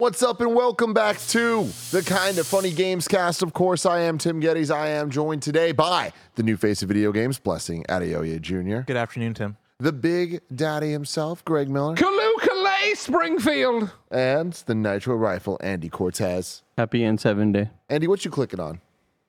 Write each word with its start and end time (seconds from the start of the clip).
What's 0.00 0.22
up, 0.22 0.40
and 0.40 0.54
welcome 0.54 0.94
back 0.94 1.18
to 1.28 1.64
the 1.90 2.00
Kind 2.02 2.38
of 2.38 2.46
Funny 2.46 2.70
Games 2.72 3.06
cast. 3.06 3.42
Of 3.42 3.52
course, 3.52 3.84
I 3.84 4.00
am 4.00 4.16
Tim 4.16 4.40
Gettys. 4.40 4.74
I 4.74 4.88
am 4.88 5.10
joined 5.10 5.42
today 5.42 5.72
by 5.72 6.14
the 6.36 6.42
new 6.42 6.56
face 6.56 6.80
of 6.82 6.88
video 6.88 7.12
games, 7.12 7.38
Blessing 7.38 7.84
Adeoye 7.86 8.40
Jr., 8.40 8.80
Good 8.86 8.96
afternoon, 8.96 9.34
Tim. 9.34 9.58
the 9.78 9.92
big 9.92 10.40
daddy 10.54 10.90
himself, 10.90 11.44
Greg 11.44 11.68
Miller, 11.68 11.96
Kaloo 11.96 12.36
Kalay 12.38 12.96
Springfield. 12.96 13.90
and 14.10 14.54
the 14.64 14.74
Nitro 14.74 15.16
Rifle, 15.16 15.58
Andy 15.62 15.90
Cortez. 15.90 16.62
Happy 16.78 17.04
N 17.04 17.18
seven 17.18 17.52
day. 17.52 17.68
Andy, 17.90 18.06
what 18.08 18.24
you 18.24 18.30
clicking 18.30 18.58
on? 18.58 18.80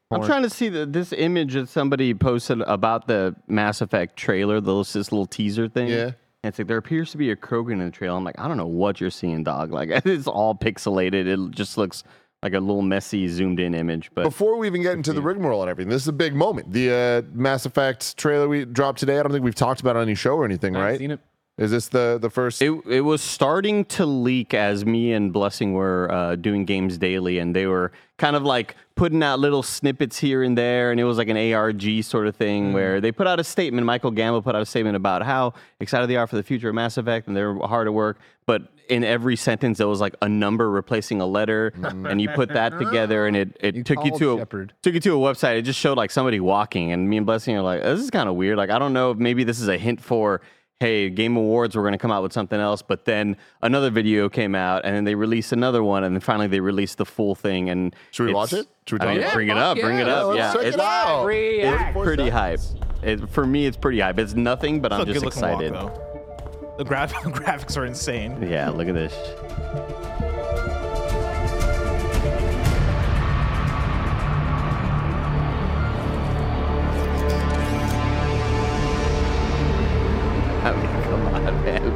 I'm 0.10 0.24
trying 0.24 0.44
to 0.44 0.50
see 0.50 0.70
the, 0.70 0.86
this 0.86 1.12
image 1.12 1.54
that 1.54 1.68
somebody 1.68 2.14
posted 2.14 2.62
about 2.62 3.08
the 3.08 3.36
Mass 3.48 3.82
Effect 3.82 4.16
trailer. 4.16 4.62
Those 4.62 4.94
this 4.94 5.12
little 5.12 5.26
teaser 5.26 5.68
thing. 5.68 5.90
Yeah. 5.90 6.12
And 6.44 6.52
it's 6.52 6.58
like 6.58 6.68
there 6.68 6.78
appears 6.78 7.12
to 7.12 7.18
be 7.18 7.30
a 7.30 7.36
Krogan 7.36 7.74
in 7.74 7.86
the 7.86 7.92
trail. 7.92 8.18
I'm 8.18 8.24
like, 8.24 8.40
I 8.40 8.48
don't 8.48 8.58
know 8.58 8.68
what 8.68 9.00
you're 9.00 9.12
seeing, 9.12 9.44
dog. 9.44 9.72
Like 9.72 9.90
it's 10.06 10.28
all 10.28 10.56
pixelated. 10.56 11.28
It 11.28 11.52
just 11.52 11.78
looks 11.78 12.04
like 12.42 12.54
a 12.54 12.60
little 12.60 12.82
messy 12.82 13.28
zoomed 13.28 13.60
in 13.60 13.76
image. 13.76 14.10
But 14.16 14.24
Before 14.24 14.58
we 14.58 14.66
even 14.66 14.82
get 14.82 14.94
into 14.94 15.14
the 15.14 15.22
rigmarole 15.22 15.62
and 15.62 15.70
everything, 15.70 15.92
this 15.92 16.02
is 16.02 16.08
a 16.08 16.14
big 16.14 16.34
moment. 16.34 16.72
The 16.74 16.92
uh, 16.92 17.32
Mass 17.34 17.68
Effect 17.68 18.18
trailer 18.18 18.48
we 18.48 18.66
dropped 18.66 18.98
today. 19.00 19.20
I 19.20 19.24
don't 19.24 19.32
think 19.32 19.44
we've 19.44 19.54
talked 19.54 19.82
about 19.82 19.96
it 19.96 20.00
on 20.00 20.04
any 20.04 20.16
show 20.16 20.34
or 20.34 20.46
anything, 20.46 20.74
right? 20.74 20.98
Seen 20.98 21.12
it. 21.12 21.20
Is 21.62 21.70
this 21.70 21.90
the 21.90 22.18
the 22.20 22.32
first? 22.32 22.60
It 22.64 22.72
it 22.88 23.02
was 23.02 23.22
starting 23.22 23.86
to 23.86 24.04
leak 24.04 24.56
as 24.56 24.84
me 24.84 25.14
and 25.14 25.32
Blessing 25.32 25.74
were 25.74 26.12
uh, 26.12 26.36
doing 26.36 26.66
games 26.66 26.98
daily, 26.98 27.38
and 27.38 27.56
they 27.56 27.68
were 27.68 27.92
kind 28.18 28.36
of 28.36 28.42
like 28.42 28.76
putting 28.96 29.22
out 29.22 29.40
little 29.40 29.62
snippets 29.62 30.18
here 30.18 30.42
and 30.42 30.58
there, 30.58 30.90
and 30.90 31.00
it 31.00 31.04
was 31.04 31.20
like 31.20 31.28
an 31.28 31.38
ARG 31.38 32.04
sort 32.04 32.26
of 32.26 32.36
thing 32.36 32.74
where 32.74 33.00
they 33.00 33.12
put 33.12 33.28
out 33.28 33.40
a 33.40 33.44
statement. 33.44 33.86
Michael 33.86 34.10
Gamble 34.10 34.42
put 34.42 34.56
out 34.56 34.64
a 34.64 34.66
statement 34.66 34.96
about 34.96 35.22
how 35.22 35.54
excited 35.80 36.10
they 36.10 36.16
are 36.16 36.26
for 36.26 36.36
the 36.36 36.42
future 36.42 36.70
of 36.70 36.74
Mass 36.74 36.98
Effect, 36.98 37.28
and 37.28 37.38
they're 37.38 37.54
hard 37.54 37.86
at 37.86 37.94
work. 37.94 38.18
But 38.48 38.64
in 38.90 39.04
every 39.04 39.36
sentence, 39.36 39.78
there 39.78 39.88
was 39.88 40.02
like 40.02 40.16
a 40.24 40.28
number 40.28 40.68
replacing 40.68 41.22
a 41.22 41.28
letter, 41.28 41.74
and 41.84 42.20
you 42.20 42.30
put 42.30 42.50
that 42.50 42.80
together, 42.80 43.28
and 43.28 43.38
it, 43.38 43.56
it 43.60 43.86
took 43.86 44.04
you 44.04 44.10
called 44.10 44.20
to 44.20 44.42
a, 44.42 44.66
took 44.82 44.96
you 44.96 45.00
to 45.00 45.16
a 45.16 45.34
website. 45.34 45.58
It 45.58 45.62
just 45.62 45.80
showed 45.80 45.96
like 45.96 46.10
somebody 46.10 46.40
walking, 46.40 46.92
and 46.92 47.08
me 47.08 47.18
and 47.18 47.26
Blessing 47.28 47.56
are 47.56 47.62
like, 47.62 47.84
this 47.84 48.00
is 48.00 48.10
kind 48.10 48.28
of 48.28 48.34
weird. 48.34 48.58
Like 48.58 48.72
I 48.72 48.80
don't 48.80 48.94
know 48.94 49.12
if 49.12 49.20
maybe 49.20 49.44
this 49.44 49.62
is 49.62 49.68
a 49.68 49.78
hint 49.78 50.02
for 50.02 50.42
hey, 50.82 51.12
Game 51.12 51.38
Awards, 51.38 51.76
we're 51.76 51.84
going 51.84 51.92
to 51.94 52.00
come 52.00 52.12
out 52.12 52.24
with 52.24 52.34
something 52.34 52.60
else. 52.60 52.82
But 52.82 53.06
then 53.06 53.38
another 53.62 53.92
video 53.92 54.30
came 54.30 54.56
out, 54.56 54.84
and 54.84 54.96
then 54.96 55.04
they 55.04 55.14
released 55.14 55.52
another 55.52 55.84
one, 55.84 56.04
and 56.04 56.16
then 56.16 56.22
finally 56.22 56.48
they 56.48 56.60
released 56.60 56.98
the 56.98 57.06
full 57.06 57.36
thing. 57.36 57.70
And 57.70 57.96
Should 58.10 58.24
we 58.24 58.32
it's- 58.32 58.36
watch 58.52 58.54
it? 58.54 58.68
Should 58.88 59.00
we 59.02 59.08
I 59.08 59.12
mean, 59.14 59.22
about 59.22 59.34
bring 59.34 59.48
it 59.50 59.58
up, 59.58 59.78
bring 59.80 60.00
it 60.00 60.08
up. 60.10 60.28
let's 60.30 60.38
Yeah, 60.40 60.54
check 60.54 60.62
it 60.64 60.68
it's, 60.70 60.78
out. 60.80 61.28
it's 61.30 61.98
pretty 62.04 62.30
hype. 62.30 62.60
It, 63.04 63.30
for 63.30 63.46
me, 63.46 63.68
it's 63.68 63.78
pretty 63.78 64.00
hype. 64.00 64.18
It's 64.18 64.34
nothing, 64.34 64.82
but 64.82 64.92
It's 64.92 65.00
I'm 65.02 65.06
just 65.06 65.20
good 65.20 65.26
looking 65.26 65.44
excited. 65.44 65.74
walk. 65.74 66.78
The 66.80 66.84
gra- 66.84 67.08
graphics 67.12 67.78
are 67.78 67.86
insane. 67.86 68.42
Yeah, 68.42 68.70
look 68.72 68.88
at 68.88 68.96
this. 68.96 69.14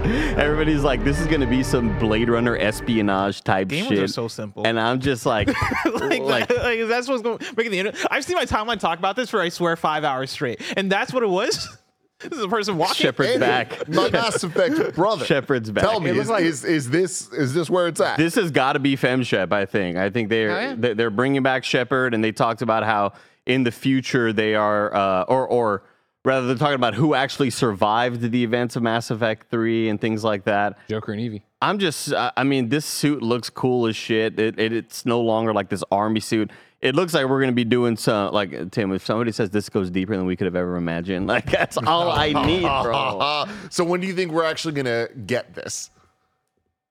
Everybody's 0.38 0.84
like, 0.84 1.04
this 1.04 1.20
is 1.20 1.28
gonna 1.28 1.48
be 1.48 1.64
some 1.64 1.98
Blade 2.00 2.30
Runner 2.30 2.58
espionage 2.58 3.42
type 3.44 3.68
Game 3.70 3.86
shit. 3.86 3.94
Awards 3.94 4.12
are 4.12 4.14
so 4.14 4.28
simple. 4.28 4.66
And 4.66 4.80
I'm 4.80 5.00
just 5.00 5.26
like, 5.26 5.48
like, 5.86 6.22
like, 6.22 6.48
that- 6.48 6.64
like, 6.64 6.88
that's 6.88 7.08
what's 7.08 7.22
going 7.22 7.40
making 7.56 7.72
the 7.72 7.80
internet. 7.80 8.06
I've 8.12 8.24
seen 8.24 8.36
my 8.36 8.46
timeline 8.46 8.80
talk 8.80 9.00
about 9.00 9.16
this 9.16 9.30
for 9.30 9.42
I 9.42 9.50
swear 9.50 9.76
five 9.76 10.04
hours 10.04 10.32
straight, 10.32 10.62
and 10.78 10.92
that's 10.92 11.14
what 11.14 11.24
it 11.24 11.30
was. 11.30 11.78
this 12.20 12.32
is 12.38 12.44
a 12.44 12.48
person 12.48 12.78
walking. 12.78 12.96
Shepard's 12.96 13.32
Andy, 13.32 13.40
back. 13.46 13.88
My 13.90 14.10
Mass 14.10 14.44
Effect 14.44 14.96
brother. 14.96 15.26
Shepard's 15.26 15.70
back. 15.72 15.84
Tell 15.84 16.00
me, 16.00 16.12
It 16.12 16.18
is, 16.18 16.30
is 16.30 16.64
is 16.64 16.90
this 16.90 17.32
is 17.34 17.54
this 17.54 17.70
where 17.70 17.88
it's 17.88 18.00
at? 18.02 18.18
This 18.18 18.36
has 18.36 18.52
got 18.52 18.74
to 18.74 18.80
be 18.80 18.96
FemShep, 18.96 19.52
I 19.52 19.66
think. 19.66 19.98
I 19.98 20.10
think 20.10 20.30
they're 20.30 20.52
Oh, 20.52 20.60
yeah? 20.62 20.76
they- 20.78 20.94
they're 20.94 21.10
bringing 21.10 21.44
back 21.44 21.64
Shepard, 21.64 22.14
and 22.14 22.24
they 22.24 22.32
talked 22.32 22.62
about 22.62 22.84
how 22.84 23.14
in 23.46 23.64
the 23.64 23.72
future 23.72 24.34
they 24.34 24.56
are, 24.56 24.94
uh, 24.96 25.24
or 25.24 25.48
or 25.48 25.84
rather, 26.26 26.48
they're 26.48 26.56
talking 26.56 26.76
about 26.76 26.96
who 26.96 27.14
actually 27.14 27.50
survived 27.50 28.32
the 28.32 28.44
events 28.44 28.76
of 28.76 28.84
Mass 28.84 29.12
Effect 29.12 29.50
Three 29.50 29.90
and 29.90 30.00
things 30.02 30.24
like 30.24 30.44
that. 30.46 30.78
Joker 30.90 31.14
and 31.14 31.22
EDI. 31.22 31.44
I'm 31.62 31.80
just, 31.80 32.14
I 32.14 32.32
I 32.36 32.44
mean, 32.44 32.70
this 32.70 32.86
suit 32.86 33.22
looks 33.22 33.50
cool 33.50 33.88
as 33.88 33.96
shit. 33.96 34.40
It, 34.40 34.60
it, 34.60 34.74
it's 34.74 35.06
no 35.06 35.22
longer 35.22 35.54
like 35.54 35.70
this 35.70 35.84
army 35.92 36.20
suit. 36.20 36.52
It 36.82 36.96
looks 36.96 37.14
like 37.14 37.28
we're 37.28 37.40
gonna 37.40 37.54
be 37.54 37.64
doing 37.64 37.98
some, 37.98 38.34
like 38.34 38.72
Tim. 38.72 38.92
If 38.92 39.06
somebody 39.06 39.32
says 39.32 39.50
this 39.50 39.70
goes 39.70 39.90
deeper 39.90 40.16
than 40.16 40.26
we 40.26 40.36
could 40.36 40.46
have 40.46 40.56
ever 40.56 40.76
imagined, 40.76 41.28
like 41.36 41.50
that's 41.50 41.78
all 41.78 42.12
I 42.12 42.34
need, 42.46 42.64
bro. 42.64 43.46
So 43.70 43.84
when 43.84 44.02
do 44.02 44.08
you 44.08 44.14
think 44.14 44.32
we're 44.32 44.46
actually 44.46 44.74
gonna 44.74 45.08
get 45.26 45.54
this? 45.54 45.90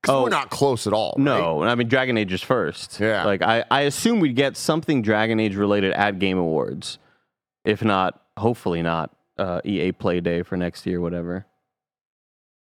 Oh. 0.07 0.25
we're 0.25 0.29
not 0.29 0.51
close 0.51 0.87
at 0.87 0.93
all. 0.93 1.15
No, 1.17 1.63
I 1.63 1.75
mean 1.77 1.89
Dragon 1.89 2.19
Age 2.19 2.33
is 2.33 2.43
first. 2.43 3.01
Yeah. 3.01 3.25
Like 3.25 3.43
I, 3.43 3.65
I 3.71 3.83
assume 3.83 4.21
we'd 4.21 4.37
get 4.37 4.57
something 4.57 5.01
Dragon 5.01 5.41
Age 5.41 5.57
related 5.57 5.93
at 5.93 6.19
Game 6.19 6.37
Awards. 6.37 6.99
If 7.65 7.83
not, 7.83 8.21
hopefully 8.37 8.83
not 8.83 9.11
uh, 9.39 9.61
EA 9.65 9.93
Play 9.93 10.21
Day 10.21 10.43
for 10.43 10.57
next 10.57 10.87
year, 10.87 11.01
whatever. 11.01 11.47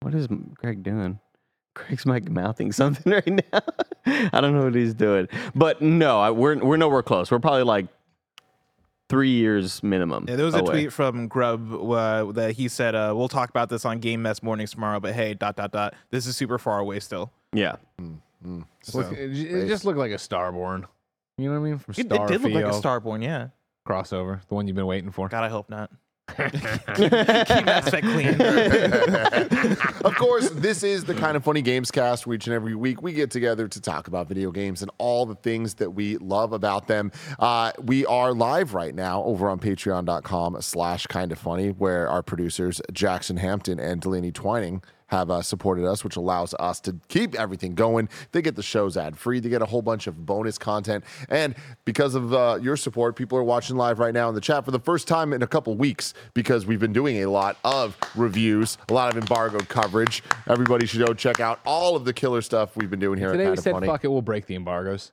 What 0.00 0.14
is 0.14 0.28
Greg 0.54 0.82
doing? 0.82 1.20
Greg's 1.74 2.06
like 2.06 2.28
mouthing 2.28 2.72
something 2.72 3.12
right 3.12 3.26
now. 3.26 3.60
I 4.32 4.40
don't 4.40 4.54
know 4.54 4.64
what 4.64 4.74
he's 4.74 4.94
doing, 4.94 5.28
but 5.54 5.80
no, 5.82 6.20
I, 6.20 6.30
we're 6.30 6.56
we're 6.58 6.76
nowhere 6.76 7.02
close. 7.02 7.30
We're 7.30 7.38
probably 7.40 7.64
like 7.64 7.86
three 9.08 9.30
years 9.30 9.82
minimum. 9.82 10.26
Yeah, 10.28 10.36
there 10.36 10.46
was 10.46 10.54
a 10.54 10.62
tweet 10.62 10.92
from 10.92 11.26
Grubb 11.28 11.72
uh, 11.72 12.32
that 12.32 12.52
he 12.52 12.68
said, 12.68 12.94
uh, 12.94 13.12
"We'll 13.16 13.28
talk 13.28 13.50
about 13.50 13.70
this 13.70 13.84
on 13.84 13.98
Game 13.98 14.22
Mess 14.22 14.42
mornings 14.42 14.72
tomorrow." 14.72 15.00
But 15.00 15.14
hey, 15.14 15.34
dot 15.34 15.56
dot 15.56 15.72
dot. 15.72 15.94
This 16.10 16.26
is 16.26 16.36
super 16.36 16.58
far 16.58 16.78
away 16.78 17.00
still. 17.00 17.32
Yeah, 17.52 17.76
Look, 18.92 19.12
it, 19.12 19.30
it 19.32 19.68
just 19.68 19.84
looked 19.84 19.98
like 19.98 20.10
a 20.10 20.16
Starborn. 20.16 20.84
You 21.38 21.46
know 21.46 21.60
what 21.60 21.66
I 21.66 21.70
mean? 21.70 21.78
From 21.78 21.94
It, 21.96 22.12
it 22.12 22.28
did 22.28 22.42
look 22.42 22.52
like 22.52 22.64
a 22.64 22.78
Starborn. 22.78 23.22
Yeah. 23.22 23.48
crossover, 23.88 24.46
the 24.48 24.54
one 24.54 24.66
you've 24.66 24.76
been 24.76 24.86
waiting 24.86 25.10
for. 25.10 25.28
God, 25.28 25.44
I 25.44 25.48
hope 25.48 25.70
not. 25.70 25.90
Keep 26.28 27.10
clean. 28.02 28.40
of 30.04 30.14
course, 30.16 30.48
this 30.50 30.82
is 30.82 31.04
the 31.04 31.14
kind 31.14 31.36
of 31.36 31.44
funny 31.44 31.62
games 31.62 31.90
cast 31.90 32.26
where 32.26 32.34
each 32.34 32.46
and 32.46 32.54
every 32.54 32.74
week 32.74 33.02
we 33.02 33.12
get 33.12 33.30
together 33.30 33.68
to 33.68 33.80
talk 33.80 34.08
about 34.08 34.26
video 34.26 34.50
games 34.50 34.82
and 34.82 34.90
all 34.98 35.26
the 35.26 35.34
things 35.34 35.74
that 35.74 35.90
we 35.90 36.16
love 36.16 36.52
about 36.52 36.88
them. 36.88 37.12
Uh, 37.38 37.72
we 37.82 38.06
are 38.06 38.32
live 38.32 38.74
right 38.74 38.94
now 38.94 39.22
over 39.24 39.48
on 39.48 39.58
patreon.com 39.58 40.60
slash 40.60 41.06
kind 41.06 41.30
of 41.30 41.38
funny, 41.38 41.68
where 41.68 42.08
our 42.08 42.22
producers 42.22 42.80
Jackson 42.92 43.36
Hampton 43.36 43.78
and 43.78 44.00
Delaney 44.00 44.32
Twining 44.32 44.82
have 45.08 45.30
uh, 45.30 45.42
supported 45.42 45.84
us, 45.86 46.04
which 46.04 46.16
allows 46.16 46.54
us 46.54 46.80
to 46.80 46.96
keep 47.08 47.34
everything 47.34 47.74
going. 47.74 48.08
They 48.32 48.42
get 48.42 48.56
the 48.56 48.62
shows 48.62 48.96
ad 48.96 49.16
free. 49.16 49.40
They 49.40 49.48
get 49.48 49.62
a 49.62 49.66
whole 49.66 49.82
bunch 49.82 50.06
of 50.06 50.24
bonus 50.26 50.58
content. 50.58 51.04
And 51.28 51.54
because 51.84 52.14
of 52.14 52.32
uh, 52.32 52.58
your 52.60 52.76
support, 52.76 53.16
people 53.16 53.38
are 53.38 53.42
watching 53.44 53.76
live 53.76 53.98
right 53.98 54.14
now 54.14 54.28
in 54.28 54.34
the 54.34 54.40
chat 54.40 54.64
for 54.64 54.70
the 54.70 54.80
first 54.80 55.06
time 55.08 55.32
in 55.32 55.42
a 55.42 55.46
couple 55.46 55.74
weeks 55.74 56.14
because 56.34 56.66
we've 56.66 56.80
been 56.80 56.92
doing 56.92 57.22
a 57.22 57.26
lot 57.30 57.56
of 57.64 57.96
reviews, 58.14 58.78
a 58.88 58.92
lot 58.92 59.14
of 59.14 59.20
embargoed 59.20 59.68
coverage. 59.68 60.22
Everybody 60.48 60.86
should 60.86 61.04
go 61.06 61.14
check 61.14 61.40
out 61.40 61.60
all 61.64 61.96
of 61.96 62.04
the 62.04 62.12
killer 62.12 62.42
stuff 62.42 62.76
we've 62.76 62.90
been 62.90 63.00
doing 63.00 63.18
here 63.18 63.32
Today 63.32 63.46
at 63.46 63.50
we 63.50 63.56
said, 63.56 63.72
Funny. 63.72 63.86
fuck 63.86 64.04
it, 64.04 64.08
we'll 64.08 64.22
break 64.22 64.46
the 64.46 64.54
embargoes. 64.54 65.12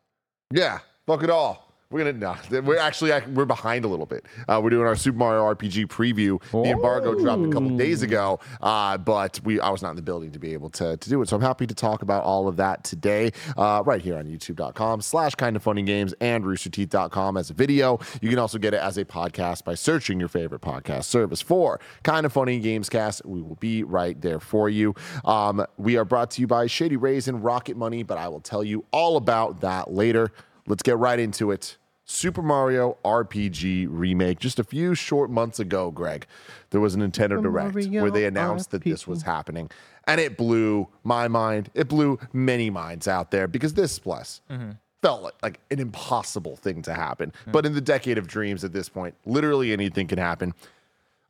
Yeah, 0.53 0.79
fuck 1.05 1.23
it 1.23 1.29
all. 1.29 1.70
We're 1.91 2.11
gonna 2.11 2.35
no. 2.49 2.61
We're 2.61 2.77
actually 2.77 3.11
we're 3.33 3.45
behind 3.45 3.83
a 3.83 3.87
little 3.89 4.05
bit. 4.05 4.25
Uh, 4.47 4.61
we're 4.63 4.69
doing 4.69 4.87
our 4.87 4.95
Super 4.95 5.17
Mario 5.17 5.43
RPG 5.53 5.87
preview. 5.87 6.41
The 6.51 6.71
embargo 6.71 7.19
dropped 7.19 7.43
a 7.43 7.49
couple 7.49 7.75
days 7.77 8.01
ago, 8.01 8.39
uh, 8.61 8.97
but 8.97 9.41
we 9.43 9.59
I 9.59 9.69
was 9.69 9.81
not 9.81 9.91
in 9.91 9.95
the 9.97 10.01
building 10.01 10.31
to 10.31 10.39
be 10.39 10.53
able 10.53 10.69
to, 10.71 10.95
to 10.95 11.09
do 11.09 11.21
it. 11.21 11.27
So 11.27 11.35
I'm 11.35 11.41
happy 11.41 11.67
to 11.67 11.75
talk 11.75 12.01
about 12.01 12.23
all 12.23 12.47
of 12.47 12.55
that 12.57 12.85
today, 12.85 13.31
uh, 13.57 13.83
right 13.85 14.01
here 14.01 14.17
on 14.17 14.25
YouTube.com/slash 14.25 15.35
Kind 15.35 15.57
of 15.57 15.63
Funny 15.63 15.81
Games 15.81 16.13
and 16.21 16.45
RoosterTeeth.com 16.45 17.35
as 17.35 17.49
a 17.49 17.53
video. 17.53 17.99
You 18.21 18.29
can 18.29 18.39
also 18.39 18.57
get 18.57 18.73
it 18.73 18.81
as 18.81 18.97
a 18.97 19.03
podcast 19.03 19.65
by 19.65 19.75
searching 19.75 20.17
your 20.17 20.29
favorite 20.29 20.61
podcast 20.61 21.03
service 21.03 21.41
for 21.41 21.81
Kind 22.03 22.25
of 22.25 22.31
Funny 22.31 22.59
Games 22.59 22.87
Cast. 22.87 23.25
We 23.25 23.41
will 23.41 23.55
be 23.55 23.83
right 23.83 24.19
there 24.21 24.39
for 24.39 24.69
you. 24.69 24.95
Um, 25.25 25.65
we 25.77 25.97
are 25.97 26.05
brought 26.05 26.31
to 26.31 26.41
you 26.41 26.47
by 26.47 26.67
Shady 26.67 26.95
Rays 26.95 27.27
and 27.27 27.43
Rocket 27.43 27.75
Money, 27.75 28.03
but 28.03 28.17
I 28.17 28.29
will 28.29 28.39
tell 28.39 28.63
you 28.63 28.85
all 28.91 29.17
about 29.17 29.59
that 29.59 29.91
later. 29.91 30.31
Let's 30.67 30.83
get 30.83 30.97
right 30.97 31.19
into 31.19 31.51
it. 31.51 31.77
Super 32.11 32.41
Mario 32.41 32.97
RPG 33.05 33.87
remake. 33.89 34.39
Just 34.39 34.59
a 34.59 34.63
few 34.63 34.93
short 34.93 35.29
months 35.29 35.59
ago, 35.59 35.91
Greg, 35.91 36.27
there 36.71 36.81
was 36.81 36.93
a 36.93 36.97
Nintendo 36.97 37.41
Direct 37.41 37.73
Mario 37.73 38.01
where 38.01 38.11
they 38.11 38.25
announced 38.25 38.71
that 38.71 38.83
this 38.83 39.07
was 39.07 39.23
happening. 39.23 39.69
And 40.05 40.19
it 40.19 40.37
blew 40.37 40.89
my 41.03 41.27
mind. 41.27 41.69
It 41.73 41.87
blew 41.87 42.19
many 42.33 42.69
minds 42.69 43.07
out 43.07 43.31
there 43.31 43.47
because 43.47 43.75
this 43.75 43.97
plus 43.97 44.41
mm-hmm. 44.49 44.71
felt 45.01 45.23
like, 45.23 45.35
like 45.41 45.59
an 45.71 45.79
impossible 45.79 46.57
thing 46.57 46.81
to 46.83 46.93
happen. 46.93 47.31
But 47.47 47.65
in 47.65 47.73
the 47.73 47.81
decade 47.81 48.17
of 48.17 48.27
dreams 48.27 48.63
at 48.63 48.73
this 48.73 48.89
point, 48.89 49.15
literally 49.25 49.71
anything 49.71 50.07
can 50.07 50.17
happen. 50.17 50.53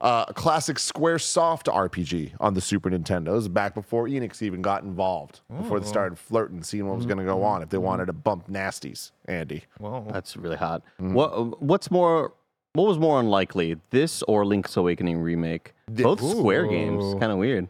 Uh, 0.02 0.26
a 0.28 0.34
classic 0.34 0.78
SquareSoft 0.78 1.66
RPG 1.72 2.32
on 2.40 2.56
the 2.56 2.62
Super 2.62 2.90
Nintendo. 2.90 3.28
It 3.28 3.32
was 3.34 3.48
back 3.48 3.76
before 3.76 4.08
Enix 4.08 4.42
even 4.42 4.62
got 4.64 4.82
involved, 4.82 5.42
before 5.56 5.80
they 5.80 5.86
started 5.86 6.18
flirting, 6.18 6.64
seeing 6.64 6.88
what 6.88 6.98
was 6.98 7.06
going 7.06 7.20
to 7.20 7.24
go 7.24 7.44
on 7.44 7.62
if 7.62 7.70
they 7.70 7.78
wanted 7.78 8.08
to 8.08 8.14
bump 8.14 8.48
nasties, 8.50 9.12
Andy. 9.26 9.66
Whoa. 9.78 10.08
That's 10.12 10.36
really 10.36 10.56
hot. 10.58 10.82
What 10.98 11.62
what's 11.62 11.92
more 11.92 12.34
what 12.74 12.88
was 12.88 12.98
more 12.98 13.20
unlikely, 13.20 13.78
this 13.92 14.24
or 14.24 14.44
Link's 14.44 14.76
Awakening 14.76 15.20
remake? 15.20 15.74
Both 15.88 16.22
Square 16.28 16.68
games. 16.68 17.14
Kind 17.20 17.32
of 17.32 17.38
weird. 17.38 17.68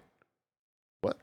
What? 1.01 1.17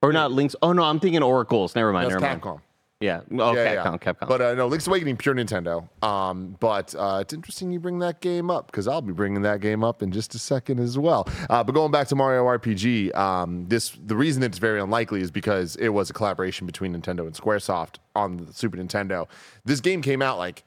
Or 0.00 0.14
not 0.14 0.32
Link's 0.32 0.56
Oh 0.62 0.72
no, 0.72 0.82
I'm 0.82 0.98
thinking 0.98 1.22
Oracles. 1.22 1.74
Never 1.74 1.92
mind. 1.92 2.10
That's 2.10 2.22
never 2.22 2.38
mind. 2.46 2.60
Capcom. 3.00 3.22
Yeah. 3.30 3.42
Oh, 3.42 3.54
Yeah, 3.54 3.72
yeah. 3.72 3.84
Capcom, 3.84 4.00
Capcom. 4.00 4.28
But 4.28 4.42
uh, 4.42 4.54
no, 4.54 4.66
Link's 4.66 4.86
Awakening, 4.86 5.16
pure 5.16 5.34
Nintendo. 5.34 5.88
Um, 6.02 6.56
but 6.60 6.94
uh, 6.96 7.18
it's 7.20 7.32
interesting 7.32 7.70
you 7.70 7.80
bring 7.80 7.98
that 8.00 8.20
game 8.20 8.50
up 8.50 8.66
because 8.66 8.88
I'll 8.88 9.02
be 9.02 9.12
bringing 9.12 9.42
that 9.42 9.60
game 9.60 9.84
up 9.84 10.02
in 10.02 10.10
just 10.12 10.34
a 10.34 10.38
second 10.38 10.80
as 10.80 10.98
well. 10.98 11.28
Uh, 11.48 11.62
but 11.62 11.72
going 11.72 11.92
back 11.92 12.08
to 12.08 12.16
Mario 12.16 12.44
RPG, 12.44 13.14
um, 13.14 13.66
this 13.68 13.96
the 14.04 14.16
reason 14.16 14.42
it's 14.42 14.58
very 14.58 14.80
unlikely 14.80 15.20
is 15.20 15.30
because 15.30 15.76
it 15.76 15.88
was 15.90 16.10
a 16.10 16.12
collaboration 16.12 16.66
between 16.66 16.94
Nintendo 16.94 17.20
and 17.20 17.34
SquareSoft 17.34 17.96
on 18.14 18.36
the 18.38 18.52
Super 18.52 18.76
Nintendo. 18.76 19.26
This 19.64 19.80
game 19.80 20.02
came 20.02 20.22
out 20.22 20.38
like, 20.38 20.64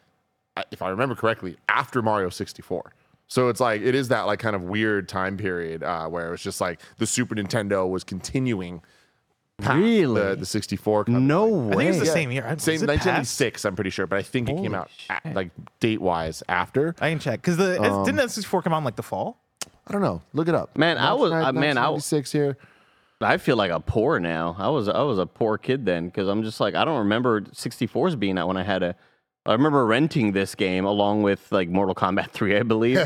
if 0.72 0.82
I 0.82 0.90
remember 0.90 1.16
correctly, 1.16 1.58
after 1.70 2.02
Mario 2.02 2.30
64. 2.30 2.94
So 3.28 3.48
it's 3.48 3.62
like 3.62 3.82
it 3.82 3.96
is 3.96 4.10
that 4.10 4.24
like 4.24 4.40
kind 4.40 4.58
of 4.58 4.64
weird 4.64 5.08
time 5.08 5.38
period 5.38 5.84
uh, 5.84 6.08
where 6.08 6.28
it 6.28 6.32
was 6.32 6.42
just 6.42 6.60
like 6.60 6.82
the 6.98 7.08
Super 7.08 7.34
Nintendo 7.36 7.90
was 7.90 8.04
continuing. 8.04 8.82
Past 9.62 9.78
Really? 9.78 10.22
the, 10.22 10.36
the 10.38 10.46
64 10.46 11.06
kind 11.06 11.18
of 11.18 11.24
no 11.24 11.46
way. 11.48 11.74
I 11.74 11.76
think 11.78 11.90
it's 11.90 12.00
the 12.00 12.06
Yeah. 12.06 12.12
same 12.14 12.32
year. 12.32 12.44
same 12.58 12.76
Is 12.76 12.84
it 12.84 12.88
past? 12.88 13.06
1996, 13.06 13.66
I'm 13.66 13.76
pretty 13.76 13.90
sure, 13.90 14.08
but 14.08 14.20
I 14.20 14.22
think 14.24 14.50
it 14.50 14.54
came 14.56 14.74
Holy 14.74 14.76
out 14.76 14.90
a- 15.26 15.34
like 15.34 15.52
date 15.80 16.02
wise 16.02 16.44
after. 16.50 16.96
I 17.00 17.10
can 17.10 17.20
check 17.20 17.42
because 17.42 17.58
the 17.58 17.82
Um, 17.82 18.04
didn't 18.06 18.18
that 18.18 18.32
64 18.32 18.62
come 18.64 18.74
out 18.74 18.80
in 18.80 18.84
like 18.84 18.96
the 18.96 19.04
fall? 19.04 19.38
I 19.88 19.92
don't 19.94 20.02
know. 20.02 20.22
Look 20.34 20.48
it 20.48 20.56
up. 20.56 20.78
Man, 20.78 20.98
I 20.98 21.14
was- 21.14 21.32
March 21.32 21.46
uh, 21.46 21.52
man, 21.54 21.78
I- 21.78 21.90
1996 21.90 22.32
here. 22.32 22.58
I 23.24 23.38
feel 23.38 23.56
like 23.56 23.70
a 23.72 23.80
poor 23.80 24.20
now. 24.20 24.56
I 24.58 24.70
was 24.70 24.88
I 24.90 25.02
was 25.04 25.20
a 25.20 25.28
poor 25.28 25.60
kid 25.60 25.86
then 25.86 26.08
because 26.08 26.28
I'm 26.28 26.42
just 26.42 26.60
like 26.60 26.74
I 26.74 26.84
don't 26.86 26.98
remember 27.00 27.42
64s 27.42 28.16
being 28.20 28.38
out 28.40 28.48
when 28.48 28.58
I 28.58 28.64
had 28.64 28.82
a. 28.82 28.96
I 29.46 29.54
remember 29.54 29.86
renting 29.88 30.34
this 30.34 30.54
game 30.56 30.86
along 30.86 31.24
with 31.24 31.52
like 31.52 31.68
Mortal 31.70 31.94
Kombat 31.96 32.30
3, 32.32 32.58
I 32.58 32.64
believe. 32.64 32.98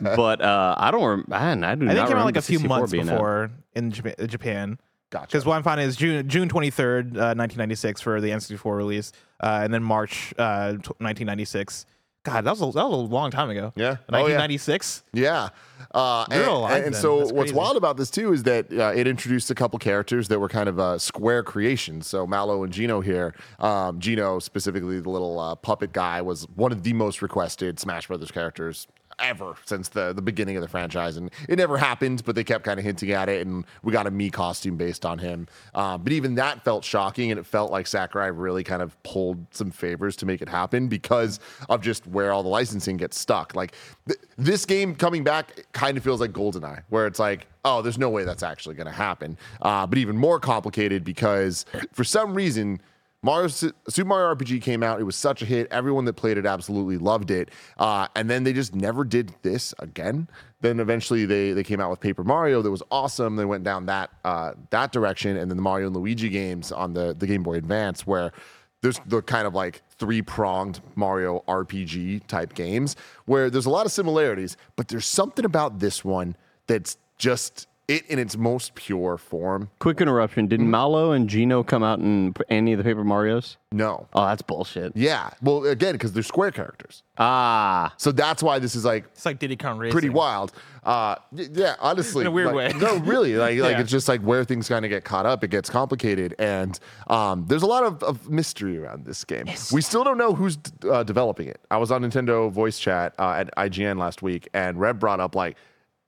but 0.00 0.40
uh, 0.42 0.74
I 0.78 0.90
don't. 0.90 1.02
Rem- 1.04 1.24
man, 1.28 1.64
I 1.64 1.74
do 1.74 1.84
I 1.88 1.88
not 1.88 1.94
think 1.94 2.06
it 2.06 2.08
came 2.08 2.16
out 2.18 2.24
like 2.24 2.36
a 2.36 2.42
few 2.42 2.58
64 2.58 2.78
months 2.78 2.92
being 2.92 3.08
out. 3.08 3.12
before 3.12 3.50
in 3.74 3.90
Japan. 3.90 4.14
Japan. 4.26 4.78
Gotcha. 5.12 5.26
Because 5.26 5.44
what 5.44 5.56
I'm 5.56 5.62
finding 5.62 5.86
is 5.86 5.94
June 5.94 6.26
June 6.26 6.48
23rd, 6.48 7.16
uh, 7.16 7.36
1996 7.36 8.00
for 8.00 8.18
the 8.18 8.30
N64 8.30 8.76
release, 8.76 9.12
uh, 9.40 9.60
and 9.62 9.72
then 9.72 9.82
March 9.82 10.32
uh, 10.38 10.72
t- 10.72 10.76
1996. 10.98 11.84
God, 12.24 12.44
that 12.44 12.52
was 12.52 12.62
a, 12.62 12.64
that 12.78 12.88
was 12.88 13.10
a 13.10 13.12
long 13.12 13.30
time 13.30 13.50
ago. 13.50 13.72
Yeah. 13.74 13.96
Oh, 14.08 14.26
yeah. 14.28 14.38
1996. 14.38 15.02
Yeah. 15.12 15.48
Uh, 15.92 16.24
and, 16.30 16.44
alive 16.44 16.76
and, 16.76 16.84
and 16.86 16.96
so 16.96 17.18
That's 17.18 17.32
what's 17.32 17.50
crazy. 17.50 17.54
wild 17.54 17.76
about 17.76 17.96
this 17.98 18.10
too 18.10 18.32
is 18.32 18.44
that 18.44 18.72
uh, 18.72 18.92
it 18.94 19.06
introduced 19.06 19.50
a 19.50 19.54
couple 19.54 19.78
characters 19.78 20.28
that 20.28 20.38
were 20.38 20.48
kind 20.48 20.68
of 20.68 20.78
uh, 20.78 20.98
square 20.98 21.42
creations. 21.42 22.06
So 22.06 22.26
Mallow 22.26 22.62
and 22.62 22.72
Geno 22.72 23.00
here. 23.00 23.34
Um, 23.58 23.98
Geno 23.98 24.38
specifically, 24.38 25.00
the 25.00 25.10
little 25.10 25.38
uh, 25.38 25.56
puppet 25.56 25.92
guy, 25.92 26.22
was 26.22 26.46
one 26.54 26.72
of 26.72 26.84
the 26.84 26.92
most 26.94 27.20
requested 27.20 27.78
Smash 27.78 28.06
Brothers 28.06 28.30
characters 28.30 28.86
ever 29.18 29.54
since 29.64 29.88
the, 29.88 30.12
the 30.12 30.22
beginning 30.22 30.56
of 30.56 30.62
the 30.62 30.68
franchise. 30.68 31.16
And 31.16 31.30
it 31.48 31.56
never 31.56 31.76
happened, 31.76 32.22
but 32.24 32.34
they 32.34 32.44
kept 32.44 32.64
kind 32.64 32.78
of 32.78 32.84
hinting 32.84 33.10
at 33.12 33.28
it. 33.28 33.46
And 33.46 33.64
we 33.82 33.92
got 33.92 34.06
a 34.06 34.10
Mii 34.10 34.32
costume 34.32 34.76
based 34.76 35.04
on 35.04 35.18
him. 35.18 35.46
Uh, 35.74 35.98
but 35.98 36.12
even 36.12 36.34
that 36.36 36.64
felt 36.64 36.84
shocking. 36.84 37.30
And 37.30 37.38
it 37.38 37.46
felt 37.46 37.70
like 37.70 37.86
Sakurai 37.86 38.30
really 38.30 38.64
kind 38.64 38.82
of 38.82 39.00
pulled 39.02 39.46
some 39.50 39.70
favors 39.70 40.16
to 40.16 40.26
make 40.26 40.42
it 40.42 40.48
happen 40.48 40.88
because 40.88 41.40
of 41.68 41.82
just 41.82 42.06
where 42.06 42.32
all 42.32 42.42
the 42.42 42.48
licensing 42.48 42.96
gets 42.96 43.18
stuck. 43.18 43.54
Like 43.54 43.74
th- 44.06 44.20
this 44.36 44.64
game 44.64 44.94
coming 44.94 45.24
back 45.24 45.66
kind 45.72 45.96
of 45.96 46.04
feels 46.04 46.20
like 46.20 46.32
GoldenEye, 46.32 46.82
where 46.88 47.06
it's 47.06 47.18
like, 47.18 47.46
oh, 47.64 47.82
there's 47.82 47.98
no 47.98 48.10
way 48.10 48.24
that's 48.24 48.42
actually 48.42 48.74
going 48.74 48.86
to 48.86 48.92
happen. 48.92 49.38
Uh, 49.60 49.86
but 49.86 49.98
even 49.98 50.16
more 50.16 50.40
complicated 50.40 51.04
because 51.04 51.64
for 51.92 52.04
some 52.04 52.34
reason, 52.34 52.80
Mario 53.24 53.46
Super 53.46 54.04
Mario 54.04 54.34
RPG 54.34 54.62
came 54.62 54.82
out. 54.82 55.00
It 55.00 55.04
was 55.04 55.14
such 55.14 55.42
a 55.42 55.44
hit. 55.44 55.68
Everyone 55.70 56.04
that 56.06 56.14
played 56.14 56.38
it 56.38 56.44
absolutely 56.44 56.98
loved 56.98 57.30
it. 57.30 57.50
Uh, 57.78 58.08
and 58.16 58.28
then 58.28 58.42
they 58.42 58.52
just 58.52 58.74
never 58.74 59.04
did 59.04 59.32
this 59.42 59.72
again. 59.78 60.28
Then 60.60 60.80
eventually 60.80 61.24
they 61.24 61.52
they 61.52 61.62
came 61.62 61.80
out 61.80 61.90
with 61.90 62.00
Paper 62.00 62.24
Mario 62.24 62.62
that 62.62 62.70
was 62.70 62.82
awesome. 62.90 63.36
They 63.36 63.44
went 63.44 63.62
down 63.62 63.86
that 63.86 64.10
uh, 64.24 64.54
that 64.70 64.90
direction, 64.90 65.36
and 65.36 65.50
then 65.50 65.56
the 65.56 65.62
Mario 65.62 65.86
and 65.86 65.96
Luigi 65.96 66.28
games 66.28 66.72
on 66.72 66.94
the 66.94 67.14
the 67.14 67.26
Game 67.26 67.42
Boy 67.42 67.54
Advance 67.54 68.06
where 68.06 68.32
there's 68.80 69.00
the 69.06 69.22
kind 69.22 69.46
of 69.46 69.54
like 69.54 69.82
three 69.98 70.22
pronged 70.22 70.80
Mario 70.96 71.44
RPG 71.46 72.26
type 72.26 72.54
games 72.54 72.96
where 73.26 73.48
there's 73.48 73.66
a 73.66 73.70
lot 73.70 73.86
of 73.86 73.92
similarities, 73.92 74.56
but 74.74 74.88
there's 74.88 75.06
something 75.06 75.44
about 75.44 75.78
this 75.78 76.04
one 76.04 76.36
that's 76.66 76.96
just 77.18 77.68
it 77.96 78.06
in 78.06 78.18
its 78.18 78.36
most 78.36 78.74
pure 78.74 79.16
form. 79.18 79.70
Quick 79.78 80.00
interruption. 80.00 80.46
Did 80.46 80.60
Mallow 80.60 81.12
and 81.12 81.28
Geno 81.28 81.62
come 81.62 81.82
out 81.82 81.98
in 81.98 82.34
any 82.48 82.72
of 82.72 82.78
the 82.78 82.84
Paper 82.84 83.04
Marios? 83.04 83.56
No. 83.70 84.06
Oh, 84.12 84.26
that's 84.26 84.42
bullshit. 84.42 84.96
Yeah. 84.96 85.30
Well, 85.42 85.64
again, 85.66 85.92
because 85.92 86.12
they're 86.12 86.22
square 86.22 86.50
characters. 86.50 87.02
Ah, 87.18 87.94
So 87.96 88.12
that's 88.12 88.42
why 88.42 88.58
this 88.58 88.74
is 88.74 88.84
like 88.84 89.04
It's 89.12 89.24
like 89.24 89.38
Diddy 89.38 89.56
Kong 89.56 89.78
Racing. 89.78 89.92
pretty 89.92 90.08
wild. 90.10 90.52
Uh, 90.84 91.14
y- 91.30 91.46
yeah, 91.52 91.76
honestly, 91.80 92.22
In 92.22 92.26
a 92.26 92.30
weird 92.30 92.48
like- 92.54 92.74
way. 92.74 92.78
no, 92.80 92.96
really, 92.98 93.36
like 93.36 93.58
like 93.58 93.72
Yeah. 93.72 93.80
it's 93.80 93.90
just 93.90 94.08
like 94.08 94.20
where 94.22 94.44
things 94.44 94.68
kind 94.68 94.84
of 94.84 94.88
get 94.90 95.04
caught 95.04 95.24
up. 95.26 95.42
It 95.44 95.48
gets 95.48 95.70
complicated, 95.70 96.34
and 96.38 96.78
um, 97.06 97.44
there's 97.48 97.62
a 97.62 97.66
lot 97.66 97.84
of, 97.84 98.02
of 98.02 98.28
mystery 98.28 98.78
around 98.78 99.04
this 99.06 99.24
game. 99.24 99.46
We 99.72 99.80
still 99.80 100.04
don't 100.04 100.18
know 100.18 100.34
who's 100.34 100.56
d- 100.56 100.88
uh, 100.90 101.02
developing 101.04 101.48
it. 101.48 101.60
I 101.70 101.76
was 101.76 101.90
on 101.92 102.02
Nintendo 102.02 102.50
voice 102.50 102.78
chat 102.78 103.14
uh, 103.18 103.30
at 103.38 103.54
IGN 103.56 103.98
last 103.98 104.22
week, 104.22 104.48
and 104.54 104.78
Reb 104.80 104.98
brought 104.98 105.20
up 105.20 105.34
like 105.34 105.56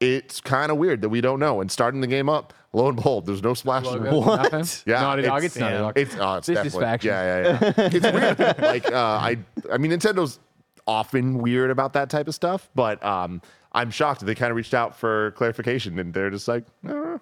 it's 0.00 0.40
kind 0.40 0.70
of 0.72 0.78
weird 0.78 1.00
that 1.02 1.08
we 1.08 1.20
don't 1.20 1.38
know. 1.40 1.60
And 1.60 1.70
starting 1.70 2.00
the 2.00 2.06
game 2.06 2.28
up, 2.28 2.52
lo 2.72 2.88
and 2.88 2.96
behold, 2.96 3.26
there's 3.26 3.42
no 3.42 3.54
splash. 3.54 3.86
screen. 3.86 4.04
What? 4.14 4.52
Nothing? 4.52 4.82
Yeah, 4.92 5.00
Naughty 5.00 5.22
Dog. 5.22 5.44
it's- 5.44 5.56
It's 5.56 5.56
Naughty 5.60 5.76
Dog. 5.76 5.98
It's 5.98 6.16
oh, 6.18 6.34
it's 6.36 6.46
definitely 6.48 7.08
yeah, 7.08 7.42
yeah, 7.42 7.58
yeah. 7.60 7.72
it's 7.92 8.12
weird. 8.38 8.58
like 8.58 8.92
uh, 8.92 8.96
I, 8.98 9.38
I 9.72 9.78
mean, 9.78 9.90
Nintendo's 9.92 10.38
often 10.86 11.38
weird 11.38 11.70
about 11.70 11.92
that 11.94 12.10
type 12.10 12.28
of 12.28 12.34
stuff, 12.34 12.68
but 12.74 13.02
um, 13.04 13.40
I'm 13.72 13.90
shocked 13.90 14.20
that 14.20 14.26
they 14.26 14.34
kind 14.34 14.50
of 14.50 14.56
reached 14.56 14.74
out 14.74 14.94
for 14.96 15.30
clarification, 15.32 15.98
and 15.98 16.12
they're 16.12 16.30
just 16.30 16.46
like, 16.48 16.64
uh, 16.88 17.18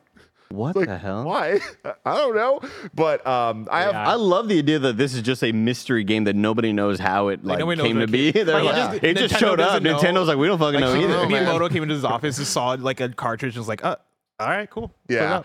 what 0.52 0.76
like 0.76 0.88
the 0.88 0.98
hell? 0.98 1.24
why? 1.24 1.60
I 2.04 2.16
don't 2.16 2.34
know, 2.34 2.60
but 2.94 3.26
um, 3.26 3.68
I 3.70 3.82
have. 3.82 3.94
I 3.94 4.14
love 4.14 4.48
the 4.48 4.58
idea 4.58 4.78
that 4.80 4.96
this 4.96 5.14
is 5.14 5.22
just 5.22 5.42
a 5.42 5.52
mystery 5.52 6.04
game 6.04 6.24
that 6.24 6.36
nobody 6.36 6.72
knows 6.72 6.98
how 6.98 7.28
it 7.28 7.44
like 7.44 7.58
nobody 7.58 7.78
knows 7.82 7.86
came 7.86 8.00
to 8.00 8.06
be. 8.06 8.30
They're 8.32 8.44
Like, 8.62 8.64
like, 8.64 9.02
yeah. 9.02 9.08
it 9.10 9.16
just 9.16 9.38
showed 9.38 9.60
up. 9.60 9.82
doesn't 9.82 9.84
know. 9.84 9.98
Nintendo's 9.98 10.28
like, 10.28 10.38
we 10.38 10.46
don't 10.46 10.58
fucking 10.58 10.80
know 10.80 10.94
either. 10.94 11.08
know, 11.08 11.28
man. 11.28 11.46
Miyamoto 11.46 11.70
came 11.70 11.82
into 11.82 11.94
his 11.94 12.04
office 12.04 12.38
and 12.38 12.46
saw 12.46 12.76
like 12.78 13.00
a 13.00 13.08
cartridge 13.08 13.54
and 13.54 13.60
was 13.60 13.68
like, 13.68 13.84
uh, 13.84 13.96
all 14.40 14.48
right, 14.48 14.68
cool. 14.68 14.92
Yeah. 15.08 15.42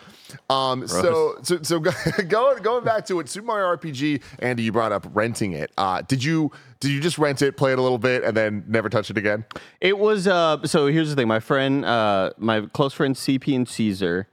Um. 0.50 0.88
So 0.88 1.38
so 1.44 1.60
so 1.62 1.80
going 2.28 2.64
going 2.64 2.84
back 2.84 3.06
to 3.08 3.20
it, 3.20 3.30
Super 3.30 3.46
Mario 3.46 3.76
RPG. 3.78 4.24
Andy, 4.40 4.64
you 4.64 4.72
brought 4.72 4.92
up 4.92 5.06
renting 5.14 5.52
it. 5.54 5.72
Uh, 5.78 6.02
did 6.02 6.24
you 6.24 6.52
did 6.80 6.90
you 6.92 7.00
just 7.00 7.20
rent 7.20 7.44
it, 7.44 7.58
play 7.58 7.74
it 7.74 7.80
a 7.80 7.82
little 7.82 8.00
bit, 8.00 8.24
and 8.24 8.36
then 8.36 8.64
never 8.68 8.90
touch 8.90 9.12
it 9.12 9.18
again? 9.18 9.46
It 9.82 10.00
was 10.00 10.28
uh 10.28 10.66
so 10.66 10.88
here's 10.88 11.10
the 11.10 11.16
thing. 11.16 11.28
My 11.28 11.40
friend 11.40 11.86
uh 11.86 12.32
my 12.38 12.62
close 12.74 12.94
friend 12.94 13.14
CP 13.14 13.56
and 13.56 13.68
Caesar, 13.70 14.28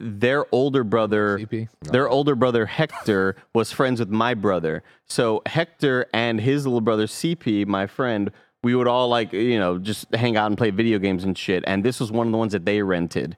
their 0.00 0.46
older 0.52 0.84
brother 0.84 1.38
CP? 1.38 1.68
their 1.82 2.08
older 2.08 2.34
brother 2.34 2.66
Hector 2.66 3.36
was 3.54 3.72
friends 3.72 4.00
with 4.00 4.10
my 4.10 4.34
brother. 4.34 4.82
So 5.06 5.42
Hector 5.46 6.06
and 6.12 6.40
his 6.40 6.66
little 6.66 6.80
brother 6.80 7.06
CP, 7.06 7.66
my 7.66 7.86
friend, 7.86 8.30
we 8.62 8.74
would 8.74 8.88
all 8.88 9.08
like, 9.08 9.32
you 9.32 9.58
know, 9.58 9.78
just 9.78 10.12
hang 10.14 10.36
out 10.36 10.46
and 10.46 10.58
play 10.58 10.70
video 10.70 10.98
games 10.98 11.22
and 11.22 11.36
shit. 11.36 11.62
And 11.66 11.84
this 11.84 12.00
was 12.00 12.10
one 12.10 12.26
of 12.26 12.32
the 12.32 12.38
ones 12.38 12.52
that 12.52 12.64
they 12.64 12.82
rented. 12.82 13.36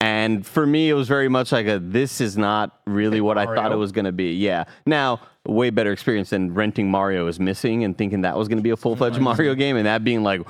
And 0.00 0.46
for 0.46 0.66
me, 0.66 0.90
it 0.90 0.94
was 0.94 1.08
very 1.08 1.28
much 1.28 1.50
like 1.52 1.66
a 1.66 1.78
this 1.78 2.20
is 2.20 2.36
not 2.36 2.80
really 2.86 3.20
what 3.20 3.38
I 3.38 3.46
thought 3.46 3.72
it 3.72 3.76
was 3.76 3.92
going 3.92 4.04
to 4.04 4.12
be. 4.12 4.32
Yeah. 4.32 4.64
Now, 4.84 5.20
way 5.46 5.70
better 5.70 5.92
experience 5.92 6.30
than 6.30 6.52
renting 6.54 6.90
Mario 6.90 7.26
is 7.26 7.38
missing 7.38 7.84
and 7.84 7.96
thinking 7.96 8.22
that 8.22 8.36
was 8.36 8.48
going 8.48 8.58
to 8.58 8.62
be 8.62 8.70
a 8.70 8.76
full 8.76 8.96
fledged 8.96 9.20
Mario 9.20 9.54
game 9.54 9.76
and 9.76 9.86
that 9.86 10.04
being 10.04 10.22
like, 10.22 10.42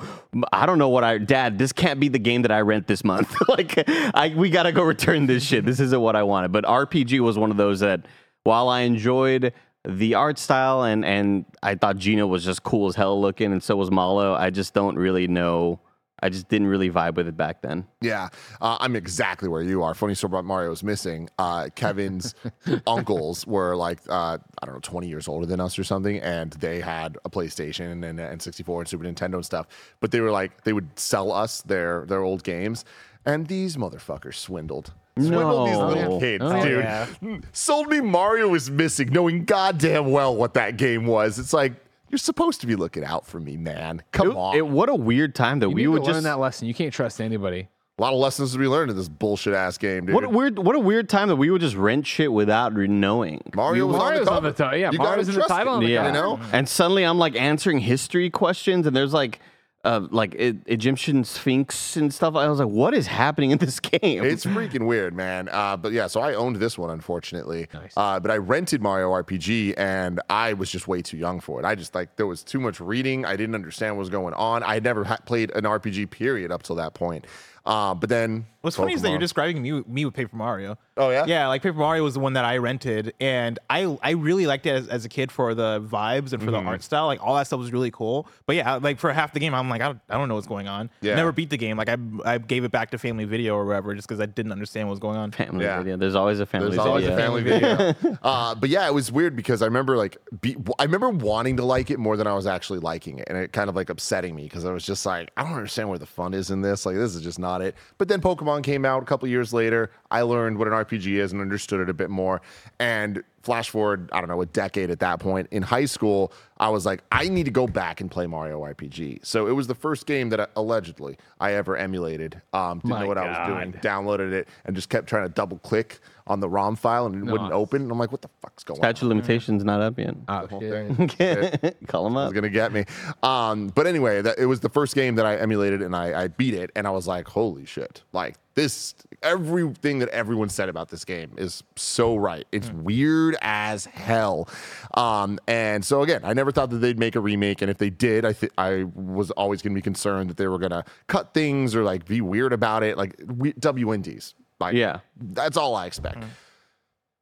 I 0.51 0.65
don't 0.65 0.77
know 0.77 0.89
what 0.89 1.03
I, 1.03 1.17
Dad, 1.19 1.57
this 1.57 1.71
can't 1.71 1.99
be 1.99 2.07
the 2.07 2.19
game 2.19 2.41
that 2.43 2.51
I 2.51 2.61
rent 2.61 2.87
this 2.87 3.03
month. 3.03 3.33
like, 3.47 3.83
I, 3.87 4.33
we 4.35 4.49
got 4.49 4.63
to 4.63 4.71
go 4.71 4.83
return 4.83 5.25
this 5.25 5.43
shit. 5.43 5.65
This 5.65 5.79
isn't 5.79 6.01
what 6.01 6.15
I 6.15 6.23
wanted. 6.23 6.51
But 6.51 6.65
RPG 6.65 7.19
was 7.19 7.37
one 7.37 7.51
of 7.51 7.57
those 7.57 7.81
that 7.81 8.05
while 8.43 8.69
I 8.69 8.81
enjoyed 8.81 9.53
the 9.87 10.15
art 10.15 10.39
style 10.39 10.83
and, 10.83 11.05
and 11.05 11.45
I 11.61 11.75
thought 11.75 11.97
Geno 11.97 12.25
was 12.25 12.43
just 12.43 12.63
cool 12.63 12.87
as 12.87 12.95
hell 12.95 13.19
looking 13.21 13.51
and 13.51 13.61
so 13.61 13.75
was 13.75 13.91
Mallow, 13.91 14.33
I 14.33 14.49
just 14.49 14.73
don't 14.73 14.97
really 14.97 15.27
know. 15.27 15.79
I 16.25 16.29
just 16.29 16.47
didn't 16.49 16.67
really 16.67 16.89
vibe 16.89 17.15
with 17.15 17.27
it 17.27 17.37
back 17.37 17.61
then. 17.61 17.85
Yeah, 18.01 18.29
uh, 18.61 18.77
I'm 18.79 18.95
exactly 18.95 19.47
where 19.47 19.61
you 19.61 19.83
are. 19.83 19.93
Funny 19.93 20.15
story 20.15 20.31
about 20.31 20.45
Mario 20.45 20.71
is 20.71 20.81
missing. 20.83 21.29
Uh, 21.37 21.69
Kevin's 21.75 22.33
uncles 22.87 23.45
were 23.45 23.75
like, 23.75 23.99
uh, 24.09 24.37
I 24.61 24.65
don't 24.65 24.75
know, 24.75 24.81
20 24.81 25.07
years 25.07 25.27
older 25.27 25.45
than 25.45 25.59
us 25.59 25.77
or 25.77 25.83
something, 25.83 26.17
and 26.19 26.51
they 26.53 26.79
had 26.81 27.17
a 27.25 27.29
PlayStation 27.29 27.91
and 27.91 28.03
an 28.03 28.17
N64 28.17 28.79
and 28.79 28.87
Super 28.87 29.03
Nintendo 29.03 29.35
and 29.35 29.45
stuff. 29.45 29.67
But 29.99 30.11
they 30.11 30.19
were 30.21 30.31
like, 30.31 30.63
they 30.63 30.73
would 30.73 30.97
sell 30.97 31.31
us 31.31 31.61
their 31.61 32.05
their 32.07 32.21
old 32.23 32.43
games, 32.43 32.85
and 33.25 33.45
these 33.47 33.77
motherfuckers 33.77 34.35
swindled. 34.35 34.93
Swindled 35.17 35.69
these 35.69 35.77
little 35.77 36.19
kids, 36.19 36.43
Oh, 36.45 36.63
dude. 36.63 36.83
yeah. 36.83 37.07
Sold 37.53 37.87
me 37.87 38.01
Mario 38.01 38.49
was 38.49 38.69
missing, 38.69 39.09
knowing 39.13 39.45
goddamn 39.45 40.11
well 40.11 40.35
what 40.35 40.55
that 40.55 40.75
game 40.75 41.05
was. 41.05 41.39
It's 41.39 41.53
like 41.53 41.73
you're 42.09 42.17
supposed 42.19 42.61
to 42.61 42.67
be 42.67 42.75
looking 42.75 43.03
out 43.03 43.25
for 43.25 43.39
me, 43.39 43.57
man. 43.57 44.03
Come 44.11 44.31
It, 44.31 44.35
on. 44.35 44.55
it- 44.55 44.67
what 44.67 44.89
a 44.89 44.95
weird 44.95 45.35
time 45.35 45.59
that 45.59 45.69
You 45.69 45.75
we 45.75 45.81
need 45.83 45.87
would 45.89 45.99
to 46.03 46.05
learn 46.05 46.13
just 46.15 46.23
that 46.25 46.39
lesson. 46.39 46.67
You 46.67 46.73
can't 46.73 46.93
trust 46.93 47.19
anybody. 47.21 47.67
a 47.97 48.01
lot 48.01 48.11
of 48.13 48.19
lessons 48.19 48.51
to 48.51 48.57
be 48.57 48.67
learned 48.67 48.91
in 48.91 48.97
this 48.97 49.07
bullshit 49.07 49.53
ass 49.53 49.77
game, 49.77 50.05
dude. 50.05 50.15
What 50.15 50.23
a 50.25 50.29
weird, 50.29 50.59
what 50.59 50.75
a 50.75 50.79
weird 50.79 51.07
time 51.07 51.29
that 51.29 51.37
we 51.37 51.49
would 51.49 51.61
just 51.61 51.75
rent 51.77 52.05
shit 52.05 52.31
without 52.31 52.73
re- 52.75 52.87
knowing. 52.87 53.41
Mario 53.55 53.87
was 53.87 53.95
Mario's 53.97 54.27
on 54.27 54.37
on 54.37 54.43
the 54.43 54.49
the 54.51 54.55
cover. 54.55 54.75
ti- 54.75 54.81
yeah, 54.81 54.91
You 54.91 54.97
gotta 54.97 55.09
Mario's 55.11 55.29
in 55.29 55.35
the 55.35 55.41
title 55.43 55.77
it, 55.77 55.85
the 55.85 55.91
yeah. 55.93 56.07
You 56.07 56.11
know? 56.13 56.39
And 56.51 56.67
suddenly 56.67 57.03
I'm 57.03 57.17
like 57.17 57.35
answering 57.35 57.79
history 57.79 58.29
questions, 58.29 58.85
and 58.85 58.93
there's 58.95 59.13
like, 59.13 59.39
uh, 59.85 60.07
like 60.11 60.35
e- 60.35 60.59
Egyptian 60.65 61.23
sphinx 61.23 61.95
and 61.95 62.13
stuff. 62.13 62.35
I 62.35 62.49
was 62.49 62.59
like, 62.59 62.67
what 62.67 62.93
is 62.93 63.07
happening 63.07 63.51
in 63.51 63.57
this 63.59 63.79
game? 63.91 64.23
It's 64.25 64.45
freaking 64.45 64.85
weird, 64.87 65.13
man. 65.13 65.47
Uh, 65.49 65.77
but 65.77 65.91
yeah, 65.93 66.07
so 66.07 66.19
I 66.19 66.33
owned 66.33 66.57
this 66.57 66.77
one, 66.77 66.89
unfortunately. 66.89 67.67
Nice. 67.73 67.93
Uh, 67.95 68.19
but 68.19 68.31
I 68.31 68.37
rented 68.37 68.81
Mario 68.81 69.11
RPG, 69.11 69.75
and 69.77 70.19
I 70.29 70.53
was 70.53 70.69
just 70.69 70.87
way 70.87 71.01
too 71.01 71.17
young 71.17 71.39
for 71.39 71.59
it. 71.59 71.65
I 71.65 71.75
just 71.75 71.95
like 71.95 72.15
there 72.17 72.27
was 72.27 72.43
too 72.43 72.59
much 72.59 72.79
reading. 72.79 73.25
I 73.25 73.35
didn't 73.35 73.55
understand 73.55 73.95
what 73.95 73.99
was 73.99 74.09
going 74.09 74.33
on. 74.33 74.63
I 74.63 74.73
had 74.73 74.83
never 74.83 75.03
ha- 75.03 75.19
played 75.25 75.51
an 75.51 75.63
RPG 75.63 76.09
period 76.09 76.51
up 76.51 76.63
till 76.63 76.75
that 76.77 76.93
point. 76.93 77.25
Uh, 77.65 77.93
but 77.95 78.09
then 78.09 78.45
What's 78.61 78.77
funny 78.77 78.93
is 78.93 79.01
that 79.03 79.09
you're 79.11 79.19
describing 79.19 79.61
me 79.61 79.83
me 79.87 80.05
with 80.05 80.15
Paper 80.15 80.35
Mario. 80.35 80.77
Oh, 80.97 81.09
yeah? 81.11 81.25
Yeah, 81.27 81.47
like 81.49 81.61
Paper 81.61 81.77
Mario 81.77 82.03
was 82.03 82.15
the 82.15 82.19
one 82.19 82.33
that 82.33 82.45
I 82.45 82.57
rented, 82.57 83.13
and 83.19 83.59
I 83.69 83.95
I 84.01 84.11
really 84.11 84.47
liked 84.47 84.65
it 84.65 84.71
as, 84.71 84.87
as 84.87 85.05
a 85.05 85.09
kid 85.09 85.31
for 85.31 85.53
the 85.53 85.81
vibes 85.81 86.33
and 86.33 86.41
for 86.41 86.49
Mm-hmm. 86.49 86.63
the 86.65 86.69
art 86.71 86.81
style. 86.83 87.05
Like 87.05 87.21
all 87.23 87.35
that 87.35 87.45
stuff 87.47 87.59
was 87.59 87.71
really 87.71 87.91
cool. 87.91 88.27
But 88.47 88.55
yeah, 88.55 88.75
like 88.75 88.97
for 88.99 89.11
half 89.13 89.33
the 89.33 89.39
game, 89.39 89.53
I'm 89.53 89.69
like 89.69 89.81
I 89.81 89.85
don't, 89.87 89.99
I 90.09 90.17
don't 90.17 90.27
know 90.29 90.35
what's 90.35 90.47
going 90.47 90.67
on. 90.67 90.89
Yeah. 91.01 91.15
Never 91.15 91.31
beat 91.31 91.49
the 91.51 91.57
game. 91.57 91.77
Like 91.77 91.89
I 91.89 91.97
I 92.23 92.37
gave 92.39 92.63
it 92.63 92.71
back 92.71 92.89
to 92.91 92.97
Family 92.97 93.25
Video 93.25 93.55
or 93.55 93.65
whatever 93.65 93.93
just 93.93 94.07
because 94.07 94.19
I 94.19 94.25
didn't 94.25 94.51
understand 94.51 94.87
what 94.87 94.91
was 94.93 94.99
going 94.99 95.17
on. 95.17 95.29
family 95.31 95.65
Yeah. 95.65 95.77
video. 95.77 95.97
There's 95.97 96.15
always 96.15 96.39
a 96.39 96.45
family 96.47 96.69
video. 96.71 96.83
There's 96.95 97.05
video. 97.05 97.29
always 97.31 97.53
a 97.53 97.59
family 97.61 97.93
video. 98.03 98.17
uh, 98.23 98.55
but 98.55 98.69
yeah, 98.69 98.87
it 98.87 98.93
was 98.95 99.11
weird 99.11 99.35
because 99.35 99.61
I 99.61 99.65
remember 99.65 99.95
like 99.97 100.17
be, 100.41 100.55
I 100.79 100.83
remember 100.85 101.09
wanting 101.09 101.57
to 101.57 101.65
like 101.65 101.91
it 101.91 101.99
more 101.99 102.17
than 102.17 102.25
I 102.25 102.33
was 102.33 102.47
actually 102.47 102.79
liking 102.79 103.19
it, 103.19 103.27
and 103.27 103.37
it 103.37 103.53
kind 103.53 103.69
of 103.69 103.75
like 103.75 103.89
upsetting 103.91 104.35
me 104.35 104.43
because 104.43 104.65
I 104.65 104.71
was 104.71 104.83
just 104.85 105.05
like, 105.05 105.29
I 105.37 105.43
don't 105.43 105.53
understand 105.53 105.89
where 105.89 105.99
the 105.99 106.05
fun 106.07 106.33
is 106.33 106.49
in 106.49 106.61
this. 106.61 106.85
Like 106.85 106.95
this 106.95 107.13
is 107.15 107.21
just 107.21 107.37
not 107.37 107.54
it. 107.61 107.75
But 107.97 108.07
then 108.07 108.21
Pokemon 108.21 108.63
came 108.63 108.85
out 108.85 109.03
a 109.03 109.05
couple 109.05 109.27
years 109.27 109.53
later. 109.53 109.91
I 110.11 110.21
learned 110.21 110.57
what 110.57 110.67
an 110.67 110.73
RPG 110.73 111.07
is 111.15 111.31
and 111.31 111.41
understood 111.41 111.79
it 111.79 111.89
a 111.89 111.93
bit 111.93 112.09
more. 112.09 112.41
And 112.79 113.23
flash 113.45 113.69
forward, 113.69 114.09
I 114.11 114.21
don't 114.21 114.29
know, 114.29 114.41
a 114.41 114.45
decade 114.47 114.89
at 114.89 114.99
that 114.99 115.19
point 115.19 115.47
in 115.51 115.61
high 115.61 115.85
school, 115.85 116.33
I 116.57 116.69
was 116.69 116.85
like, 116.85 117.03
I 117.11 117.29
need 117.29 117.45
to 117.45 117.51
go 117.51 117.67
back 117.67 118.01
and 118.01 118.09
play 118.09 118.25
Mario 118.25 118.59
RPG. 118.63 119.23
So 119.23 119.47
it 119.47 119.51
was 119.51 119.67
the 119.67 119.75
first 119.75 120.07
game 120.07 120.29
that 120.29 120.39
I, 120.39 120.47
allegedly 120.55 121.17
I 121.39 121.53
ever 121.53 121.77
emulated. 121.77 122.41
Um, 122.53 122.79
didn't 122.79 122.89
My 122.89 123.01
know 123.01 123.07
what 123.07 123.17
I 123.19 123.27
was 123.27 123.47
doing. 123.47 123.73
Downloaded 123.81 124.31
it 124.31 124.47
and 124.65 124.75
just 124.75 124.89
kept 124.89 125.07
trying 125.07 125.27
to 125.27 125.33
double 125.33 125.59
click 125.59 125.99
on 126.27 126.39
the 126.39 126.49
ROM 126.49 126.75
file 126.75 127.05
and 127.05 127.15
it 127.15 127.31
wouldn't 127.31 127.51
open. 127.51 127.83
And 127.83 127.91
I'm 127.91 127.99
like, 127.99 128.11
what 128.11 128.21
the 128.23 128.29
fuck's 128.41 128.63
going 128.63 128.79
Statute 128.79 129.05
of 129.05 129.11
on? 129.11 129.17
limitations 129.17 129.63
not 129.63 129.81
up 129.81 129.99
yet. 129.99 130.15
Oh, 130.27 130.47
Whole 130.47 130.59
shit. 130.59 131.17
thing. 131.17 131.73
Call 131.87 132.05
them 132.05 132.15
was 132.15 132.29
up. 132.29 132.33
gonna 132.33 132.49
get 132.49 132.73
me. 132.73 132.85
Um, 133.21 133.67
but 133.67 133.85
anyway, 133.87 134.21
that, 134.21 134.39
it 134.39 134.45
was 134.47 134.59
the 134.59 134.69
first 134.69 134.95
game 134.95 135.15
that 135.15 135.25
I 135.25 135.35
emulated 135.37 135.81
and 135.81 135.95
I, 135.95 136.23
I 136.23 136.27
beat 136.29 136.53
it, 136.55 136.71
and 136.75 136.87
I 136.87 136.89
was 136.91 137.07
like, 137.07 137.27
holy 137.27 137.65
shit! 137.65 138.01
Like 138.11 138.35
this, 138.55 138.95
everything 139.21 139.99
that 139.99 140.09
everyone 140.09 140.49
said 140.49 140.69
about 140.69 140.89
this 140.89 141.03
game 141.05 141.31
is 141.37 141.61
so 141.75 142.15
right. 142.15 142.45
It's 142.51 142.71
weird 142.71 143.35
as 143.41 143.85
hell. 143.85 144.47
Um, 144.95 145.39
and 145.47 145.83
so 145.85 146.01
again, 146.01 146.21
I 146.23 146.33
never 146.33 146.51
thought 146.51 146.69
that 146.71 146.77
they'd 146.77 146.97
make 146.97 147.15
a 147.15 147.19
remake, 147.19 147.61
and 147.61 147.69
if 147.69 147.77
they 147.77 147.89
did, 147.89 148.25
I 148.25 148.33
th- 148.33 148.51
I 148.57 148.85
was 148.95 149.29
always 149.31 149.61
gonna 149.61 149.75
be 149.75 149.81
concerned 149.81 150.29
that 150.29 150.37
they 150.37 150.47
were 150.47 150.57
gonna 150.59 150.85
cut 151.07 151.33
things 151.33 151.75
or 151.75 151.83
like 151.83 152.05
be 152.05 152.21
weird 152.21 152.53
about 152.53 152.81
it, 152.83 152.97
like 152.97 153.15
we, 153.37 153.53
WNDs. 153.53 154.33
Like, 154.59 154.75
Yeah. 154.75 154.99
that's 155.19 155.57
all 155.57 155.75
I 155.75 155.85
expect. 155.85 156.17
Mm-hmm. 156.19 156.29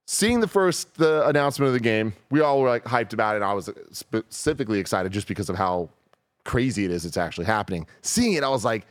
Seeing 0.06 0.40
the 0.42 0.48
first 0.48 0.96
the 0.96 1.26
announcement 1.28 1.68
of 1.68 1.74
the 1.74 1.80
game, 1.80 2.14
we 2.30 2.42
all 2.42 2.60
were 2.62 2.68
like 2.70 2.84
hyped 2.84 3.14
about 3.14 3.36
it. 3.36 3.38
And 3.38 3.46
I 3.46 3.54
was 3.54 3.70
uh, 3.70 3.74
specifically 3.92 4.80
excited 4.80 5.12
just 5.14 5.28
because 5.28 5.50
of 5.50 5.56
how 5.56 5.90
crazy 6.44 6.84
it 6.84 6.92
is. 6.92 7.06
It's 7.06 7.16
actually 7.18 7.46
happening. 7.46 7.88
Seeing 8.02 8.34
it, 8.34 8.44
I 8.44 8.50
was 8.50 8.66
like, 8.66 8.86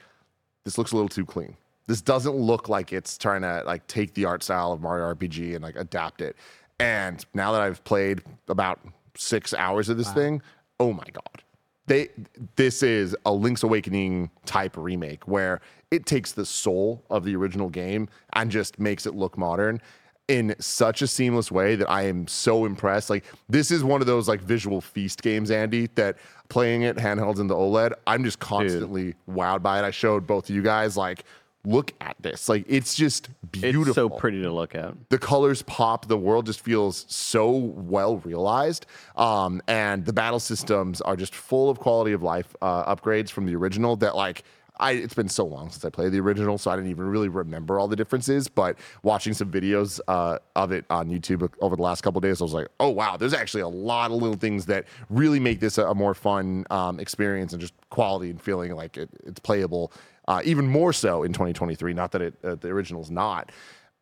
this 0.64 0.78
looks 0.78 0.92
a 0.92 0.96
little 0.96 1.10
too 1.10 1.26
clean. 1.26 1.54
This 1.86 2.00
doesn't 2.00 2.34
look 2.34 2.68
like 2.70 2.92
it's 2.92 3.18
trying 3.18 3.42
to 3.42 3.62
like 3.66 3.86
take 3.88 4.14
the 4.14 4.24
art 4.24 4.42
style 4.42 4.72
of 4.72 4.80
Mario 4.80 5.12
RPG 5.14 5.54
and 5.54 5.62
like 5.62 5.76
adapt 5.76 6.22
it. 6.22 6.34
And 6.80 7.24
now 7.34 7.52
that 7.52 7.60
I've 7.60 7.84
played 7.84 8.22
about 8.48 8.80
six 9.14 9.52
hours 9.52 9.88
of 9.90 9.98
this 9.98 10.10
thing, 10.12 10.40
oh 10.80 10.92
my 10.94 11.04
god, 11.12 11.42
they 11.86 12.08
this 12.56 12.82
is 12.82 13.14
a 13.26 13.32
Link's 13.32 13.62
Awakening 13.62 14.30
type 14.46 14.76
remake 14.78 15.28
where 15.28 15.60
it 15.92 16.06
takes 16.06 16.32
the 16.32 16.46
soul 16.46 17.04
of 17.10 17.22
the 17.22 17.36
original 17.36 17.68
game 17.68 18.08
and 18.32 18.50
just 18.50 18.80
makes 18.80 19.06
it 19.06 19.14
look 19.14 19.36
modern 19.36 19.80
in 20.26 20.54
such 20.58 21.02
a 21.02 21.06
seamless 21.06 21.52
way 21.52 21.76
that 21.76 21.90
I 21.90 22.02
am 22.02 22.26
so 22.26 22.64
impressed. 22.64 23.10
Like 23.10 23.24
this 23.48 23.70
is 23.70 23.84
one 23.84 24.00
of 24.00 24.06
those 24.06 24.26
like 24.26 24.40
visual 24.40 24.80
feast 24.80 25.22
games, 25.22 25.50
Andy, 25.50 25.88
that 25.96 26.16
playing 26.48 26.82
it 26.82 26.96
handhelds 26.96 27.38
in 27.40 27.46
the 27.46 27.54
OLED, 27.54 27.92
I'm 28.06 28.24
just 28.24 28.38
constantly 28.38 29.14
wowed 29.28 29.62
by 29.62 29.80
it. 29.80 29.84
I 29.84 29.90
showed 29.90 30.26
both 30.26 30.48
of 30.48 30.56
you 30.56 30.62
guys 30.62 30.96
like 30.96 31.24
look 31.64 31.92
at 32.00 32.16
this. 32.20 32.48
Like 32.48 32.64
it's 32.68 32.94
just 32.94 33.28
beautiful 33.50 33.90
It's 33.90 33.94
so 33.94 34.08
pretty 34.08 34.40
to 34.42 34.50
look 34.50 34.74
at. 34.74 34.94
the 35.10 35.18
colors 35.18 35.60
pop 35.62 36.08
the 36.08 36.16
world 36.16 36.46
just 36.46 36.60
feels 36.60 37.04
so 37.08 37.50
well 37.50 38.16
realized 38.18 38.86
um, 39.16 39.60
and 39.68 40.06
the 40.06 40.12
battle 40.12 40.40
systems 40.40 41.02
are 41.02 41.16
just 41.16 41.34
full 41.34 41.68
of 41.68 41.78
quality 41.78 42.12
of 42.12 42.22
life 42.22 42.56
uh, 42.62 42.94
upgrades 42.94 43.28
from 43.30 43.44
the 43.44 43.54
original 43.54 43.96
that 43.96 44.16
like 44.16 44.44
I, 44.78 44.92
it's 44.92 45.14
been 45.14 45.28
so 45.28 45.44
long 45.44 45.70
since 45.70 45.84
I 45.84 45.90
played 45.90 46.12
the 46.12 46.20
original, 46.20 46.58
so 46.58 46.70
I 46.70 46.76
didn't 46.76 46.90
even 46.90 47.06
really 47.06 47.28
remember 47.28 47.78
all 47.78 47.88
the 47.88 47.96
differences. 47.96 48.48
But 48.48 48.78
watching 49.02 49.34
some 49.34 49.50
videos 49.50 50.00
uh, 50.08 50.38
of 50.56 50.72
it 50.72 50.84
on 50.90 51.08
YouTube 51.10 51.48
over 51.60 51.76
the 51.76 51.82
last 51.82 52.02
couple 52.02 52.18
of 52.18 52.22
days, 52.22 52.40
I 52.40 52.44
was 52.44 52.54
like, 52.54 52.68
"Oh 52.80 52.88
wow, 52.88 53.16
there's 53.16 53.34
actually 53.34 53.62
a 53.62 53.68
lot 53.68 54.10
of 54.10 54.16
little 54.20 54.36
things 54.36 54.66
that 54.66 54.86
really 55.10 55.40
make 55.40 55.60
this 55.60 55.78
a, 55.78 55.86
a 55.86 55.94
more 55.94 56.14
fun 56.14 56.64
um, 56.70 56.98
experience 57.00 57.52
and 57.52 57.60
just 57.60 57.74
quality 57.90 58.30
and 58.30 58.40
feeling 58.40 58.74
like 58.74 58.96
it, 58.96 59.10
it's 59.24 59.40
playable." 59.40 59.92
Uh, 60.28 60.40
even 60.44 60.66
more 60.66 60.92
so 60.92 61.24
in 61.24 61.32
2023. 61.32 61.92
Not 61.94 62.12
that 62.12 62.22
it 62.22 62.34
uh, 62.42 62.54
the 62.54 62.68
original's 62.68 63.10
not. 63.10 63.50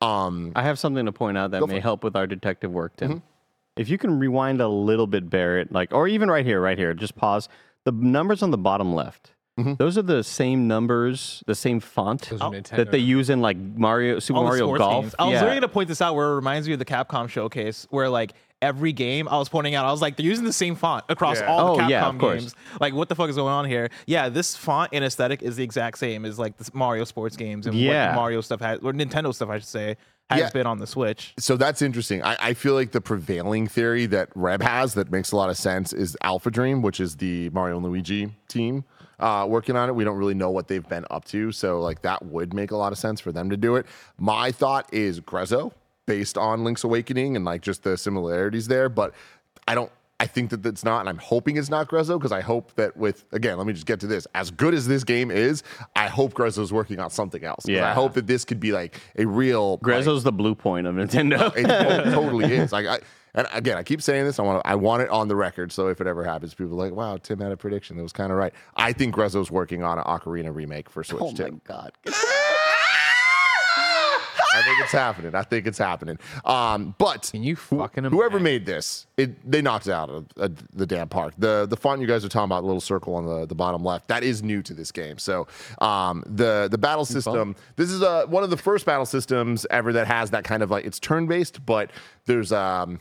Um, 0.00 0.52
I 0.56 0.62
have 0.62 0.78
something 0.78 1.04
to 1.06 1.12
point 1.12 1.36
out 1.36 1.50
that 1.50 1.66
may 1.66 1.80
help 1.80 2.04
with 2.04 2.16
our 2.16 2.26
detective 2.26 2.70
work, 2.70 2.96
Tim. 2.96 3.22
If 3.76 3.88
you 3.88 3.98
can 3.98 4.18
rewind 4.18 4.60
a 4.60 4.68
little 4.68 5.06
bit, 5.06 5.30
Barrett, 5.30 5.72
like, 5.72 5.92
or 5.92 6.08
even 6.08 6.30
right 6.30 6.44
here, 6.44 6.60
right 6.60 6.76
here, 6.76 6.92
just 6.94 7.16
pause. 7.16 7.48
The 7.84 7.92
numbers 7.92 8.42
on 8.42 8.50
the 8.50 8.58
bottom 8.58 8.94
left. 8.94 9.32
Mm-hmm. 9.60 9.74
Those 9.74 9.98
are 9.98 10.02
the 10.02 10.22
same 10.24 10.66
numbers, 10.68 11.42
the 11.46 11.54
same 11.54 11.80
font 11.80 12.22
that 12.30 12.88
they 12.90 12.98
use 12.98 13.30
in 13.30 13.40
like 13.40 13.56
Mario, 13.56 14.18
Super 14.18 14.38
All 14.38 14.44
the 14.44 14.48
Mario 14.50 14.66
sports 14.66 14.78
Golf. 14.80 15.04
games. 15.04 15.14
I 15.18 15.24
was 15.24 15.32
yeah. 15.32 15.38
literally 15.40 15.56
gonna 15.60 15.68
point 15.72 15.88
this 15.88 16.00
out 16.02 16.14
where 16.14 16.32
it 16.32 16.34
reminds 16.36 16.66
me 16.66 16.72
of 16.74 16.78
the 16.78 16.84
Capcom 16.84 17.28
showcase 17.28 17.86
where 17.90 18.08
like 18.08 18.32
every 18.62 18.92
game 18.92 19.26
I 19.28 19.38
was 19.38 19.48
pointing 19.48 19.74
out, 19.74 19.86
I 19.86 19.90
was 19.90 20.02
like, 20.02 20.16
they're 20.16 20.26
using 20.26 20.44
the 20.44 20.52
same 20.52 20.74
font 20.74 21.04
across 21.08 21.40
Yeah. 21.40 21.46
all 21.46 21.76
the 21.76 21.82
Oh, 21.82 21.86
Capcom 21.86 21.90
yeah, 21.90 22.06
of 22.08 22.18
course. 22.18 22.40
games. 22.42 22.54
Like, 22.78 22.92
what 22.94 23.08
the 23.08 23.14
fuck 23.14 23.30
is 23.30 23.36
going 23.36 23.52
on 23.52 23.64
here? 23.64 23.88
Yeah, 24.06 24.28
this 24.28 24.54
font 24.56 24.90
and 24.92 25.02
aesthetic 25.04 25.42
is 25.42 25.56
the 25.56 25.64
exact 25.64 25.96
same 25.98 26.24
as 26.26 26.38
like 26.38 26.56
the 26.58 26.70
Mario 26.74 27.04
sports 27.04 27.36
games 27.36 27.66
and 27.66 27.74
Yeah. 27.74 28.08
what 28.08 28.16
Mario 28.16 28.40
stuff 28.42 28.60
has, 28.60 28.78
or 28.80 28.92
Nintendo 28.92 29.34
stuff, 29.34 29.48
I 29.48 29.58
should 29.58 29.66
say, 29.68 29.96
has 30.28 30.40
Yeah. 30.40 30.50
been 30.50 30.66
on 30.66 30.78
the 30.78 30.86
Switch. 30.86 31.32
So 31.38 31.56
that's 31.56 31.80
interesting. 31.80 32.22
I, 32.22 32.36
I 32.40 32.54
feel 32.54 32.74
like 32.74 32.92
the 32.92 33.00
prevailing 33.00 33.66
theory 33.66 34.04
that 34.06 34.28
Reb 34.34 34.62
has 34.62 34.92
that 34.94 35.10
makes 35.10 35.32
a 35.32 35.36
lot 35.36 35.48
of 35.48 35.56
sense 35.56 35.92
is 35.94 36.16
AlphaDream, 36.22 36.82
which 36.82 37.00
is 37.00 37.16
the 37.16 37.48
Mario 37.50 37.76
and 37.78 37.86
Luigi 37.86 38.30
team 38.48 38.84
uh, 39.20 39.46
working 39.48 39.76
on 39.76 39.88
it. 39.88 39.94
We 39.94 40.04
don't 40.04 40.16
really 40.16 40.34
know 40.34 40.50
what 40.50 40.68
they've 40.68 40.88
been 40.88 41.04
up 41.10 41.24
to. 41.26 41.52
So, 41.52 41.80
like, 41.80 42.02
that 42.02 42.24
would 42.24 42.52
make 42.54 42.70
a 42.70 42.76
lot 42.76 42.92
of 42.92 42.98
sense 42.98 43.20
for 43.20 43.30
them 43.32 43.50
to 43.50 43.56
do 43.56 43.76
it. 43.76 43.86
My 44.18 44.50
thought 44.50 44.92
is 44.92 45.20
Grezzo, 45.20 45.72
based 46.06 46.36
on 46.36 46.64
Link's 46.64 46.82
Awakening 46.82 47.36
and 47.36 47.44
like 47.44 47.62
just 47.62 47.84
the 47.84 47.96
similarities 47.96 48.66
there. 48.66 48.88
But 48.88 49.14
I 49.68 49.74
don't. 49.74 49.92
I 50.18 50.26
think 50.26 50.50
that 50.50 50.66
it's 50.66 50.84
not, 50.84 51.00
and 51.00 51.08
I'm 51.08 51.16
hoping 51.16 51.56
it's 51.56 51.70
not 51.70 51.88
Grezzo 51.88 52.18
because 52.18 52.32
I 52.32 52.42
hope 52.42 52.74
that 52.74 52.94
with 52.94 53.24
again, 53.32 53.56
let 53.56 53.66
me 53.66 53.72
just 53.72 53.86
get 53.86 54.00
to 54.00 54.06
this. 54.06 54.26
As 54.34 54.50
good 54.50 54.74
as 54.74 54.86
this 54.86 55.02
game 55.02 55.30
is, 55.30 55.62
I 55.96 56.08
hope 56.08 56.34
Grezzo's 56.34 56.72
working 56.72 56.98
on 56.98 57.08
something 57.08 57.42
else. 57.42 57.66
Yeah. 57.66 57.88
I 57.88 57.94
hope 57.94 58.12
that 58.14 58.26
this 58.26 58.44
could 58.44 58.60
be 58.60 58.70
like 58.72 59.00
a 59.16 59.24
real 59.24 59.72
like, 59.72 59.80
Grezzo's 59.80 60.22
the 60.22 60.32
Bluepoint 60.32 60.86
of 60.86 60.94
Nintendo. 60.94 61.50
it 61.56 62.12
totally 62.12 62.52
is. 62.52 62.70
Like 62.70 62.86
I 62.86 62.98
and 63.34 63.46
again, 63.52 63.76
I 63.76 63.82
keep 63.82 64.02
saying 64.02 64.24
this. 64.24 64.38
I 64.38 64.42
want 64.42 64.62
to, 64.62 64.68
I 64.70 64.74
want 64.74 65.02
it 65.02 65.10
on 65.10 65.28
the 65.28 65.36
record. 65.36 65.72
So 65.72 65.88
if 65.88 66.00
it 66.00 66.06
ever 66.06 66.24
happens, 66.24 66.54
people 66.54 66.74
are 66.74 66.84
like, 66.88 66.94
"Wow, 66.96 67.16
Tim 67.16 67.40
had 67.40 67.52
a 67.52 67.56
prediction 67.56 67.96
that 67.96 68.02
was 68.02 68.12
kind 68.12 68.30
of 68.32 68.38
right." 68.38 68.52
I 68.76 68.92
think 68.92 69.14
Grezzo's 69.14 69.50
working 69.50 69.82
on 69.82 69.98
an 69.98 70.04
Ocarina 70.04 70.54
remake 70.54 70.90
for 70.90 71.00
oh 71.00 71.02
Switch 71.02 71.22
oh 71.22 71.30
my 71.30 71.48
too. 71.50 71.60
god. 71.64 71.92
I 74.52 74.62
think 74.62 74.80
it's 74.80 74.92
happening. 74.92 75.34
I 75.34 75.42
think 75.42 75.66
it's 75.66 75.78
happening. 75.78 76.18
Um, 76.44 76.94
but 76.98 77.28
Can 77.30 77.42
you 77.42 77.54
fucking 77.56 78.04
whoever 78.04 78.38
imagine? 78.38 78.42
made 78.42 78.66
this, 78.66 79.06
it 79.16 79.50
they 79.50 79.62
knocked 79.62 79.86
it 79.86 79.92
out 79.92 80.10
of 80.10 80.26
uh, 80.38 80.48
the 80.72 80.86
damn 80.86 81.08
park. 81.08 81.34
The 81.38 81.66
the 81.68 81.76
font 81.76 82.00
you 82.00 82.06
guys 82.06 82.24
are 82.24 82.28
talking 82.28 82.46
about, 82.46 82.62
the 82.62 82.66
little 82.66 82.80
circle 82.80 83.14
on 83.14 83.26
the, 83.26 83.46
the 83.46 83.54
bottom 83.54 83.84
left, 83.84 84.08
that 84.08 84.22
is 84.24 84.42
new 84.42 84.62
to 84.62 84.74
this 84.74 84.90
game. 84.90 85.18
So 85.18 85.46
um, 85.80 86.24
the 86.26 86.68
the 86.70 86.78
battle 86.78 87.04
system, 87.04 87.54
this 87.76 87.90
is 87.90 88.02
uh, 88.02 88.26
one 88.26 88.42
of 88.42 88.50
the 88.50 88.56
first 88.56 88.86
battle 88.86 89.06
systems 89.06 89.66
ever 89.70 89.92
that 89.92 90.06
has 90.06 90.30
that 90.30 90.44
kind 90.44 90.62
of 90.62 90.70
like 90.70 90.84
it's 90.84 90.98
turn 90.98 91.26
based, 91.26 91.64
but 91.64 91.90
there's 92.26 92.52
um 92.52 93.00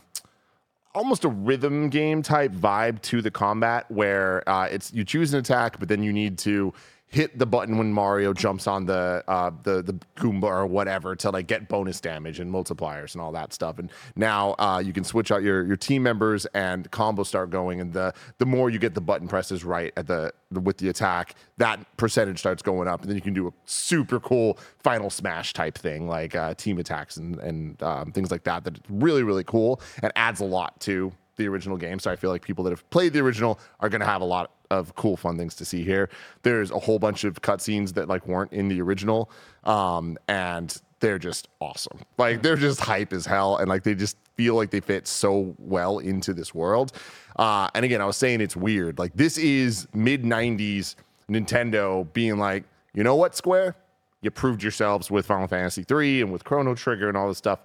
almost 0.94 1.24
a 1.24 1.28
rhythm 1.28 1.88
game 1.88 2.20
type 2.20 2.50
vibe 2.52 3.00
to 3.02 3.22
the 3.22 3.30
combat 3.30 3.88
where 3.90 4.48
uh, 4.48 4.64
it's 4.70 4.92
you 4.92 5.04
choose 5.04 5.32
an 5.32 5.38
attack, 5.38 5.78
but 5.78 5.88
then 5.88 6.02
you 6.02 6.12
need 6.12 6.36
to 6.38 6.72
hit 7.10 7.36
the 7.38 7.46
button 7.46 7.76
when 7.76 7.92
Mario 7.92 8.32
jumps 8.32 8.68
on 8.68 8.86
the 8.86 9.22
uh, 9.26 9.50
the 9.64 9.82
the 9.82 9.98
Goomba 10.16 10.44
or 10.44 10.66
whatever 10.66 11.16
to 11.16 11.30
like 11.30 11.48
get 11.48 11.68
bonus 11.68 12.00
damage 12.00 12.38
and 12.38 12.50
multipliers 12.50 13.14
and 13.14 13.20
all 13.20 13.32
that 13.32 13.52
stuff. 13.52 13.78
And 13.78 13.90
now 14.16 14.54
uh, 14.58 14.80
you 14.84 14.92
can 14.92 15.04
switch 15.04 15.30
out 15.30 15.42
your 15.42 15.66
your 15.66 15.76
team 15.76 16.02
members 16.02 16.46
and 16.46 16.90
combos 16.90 17.26
start 17.26 17.50
going. 17.50 17.80
And 17.80 17.92
the 17.92 18.14
the 18.38 18.46
more 18.46 18.70
you 18.70 18.78
get 18.78 18.94
the 18.94 19.00
button 19.00 19.28
presses 19.28 19.64
right 19.64 19.92
at 19.96 20.06
the, 20.06 20.32
the 20.52 20.60
with 20.60 20.78
the 20.78 20.88
attack, 20.88 21.34
that 21.58 21.84
percentage 21.96 22.38
starts 22.38 22.62
going 22.62 22.86
up, 22.86 23.00
and 23.00 23.10
then 23.10 23.16
you 23.16 23.22
can 23.22 23.34
do 23.34 23.48
a 23.48 23.52
super 23.66 24.20
cool 24.20 24.56
final 24.78 25.10
smash 25.10 25.52
type 25.52 25.76
thing 25.76 26.08
like 26.08 26.36
uh, 26.36 26.54
team 26.54 26.78
attacks 26.78 27.16
and 27.16 27.38
and 27.40 27.82
um, 27.82 28.12
things 28.12 28.30
like 28.30 28.44
that. 28.44 28.62
That's 28.62 28.80
really 28.88 29.24
really 29.24 29.44
cool 29.44 29.80
and 30.02 30.12
adds 30.14 30.40
a 30.40 30.44
lot 30.44 30.78
to 30.80 31.12
the 31.36 31.48
original 31.48 31.76
game. 31.76 31.98
So 31.98 32.10
I 32.10 32.16
feel 32.16 32.30
like 32.30 32.42
people 32.42 32.62
that 32.64 32.70
have 32.70 32.88
played 32.90 33.12
the 33.12 33.20
original 33.20 33.58
are 33.80 33.88
going 33.88 34.00
to 34.00 34.06
have 34.06 34.20
a 34.20 34.26
lot 34.26 34.52
of 34.70 34.94
cool, 34.94 35.16
fun 35.16 35.36
things 35.36 35.54
to 35.56 35.64
see 35.64 35.84
here. 35.84 36.08
There's 36.42 36.70
a 36.70 36.78
whole 36.78 36.98
bunch 36.98 37.24
of 37.24 37.40
cutscenes 37.42 37.94
that 37.94 38.08
like 38.08 38.26
weren't 38.26 38.52
in 38.52 38.68
the 38.68 38.80
original, 38.80 39.30
um, 39.64 40.16
and 40.28 40.80
they're 41.00 41.18
just 41.18 41.48
awesome. 41.60 41.98
Like 42.18 42.42
they're 42.42 42.56
just 42.56 42.80
hype 42.80 43.12
as 43.12 43.26
hell, 43.26 43.56
and 43.56 43.68
like 43.68 43.82
they 43.82 43.94
just 43.94 44.16
feel 44.36 44.54
like 44.54 44.70
they 44.70 44.80
fit 44.80 45.06
so 45.06 45.54
well 45.58 45.98
into 45.98 46.32
this 46.32 46.54
world. 46.54 46.92
Uh, 47.36 47.68
and 47.74 47.84
again, 47.84 48.00
I 48.00 48.06
was 48.06 48.16
saying 48.16 48.40
it's 48.40 48.56
weird. 48.56 48.98
Like 48.98 49.14
this 49.14 49.38
is 49.38 49.88
mid 49.92 50.24
'90s 50.24 50.94
Nintendo 51.30 52.10
being 52.12 52.38
like, 52.38 52.64
you 52.94 53.04
know 53.04 53.16
what, 53.16 53.34
Square, 53.36 53.76
you 54.20 54.30
proved 54.30 54.62
yourselves 54.62 55.10
with 55.10 55.26
Final 55.26 55.46
Fantasy 55.46 55.84
III 55.90 56.22
and 56.22 56.32
with 56.32 56.44
Chrono 56.44 56.74
Trigger 56.74 57.08
and 57.08 57.16
all 57.16 57.28
this 57.28 57.38
stuff 57.38 57.60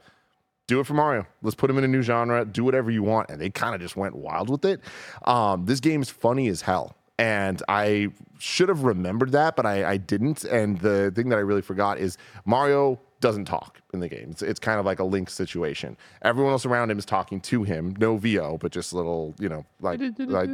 do 0.68 0.80
it 0.80 0.88
for 0.88 0.94
Mario. 0.94 1.26
Let's 1.42 1.56
put 1.56 1.70
him 1.70 1.78
in 1.78 1.84
a 1.84 1.88
new 1.88 2.02
genre. 2.02 2.46
Do 2.46 2.64
whatever 2.64 2.90
you 2.90 3.04
want. 3.04 3.30
And 3.30 3.40
they 3.40 3.50
kind 3.50 3.76
of 3.76 3.82
just 3.82 3.96
went 3.96 4.16
wild 4.16 4.50
with 4.50 4.66
it. 4.66 4.82
Um, 5.24 5.66
this 5.66 5.80
game's 5.80 6.10
funny 6.10 6.48
as 6.48 6.62
hell. 6.62 6.96
And 7.18 7.62
I 7.70 8.10
should 8.40 8.68
have 8.68 8.84
remembered 8.84 9.32
that, 9.32 9.56
but 9.56 9.66
I, 9.66 9.92
I 9.92 9.98
didn't. 9.98 10.44
And 10.44 10.80
the 10.80 11.12
thing 11.16 11.30
that 11.30 11.38
I 11.38 11.42
really 11.42 11.62
forgot 11.62 11.98
is 11.98 12.18
Mario 12.46 13.00
doesn't 13.22 13.46
talk 13.46 13.80
in 13.94 14.02
the 14.02 14.10
game. 14.10 14.28
It's, 14.32 14.42
it's 14.42 14.60
kind 14.60 14.80
of 14.80 14.86
like 14.86 15.00
a 15.00 15.04
Link 15.04 15.30
situation. 15.30 15.98
Everyone 16.24 16.52
else 16.52 16.66
around 16.66 16.92
him 16.92 17.00
is 17.00 17.06
talking 17.06 17.40
to 17.42 17.64
him. 17.64 17.96
No 17.98 18.18
VO, 18.18 18.58
but 18.58 18.72
just 18.72 18.92
little, 18.92 19.34
you 19.40 19.48
know, 19.48 19.66
like, 19.80 20.02
like 20.20 20.50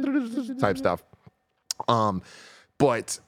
type 0.60 0.78
stuff. 0.78 1.02
Um, 1.88 2.22
but 2.78 3.18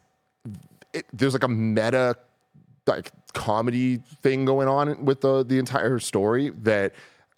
it, 0.93 1.07
there's 1.12 1.33
like 1.33 1.43
a 1.43 1.49
meta 1.49 2.17
like 2.87 3.12
comedy 3.33 3.99
thing 4.23 4.45
going 4.45 4.69
on 4.69 5.05
with 5.05 5.21
the 5.21 5.45
the 5.45 5.59
entire 5.59 5.99
story 5.99 6.50
that 6.62 6.93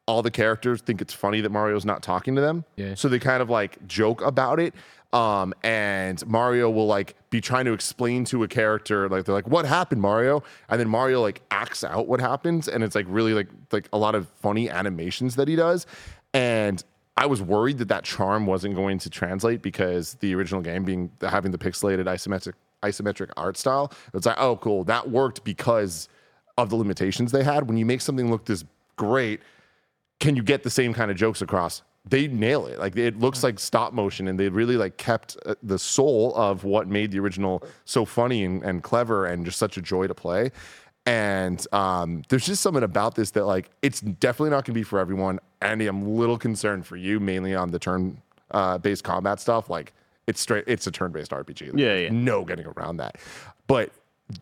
all 0.07 0.23
the 0.23 0.31
characters 0.31 0.81
think 0.83 1.01
it's 1.01 1.13
funny 1.13 1.41
that 1.41 1.51
Mario's 1.51 1.85
not 1.85 2.03
talking 2.03 2.37
to 2.37 2.41
them. 2.41 2.65
Yeah. 2.77 2.95
So 2.95 3.09
they 3.09 3.19
kind 3.19 3.43
of 3.43 3.51
like 3.51 3.85
joke 3.87 4.23
about 4.23 4.61
it. 4.61 4.75
Um, 5.13 5.55
and 5.63 6.25
Mario 6.27 6.69
will 6.71 6.87
like 6.87 7.17
be 7.31 7.41
trying 7.41 7.65
to 7.65 7.73
explain 7.73 8.25
to 8.27 8.43
a 8.43 8.49
character, 8.49 9.09
like 9.09 9.25
they're 9.25 9.35
like, 9.35 9.49
"What 9.49 9.65
happened, 9.65 10.03
Mario?" 10.03 10.43
And 10.69 10.79
then 10.81 10.89
Mario 10.89 11.23
like 11.23 11.43
acts 11.51 11.85
out 11.85 12.07
what 12.07 12.21
happens, 12.21 12.69
and 12.69 12.85
it's 12.85 12.95
like 12.95 13.07
really 13.09 13.33
like 13.33 13.49
like 13.73 13.89
a 13.93 13.99
lot 13.99 14.15
of 14.15 14.29
funny 14.29 14.69
animations 14.69 15.37
that 15.37 15.49
he 15.49 15.57
does. 15.57 15.87
And 16.35 16.83
I 17.17 17.27
was 17.27 17.41
worried 17.41 17.79
that 17.79 17.89
that 17.89 18.05
charm 18.05 18.47
wasn't 18.47 18.75
going 18.75 18.99
to 18.99 19.11
translate 19.11 19.63
because 19.63 20.15
the 20.15 20.35
original 20.35 20.61
game 20.61 20.85
being 20.85 21.11
having 21.23 21.51
the 21.51 21.59
pixelated 21.59 22.05
isometric 22.05 22.55
isometric 22.91 23.31
art 23.37 23.57
style. 23.57 23.93
It's 24.15 24.27
like, 24.27 24.39
oh, 24.39 24.57
cool, 24.57 24.85
that 24.85 25.11
worked 25.11 25.45
because 25.45 26.09
of 26.59 26.71
the 26.71 26.77
limitations 26.77 27.33
they 27.33 27.45
had. 27.45 27.69
When 27.69 27.77
you 27.77 27.87
make 27.87 28.01
something 28.01 28.31
look 28.31 28.47
this 28.47 28.65
great, 28.97 29.41
can 30.21 30.37
you 30.37 30.43
get 30.43 30.63
the 30.63 30.71
same 30.71 30.95
kind 30.95 31.11
of 31.11 31.17
jokes 31.17 31.43
across? 31.43 31.83
They 32.09 32.29
nail 32.29 32.67
it. 32.67 32.79
Like 32.79 32.97
it 32.97 33.19
looks 33.19 33.43
like 33.43 33.59
stop 33.59 33.93
motion, 33.93 34.29
and 34.29 34.39
they 34.39 34.49
really 34.49 34.77
like 34.77 34.97
kept 34.97 35.37
uh, 35.45 35.57
the 35.63 35.79
soul 35.79 36.35
of 36.37 36.65
what 36.65 36.87
made 36.87 37.11
the 37.11 37.19
original 37.19 37.63
so 37.85 38.05
funny 38.05 38.45
and, 38.45 38.63
and 38.63 38.83
clever 38.83 39.27
and 39.27 39.45
just 39.45 39.59
such 39.59 39.77
a 39.77 39.83
joy 39.83 40.07
to 40.07 40.15
play. 40.15 40.53
And 41.05 41.65
um, 41.73 42.23
there's 42.29 42.47
just 42.47 42.63
something 42.63 42.83
about 42.83 43.17
this 43.17 43.33
that 43.33 43.45
like 43.45 43.71
it's 43.83 44.01
definitely 44.01 44.51
not 44.51 44.65
gonna 44.65 44.75
be 44.75 44.85
for 44.85 44.99
everyone. 44.99 45.41
Andy, 45.61 45.89
I'm 45.89 46.03
a 46.03 46.09
little 46.09 46.39
concerned 46.39 46.87
for 46.87 46.97
you, 46.97 47.19
mainly 47.19 47.55
on 47.55 47.71
the 47.71 47.79
turn 47.79 48.23
uh, 48.53 48.79
based 48.79 49.03
combat 49.03 49.41
stuff. 49.41 49.69
Like 49.69 49.93
it's 50.27 50.41
straight, 50.41 50.65
it's 50.67 50.87
a 50.87 50.91
turn 50.91 51.13
based 51.13 51.31
RPG. 51.31 51.73
Like, 51.73 51.79
Yeah, 51.81 51.97
yeah. 51.97 52.09
No 52.11 52.45
getting 52.45 52.67
around 52.67 52.99
that. 52.99 53.17
But 53.67 53.93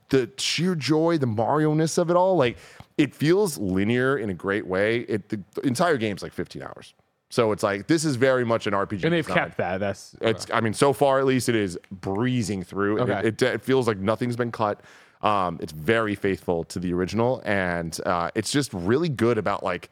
the 0.09 0.31
sheer 0.38 0.75
joy, 0.75 1.18
the 1.18 1.27
Mario 1.27 1.75
ness 1.75 1.99
of 1.99 2.11
it 2.11 2.16
all, 2.16 2.37
like 2.37 2.57
it 2.97 3.14
feels 3.14 3.59
linear 3.59 4.18
in 4.18 4.31
a 4.31 4.35
great 4.35 4.66
way. 4.66 5.01
It 5.01 5.29
the, 5.29 5.40
the 5.55 5.62
entire 5.62 5.97
game's 5.97 6.23
like 6.23 6.33
15 6.33 6.62
hours. 6.62 6.94
So 7.31 7.53
it's 7.53 7.62
like 7.62 7.88
this 7.88 8.05
is 8.05 8.16
very 8.16 8.44
much 8.44 8.66
an 8.66 8.75
RPG. 8.75 9.05
And 9.05 9.12
they've 9.12 9.27
design. 9.27 9.44
kept 9.44 9.57
that. 9.57 9.79
That's 9.79 10.14
It's, 10.20 10.47
I 10.53 10.61
mean, 10.61 10.73
so 10.73 10.92
far 10.92 11.18
at 11.18 11.27
least, 11.27 11.49
it 11.49 11.57
is 11.57 11.79
breezing 11.90 12.62
through. 12.62 13.01
Okay. 13.01 13.29
It, 13.29 13.42
it, 13.42 13.55
it 13.55 13.62
feels 13.62 13.88
like 13.88 13.99
nothing's 13.99 14.37
been 14.37 14.53
cut. 14.53 14.81
Um, 15.20 15.59
it's 15.61 15.73
very 15.73 16.14
faithful 16.14 16.64
to 16.64 16.79
the 16.79 16.92
original, 16.92 17.42
and 17.44 17.99
uh, 18.05 18.31
it's 18.35 18.53
just 18.53 18.73
really 18.73 19.09
good 19.09 19.38
about 19.38 19.64
like 19.64 19.90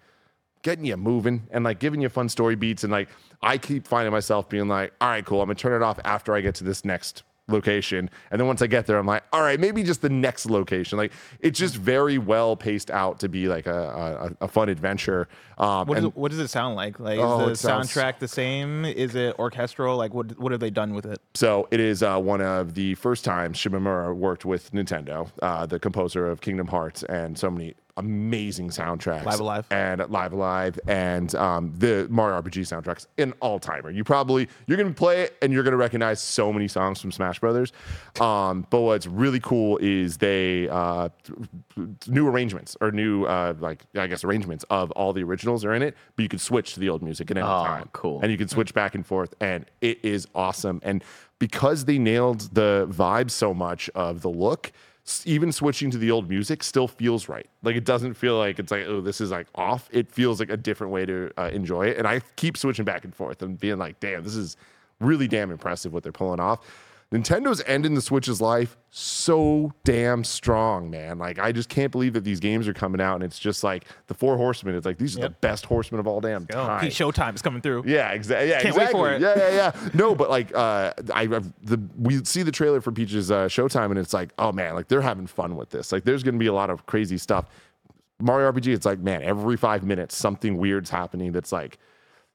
getting 0.62 0.85
you 0.85 0.96
moving 0.96 1.42
and 1.51 1.64
like 1.64 1.79
giving 1.79 2.01
you 2.01 2.09
fun 2.09 2.29
story 2.29 2.55
beats. 2.57 2.85
And 2.85 2.92
like, 2.92 3.09
I 3.42 3.59
keep 3.59 3.87
finding 3.87 4.12
myself 4.12 4.48
being 4.48 4.68
like, 4.68 4.92
all 5.01 5.09
right, 5.11 5.25
cool. 5.25 5.40
I'm 5.42 5.46
gonna 5.48 5.57
turn 5.57 5.81
it 5.81 5.85
off 5.85 5.98
after 6.05 6.35
I 6.35 6.40
get 6.40 6.55
to 6.57 6.64
this 6.64 6.85
next 6.85 7.25
location. 7.48 8.09
And 8.31 8.40
then 8.40 8.46
once 8.46 8.62
I 8.62 8.68
get 8.68 8.87
there, 8.87 8.96
I'm 8.98 9.05
like, 9.07 9.25
all 9.33 9.42
right, 9.42 9.59
maybe 9.59 9.83
just 9.83 10.01
the 10.01 10.09
next 10.09 10.48
location. 10.48 10.96
Like, 10.96 11.12
it's 11.40 11.59
just 11.59 11.75
very 11.75 12.16
well 12.16 12.55
paced 12.57 12.90
out 12.90 13.18
to 13.18 13.29
be 13.29 13.48
like 13.48 13.66
a, 13.66 14.31
a, 14.40 14.44
a 14.44 14.48
fun 14.48 14.68
adventure. 14.68 15.29
Um, 15.59 15.88
What, 15.88 15.98
and 15.98 16.05
does 16.05 16.12
it, 16.12 16.16
what 16.16 16.31
does 16.31 16.38
it 16.40 16.48
sound 16.48 16.77
like? 16.77 17.01
Like 17.01 17.18
Oh, 17.18 17.48
is 17.48 17.61
the 17.61 17.68
sounds- 17.68 17.90
soundtrack 17.92 18.20
the 18.20 18.29
same? 18.29 18.85
Is 18.85 19.16
it 19.16 19.37
orchestral? 19.40 19.96
Like 19.96 20.14
what 20.14 20.38
what 20.38 20.53
have 20.53 20.61
they 20.61 20.70
done 20.70 20.94
with 20.94 21.05
it? 21.05 21.20
So 21.35 21.66
it 21.72 21.81
is 21.81 22.03
uh, 22.05 22.18
one 22.20 22.40
of 22.40 22.75
the 22.75 22.94
first 22.94 23.25
times 23.25 23.59
Shimomura 23.59 24.14
worked 24.14 24.44
with 24.44 24.70
Nintendo, 24.72 25.29
uh, 25.42 25.66
the 25.66 25.81
composer 25.81 26.31
of 26.31 26.40
Kingdom 26.40 26.68
Hearts, 26.68 27.03
and 27.03 27.37
so 27.37 27.51
many 27.51 27.75
amazing 27.97 28.69
soundtracks. 28.71 29.25
Live 29.25 29.41
A 29.41 29.45
Live. 29.45 29.67
and 29.71 30.03
Live 30.11 30.33
A 30.33 30.37
Live, 30.37 30.81
and 30.89 31.35
um, 31.35 31.73
the 31.77 32.07
Mario 32.11 32.41
RPG 32.41 32.63
soundtracks. 32.63 33.07
An 33.19 33.33
all 33.41 33.59
timer. 33.59 33.91
You 33.91 34.05
probably 34.05 34.49
you're 34.67 34.79
gonna 34.79 34.91
play 34.95 35.23
it 35.23 35.37
and 35.43 35.53
you're 35.53 35.63
gonna 35.63 35.77
recognize 35.77 36.21
so 36.23 36.53
many 36.53 36.69
songs 36.69 37.01
from 37.01 37.13
Smash 37.13 37.39
Brothers. 37.41 37.73
Um, 38.21 38.67
but 38.71 38.81
what's 38.81 39.07
really 39.07 39.41
cool 39.41 39.79
is 39.79 40.17
they 40.19 40.69
uh, 40.69 41.09
new 42.07 42.29
arrangements 42.29 42.77
or 42.81 42.91
new 42.91 43.25
uh, 43.25 43.55
like 43.61 43.85
I 43.95 44.07
guess 44.07 44.25
arrangements 44.25 44.65
of 44.71 44.91
all 44.93 45.13
the 45.13 45.23
originals 45.23 45.65
are 45.65 45.75
in 45.75 45.83
it, 45.83 45.97
but 46.17 46.23
you 46.23 46.29
can 46.29 46.39
switch 46.39 46.75
to 46.75 46.81
the 46.81 46.89
old 46.89 47.03
music 47.03 47.31
at 47.31 47.37
any 47.37 47.47
Oh, 47.47 47.65
time. 47.65 47.89
cool. 47.93 48.21
And 48.23 48.31
you 48.31 48.39
can 48.39 48.49
switch 48.49 48.73
back 48.75 48.95
and 48.95 49.07
forth, 49.07 49.35
and 49.41 49.67
it 49.81 49.99
is 50.05 50.27
awesome. 50.35 50.81
And 50.83 51.03
because 51.39 51.85
they 51.87 51.99
nailed 51.99 52.55
the 52.55 52.87
vibe 52.91 53.31
so 53.31 53.53
much 53.53 53.91
of 53.95 54.23
the 54.23 54.31
look, 54.31 54.71
even 55.25 55.51
switching 55.51 55.91
to 55.91 55.99
the 55.99 56.11
old 56.11 56.29
music 56.29 56.62
still 56.62 56.87
feels 56.87 57.29
right. 57.29 57.49
Like 57.62 57.77
it 57.77 57.85
doesn't 57.85 58.15
feel 58.15 58.38
like 58.38 58.59
it's 58.59 58.71
like 58.71 58.87
oh 58.87 59.01
this 59.01 59.21
is 59.21 59.31
like 59.31 59.49
off. 59.55 59.88
It 59.93 60.11
feels 60.11 60.38
like 60.38 60.51
a 60.51 60.57
different 60.57 60.93
way 60.93 61.05
to 61.07 61.31
uh, 61.37 61.51
enjoy 61.53 61.87
it. 61.87 61.99
And 61.99 62.07
I 62.07 62.21
keep 62.37 62.57
switching 62.57 62.85
back 62.85 63.05
and 63.05 63.15
forth 63.15 63.43
and 63.43 63.59
being 63.59 63.79
like, 63.79 63.99
damn, 64.01 64.23
this 64.23 64.37
is 64.37 64.57
really 65.01 65.27
damn 65.27 65.51
impressive 65.51 65.93
what 65.93 66.03
they're 66.03 66.12
pulling 66.12 66.41
off. 66.41 66.61
Nintendo's 67.12 67.62
ending 67.66 67.94
the 67.94 68.01
Switch's 68.01 68.40
life 68.40 68.79
so 68.88 69.70
damn 69.85 70.25
strong, 70.25 70.90
man. 70.90 71.18
Like 71.18 71.38
I 71.38 71.53
just 71.53 71.68
can't 71.68 71.92
believe 71.92 72.14
that 72.14 72.25
these 72.25 72.40
games 72.40 72.66
are 72.66 72.72
coming 72.72 73.03
out 73.03 73.16
and 73.16 73.25
it's 73.25 73.38
just 73.38 73.62
like 73.62 73.85
the 74.07 74.14
Four 74.14 74.38
Horsemen. 74.38 74.75
It's 74.75 74.87
like 74.87 74.96
these 74.96 75.18
are 75.18 75.20
the 75.20 75.31
best 75.31 75.66
horsemen 75.66 76.01
of 76.01 76.07
all 76.07 76.22
damn 76.22 76.46
time. 76.46 76.87
Showtime 76.87 77.35
is 77.35 77.42
coming 77.42 77.61
through. 77.61 77.85
Yeah, 77.87 78.12
exactly. 78.12 78.48
Yeah, 78.48 78.62
Can't 78.62 78.75
wait 78.75 78.85
exactly. 78.85 79.01
for 79.01 79.12
it. 79.12 79.20
Yeah, 79.20 79.35
yeah, 79.37 79.55
yeah. 79.55 79.90
No, 79.92 80.14
but 80.14 80.31
like, 80.31 80.55
uh, 80.55 80.94
I 81.14 81.22
I've, 81.22 81.53
the 81.62 81.81
we 81.98 82.25
see 82.25 82.42
the 82.42 82.53
trailer 82.53 82.81
for 82.81 82.92
Peach's 82.92 83.31
uh, 83.31 83.44
Showtime, 83.46 83.90
and 83.90 83.98
it's 83.98 84.14
like, 84.14 84.33
oh 84.38 84.51
man, 84.51 84.75
like 84.75 84.88
they're 84.88 85.03
having 85.03 85.27
fun 85.27 85.57
with 85.57 85.68
this. 85.68 85.92
Like, 85.92 86.05
there's 86.05 86.22
gonna 86.22 86.38
be 86.38 86.46
a 86.46 86.53
lot 86.55 86.70
of 86.70 86.87
crazy 86.87 87.18
stuff. 87.18 87.46
Mario 88.20 88.51
RPG, 88.53 88.68
it's 88.68 88.87
like, 88.87 89.01
man, 89.01 89.22
every 89.22 89.57
five 89.57 89.83
minutes 89.85 90.16
something 90.16 90.57
weird's 90.57 90.90
happening. 90.90 91.33
That's 91.33 91.53
like, 91.53 91.79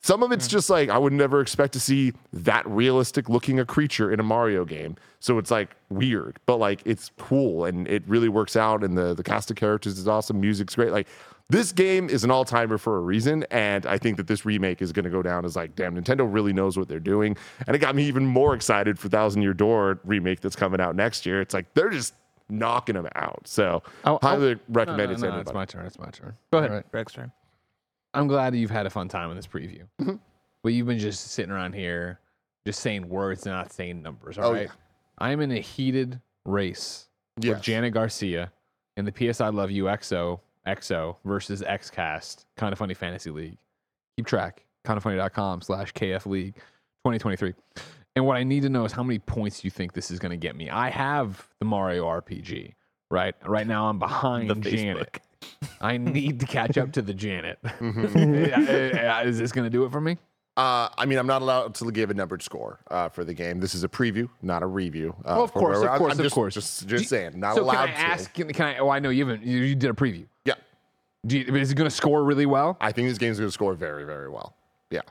some 0.02 0.24
of 0.24 0.32
it's 0.32 0.46
hmm. 0.48 0.52
just 0.52 0.70
like 0.70 0.90
I 0.90 0.98
would 0.98 1.14
never 1.14 1.42
expect 1.42 1.74
to 1.74 1.80
see 1.80 2.14
that 2.34 2.66
realistic 2.68 3.30
looking 3.30 3.60
a 3.60 3.66
creature 3.66 4.12
in 4.12 4.20
a 4.20 4.24
Mario 4.24 4.64
game. 4.66 4.96
So 5.20 5.38
it's 5.38 5.52
like 5.52 5.76
weird, 5.90 6.40
but 6.46 6.58
like 6.58 6.82
it's 6.86 7.12
cool 7.18 7.66
and 7.66 7.88
it 7.88 8.04
really 8.08 8.30
works 8.30 8.56
out. 8.56 8.84
And 8.84 8.98
the 8.98 9.14
the 9.14 9.24
cast 9.24 9.50
of 9.52 9.58
characters 9.58 9.98
is 9.98 10.08
awesome. 10.08 10.40
Music's 10.40 10.76
great. 10.76 10.92
Like 10.92 11.08
this 11.50 11.72
game 11.72 12.10
is 12.10 12.24
an 12.24 12.32
all 12.32 12.44
timer 12.46 12.78
for 12.78 12.98
a 12.98 13.02
reason. 13.02 13.46
And 13.52 13.86
I 13.86 13.98
think 13.98 14.18
that 14.18 14.28
this 14.28 14.46
remake 14.46 14.82
is 14.82 14.92
going 14.92 15.06
to 15.06 15.10
go 15.10 15.22
down 15.22 15.46
as 15.46 15.56
like, 15.56 15.76
damn, 15.76 15.96
Nintendo 15.96 16.32
really 16.32 16.52
knows 16.52 16.78
what 16.78 16.90
they're 16.90 17.00
doing. 17.00 17.38
And 17.66 17.76
it 17.76 17.80
got 17.80 17.96
me 17.96 18.04
even 18.04 18.26
more 18.26 18.54
excited 18.54 19.00
for 19.00 19.08
Thousand 19.10 19.42
Year 19.44 19.54
Door 19.54 20.00
remake 20.04 20.42
that's 20.42 20.58
coming 20.58 20.82
out 20.82 20.96
next 20.96 21.26
year. 21.26 21.40
It's 21.42 21.54
like 21.54 21.74
they're 21.74 21.90
just 21.90 22.14
knocking 22.50 22.96
them 22.96 23.08
out. 23.16 23.42
So 23.46 23.82
Oh, 24.04 24.20
oh. 24.22 24.28
highly 24.28 24.56
No, 24.56 24.60
recommend 24.70 25.10
no, 25.10 25.14
it 25.14 25.16
to 25.16 25.22
no, 25.22 25.28
anybody. 25.28 25.42
it's 25.42 25.54
my 25.54 25.66
turn. 25.66 25.86
It's 25.86 26.00
my 26.00 26.10
turn. 26.10 26.34
Go 26.52 26.58
ahead. 26.60 26.70
All 26.70 26.76
right. 26.78 26.92
Greg's 26.92 27.14
turn. 27.14 27.32
I'm 28.18 28.28
glad 28.28 28.54
that 28.54 28.58
you've 28.58 28.72
had 28.72 28.86
a 28.86 28.90
fun 28.90 29.08
time 29.08 29.30
in 29.30 29.36
this 29.36 29.48
preview. 29.48 29.84
Mm-hmm. 30.02 30.16
But 30.64 30.74
you've 30.74 30.88
been 30.88 31.00
just 31.00 31.32
sitting 31.32 31.52
around 31.52 31.74
here, 31.74 32.20
just 32.66 32.80
saying 32.82 33.08
words, 33.08 33.46
and 33.46 33.56
not 33.56 33.72
saying 33.72 34.02
numbers. 34.02 34.38
All 34.38 34.46
Oh, 34.50 34.54
right. 34.54 34.64
yeah. 34.68 34.72
I'm 35.20 35.40
in 35.42 35.52
a 35.52 35.60
heated 35.60 36.20
race 36.46 37.08
Yes. 37.40 37.56
with 37.56 37.62
Janet 37.64 37.94
Garcia 37.94 38.52
in 38.98 39.06
the 39.06 39.12
PS 39.12 39.42
I 39.42 39.50
Love 39.50 39.70
You 39.72 39.86
XO 39.86 40.40
XO 40.66 41.16
versus 41.24 41.62
XCast 41.62 42.46
Kind 42.58 42.74
of 42.74 42.80
Funny 42.80 42.94
Fantasy 42.94 43.30
League. 43.30 43.58
Keep 44.18 44.26
track. 44.28 44.66
Kindoffunny.com 44.86 45.62
slash 45.62 45.94
KF 45.94 46.26
League 46.26 46.56
2023. 47.06 47.54
And 48.16 48.26
what 48.26 48.38
I 48.38 48.44
need 48.44 48.64
to 48.64 48.70
know 48.70 48.84
is 48.86 48.92
how 48.92 49.04
many 49.04 49.20
points 49.20 49.64
you 49.64 49.70
think 49.70 49.94
this 49.94 50.10
is 50.10 50.18
going 50.20 50.32
to 50.32 50.38
get 50.38 50.56
me. 50.56 50.70
I 50.70 50.90
have 50.90 51.48
the 51.60 51.66
Mario 51.66 52.06
RPG, 52.06 52.74
right? 53.12 53.36
Right 53.46 53.68
now 53.68 53.88
I'm 53.88 54.00
behind 54.00 54.50
The 54.50 54.56
Janet. 54.56 55.20
I 55.82 55.98
need 55.98 56.40
to 56.42 56.46
catch 56.46 56.78
up 56.78 56.92
to 56.94 57.02
the 57.02 57.14
Janet. 57.14 57.60
Mm-hmm. 57.80 59.28
is 59.28 59.38
this 59.38 59.52
going 59.52 59.66
to 59.66 59.70
do 59.70 59.86
it 59.86 59.92
for 59.92 60.02
me? 60.02 60.18
Uh, 60.56 60.90
I 60.98 61.06
mean, 61.06 61.20
I'm 61.20 61.28
not 61.28 61.44
allowed 61.44 61.76
to 61.76 61.92
give 61.92 62.10
a 62.10 62.14
numbered 62.16 62.42
score 62.42 62.80
uh, 62.90 63.10
for 63.10 63.24
the 63.24 63.34
game. 63.34 63.60
This 63.60 63.76
is 63.76 63.84
a 63.84 63.88
preview, 63.88 64.28
not 64.42 64.64
a 64.64 64.66
review. 64.66 65.16
Uh, 65.24 65.40
Oh, 65.40 65.44
of 65.44 65.52
course, 65.54 65.78
where 65.78 65.86
of 65.86 65.92
I'm- 65.92 66.00
course, 66.00 66.14
I'm 66.14 66.20
of 66.20 66.24
just, 66.26 66.34
course. 66.36 66.54
Just, 66.56 66.88
just 66.88 67.10
saying, 67.10 67.40
not 67.40 67.56
so 67.56 67.62
allowed 67.64 67.74
can 67.74 67.90
I 67.90 67.92
to. 67.92 67.98
ask? 68.00 68.34
Can, 68.34 68.52
can 68.54 68.66
I? 68.66 68.78
Oh, 68.80 68.90
I 68.90 68.98
know 69.00 69.10
you 69.10 69.28
haven't. 69.28 69.46
You, 69.46 69.60
you 69.60 69.76
did 69.76 69.92
a 69.92 69.94
preview. 69.94 70.26
Yeah, 70.46 70.56
Do 71.28 71.38
you, 71.38 71.56
is 71.56 71.72
it 71.72 71.76
going 71.76 71.90
to 71.90 71.96
score 71.96 72.24
really 72.24 72.48
well? 72.48 72.76
I 72.82 72.92
think 72.92 73.08
this 73.08 73.20
game's 73.20 73.38
going 73.38 73.48
to 73.50 73.54
score 73.54 73.76
very, 73.76 74.04
very 74.06 74.30
well. 74.30 74.56
Yeah, 74.90 75.02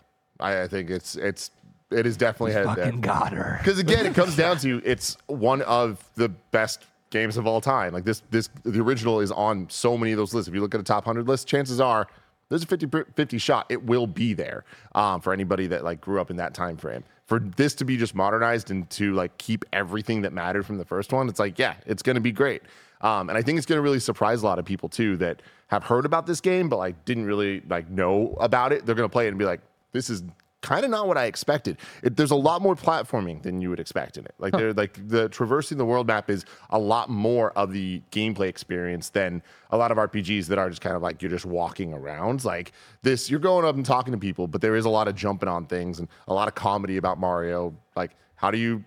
I, 0.40 0.62
I 0.62 0.68
think 0.68 0.90
it's 0.90 1.14
it's 1.14 1.52
it 1.92 2.06
is 2.06 2.16
definitely 2.16 2.52
headed 2.52 2.74
there. 2.74 2.90
got 2.92 3.32
her. 3.32 3.58
Because 3.62 3.78
again, 3.78 4.04
it 4.04 4.14
comes 4.16 4.34
down 4.34 4.58
to 4.58 4.82
it's 4.84 5.16
one 5.26 5.62
of 5.62 6.02
the 6.16 6.28
best 6.28 6.84
games 7.10 7.36
of 7.36 7.46
all 7.46 7.60
time. 7.60 7.92
Like 7.92 8.04
this, 8.04 8.22
this 8.30 8.48
the 8.64 8.80
original 8.80 9.20
is 9.20 9.30
on 9.30 9.68
so 9.70 9.96
many 9.96 10.12
of 10.12 10.18
those 10.18 10.34
lists. 10.34 10.48
If 10.48 10.54
you 10.54 10.60
look 10.60 10.74
at 10.74 10.80
a 10.80 10.84
top 10.84 11.04
hundred 11.04 11.28
list, 11.28 11.46
chances 11.46 11.80
are 11.80 12.06
there's 12.48 12.62
a 12.62 12.66
50, 12.66 12.86
50 13.14 13.38
shot. 13.38 13.66
It 13.68 13.84
will 13.84 14.06
be 14.06 14.32
there 14.32 14.64
um, 14.94 15.20
for 15.20 15.32
anybody 15.32 15.66
that 15.68 15.84
like 15.84 16.00
grew 16.00 16.20
up 16.20 16.30
in 16.30 16.36
that 16.36 16.54
time 16.54 16.76
frame. 16.76 17.04
For 17.26 17.40
this 17.40 17.74
to 17.76 17.84
be 17.84 17.96
just 17.96 18.14
modernized 18.14 18.70
and 18.70 18.88
to 18.90 19.12
like 19.14 19.36
keep 19.38 19.64
everything 19.72 20.22
that 20.22 20.32
mattered 20.32 20.64
from 20.64 20.78
the 20.78 20.84
first 20.84 21.12
one, 21.12 21.28
it's 21.28 21.40
like 21.40 21.58
yeah, 21.58 21.74
it's 21.86 22.02
going 22.02 22.14
to 22.14 22.20
be 22.20 22.32
great. 22.32 22.62
Um, 23.00 23.28
and 23.28 23.36
I 23.36 23.42
think 23.42 23.58
it's 23.58 23.66
going 23.66 23.78
to 23.78 23.82
really 23.82 24.00
surprise 24.00 24.42
a 24.42 24.46
lot 24.46 24.58
of 24.58 24.64
people 24.64 24.88
too 24.88 25.16
that 25.18 25.42
have 25.68 25.84
heard 25.84 26.06
about 26.06 26.26
this 26.26 26.40
game 26.40 26.68
but 26.68 26.76
like 26.76 27.04
didn't 27.04 27.26
really 27.26 27.62
like 27.68 27.90
know 27.90 28.36
about 28.40 28.72
it. 28.72 28.86
They're 28.86 28.94
going 28.94 29.08
to 29.08 29.12
play 29.12 29.26
it 29.26 29.30
and 29.30 29.38
be 29.38 29.44
like, 29.44 29.60
this 29.92 30.08
is 30.08 30.22
kind 30.66 30.84
of 30.84 30.90
not 30.90 31.06
what 31.06 31.16
I 31.16 31.26
expected. 31.26 31.78
It, 32.02 32.16
there's 32.16 32.32
a 32.32 32.36
lot 32.36 32.60
more 32.60 32.74
platforming 32.74 33.40
than 33.42 33.60
you 33.60 33.70
would 33.70 33.78
expect 33.78 34.16
in 34.16 34.24
it. 34.24 34.34
Like 34.38 34.52
they're 34.52 34.72
like 34.72 34.98
the 35.08 35.28
traversing 35.28 35.78
the 35.78 35.84
world 35.84 36.08
map 36.08 36.28
is 36.28 36.44
a 36.70 36.78
lot 36.78 37.08
more 37.08 37.52
of 37.52 37.72
the 37.72 38.02
gameplay 38.10 38.48
experience 38.48 39.10
than 39.10 39.42
a 39.70 39.76
lot 39.76 39.92
of 39.92 39.96
RPGs 39.96 40.46
that 40.48 40.58
are 40.58 40.68
just 40.68 40.82
kind 40.82 40.96
of 40.96 41.02
like 41.02 41.22
you're 41.22 41.30
just 41.30 41.46
walking 41.46 41.94
around. 41.94 42.44
Like 42.44 42.72
this, 43.02 43.30
you're 43.30 43.38
going 43.38 43.64
up 43.64 43.76
and 43.76 43.86
talking 43.86 44.10
to 44.10 44.18
people, 44.18 44.48
but 44.48 44.60
there 44.60 44.74
is 44.74 44.86
a 44.86 44.90
lot 44.90 45.06
of 45.06 45.14
jumping 45.14 45.48
on 45.48 45.66
things 45.66 46.00
and 46.00 46.08
a 46.26 46.34
lot 46.34 46.48
of 46.48 46.56
comedy 46.56 46.96
about 46.96 47.20
Mario. 47.20 47.72
Like 47.94 48.16
how 48.34 48.50
do 48.50 48.58
you, 48.58 48.82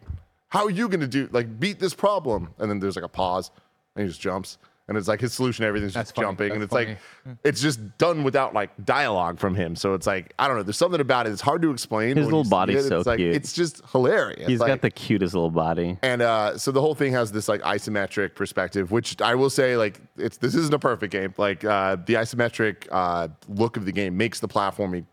how 0.49 0.65
are 0.65 0.71
you 0.71 0.89
going 0.89 0.99
to 0.99 1.07
do 1.07 1.29
like 1.31 1.61
beat 1.61 1.79
this 1.79 1.93
problem? 1.93 2.53
And 2.57 2.69
then 2.69 2.79
there's 2.79 2.97
like 2.97 3.05
a 3.05 3.09
pause 3.09 3.51
and 3.95 4.03
he 4.03 4.09
just 4.09 4.19
jumps. 4.19 4.57
And 4.89 4.97
it's 4.97 5.07
like 5.07 5.21
his 5.21 5.31
solution, 5.33 5.63
to 5.63 5.67
everything's 5.67 5.93
That's 5.93 6.09
just 6.09 6.15
funny. 6.15 6.25
jumping, 6.27 6.51
and 6.53 6.61
That's 6.61 6.73
it's 6.73 6.73
like 6.73 7.37
it's 7.45 7.61
just 7.61 7.97
done 7.99 8.23
without 8.23 8.53
like 8.53 8.71
dialogue 8.85 9.39
from 9.39 9.55
him. 9.55 9.75
So 9.75 9.93
it's 9.93 10.07
like 10.07 10.33
I 10.39 10.47
don't 10.47 10.57
know. 10.57 10.63
There's 10.63 10.77
something 10.77 10.99
about 10.99 11.27
it. 11.27 11.31
It's 11.31 11.41
hard 11.41 11.61
to 11.61 11.71
explain. 11.71 12.17
His 12.17 12.25
little 12.25 12.43
body's 12.43 12.85
it. 12.85 12.89
so 12.89 12.97
it's 12.97 13.05
like, 13.07 13.17
cute. 13.17 13.35
It's 13.35 13.53
just 13.53 13.81
hilarious. 13.91 14.47
He's 14.47 14.59
Like, 14.59 14.67
got 14.67 14.81
the 14.81 14.89
cutest 14.91 15.33
little 15.35 15.51
body. 15.51 15.97
and 16.01 16.21
uh, 16.21 16.57
so 16.57 16.71
the 16.71 16.81
whole 16.81 16.95
thing 16.95 17.13
has 17.13 17.31
this 17.31 17.47
like 17.47 17.61
isometric 17.61 18.35
perspective, 18.35 18.91
which 18.91 19.21
I 19.21 19.35
will 19.35 19.49
say 19.51 19.77
like 19.77 20.01
it's 20.17 20.37
this 20.37 20.55
isn't 20.55 20.73
a 20.73 20.79
perfect 20.79 21.11
game. 21.13 21.33
Like 21.37 21.63
uh, 21.63 21.95
the 22.05 22.15
isometric 22.15 22.87
uh, 22.91 23.27
look 23.47 23.77
of 23.77 23.85
the 23.85 23.91
game 23.91 24.17
makes 24.17 24.39
the 24.39 24.47
platforming 24.47 25.05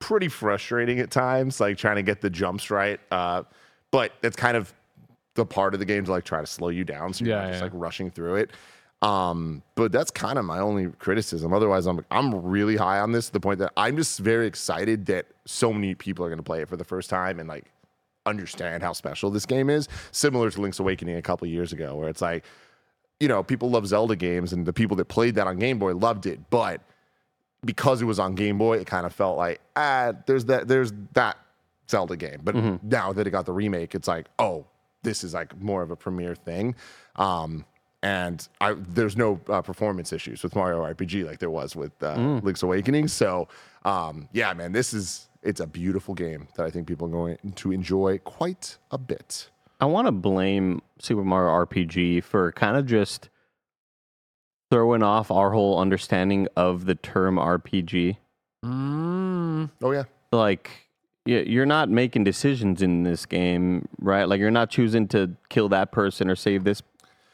pretty 0.00 0.28
frustrating 0.28 1.00
at 1.00 1.10
times, 1.10 1.60
like 1.60 1.76
trying 1.76 1.96
to 1.96 2.02
get 2.02 2.20
the 2.20 2.30
jumps 2.30 2.70
right. 2.70 3.00
Uh, 3.10 3.42
but 3.90 4.12
it's 4.22 4.36
kind 4.36 4.56
of 4.56 4.72
the 5.34 5.46
part 5.46 5.72
of 5.72 5.80
the 5.80 5.86
game 5.86 6.04
to 6.04 6.10
like 6.10 6.24
try 6.24 6.40
to 6.40 6.46
slow 6.46 6.68
you 6.68 6.84
down, 6.84 7.12
so 7.12 7.24
you're 7.24 7.34
Yeah, 7.36 7.42
not 7.42 7.48
just 7.50 7.58
yeah. 7.60 7.64
like 7.64 7.72
rushing 7.74 8.10
through 8.10 8.36
it. 8.36 8.50
Um, 9.00 9.62
but 9.76 9.92
that's 9.92 10.10
kind 10.10 10.38
of 10.38 10.44
my 10.44 10.58
only 10.58 10.88
criticism. 10.98 11.52
Otherwise, 11.52 11.86
I'm 11.86 12.04
I'm 12.10 12.34
really 12.34 12.76
high 12.76 12.98
on 12.98 13.12
this 13.12 13.26
to 13.26 13.32
the 13.32 13.40
point 13.40 13.60
that 13.60 13.72
I'm 13.76 13.96
just 13.96 14.18
very 14.18 14.46
excited 14.46 15.06
that 15.06 15.26
so 15.44 15.72
many 15.72 15.94
people 15.94 16.24
are 16.24 16.28
going 16.28 16.38
to 16.38 16.44
play 16.44 16.62
it 16.62 16.68
for 16.68 16.76
the 16.76 16.84
first 16.84 17.08
time 17.08 17.38
and 17.38 17.48
like 17.48 17.66
understand 18.26 18.82
how 18.82 18.92
special 18.92 19.30
this 19.30 19.46
game 19.46 19.70
is. 19.70 19.88
Similar 20.10 20.50
to 20.50 20.60
Link's 20.60 20.80
Awakening 20.80 21.16
a 21.16 21.22
couple 21.22 21.46
years 21.46 21.72
ago, 21.72 21.94
where 21.94 22.08
it's 22.08 22.20
like, 22.20 22.44
you 23.20 23.28
know, 23.28 23.42
people 23.42 23.70
love 23.70 23.86
Zelda 23.86 24.16
games, 24.16 24.52
and 24.52 24.66
the 24.66 24.72
people 24.72 24.96
that 24.96 25.06
played 25.06 25.36
that 25.36 25.46
on 25.46 25.58
Game 25.58 25.78
Boy 25.78 25.94
loved 25.94 26.26
it, 26.26 26.50
but 26.50 26.80
because 27.64 28.02
it 28.02 28.04
was 28.04 28.18
on 28.18 28.34
Game 28.34 28.58
Boy, 28.58 28.78
it 28.78 28.86
kind 28.86 29.06
of 29.06 29.12
felt 29.12 29.36
like 29.36 29.60
ah, 29.76 30.12
there's 30.26 30.46
that 30.46 30.66
there's 30.66 30.92
that 31.12 31.36
Zelda 31.88 32.16
game. 32.16 32.40
But 32.42 32.82
now 32.82 33.12
that 33.12 33.26
it 33.28 33.30
got 33.30 33.46
the 33.46 33.52
remake, 33.52 33.94
it's 33.94 34.08
like 34.08 34.26
oh, 34.40 34.66
this 35.02 35.22
is 35.22 35.34
like 35.34 35.56
more 35.60 35.82
of 35.82 35.92
a 35.92 35.96
premiere 35.96 36.34
thing. 36.34 36.74
Um, 37.14 37.64
and 38.02 38.46
I, 38.60 38.74
there's 38.74 39.16
no 39.16 39.40
uh, 39.48 39.60
performance 39.62 40.12
issues 40.12 40.42
with 40.42 40.54
Mario 40.54 40.82
RPG 40.84 41.24
like 41.26 41.38
there 41.38 41.50
was 41.50 41.74
with 41.76 41.92
uh, 42.02 42.14
Link's 42.42 42.62
Awakening. 42.62 43.08
So 43.08 43.48
um, 43.84 44.28
yeah, 44.32 44.52
man, 44.54 44.72
this 44.72 44.92
is 44.94 45.28
it's 45.42 45.60
a 45.60 45.66
beautiful 45.66 46.14
game 46.14 46.48
that 46.56 46.66
I 46.66 46.70
think 46.70 46.86
people 46.86 47.06
are 47.08 47.10
going 47.10 47.38
to 47.56 47.72
enjoy 47.72 48.18
quite 48.18 48.76
a 48.90 48.98
bit. 48.98 49.48
I 49.80 49.86
want 49.86 50.06
to 50.06 50.12
blame 50.12 50.82
Super 50.98 51.22
Mario 51.24 51.64
RPG 51.66 52.24
for 52.24 52.50
kind 52.52 52.76
of 52.76 52.86
just 52.86 53.28
throwing 54.70 55.02
off 55.02 55.30
our 55.30 55.52
whole 55.52 55.78
understanding 55.78 56.48
of 56.56 56.84
the 56.86 56.94
term 56.94 57.36
RPG. 57.36 58.16
Mm, 58.64 59.70
Oh 59.82 59.92
yeah, 59.92 60.04
Like, 60.32 60.70
y- 61.26 61.44
you're 61.46 61.64
not 61.66 61.88
making 61.88 62.24
decisions 62.24 62.82
in 62.82 63.02
this 63.04 63.24
game, 63.24 63.88
right? 64.00 64.24
Like, 64.24 64.40
you're 64.40 64.50
not 64.50 64.68
choosing 64.70 65.06
to 65.08 65.30
kill 65.48 65.68
that 65.70 65.92
person 65.92 66.28
or 66.28 66.36
save 66.36 66.64
this. 66.64 66.82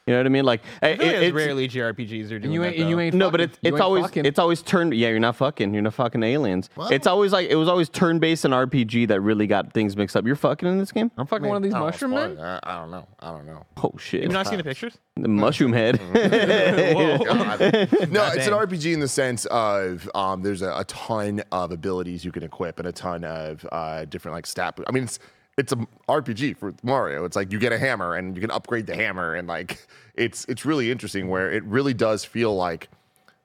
You 0.06 0.12
know 0.12 0.18
what 0.20 0.26
I 0.26 0.28
mean? 0.28 0.44
Like, 0.44 0.60
I 0.82 0.96
feel 0.96 0.98
like 0.98 1.00
it- 1.00 1.14
it's 1.14 1.22
it's- 1.28 1.32
rarely 1.32 1.66
JRPGs 1.66 2.26
are 2.26 2.38
doing 2.38 2.44
and 2.44 2.52
you 2.52 2.60
that. 2.60 2.66
ain't, 2.72 2.78
and 2.80 2.90
you 2.90 2.96
though. 2.96 3.00
ain't 3.02 3.14
no, 3.14 3.30
but 3.30 3.40
it's 3.40 3.58
you 3.62 3.72
it's 3.72 3.80
always 3.80 4.04
fucking. 4.04 4.26
it's 4.26 4.38
always 4.38 4.60
turned. 4.60 4.92
Yeah, 4.92 5.08
you're 5.08 5.18
not 5.18 5.34
fucking. 5.36 5.72
You're 5.72 5.82
not 5.82 5.94
fucking 5.94 6.22
aliens. 6.22 6.68
It's 6.90 7.06
always 7.06 7.32
like 7.32 7.48
it 7.48 7.54
was 7.56 7.68
always 7.68 7.88
turn 7.88 8.18
based 8.18 8.44
and 8.44 8.52
RPG 8.52 9.08
that 9.08 9.22
really 9.22 9.46
got 9.46 9.72
things 9.72 9.96
mixed 9.96 10.14
up. 10.14 10.26
You're 10.26 10.36
fucking 10.36 10.68
in 10.68 10.76
this 10.78 10.92
game. 10.92 11.10
I'm 11.16 11.26
fucking 11.26 11.48
one 11.48 11.56
of 11.56 11.62
these 11.62 11.72
I 11.72 11.78
don't 11.78 11.80
know, 11.80 11.86
mushroom 11.86 12.10
men. 12.10 12.38
I, 12.38 12.60
I 12.62 12.80
don't 12.80 12.90
know. 12.90 13.08
I 13.20 13.30
don't 13.30 13.46
know. 13.46 13.64
Oh 13.82 13.92
shit! 13.98 14.22
Have 14.24 14.30
you 14.30 14.34
not 14.34 14.46
seen 14.46 14.58
the 14.58 14.64
pictures? 14.64 14.98
the 15.16 15.28
mushroom 15.28 15.72
head. 15.72 15.98
No, 18.10 18.26
it's 18.32 18.46
an. 18.46 18.52
RPG 18.52 18.92
in 18.92 19.00
the 19.00 19.08
sense 19.08 19.46
of 19.46 20.08
um, 20.14 20.42
there's 20.42 20.62
a, 20.62 20.72
a 20.76 20.84
ton 20.84 21.42
of 21.52 21.72
abilities 21.72 22.24
you 22.24 22.32
can 22.32 22.42
equip 22.42 22.78
and 22.78 22.86
a 22.88 22.92
ton 22.92 23.24
of 23.24 23.66
uh, 23.72 24.04
different 24.04 24.34
like 24.34 24.46
stat. 24.46 24.78
I 24.86 24.92
mean, 24.92 25.04
it's 25.04 25.18
it's 25.56 25.72
a 25.72 25.76
RPG 26.08 26.56
for 26.56 26.74
Mario. 26.82 27.24
It's 27.24 27.36
like 27.36 27.52
you 27.52 27.58
get 27.58 27.72
a 27.72 27.78
hammer 27.78 28.14
and 28.16 28.34
you 28.34 28.40
can 28.40 28.50
upgrade 28.50 28.86
the 28.86 28.94
hammer, 28.96 29.34
and 29.34 29.46
like 29.48 29.86
it's 30.14 30.44
it's 30.46 30.64
really 30.64 30.90
interesting 30.90 31.28
where 31.28 31.50
it 31.50 31.64
really 31.64 31.94
does 31.94 32.24
feel 32.24 32.54
like 32.54 32.88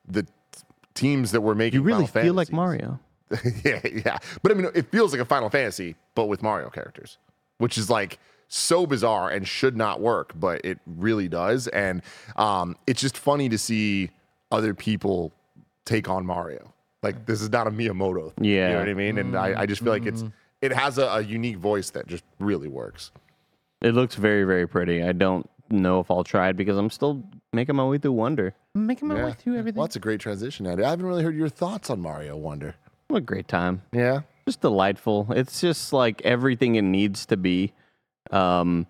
the 0.08 0.26
teams 0.96 1.32
that 1.32 1.42
were 1.42 1.56
making 1.56 1.80
you 1.80 1.84
really 1.84 2.08
Final 2.08 2.26
feel 2.28 2.34
like 2.34 2.52
Mario. 2.52 3.00
yeah, 3.64 3.80
yeah. 3.84 4.18
But 4.42 4.52
I 4.52 4.56
mean, 4.56 4.68
it 4.74 4.90
feels 4.92 5.12
like 5.14 5.22
a 5.22 5.26
Final 5.26 5.50
Fantasy, 5.50 5.96
but 6.16 6.26
with 6.26 6.42
Mario 6.42 6.70
characters, 6.70 7.18
which 7.60 7.78
is 7.78 7.90
like 7.90 8.18
so 8.48 8.88
bizarre 8.88 9.30
and 9.30 9.48
should 9.48 9.78
not 9.78 10.02
work, 10.02 10.32
but 10.36 10.60
it 10.66 10.80
really 10.88 11.28
does. 11.28 11.68
And 11.68 12.02
um, 12.36 12.76
it's 12.88 13.00
just 13.00 13.16
funny 13.18 13.48
to 13.50 13.58
see 13.60 14.10
other 14.52 14.74
people 14.74 15.32
take 15.86 16.10
on 16.10 16.26
Mario. 16.26 16.74
Like 17.04 17.28
this 17.28 17.40
is 17.42 17.52
not 17.52 17.68
a 17.68 17.72
Miyamoto. 17.72 18.34
Thing, 18.34 18.46
you 18.46 18.56
Yeah. 18.56 18.72
know 18.74 18.80
what 18.80 18.90
I 18.90 18.94
mean. 18.96 19.20
And 19.20 19.36
I, 19.38 19.62
I 19.62 19.66
just 19.68 19.84
feel 19.84 19.94
like 19.94 20.08
it's 20.08 20.24
it 20.62 20.72
has 20.74 20.98
a, 20.98 21.06
a 21.08 21.22
unique 21.22 21.58
voice 21.58 21.90
that 21.92 22.08
just 22.08 22.24
really 22.40 22.68
works. 22.68 23.12
It 23.82 23.94
looks 23.94 24.16
very 24.16 24.44
very 24.44 24.68
pretty. 24.68 25.04
I 25.04 25.12
don't 25.14 25.50
know 25.70 26.00
if 26.00 26.10
I'll 26.12 26.24
try 26.24 26.50
it 26.50 26.58
because 26.58 26.78
I'm 26.78 26.90
still 26.90 27.24
making 27.54 27.76
my 27.76 27.86
way 27.86 27.98
through 27.98 28.14
Wonder. 28.14 28.54
Making 28.76 29.08
my 29.10 29.16
Yeah. 29.18 29.26
way 29.26 29.32
through 29.34 29.58
everything. 29.58 29.78
Well, 29.78 29.88
that's 29.88 29.96
a 29.96 30.00
great 30.00 30.20
transition, 30.20 30.66
Andy. 30.68 30.84
I 30.84 30.90
haven't 30.90 31.06
really 31.06 31.24
heard 31.24 31.36
your 31.36 31.50
thoughts 31.50 31.90
on 31.90 32.02
Mario 32.02 32.36
Wonder. 32.38 32.76
What 33.08 33.18
a 33.18 33.22
great 33.22 33.48
time. 33.48 33.82
Yeah. 33.92 34.22
just 34.46 34.62
delightful. 34.62 35.28
It's 35.30 35.62
just 35.62 35.94
like 35.94 36.22
everything 36.24 36.74
it 36.76 36.82
needs 36.82 37.26
to 37.28 37.38
be. 37.38 37.72
Um, 38.32 38.88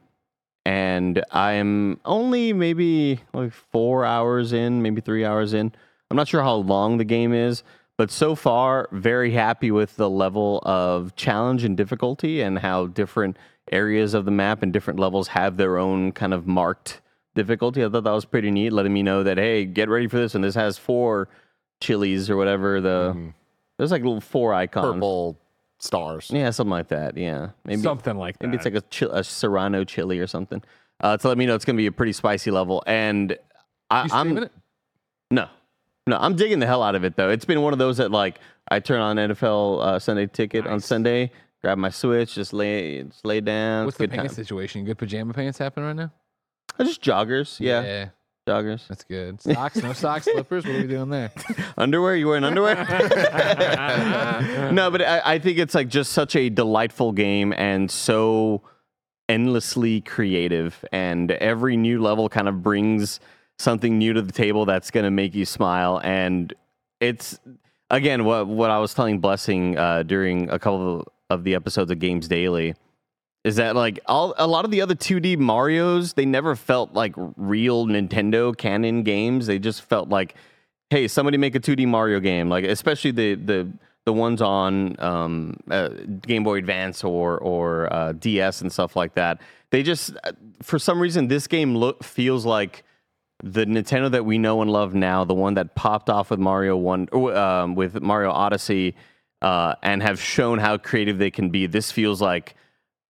and 0.65 1.23
I'm 1.31 1.99
only 2.05 2.53
maybe 2.53 3.19
like 3.33 3.51
four 3.53 4.05
hours 4.05 4.53
in, 4.53 4.81
maybe 4.81 5.01
three 5.01 5.25
hours 5.25 5.53
in. 5.53 5.71
I'm 6.09 6.17
not 6.17 6.27
sure 6.27 6.41
how 6.43 6.55
long 6.55 6.97
the 6.97 7.03
game 7.05 7.33
is, 7.33 7.63
but 7.99 8.09
so 8.11 8.33
far, 8.33 8.87
very 8.93 9.31
happy 9.31 9.71
with 9.71 9.97
the 9.97 10.09
level 10.09 10.61
of 10.63 11.13
challenge 11.17 11.65
and 11.65 11.75
difficulty 11.75 12.39
and 12.41 12.57
how 12.59 12.87
different 12.87 13.35
areas 13.73 14.13
of 14.13 14.23
the 14.23 14.31
map 14.31 14.63
and 14.63 14.71
different 14.71 15.01
levels 15.01 15.27
have 15.27 15.57
their 15.57 15.77
own 15.77 16.13
kind 16.13 16.33
of 16.33 16.47
marked 16.47 17.01
difficulty. 17.35 17.83
I 17.83 17.89
thought 17.89 18.05
that 18.05 18.11
was 18.11 18.23
pretty 18.23 18.51
neat, 18.51 18.71
letting 18.71 18.93
me 18.93 19.03
know 19.03 19.23
that, 19.23 19.37
hey, 19.37 19.65
get 19.65 19.89
ready 19.89 20.07
for 20.07 20.15
this. 20.17 20.33
And 20.33 20.41
this 20.41 20.55
has 20.55 20.77
four 20.77 21.27
chilies 21.81 22.29
or 22.29 22.37
whatever. 22.37 22.79
The 22.79 23.33
There's 23.77 23.91
like 23.91 24.01
little 24.03 24.21
four 24.21 24.53
icons. 24.53 24.93
Purple 24.93 25.37
stars. 25.79 26.31
Yeah, 26.33 26.51
something 26.51 26.71
like 26.71 26.87
that. 26.87 27.17
Yeah, 27.17 27.49
maybe 27.65 27.81
Something 27.81 28.15
like 28.15 28.39
that. 28.39 28.47
maybe 28.47 28.55
it's 28.55 28.65
like 28.65 28.75
a, 28.75 28.81
chi- 28.81 29.11
a 29.19 29.25
serrano 29.25 29.83
chili 29.83 30.19
or 30.19 30.27
something. 30.27 30.63
uh, 31.01 31.17
to 31.17 31.27
let 31.27 31.37
me 31.37 31.45
know 31.45 31.53
it's 31.53 31.65
going 31.65 31.75
to 31.75 31.81
be 31.81 31.87
a 31.87 31.91
pretty 31.91 32.13
spicy 32.13 32.49
level. 32.49 32.81
And 32.87 33.37
I, 33.91 34.03
You 34.05 34.09
I'm 34.13 34.27
streaming 34.27 34.43
it? 34.43 34.51
no, 35.31 35.49
no, 36.09 36.17
I'm 36.19 36.35
digging 36.35 36.59
the 36.59 36.67
hell 36.67 36.83
out 36.83 36.95
of 36.95 37.03
it 37.03 37.15
though. 37.15 37.29
It's 37.29 37.45
been 37.45 37.61
one 37.61 37.73
of 37.73 37.79
those 37.79 37.97
that 37.97 38.11
like 38.11 38.39
I 38.69 38.79
turn 38.79 39.01
on 39.01 39.15
NFL 39.17 39.81
uh, 39.81 39.99
Sunday 39.99 40.27
Ticket 40.27 40.67
on 40.67 40.79
Sunday, 40.79 41.31
grab 41.61 41.77
my 41.77 41.89
Switch, 41.89 42.35
just 42.35 42.53
lay, 42.53 43.03
just 43.03 43.25
lay 43.25 43.41
down. 43.41 43.85
What's 43.85 43.97
the 43.97 44.07
pants 44.07 44.35
time. 44.35 44.43
situation? 44.43 44.85
Good 44.85 44.97
pajama 44.97 45.33
pants 45.33 45.57
happening 45.57 45.87
right 45.87 45.95
now? 45.95 46.11
Uh, 46.77 46.83
Just 46.83 47.01
joggers, 47.01 47.59
yeah, 47.59 48.09
joggers. 48.47 48.87
that's 48.87 49.03
good. 49.03 49.41
Socks, 49.41 49.77
no 49.77 49.91
socks, 49.93 50.25
slippers. 50.31 50.65
What 50.65 50.75
are 50.75 50.81
we 50.81 50.87
doing 50.87 51.09
there? 51.09 51.31
Underwear? 51.77 52.15
You 52.15 52.27
wearing 52.27 52.43
underwear? 52.43 52.75
no, 54.71 54.89
but 54.91 55.01
I, 55.01 55.21
I 55.25 55.39
think 55.39 55.57
it's 55.57 55.75
like 55.75 55.87
just 55.89 56.13
such 56.13 56.35
a 56.35 56.49
delightful 56.49 57.11
game 57.11 57.53
and 57.57 57.89
so 57.91 58.61
endlessly 59.27 60.01
creative. 60.01 60.85
And 60.91 61.31
every 61.31 61.75
new 61.77 62.01
level 62.01 62.29
kind 62.29 62.47
of 62.47 62.63
brings 62.63 63.19
something 63.59 63.97
new 63.97 64.13
to 64.13 64.21
the 64.21 64.31
table 64.31 64.65
that's 64.65 64.89
going 64.89 65.03
to 65.03 65.11
make 65.11 65.35
you 65.35 65.45
smile. 65.45 65.99
And 66.03 66.53
it's 66.99 67.39
again 67.89 68.25
what 68.25 68.47
what 68.47 68.71
I 68.71 68.79
was 68.79 68.93
telling 68.93 69.19
Blessing 69.19 69.77
uh, 69.77 70.03
during 70.03 70.49
a 70.49 70.57
couple 70.57 71.07
of 71.29 71.43
the 71.43 71.55
episodes 71.55 71.91
of 71.91 71.99
Games 71.99 72.27
Daily 72.27 72.73
is 73.43 73.57
that 73.57 73.75
like 73.75 73.99
all 74.05 74.33
a 74.37 74.47
lot 74.47 74.65
of 74.65 74.71
the 74.71 74.81
other 74.81 74.95
2D 74.95 75.37
Mario's 75.37 76.13
they 76.13 76.25
never 76.25 76.55
felt 76.55 76.93
like 76.93 77.13
real 77.37 77.85
Nintendo 77.85 78.55
canon 78.57 79.03
games. 79.03 79.47
They 79.47 79.59
just 79.59 79.81
felt 79.83 80.09
like 80.09 80.35
hey, 80.89 81.07
somebody 81.07 81.37
make 81.37 81.53
a 81.55 81.59
2D 81.59 81.87
Mario 81.87 82.19
game, 82.19 82.49
like 82.49 82.65
especially 82.65 83.11
the 83.11 83.35
the 83.35 83.71
the 84.05 84.13
ones 84.13 84.41
on 84.41 84.99
um, 84.99 85.55
uh, 85.69 85.89
Game 86.21 86.43
Boy 86.43 86.57
Advance 86.57 87.03
or 87.03 87.37
or 87.37 87.91
uh, 87.93 88.13
DS 88.13 88.61
and 88.61 88.71
stuff 88.71 88.95
like 88.95 89.13
that. 89.15 89.39
They 89.69 89.83
just 89.83 90.15
uh, 90.23 90.31
for 90.61 90.79
some 90.79 90.99
reason 90.99 91.27
this 91.27 91.47
game 91.47 91.75
look 91.75 92.03
feels 92.03 92.45
like 92.45 92.83
the 93.43 93.65
Nintendo 93.65 94.11
that 94.11 94.25
we 94.25 94.37
know 94.37 94.61
and 94.61 94.71
love 94.71 94.93
now, 94.93 95.23
the 95.23 95.33
one 95.33 95.53
that 95.53 95.75
popped 95.75 96.09
off 96.09 96.29
with 96.29 96.39
Mario 96.39 96.75
One 96.75 97.07
um, 97.13 97.75
with 97.75 98.01
Mario 98.01 98.31
Odyssey, 98.31 98.95
uh, 99.41 99.75
and 99.81 100.03
have 100.03 100.19
shown 100.19 100.59
how 100.59 100.77
creative 100.77 101.17
they 101.17 101.31
can 101.31 101.49
be. 101.49 101.65
This 101.65 101.91
feels 101.91 102.21
like 102.21 102.55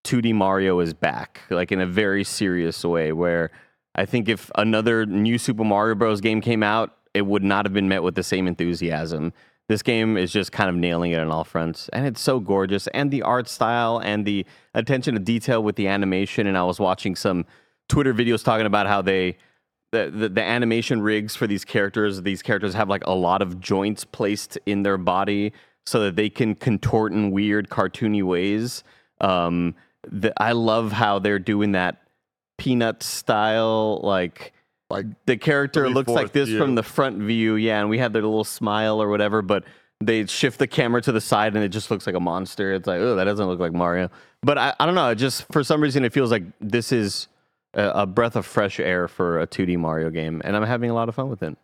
2D 0.03 0.33
Mario 0.35 0.79
is 0.79 0.93
back, 0.93 1.41
like 1.49 1.71
in 1.71 1.81
a 1.81 1.87
very 1.87 2.23
serious 2.23 2.83
way. 2.83 3.11
Where 3.11 3.49
I 3.95 4.05
think 4.05 4.29
if 4.29 4.51
another 4.55 5.05
new 5.05 5.37
Super 5.37 5.63
Mario 5.63 5.95
Bros. 5.95 6.21
game 6.21 6.41
came 6.41 6.61
out, 6.61 6.95
it 7.13 7.25
would 7.25 7.43
not 7.43 7.65
have 7.65 7.73
been 7.73 7.89
met 7.89 8.03
with 8.03 8.15
the 8.15 8.23
same 8.23 8.47
enthusiasm. 8.47 9.33
This 9.67 9.81
game 9.81 10.17
is 10.17 10.31
just 10.31 10.51
kind 10.51 10.69
of 10.69 10.75
nailing 10.75 11.11
it 11.11 11.19
on 11.19 11.31
all 11.31 11.43
fronts, 11.43 11.89
and 11.89 12.05
it's 12.05 12.21
so 12.21 12.39
gorgeous. 12.39 12.87
And 12.87 13.09
the 13.09 13.23
art 13.23 13.47
style 13.47 13.99
and 13.99 14.25
the 14.25 14.45
attention 14.75 15.15
to 15.15 15.19
detail 15.19 15.63
with 15.63 15.75
the 15.75 15.87
animation. 15.87 16.45
And 16.45 16.57
I 16.57 16.63
was 16.63 16.79
watching 16.79 17.15
some 17.15 17.45
Twitter 17.87 18.13
videos 18.13 18.43
talking 18.43 18.67
about 18.67 18.85
how 18.85 19.01
they 19.01 19.37
the, 19.91 20.11
the 20.11 20.29
the 20.29 20.43
animation 20.43 21.01
rigs 21.01 21.35
for 21.35 21.47
these 21.47 21.65
characters. 21.65 22.21
These 22.21 22.41
characters 22.41 22.73
have 22.73 22.89
like 22.89 23.05
a 23.05 23.13
lot 23.13 23.41
of 23.41 23.59
joints 23.59 24.05
placed 24.05 24.57
in 24.65 24.83
their 24.83 24.97
body 24.97 25.53
so 25.85 26.01
that 26.01 26.15
they 26.15 26.29
can 26.29 26.55
contort 26.55 27.11
in 27.11 27.31
weird 27.31 27.69
cartoony 27.69 28.23
ways. 28.23 28.83
Um, 29.21 29.75
the, 30.09 30.31
I 30.41 30.51
love 30.51 30.91
how 30.91 31.19
they're 31.19 31.39
doing 31.39 31.71
that 31.73 32.01
peanut 32.57 33.01
style 33.03 33.99
like 34.03 34.53
Like 34.89 35.05
the 35.25 35.37
character 35.37 35.89
looks 35.89 36.09
like 36.09 36.31
this 36.31 36.49
view. 36.49 36.57
from 36.57 36.75
the 36.75 36.83
front 36.83 37.17
view, 37.19 37.55
yeah, 37.55 37.79
and 37.79 37.89
we 37.89 37.99
have 37.99 38.13
their 38.13 38.21
little 38.21 38.43
smile 38.43 39.01
or 39.01 39.07
whatever, 39.09 39.41
but 39.41 39.63
they 40.01 40.25
shift 40.25 40.59
the 40.59 40.67
camera 40.67 41.01
to 41.01 41.11
the 41.11 41.21
side 41.21 41.55
and 41.55 41.63
it 41.63 41.69
just 41.69 41.91
looks 41.91 42.05
like 42.07 42.15
a 42.15 42.19
monster. 42.19 42.73
It's 42.73 42.87
like, 42.87 42.99
oh, 43.01 43.15
that 43.15 43.25
doesn't 43.25 43.45
look 43.45 43.59
like 43.59 43.73
Mario. 43.73 44.09
But 44.41 44.57
I, 44.57 44.73
I 44.79 44.85
don't 44.85 44.95
know. 44.95 45.09
It 45.09 45.15
just 45.15 45.45
for 45.51 45.63
some 45.63 45.81
reason 45.81 46.05
it 46.05 46.13
feels 46.13 46.31
like 46.31 46.43
this 46.61 46.91
is 46.91 47.27
a, 47.73 47.89
a 48.01 48.05
breath 48.05 48.35
of 48.35 48.45
fresh 48.45 48.79
air 48.79 49.07
for 49.07 49.39
a 49.39 49.47
2D 49.47 49.77
Mario 49.77 50.09
game, 50.09 50.41
and 50.43 50.55
I'm 50.55 50.63
having 50.63 50.89
a 50.89 50.93
lot 50.93 51.09
of 51.09 51.15
fun 51.15 51.29
with 51.29 51.43
it. 51.43 51.57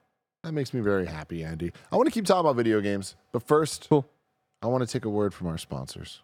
That 0.44 0.54
makes 0.54 0.74
me 0.74 0.82
very 0.82 1.06
happy, 1.08 1.44
Andy. 1.44 1.72
I 1.92 1.96
want 1.96 2.08
to 2.08 2.12
keep 2.12 2.26
talking 2.26 2.42
about 2.42 2.56
video 2.56 2.80
games, 2.82 3.16
but 3.32 3.42
first, 3.44 3.88
Cool. 3.90 4.08
I 4.62 4.68
want 4.68 4.88
to 4.88 4.92
take 4.92 5.06
a 5.06 5.10
word 5.10 5.34
from 5.34 5.48
our 5.48 5.58
sponsors. 5.58 6.22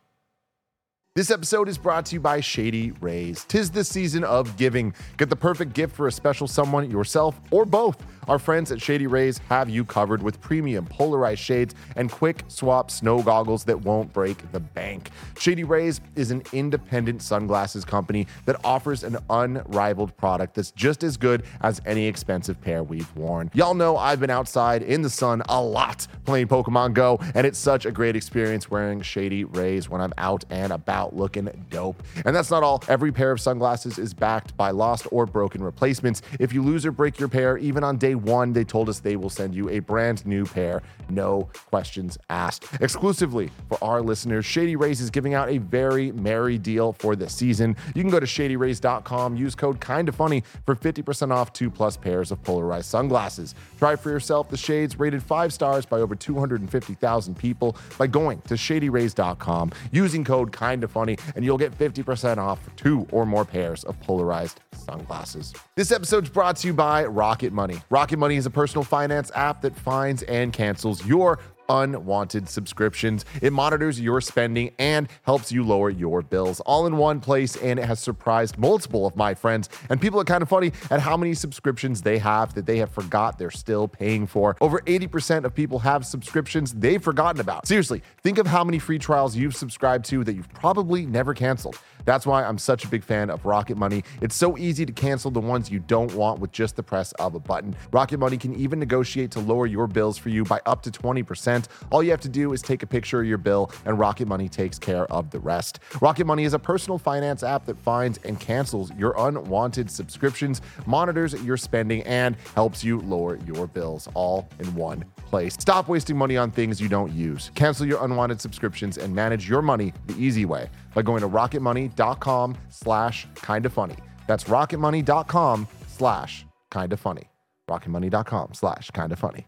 This 1.13 1.29
episode 1.29 1.67
is 1.67 1.77
brought 1.77 2.05
to 2.05 2.15
you 2.15 2.21
by 2.21 2.39
Shady 2.39 2.93
Rays. 3.01 3.43
Tis 3.43 3.69
the 3.69 3.83
season 3.83 4.23
of 4.23 4.55
giving. 4.55 4.93
Get 5.17 5.29
the 5.29 5.35
perfect 5.35 5.73
gift 5.73 5.93
for 5.93 6.07
a 6.07 6.11
special 6.11 6.47
someone, 6.47 6.89
yourself, 6.89 7.37
or 7.51 7.65
both. 7.65 8.01
Our 8.29 8.39
friends 8.39 8.71
at 8.71 8.81
Shady 8.81 9.07
Rays 9.07 9.39
have 9.49 9.69
you 9.69 9.83
covered 9.83 10.23
with 10.23 10.39
premium 10.39 10.85
polarized 10.85 11.41
shades 11.41 11.75
and 11.97 12.09
quick 12.09 12.45
swap 12.47 12.89
snow 12.89 13.21
goggles 13.21 13.65
that 13.65 13.81
won't 13.81 14.13
break 14.13 14.49
the 14.53 14.61
bank. 14.61 15.09
Shady 15.37 15.65
Rays 15.65 15.99
is 16.15 16.31
an 16.31 16.43
independent 16.53 17.21
sunglasses 17.21 17.83
company 17.83 18.25
that 18.45 18.55
offers 18.63 19.03
an 19.03 19.17
unrivaled 19.29 20.15
product 20.15 20.53
that's 20.53 20.71
just 20.71 21.03
as 21.03 21.17
good 21.17 21.43
as 21.59 21.81
any 21.85 22.05
expensive 22.05 22.61
pair 22.61 22.83
we've 22.83 23.13
worn. 23.17 23.51
Y'all 23.53 23.73
know 23.73 23.97
I've 23.97 24.21
been 24.21 24.29
outside 24.29 24.81
in 24.81 25.01
the 25.01 25.09
sun 25.09 25.41
a 25.49 25.61
lot 25.61 26.07
playing 26.23 26.47
Pokemon 26.47 26.93
Go, 26.93 27.19
and 27.35 27.45
it's 27.45 27.59
such 27.59 27.85
a 27.85 27.91
great 27.91 28.15
experience 28.15 28.71
wearing 28.71 29.01
Shady 29.01 29.43
Rays 29.43 29.89
when 29.89 29.99
I'm 29.99 30.13
out 30.17 30.45
and 30.49 30.71
about 30.71 31.00
looking 31.09 31.49
dope. 31.69 32.01
And 32.25 32.35
that's 32.35 32.51
not 32.51 32.63
all. 32.63 32.83
Every 32.87 33.11
pair 33.11 33.31
of 33.31 33.41
sunglasses 33.41 33.97
is 33.97 34.13
backed 34.13 34.55
by 34.57 34.71
lost 34.71 35.07
or 35.11 35.25
broken 35.25 35.63
replacements. 35.63 36.21
If 36.39 36.53
you 36.53 36.63
lose 36.63 36.85
or 36.85 36.91
break 36.91 37.19
your 37.19 37.29
pair, 37.29 37.57
even 37.57 37.83
on 37.83 37.97
day 37.97 38.15
one, 38.15 38.53
they 38.53 38.63
told 38.63 38.89
us 38.89 38.99
they 38.99 39.15
will 39.15 39.29
send 39.29 39.55
you 39.55 39.69
a 39.69 39.79
brand 39.79 40.25
new 40.25 40.45
pair, 40.45 40.81
no 41.09 41.49
questions 41.69 42.17
asked. 42.29 42.65
Exclusively 42.79 43.49
for 43.67 43.83
our 43.83 44.01
listeners, 44.01 44.45
Shady 44.45 44.75
Rays 44.75 45.01
is 45.01 45.09
giving 45.09 45.33
out 45.33 45.49
a 45.49 45.57
very 45.57 46.11
merry 46.11 46.57
deal 46.57 46.93
for 46.93 47.15
the 47.15 47.29
season. 47.29 47.75
You 47.95 48.01
can 48.01 48.11
go 48.11 48.19
to 48.19 48.25
shadyrays.com, 48.25 49.35
use 49.35 49.55
code 49.55 49.79
kinda 49.81 50.11
funny 50.11 50.43
for 50.65 50.75
50% 50.75 51.31
off 51.31 51.53
two 51.53 51.69
plus 51.69 51.97
pairs 51.97 52.31
of 52.31 52.41
polarized 52.43 52.87
sunglasses. 52.87 53.55
Try 53.77 53.95
for 53.95 54.09
yourself 54.09 54.49
the 54.49 54.57
shades 54.57 54.99
rated 54.99 55.23
five 55.23 55.53
stars 55.53 55.85
by 55.85 55.99
over 55.99 56.15
250,000 56.15 57.35
people 57.37 57.75
by 57.97 58.07
going 58.07 58.41
to 58.41 58.55
shadyrays.com, 58.55 59.71
using 59.91 60.23
code 60.23 60.55
kinda 60.55 60.87
funny, 60.91 61.17
and 61.35 61.43
you'll 61.43 61.57
get 61.57 61.77
50% 61.77 62.37
off 62.37 62.59
two 62.75 63.07
or 63.11 63.25
more 63.25 63.45
pairs 63.45 63.83
of 63.85 63.99
polarized 64.01 64.59
sunglasses. 64.73 65.53
This 65.75 65.91
episode's 65.91 66.29
brought 66.29 66.57
to 66.57 66.67
you 66.67 66.73
by 66.73 67.05
Rocket 67.05 67.53
Money. 67.53 67.81
Rocket 67.89 68.17
Money 68.17 68.35
is 68.35 68.45
a 68.45 68.49
personal 68.49 68.83
finance 68.83 69.31
app 69.33 69.61
that 69.61 69.75
finds 69.75 70.23
and 70.23 70.53
cancels 70.53 71.05
your 71.05 71.39
unwanted 71.71 72.49
subscriptions. 72.49 73.25
It 73.41 73.53
monitors 73.53 73.99
your 73.99 74.21
spending 74.21 74.73
and 74.77 75.07
helps 75.23 75.51
you 75.51 75.63
lower 75.63 75.89
your 75.89 76.21
bills 76.21 76.59
all 76.61 76.85
in 76.85 76.97
one 76.97 77.19
place. 77.21 77.55
And 77.55 77.79
it 77.79 77.85
has 77.85 77.99
surprised 77.99 78.57
multiple 78.57 79.05
of 79.07 79.15
my 79.15 79.33
friends 79.33 79.69
and 79.89 79.99
people 79.99 80.19
are 80.19 80.25
kind 80.25 80.41
of 80.41 80.49
funny 80.49 80.73
at 80.89 80.99
how 80.99 81.15
many 81.15 81.33
subscriptions 81.33 82.01
they 82.01 82.17
have 82.17 82.53
that 82.55 82.65
they 82.65 82.77
have 82.77 82.91
forgot 82.91 83.39
they're 83.39 83.51
still 83.51 83.87
paying 83.87 84.27
for. 84.27 84.57
Over 84.59 84.79
80% 84.81 85.45
of 85.45 85.55
people 85.55 85.79
have 85.79 86.05
subscriptions 86.05 86.73
they've 86.73 87.01
forgotten 87.01 87.39
about. 87.39 87.67
Seriously, 87.67 88.03
think 88.21 88.37
of 88.37 88.47
how 88.47 88.63
many 88.63 88.79
free 88.79 88.99
trials 88.99 89.35
you've 89.35 89.55
subscribed 89.55 90.05
to 90.05 90.23
that 90.25 90.35
you've 90.35 90.51
probably 90.53 91.05
never 91.05 91.33
canceled. 91.33 91.79
That's 92.05 92.25
why 92.25 92.43
I'm 92.43 92.57
such 92.57 92.83
a 92.83 92.87
big 92.87 93.03
fan 93.03 93.29
of 93.29 93.45
Rocket 93.45 93.77
Money. 93.77 94.03
It's 94.21 94.35
so 94.35 94.57
easy 94.57 94.85
to 94.85 94.93
cancel 94.93 95.31
the 95.31 95.39
ones 95.39 95.69
you 95.69 95.79
don't 95.79 96.13
want 96.13 96.39
with 96.39 96.51
just 96.51 96.75
the 96.75 96.83
press 96.83 97.11
of 97.13 97.35
a 97.35 97.39
button. 97.39 97.75
Rocket 97.91 98.17
Money 98.17 98.37
can 98.37 98.55
even 98.55 98.79
negotiate 98.79 99.31
to 99.31 99.39
lower 99.39 99.67
your 99.67 99.87
bills 99.87 100.17
for 100.17 100.29
you 100.29 100.43
by 100.43 100.59
up 100.65 100.81
to 100.83 100.91
20%. 100.91 101.60
All 101.89 102.03
you 102.03 102.11
have 102.11 102.21
to 102.21 102.29
do 102.29 102.53
is 102.53 102.61
take 102.61 102.83
a 102.83 102.87
picture 102.87 103.21
of 103.21 103.27
your 103.27 103.37
bill, 103.37 103.71
and 103.85 103.97
Rocket 103.97 104.27
Money 104.27 104.49
takes 104.49 104.77
care 104.79 105.05
of 105.05 105.29
the 105.31 105.39
rest. 105.39 105.79
Rocket 106.01 106.25
Money 106.25 106.43
is 106.43 106.53
a 106.53 106.59
personal 106.59 106.97
finance 106.97 107.43
app 107.43 107.65
that 107.65 107.77
finds 107.79 108.19
and 108.23 108.39
cancels 108.39 108.91
your 108.97 109.13
unwanted 109.17 109.89
subscriptions, 109.89 110.61
monitors 110.85 111.33
your 111.43 111.57
spending, 111.57 112.01
and 112.03 112.35
helps 112.55 112.83
you 112.83 112.99
lower 113.01 113.37
your 113.45 113.67
bills 113.67 114.07
all 114.13 114.47
in 114.59 114.73
one 114.75 115.03
place. 115.25 115.53
Stop 115.53 115.87
wasting 115.87 116.17
money 116.17 116.37
on 116.37 116.51
things 116.51 116.81
you 116.81 116.89
don't 116.89 117.11
use. 117.11 117.51
Cancel 117.55 117.85
your 117.85 118.03
unwanted 118.03 118.41
subscriptions 118.41 118.97
and 118.97 119.13
manage 119.13 119.47
your 119.47 119.61
money 119.61 119.93
the 120.07 120.15
easy 120.17 120.45
way 120.45 120.69
by 120.93 121.01
going 121.01 121.21
to 121.21 121.29
rocketmoney.com 121.29 122.57
slash 122.69 123.27
kinda 123.35 123.69
funny. 123.69 123.95
That's 124.27 124.45
rocketmoney.com 124.45 125.67
slash 125.87 126.45
kinda 126.69 126.97
funny. 126.97 127.29
rocketmoney.com 127.69 128.53
slash 128.53 128.91
kinda 128.91 129.15
funny. 129.15 129.47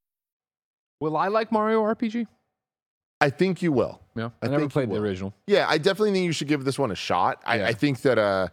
Will 1.01 1.17
I 1.17 1.27
like 1.27 1.51
Mario 1.51 1.83
RPG? 1.83 2.27
I 3.19 3.29
think 3.29 3.61
you 3.61 3.71
will. 3.73 3.99
Yeah, 4.15 4.29
I 4.41 4.45
I, 4.45 4.49
never 4.49 4.61
think 4.61 4.61
you 4.61 4.69
played 4.69 4.89
the 4.89 4.93
will. 4.93 5.01
original. 5.03 5.33
Yeah, 5.47 5.65
I 5.67 5.77
definitely 5.77 6.13
think 6.13 6.25
you 6.25 6.31
should 6.31 6.47
give 6.47 6.63
this 6.63 6.79
one 6.79 6.91
a 6.91 6.95
shot. 6.95 7.41
I, 7.45 7.57
Yeah. 7.57 7.67
I 7.67 7.73
think 7.73 8.01
that 8.01 8.17
uh 8.17 8.47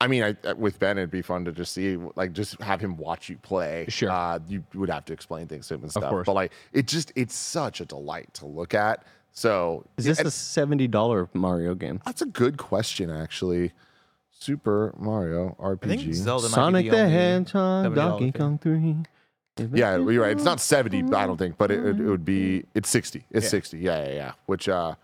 I 0.00 0.06
mean, 0.06 0.22
I, 0.22 0.36
uh, 0.48 0.54
with 0.56 0.78
Ben, 0.78 0.96
it'd 0.96 1.10
be 1.10 1.22
fun 1.22 1.44
to 1.46 1.50
just 1.50 1.72
see, 1.72 1.96
like, 2.14 2.32
just 2.32 2.60
have 2.62 2.80
him 2.80 2.96
watch 2.96 3.28
you 3.28 3.36
play. 3.36 3.86
Sure. 3.88 4.08
uh, 4.08 4.38
you 4.46 4.62
would 4.74 4.90
have 4.90 5.04
to 5.06 5.12
explain 5.12 5.48
things 5.48 5.66
to 5.66 5.74
him 5.74 5.82
and 5.82 5.90
stuff. 5.90 6.04
Of 6.04 6.10
course. 6.10 6.26
But 6.26 6.34
like, 6.34 6.52
it 6.72 6.86
just, 6.86 7.12
it's 7.16 7.34
such 7.34 7.80
a 7.80 7.84
delight 7.84 8.32
to 8.34 8.46
look 8.46 8.74
at. 8.74 9.04
So, 9.32 9.84
Is 9.96 10.04
this 10.04 10.18
and 10.18 10.28
a 10.28 10.30
seventy 10.30 10.86
dollar 10.86 11.28
Mario 11.34 11.74
game? 11.74 12.00
that's 12.04 12.22
a 12.22 12.26
good 12.26 12.58
question, 12.58 13.10
actually. 13.10 13.72
Super 14.30 14.94
Mario 14.98 15.56
RPG. 15.58 15.84
I 15.84 15.96
think 15.96 16.14
Zelda 16.14 16.48
might 16.48 16.54
Sonic 16.54 16.84
be 16.86 16.90
the, 16.90 16.96
the, 16.96 17.08
Hedgehog, 17.08 17.94
Donkey. 17.94 18.32
Kong 18.32 18.58
Three. 18.58 18.96
Yeah, 19.72 19.96
you're 19.96 20.22
right. 20.22 20.32
It's 20.32 20.44
not 20.44 20.60
70, 20.60 21.04
I 21.14 21.26
don't 21.26 21.36
think, 21.36 21.56
but 21.58 21.70
it, 21.70 21.84
it, 21.84 22.00
it 22.00 22.04
would 22.04 22.24
be, 22.24 22.64
it's 22.74 22.88
60. 22.88 23.24
It's 23.30 23.44
Yeah. 23.44 23.50
60. 23.50 23.78
Yeah, 23.78 24.04
yeah, 24.06 24.12
yeah. 24.14 24.32
Which, 24.46 24.68
uh, 24.68 24.94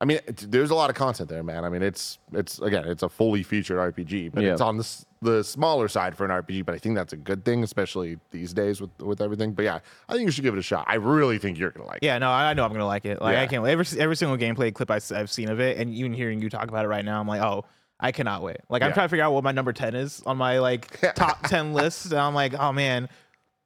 I 0.00 0.04
mean, 0.04 0.18
it, 0.28 0.46
there's 0.50 0.70
a 0.70 0.76
lot 0.76 0.90
of 0.90 0.96
content 0.96 1.28
there, 1.28 1.42
man. 1.42 1.64
I 1.64 1.68
mean, 1.68 1.82
it's, 1.82 2.18
it's, 2.32 2.60
again, 2.60 2.84
it's 2.86 3.02
a 3.02 3.08
fully 3.08 3.42
featured 3.42 3.78
RPG, 3.78 4.30
but 4.32 4.44
Yeah. 4.44 4.52
it's 4.52 4.60
on 4.60 4.76
the, 4.76 4.82
s- 4.84 5.04
the 5.22 5.42
smaller 5.42 5.88
side 5.88 6.16
for 6.16 6.24
an 6.24 6.30
RPG, 6.30 6.64
but 6.64 6.76
I 6.76 6.78
think 6.78 6.94
that's 6.94 7.12
a 7.12 7.16
good 7.16 7.44
thing, 7.44 7.64
especially 7.64 8.18
these 8.30 8.52
days 8.52 8.80
with, 8.80 8.90
with 9.00 9.20
everything. 9.20 9.52
But 9.54 9.64
yeah, 9.64 9.80
I 10.08 10.12
think 10.12 10.26
you 10.26 10.30
should 10.30 10.44
give 10.44 10.54
it 10.54 10.58
a 10.60 10.62
shot. 10.62 10.84
I 10.88 10.94
really 10.94 11.38
think 11.38 11.58
you're 11.58 11.70
going 11.70 11.84
to 11.84 11.88
like 11.88 11.98
it. 12.02 12.06
Yeah, 12.06 12.18
no, 12.18 12.30
I 12.30 12.50
I 12.50 12.54
know 12.54 12.64
I'm 12.64 12.70
gonna 12.72 12.86
like 12.86 13.04
it. 13.04 13.20
Like 13.20 13.32
Yeah. 13.34 13.42
I 13.42 13.46
can't 13.48 13.66
every 13.66 13.84
every 14.00 14.14
single 14.14 14.36
gameplay 14.38 14.72
clip 14.72 14.88
I, 14.92 15.00
have 15.16 15.28
seen 15.30 15.48
of 15.48 15.58
it, 15.58 15.78
and 15.78 15.92
even 15.92 16.12
hearing 16.12 16.40
you 16.40 16.48
talk 16.48 16.68
about 16.68 16.84
it 16.84 16.88
right 16.88 17.04
now, 17.04 17.18
I'm 17.20 17.26
like, 17.26 17.42
oh, 17.42 17.64
I 17.98 18.12
cannot 18.12 18.42
wait. 18.42 18.58
Like 18.68 18.82
I'm 18.82 18.90
Yeah. 18.90 18.94
trying 18.94 19.06
to 19.06 19.10
figure 19.10 19.24
out 19.24 19.32
what 19.32 19.42
my 19.42 19.50
number 19.50 19.72
ten 19.72 19.96
is 19.96 20.22
on 20.24 20.36
my 20.36 20.60
like 20.60 21.00
top 21.16 21.42
ten 21.48 21.72
list, 21.72 22.06
and 22.12 22.20
I'm 22.20 22.34
like, 22.36 22.54
oh 22.54 22.72
man, 22.72 23.08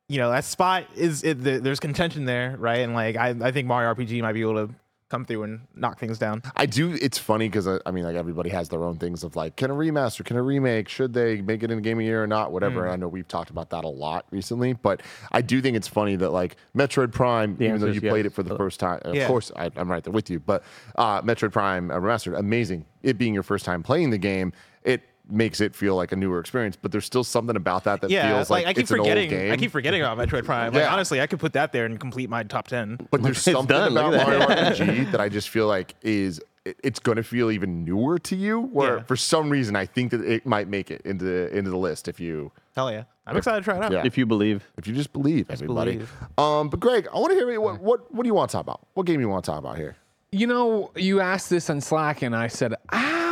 you 0.08 0.18
know 0.18 0.30
that 0.30 0.44
spot 0.44 0.84
is 0.96 1.22
it, 1.24 1.42
there's 1.42 1.80
contention 1.80 2.24
there, 2.24 2.56
right? 2.58 2.80
And 2.80 2.94
like 2.94 3.16
I 3.16 3.34
I 3.40 3.52
think 3.52 3.66
Mario 3.66 3.94
RPG 3.94 4.20
might 4.22 4.32
be 4.32 4.42
able 4.42 4.66
to 4.66 4.74
come 5.12 5.26
through 5.26 5.42
and 5.42 5.60
knock 5.74 5.98
things 5.98 6.18
down. 6.18 6.42
I 6.56 6.64
do. 6.64 6.96
It's 6.98 7.18
funny 7.18 7.46
because 7.46 7.68
I, 7.68 7.78
I 7.84 7.90
mean, 7.90 8.04
like 8.04 8.16
everybody 8.16 8.48
has 8.48 8.70
their 8.70 8.82
own 8.82 8.96
things 8.96 9.24
of 9.24 9.36
like, 9.36 9.56
can 9.56 9.70
a 9.70 9.74
remaster, 9.74 10.24
can 10.24 10.38
a 10.38 10.42
remake, 10.42 10.88
should 10.88 11.12
they 11.12 11.42
make 11.42 11.62
it 11.62 11.70
in 11.70 11.76
a 11.76 11.80
game 11.82 11.98
of 11.98 12.00
the 12.00 12.06
year 12.06 12.24
or 12.24 12.26
not, 12.26 12.50
whatever. 12.50 12.80
Mm. 12.80 12.84
And 12.84 12.92
I 12.92 12.96
know 12.96 13.08
we've 13.08 13.28
talked 13.28 13.50
about 13.50 13.68
that 13.70 13.84
a 13.84 13.88
lot 13.88 14.24
recently, 14.30 14.72
but 14.72 15.02
I 15.30 15.42
do 15.42 15.60
think 15.60 15.76
it's 15.76 15.86
funny 15.86 16.16
that 16.16 16.30
like 16.30 16.56
Metroid 16.74 17.12
Prime, 17.12 17.56
The 17.58 17.66
even 17.66 17.80
though 17.82 17.88
you 17.88 17.92
is 17.92 18.00
played 18.00 18.24
it 18.24 18.32
for 18.32 18.42
the 18.42 18.56
first 18.56 18.80
time, 18.80 19.00
of 19.04 19.14
Yeah. 19.14 19.26
course 19.26 19.52
I, 19.54 19.70
I'm 19.76 19.90
right 19.90 20.02
there 20.02 20.14
with 20.14 20.30
you, 20.30 20.40
but 20.40 20.64
uh, 20.96 21.20
Metroid 21.20 21.52
Prime 21.52 21.90
uh, 21.90 21.96
remastered, 21.96 22.38
amazing. 22.38 22.86
It 23.02 23.18
being 23.18 23.34
your 23.34 23.42
first 23.42 23.66
time 23.66 23.82
playing 23.82 24.08
the 24.10 24.18
game, 24.18 24.54
it 24.82 25.02
makes 25.32 25.60
it 25.60 25.74
feel 25.74 25.96
like 25.96 26.12
a 26.12 26.16
newer 26.16 26.38
experience. 26.38 26.76
But 26.80 26.92
there's 26.92 27.06
still 27.06 27.24
something 27.24 27.56
about 27.56 27.84
that 27.84 28.00
that 28.02 28.10
yeah, 28.10 28.34
feels 28.34 28.50
like, 28.50 28.66
I 28.66 28.72
keep 28.74 28.82
it's 28.82 28.90
an 28.90 28.98
forgetting. 28.98 29.24
old 29.32 29.40
game. 29.40 29.52
I 29.52 29.56
keep 29.56 29.70
forgetting 29.70 30.02
about 30.02 30.18
Metroid 30.18 30.44
Prime. 30.44 30.72
Like 30.72 30.82
Yeah. 30.82 30.92
honestly, 30.92 31.20
I 31.20 31.26
could 31.26 31.40
put 31.40 31.52
that 31.54 31.72
there 31.72 31.86
and 31.86 31.98
complete 31.98 32.28
my 32.30 32.42
top 32.42 32.68
ten. 32.68 32.98
But 33.10 33.22
there's 33.22 33.38
It's 33.38 33.44
something 33.56 33.74
done, 33.76 33.92
about 33.92 34.14
at 34.14 34.26
Mario 34.26 34.46
that. 34.46 34.76
RPG 34.76 35.10
that 35.12 35.20
I 35.20 35.28
just 35.28 35.48
feel 35.48 35.66
like 35.66 35.94
is 36.02 36.40
it's 36.64 37.00
going 37.00 37.16
to 37.16 37.24
feel 37.24 37.50
even 37.50 37.84
newer 37.84 38.18
to 38.20 38.36
you. 38.36 38.60
Where 38.60 38.98
Yeah. 38.98 39.02
for 39.04 39.16
some 39.16 39.50
reason 39.50 39.74
I 39.74 39.86
think 39.86 40.12
that 40.12 40.20
it 40.24 40.46
might 40.46 40.68
make 40.68 40.90
it 40.90 41.00
into 41.04 41.48
into 41.56 41.70
the 41.70 41.76
list 41.76 42.06
if 42.08 42.20
you 42.20 42.52
Hell 42.76 42.90
yeah, 42.92 43.04
I'm 43.26 43.36
excited 43.36 43.60
to 43.60 43.64
try 43.64 43.76
it 43.76 43.82
out. 43.82 43.92
Yeah. 43.92 44.02
If 44.04 44.16
you 44.16 44.24
believe, 44.26 44.64
if 44.78 44.86
you 44.86 44.94
just 44.94 45.12
believe 45.12 45.50
everybody. 45.50 45.92
believe. 45.94 46.12
Um, 46.38 46.68
but 46.70 46.78
Greg, 46.80 47.06
I 47.12 47.18
want 47.18 47.30
to 47.32 47.36
hear 47.36 47.60
what 47.60 47.80
what 47.80 48.14
what 48.14 48.22
do 48.22 48.28
you 48.28 48.34
want 48.34 48.50
to 48.50 48.52
talk 48.56 48.62
about? 48.62 48.86
What 48.94 49.06
game 49.06 49.16
do 49.16 49.22
you 49.22 49.28
want 49.28 49.44
to 49.44 49.50
talk 49.50 49.58
about 49.58 49.76
here? 49.76 49.96
You 50.34 50.46
know, 50.46 50.90
you 50.96 51.20
asked 51.20 51.50
this 51.50 51.68
on 51.68 51.82
Slack, 51.82 52.22
and 52.22 52.34
I 52.34 52.46
said, 52.46 52.74
"Ow, 52.90 53.31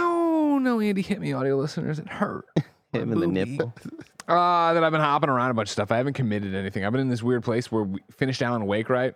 no, 0.61 0.81
Andy 0.81 1.03
hit 1.03 1.21
me, 1.21 1.33
audio 1.33 1.57
listeners. 1.57 1.99
It 1.99 2.09
hurt." 2.09 2.47
hit 2.93 3.03
him 3.03 3.13
in 3.13 3.21
the 3.21 3.27
nipple. 3.27 3.75
Uh, 4.29 4.75
that 4.75 4.85
I've 4.85 4.93
been 4.93 5.01
hopping 5.01 5.29
around 5.29 5.51
a 5.51 5.55
bunch 5.55 5.71
of 5.71 5.73
stuff. 5.73 5.91
I 5.91 5.97
haven't 5.97 6.13
committed 6.13 6.55
anything. 6.55 6.85
I've 6.85 6.93
been 6.93 7.01
in 7.01 7.09
this 7.09 7.23
weird 7.23 7.43
place 7.43 7.73
where 7.73 7.83
we 7.83 7.99
finished 8.13 8.41
Alan 8.43 8.65
Wake, 8.65 8.89
right? 8.89 9.13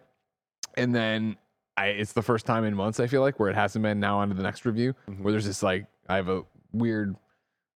And 0.77 0.93
then 0.93 1.37
I, 1.77 1.89
it's 1.89 2.15
the 2.15 2.23
first 2.23 2.47
time 2.47 2.65
in 2.65 2.75
months 2.75 2.99
I 2.99 3.07
feel 3.07 3.21
like 3.21 3.39
where 3.39 3.49
it 3.49 3.55
hasn't 3.55 3.85
been. 3.85 4.01
Now 4.01 4.19
on 4.19 4.31
to 4.31 4.35
the 4.35 4.43
next 4.43 4.65
review, 4.65 4.97
where 5.21 5.31
there's 5.31 5.47
this 5.47 5.63
like 5.63 5.87
I 6.09 6.17
have 6.17 6.29
a 6.29 6.43
weird 6.73 7.15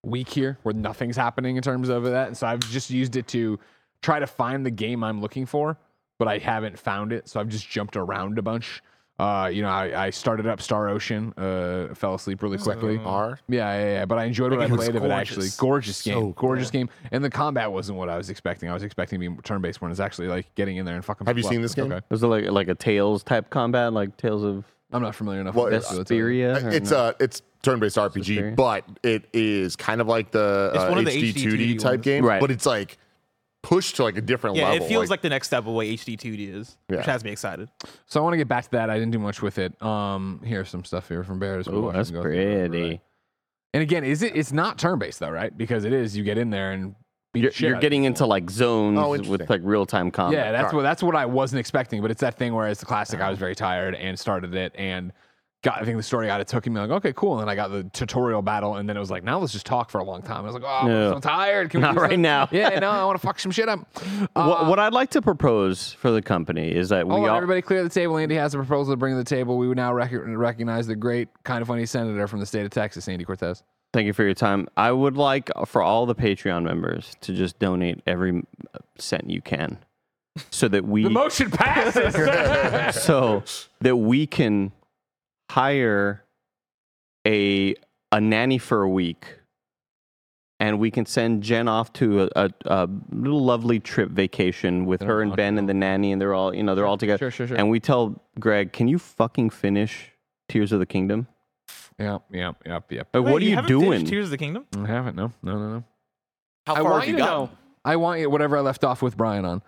week 0.03 0.27
here 0.27 0.57
where 0.63 0.73
nothing's 0.73 1.15
happening 1.15 1.55
in 1.55 1.61
terms 1.61 1.87
of 1.87 2.03
that, 2.03 2.27
and 2.27 2.35
so 2.35 2.45
I've 2.45 2.59
just 2.59 2.89
used 2.89 3.15
it 3.15 3.27
to 3.29 3.57
try 4.01 4.19
to 4.19 4.27
find 4.27 4.65
the 4.65 4.71
game 4.71 5.01
I'm 5.01 5.21
looking 5.21 5.45
for, 5.45 5.77
but 6.17 6.27
I 6.27 6.39
haven't 6.39 6.77
found 6.77 7.13
it. 7.13 7.29
So 7.29 7.39
I've 7.39 7.47
just 7.49 7.69
jumped 7.69 7.95
around 7.95 8.37
a 8.37 8.41
bunch. 8.41 8.81
Uh, 9.19 9.47
you 9.47 9.61
know, 9.61 9.67
I, 9.67 10.05
I 10.05 10.09
started 10.11 10.47
up 10.47 10.61
Star 10.61 10.87
Ocean, 10.87 11.33
uh, 11.37 11.93
fell 11.93 12.15
asleep 12.15 12.41
really 12.41 12.57
quickly. 12.57 12.97
R. 13.03 13.37
Yeah, 13.49 13.73
yeah, 13.77 13.85
yeah. 13.95 14.05
But 14.05 14.17
I 14.17 14.23
enjoyed 14.23 14.51
what 14.51 14.61
I 14.61 14.67
game 14.67 14.71
looks 14.77 14.85
played 14.85 14.95
of 14.95 15.03
it 15.03 15.11
actually. 15.11 15.47
gorgeous. 15.57 15.57
Gorgeous 15.57 16.01
game. 16.03 16.13
So 16.13 16.27
gorgeous 16.37 16.71
game. 16.71 16.89
And 17.11 17.21
the 17.23 17.29
combat 17.29 17.69
wasn't 17.71 17.97
what 17.97 18.07
I 18.09 18.17
was 18.17 18.29
expecting. 18.29 18.69
I 18.69 18.73
was 18.73 18.83
expecting 18.83 19.19
to 19.19 19.29
be 19.29 19.35
turn 19.43 19.61
based 19.61 19.81
when 19.81 19.91
it's 19.91 19.99
actually 19.99 20.27
like 20.29 20.53
getting 20.55 20.77
in 20.77 20.85
there 20.85 20.95
and 20.95 21.03
fucking. 21.03 21.27
Have 21.27 21.37
you 21.37 21.43
people 21.43 21.49
seen 21.51 21.59
up. 21.59 21.63
this 21.63 21.75
game? 21.75 21.91
Okay. 21.91 22.05
Was 22.09 22.23
it 22.23 22.27
like 22.27 22.45
like 22.45 22.67
a 22.69 22.75
Tales 22.75 23.23
type 23.23 23.49
combat, 23.49 23.91
like 23.91 24.15
Tales 24.15 24.43
of 24.43 24.63
I'm 24.91 25.01
not 25.01 25.13
familiar 25.15 25.41
enough 25.41 25.53
Well, 25.53 25.65
with 25.65 25.73
it's 25.75 25.89
this. 25.89 25.97
to 25.97 26.03
tell 26.05 26.17
you. 26.17 26.23
Vesperia? 26.23 26.63
or 26.63 26.69
It's 26.69 26.91
no? 26.91 26.97
uh 26.97 27.13
it's 27.19 27.41
turn-based 27.61 27.97
RPG, 27.97 28.15
Suspiria? 28.25 28.53
but 28.55 28.85
it 29.03 29.27
is 29.33 29.75
kind 29.75 29.99
of 29.99 30.07
like 30.07 30.31
the 30.31 30.71
It's 30.73 30.83
uh, 30.83 30.87
one 30.87 30.97
of 30.97 31.03
the 31.05 31.11
HD 31.11 31.33
2D 31.33 31.75
HD 31.75 31.79
type 31.79 31.91
ones. 31.91 32.01
game, 32.05 32.25
Right. 32.25 32.39
but 32.39 32.51
it's 32.51 32.65
like 32.65 32.97
pushed 33.69 33.97
to 33.97 34.03
like 34.03 34.17
a 34.17 34.21
different 34.21 34.55
Yeah, 34.55 34.69
level. 34.69 34.83
it 34.85 34.89
feels 34.89 35.11
like, 35.11 35.21
the 35.21 35.29
next 35.29 35.47
step 35.47 35.59
of 35.67 35.73
what 35.73 35.85
HD 35.85 36.17
2D 36.17 36.49
is, 36.55 36.75
Yeah. 36.89 36.97
which 36.97 37.05
has 37.05 37.23
me 37.23 37.29
excited. 37.31 37.69
So 38.07 38.19
I 38.19 38.23
want 38.23 38.33
to 38.33 38.37
get 38.37 38.47
back 38.47 38.63
to 38.63 38.71
that. 38.71 38.89
I 38.89 38.95
didn't 38.97 39.11
do 39.11 39.19
much 39.19 39.43
with 39.43 39.59
it. 39.59 39.79
Um, 39.81 40.41
here's 40.43 40.69
some 40.69 40.83
stuff 40.83 41.07
here 41.07 41.23
from 41.23 41.37
Bears. 41.37 41.67
Oh, 41.67 41.91
that's 41.91 42.09
pretty. 42.09 42.99
And 43.73 43.83
again, 43.83 44.03
is 44.03 44.23
it? 44.23 44.35
It's 44.35 44.51
not 44.51 44.79
turn 44.79 44.97
based 44.97 45.19
though, 45.19 45.29
right? 45.29 45.55
Because 45.55 45.85
it 45.85 45.93
is. 45.93 46.17
You 46.17 46.23
get 46.23 46.39
in 46.39 46.49
there 46.49 46.71
and 46.71 46.95
beat 47.31 47.43
You're, 47.43 47.51
you're 47.73 47.79
getting 47.79 48.05
into 48.05 48.25
like 48.25 48.49
zones 48.49 48.97
Oh, 48.97 49.11
with 49.11 49.47
like 49.47 49.61
real 49.63 49.85
time 49.85 50.09
combat. 50.09 50.39
Yeah, 50.47 50.51
that's 50.51 50.63
Alright. 50.63 50.75
what 50.77 50.81
that's 50.81 51.03
what 51.03 51.15
I 51.15 51.27
wasn't 51.27 51.59
expecting. 51.59 52.01
But 52.01 52.09
it's 52.09 52.21
that 52.21 52.35
thing 52.39 52.55
where 52.55 52.67
it's 52.67 52.79
the 52.79 52.87
classic. 52.87 53.21
I 53.21 53.29
was 53.29 53.37
very 53.37 53.53
tired 53.53 53.93
and 53.93 54.17
started 54.17 54.55
it 54.55 54.73
and 54.75 55.13
got. 55.63 55.81
I 55.81 55.85
think 55.85 55.97
the 55.97 56.03
story 56.03 56.27
got 56.27 56.41
it 56.41 56.47
took 56.47 56.65
me 56.67 56.79
like 56.79 56.89
okay, 56.89 57.13
cool. 57.15 57.33
And 57.33 57.41
then 57.41 57.49
I 57.49 57.55
got 57.55 57.69
the 57.71 57.83
tutorial 57.93 58.41
battle, 58.41 58.75
and 58.75 58.87
then 58.87 58.95
it 58.97 58.99
was 58.99 59.11
like 59.11 59.23
now 59.23 59.39
let's 59.39 59.53
just 59.53 59.65
talk 59.65 59.89
for 59.89 59.99
a 59.99 60.03
long 60.03 60.21
time. 60.21 60.41
I 60.43 60.51
was 60.51 60.53
like, 60.53 60.63
oh, 60.65 60.87
No. 60.87 61.07
I'm 61.07 61.13
so 61.15 61.19
tired. 61.19 61.69
Can 61.69 61.79
we 61.79 61.81
Not 61.87 61.95
do 61.95 62.01
right 62.01 62.05
something?" 62.11 62.21
now. 62.21 62.47
yeah, 62.51 62.79
no, 62.79 62.89
I 62.89 63.03
want 63.05 63.19
to 63.19 63.25
fuck 63.25 63.39
some 63.39 63.51
shit 63.51 63.67
up. 63.69 63.79
what, 64.01 64.29
Uh, 64.35 64.65
what 64.69 64.79
I'd 64.79 64.93
like 64.93 65.09
to 65.11 65.21
propose 65.21 65.93
for 65.93 66.11
the 66.11 66.21
company 66.21 66.69
is 66.71 66.89
that 66.89 67.07
we 67.07 67.13
all 67.13 67.27
everybody 67.29 67.61
clear 67.61 67.83
the 67.83 67.89
table. 67.89 68.17
Andy 68.17 68.35
has 68.35 68.53
a 68.53 68.57
proposal 68.57 68.93
to 68.93 68.97
bring 68.97 69.13
to 69.13 69.17
the 69.17 69.23
table. 69.23 69.57
We 69.57 69.67
would 69.67 69.77
now 69.77 69.93
rec- 69.93 70.11
recognize 70.13 70.87
the 70.87 70.95
great, 70.95 71.29
kind 71.43 71.61
of 71.61 71.67
funny 71.67 71.85
senator 71.85 72.27
from 72.27 72.39
the 72.39 72.45
state 72.45 72.65
of 72.65 72.71
Texas, 72.71 73.07
Andy 73.07 73.25
Cortez. 73.25 73.63
thank 73.93 74.05
you 74.05 74.13
for 74.13 74.23
your 74.23 74.33
time. 74.35 74.67
I 74.77 74.91
would 74.91 75.17
like 75.17 75.49
for 75.65 75.81
all 75.81 76.05
the 76.05 76.15
Patreon 76.15 76.63
members 76.63 77.15
to 77.21 77.33
just 77.33 77.57
donate 77.59 78.01
every 78.05 78.43
cent 78.97 79.29
you 79.29 79.41
can, 79.41 79.77
so 80.51 80.67
that 80.67 80.85
we 80.85 81.03
The 81.03 81.09
motion 81.09 81.49
passes. 81.51 82.13
so 83.03 83.43
that 83.81 83.95
we 83.97 84.27
can 84.27 84.71
hire 85.49 86.23
a 87.27 87.75
a 88.11 88.21
nanny 88.21 88.57
for 88.57 88.81
a 88.83 88.89
week 88.89 89.25
and 90.59 90.77
we 90.79 90.91
can 90.91 91.05
send 91.05 91.41
Jen 91.41 91.67
off 91.67 91.93
to 91.93 92.23
a, 92.23 92.29
a, 92.35 92.49
a 92.65 92.89
little 93.11 93.43
lovely 93.43 93.79
trip 93.79 94.09
vacation 94.09 94.85
with 94.85 95.01
her 95.01 95.21
and 95.21 95.35
Ben 95.35 95.57
and 95.57 95.69
the 95.69 95.73
nanny 95.73 96.11
and 96.11 96.21
they're 96.21 96.33
all 96.33 96.53
you 96.53 96.63
know 96.63 96.75
they're 96.75 96.85
all 96.87 96.97
together 96.97 97.17
Sure, 97.17 97.31
sure, 97.31 97.47
sure. 97.47 97.57
and 97.57 97.69
we 97.69 97.79
tell 97.79 98.21
Greg 98.39 98.73
can 98.73 98.87
you 98.87 98.99
fucking 98.99 99.49
finish 99.51 100.11
Tears 100.47 100.71
of 100.71 100.79
the 100.79 100.85
Kingdom 100.85 101.27
yep, 101.99 102.23
yep, 102.31 102.55
yep, 102.65 102.91
yep. 102.91 103.07
Like, 103.13 103.23
what 103.23 103.41
are 103.41 103.45
you 103.45 103.55
haven't 103.55 103.67
finished 103.69 103.85
doing 103.85 104.05
Tears 104.05 104.25
of 104.25 104.31
the 104.31 104.37
Kingdom? 104.37 104.65
I 104.77 104.87
haven't. 104.87 105.15
No, 105.15 105.31
no, 105.43 105.57
no, 105.59 105.69
no. 105.69 105.83
How 106.65 106.73
I 106.75 106.77
far 106.77 106.91
want 106.91 107.03
have 107.03 107.07
you 107.09 107.13
you 107.15 107.19
to 107.19 107.25
gotten? 107.25 107.45
know. 107.45 107.49
I 107.85 107.95
want 107.97 108.19
you 108.21 108.29
whatever 108.29 108.57
I 108.57 108.61
left 108.61 108.83
off 108.83 109.01
with 109.01 109.17
Brian 109.17 109.43
on, 109.45 109.61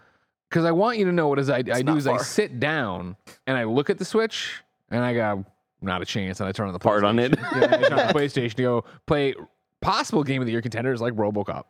because 0.50 0.63
I 0.65 0.72
want 0.72 0.98
you 0.98 1.06
to 1.06 1.12
know 1.12 1.28
what 1.28 1.39
is 1.39 1.50
I, 1.50 1.58
I 1.58 1.62
do 1.62 1.84
not 1.84 1.98
is 1.98 2.08
I 2.08 2.12
far. 2.12 2.24
sit 2.24 2.60
down 2.60 3.15
and 3.48 3.58
I 3.58 3.65
look 3.65 3.89
at 3.89 3.98
the 3.98 4.06
Switch 4.06 4.62
and 4.89 5.04
I 5.04 5.13
go, 5.13 5.46
not 5.82 6.02
a 6.02 6.06
chance, 6.06 6.39
and 6.39 6.48
I 6.48 6.52
turn 6.52 6.67
on 6.67 6.74
the 6.74 6.80
Part 6.80 7.04
on 7.04 7.17
it. 7.20 7.32
PlayStation. 7.34 7.62
yeah, 7.62 7.78
I 7.78 7.89
turn 7.89 8.00
on 8.00 8.08
the 8.08 8.13
PlayStation 8.20 8.54
to 8.56 8.63
go 8.63 8.86
play 9.08 9.36
possible 9.82 10.24
game 10.24 10.41
of 10.41 10.46
the 10.46 10.52
year 10.52 10.62
contenders 10.62 11.02
like 11.02 11.13
RoboCop. 11.13 11.63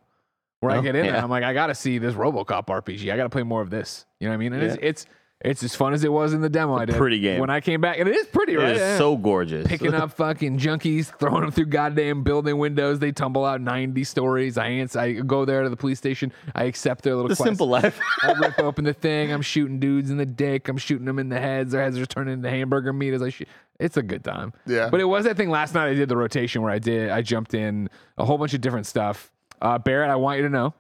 Where 0.60 0.72
I 0.72 0.78
Oh, 0.78 0.82
get 0.82 0.96
in 0.96 1.06
there, 1.06 1.16
yeah. 1.16 1.24
I'm 1.24 1.30
like, 1.30 1.44
I 1.44 1.54
got 1.54 1.68
to 1.68 1.76
see 1.76 1.98
this 1.98 2.14
RoboCop 2.14 2.68
RPG. 2.68 3.12
I 3.12 3.18
got 3.18 3.24
to 3.24 3.30
play 3.30 3.44
more 3.44 3.62
of 3.62 3.70
this. 3.72 4.06
You 4.20 4.28
know 4.28 4.32
what 4.32 4.36
I 4.36 4.38
mean? 4.38 4.54
And 4.54 4.62
it's, 4.62 4.78
it's 4.80 5.06
It's 5.44 5.64
as 5.64 5.74
fun 5.74 5.94
as 5.94 6.04
it 6.04 6.12
was 6.12 6.34
in 6.34 6.42
the 6.42 6.50
demo 6.50 6.76
I 6.76 6.86
did. 6.86 6.98
pretty 6.98 7.18
game. 7.20 7.40
When 7.40 7.50
I 7.50 7.62
came 7.62 7.82
back, 7.82 7.98
and 7.98 8.08
it 8.08 8.16
is 8.16 8.28
pretty, 8.28 8.54
It 8.54 8.58
right? 8.58 8.76
is 8.76 8.80
Yeah. 8.80 8.98
so 9.00 9.18
gorgeous. 9.18 9.66
picking 9.66 9.96
up 9.96 10.12
fucking 10.18 10.60
junkies, 10.60 11.08
throwing 11.18 11.42
them 11.42 11.50
through 11.50 11.66
goddamn 11.66 12.22
building 12.22 12.60
windows. 12.60 13.00
They 13.00 13.12
tumble 13.12 13.44
out 13.44 13.60
90 13.60 14.04
stories. 14.04 14.60
I 14.60 14.68
answer, 14.68 15.00
I 15.00 15.14
go 15.14 15.46
there 15.46 15.64
to 15.64 15.70
the 15.70 15.76
police 15.76 15.98
station. 15.98 16.32
I 16.54 16.66
accept 16.66 17.04
their 17.04 17.16
little 17.16 17.30
the 17.30 17.36
quest. 17.36 17.48
simple 17.48 17.68
life. 17.68 18.00
I 18.22 18.34
rip 18.40 18.60
open 18.60 18.84
the 18.86 18.94
thing. 18.94 19.32
I'm 19.34 19.42
shooting 19.42 19.80
dudes 19.80 20.12
in 20.12 20.18
the 20.18 20.28
dick. 20.28 20.68
I'm 20.70 20.78
shooting 20.78 21.06
them 21.08 21.18
in 21.18 21.30
the 21.30 21.40
heads. 21.40 21.72
Their 21.72 21.82
heads 21.82 21.98
are 21.98 22.06
turning 22.06 22.36
into 22.36 22.52
hamburger 22.52 22.94
meat 22.94 23.16
as 23.16 23.24
I 23.24 23.30
shoot. 23.30 23.48
It's 23.82 23.98
a 23.98 24.04
good 24.04 24.24
time. 24.24 24.54
Yeah. 24.68 24.90
But 24.90 25.00
it 25.00 25.06
was 25.06 25.26
that 25.26 25.38
thing 25.38 25.50
last 25.50 25.74
night. 25.74 25.90
I 25.90 25.94
did 25.96 26.08
the 26.08 26.16
rotation 26.16 26.62
where 26.62 26.72
I 26.72 26.80
did. 26.80 27.10
I 27.10 27.22
jumped 27.22 27.54
in 27.54 27.90
a 28.18 28.26
whole 28.26 28.38
bunch 28.38 28.54
of 28.54 28.62
different 28.62 28.86
stuff. 28.86 29.32
Uh, 29.62 29.78
Barrett, 29.80 30.10
I 30.10 30.16
want 30.16 30.38
you 30.38 30.44
to 30.44 30.50
know, 30.50 30.74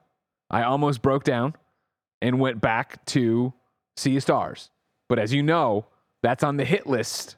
I 0.49 0.63
almost 0.63 1.01
broke 1.01 1.23
down 1.23 1.55
and 2.21 2.39
went 2.39 2.61
back 2.61 3.03
to 3.07 3.53
Sea 3.97 4.17
of 4.17 4.23
Stars. 4.23 4.69
But 5.09 5.19
as 5.19 5.33
you 5.33 5.43
know, 5.43 5.85
that's 6.21 6.43
on 6.43 6.57
the 6.57 6.65
hit 6.65 6.87
list. 6.87 7.35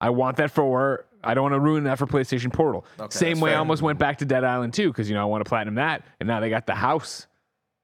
I 0.00 0.10
want 0.10 0.36
that 0.36 0.50
for. 0.50 1.06
I 1.24 1.34
don't 1.34 1.42
want 1.42 1.54
to 1.54 1.60
ruin 1.60 1.84
that 1.84 1.98
for 1.98 2.06
PlayStation 2.06 2.52
Portal. 2.52 2.84
Same 3.10 3.30
that's 3.30 3.40
way 3.40 3.54
I 3.54 3.56
almost 3.56 3.82
went 3.82 3.98
back 3.98 4.18
to 4.18 4.24
Dead 4.24 4.44
Island 4.44 4.74
2 4.74 4.88
because 4.88 5.08
you 5.08 5.14
know 5.14 5.22
I 5.22 5.24
want 5.24 5.44
to 5.44 5.48
platinum 5.48 5.76
that, 5.76 6.04
and 6.20 6.26
now 6.28 6.40
they 6.40 6.50
got 6.50 6.66
the 6.66 6.74
house. 6.74 7.26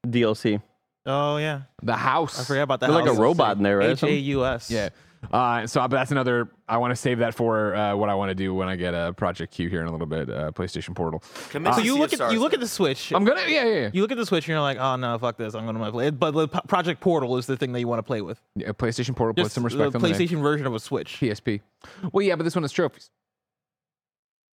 DLC. 0.07 0.61
Oh 1.05 1.37
yeah, 1.37 1.63
The 1.81 1.95
house. 1.95 2.39
I 2.39 2.43
forgot 2.43 2.61
about 2.61 2.79
that. 2.81 2.91
Like 2.91 3.07
a 3.07 3.13
robot 3.13 3.57
in 3.57 3.63
there, 3.63 3.79
right? 3.79 3.89
H 3.89 4.03
A 4.03 4.13
U 4.13 4.45
S. 4.45 4.71
Yeah. 4.71 4.89
Uh, 5.31 5.65
so, 5.67 5.79
but 5.81 5.91
that's 5.91 6.11
another. 6.11 6.49
I 6.67 6.77
want 6.77 6.91
to 6.91 6.95
save 6.95 7.19
that 7.19 7.33
for 7.33 7.75
uh, 7.75 7.95
what 7.95 8.09
I 8.09 8.15
want 8.15 8.29
to 8.29 8.35
do 8.35 8.53
when 8.53 8.67
I 8.67 8.75
get 8.75 8.93
a 8.93 9.13
Project 9.13 9.53
Q 9.53 9.69
here 9.69 9.81
in 9.81 9.87
a 9.87 9.91
little 9.91 10.07
bit. 10.07 10.29
Uh, 10.29 10.51
PlayStation 10.51 10.95
Portal. 10.95 11.23
Commit 11.49 11.73
So 11.75 11.79
to 11.81 11.85
you 11.85 11.97
look 11.97 12.13
of 12.13 12.21
at 12.21 12.31
you 12.33 12.39
look 12.39 12.53
at 12.53 12.59
the 12.59 12.67
Switch. 12.67 13.11
I'm 13.11 13.23
gonna. 13.23 13.41
Yeah, 13.41 13.63
yeah, 13.65 13.79
yeah. 13.81 13.89
You 13.93 14.01
look 14.01 14.11
at 14.11 14.17
the 14.17 14.25
Switch 14.25 14.43
and 14.45 14.49
you're 14.49 14.61
like, 14.61 14.77
oh 14.77 14.95
no, 14.95 15.17
fuck 15.17 15.37
this. 15.37 15.53
I'm 15.55 15.65
gonna 15.65 15.91
play 15.91 16.07
it. 16.07 16.19
But 16.19 16.31
the 16.31 16.47
P- 16.47 16.59
Project 16.67 16.99
Portal 17.01 17.37
is 17.37 17.45
the 17.45 17.57
thing 17.57 17.71
that 17.73 17.79
you 17.79 17.87
want 17.87 17.99
to 17.99 18.03
play 18.03 18.21
with. 18.21 18.41
yeah 18.55 18.69
PlayStation 18.73 19.15
Portal. 19.15 19.33
Put 19.33 19.43
Just 19.43 19.55
some 19.55 19.63
the 19.63 19.67
respect 19.69 19.95
on 19.95 20.01
the 20.01 20.09
name. 20.09 20.17
PlayStation 20.17 20.41
version 20.41 20.67
of 20.67 20.75
a 20.75 20.79
Switch. 20.79 21.17
PSP. 21.19 21.61
Well, 22.11 22.25
yeah, 22.25 22.35
but 22.35 22.43
this 22.43 22.55
one 22.55 22.63
is 22.63 22.71
trophies. 22.71 23.09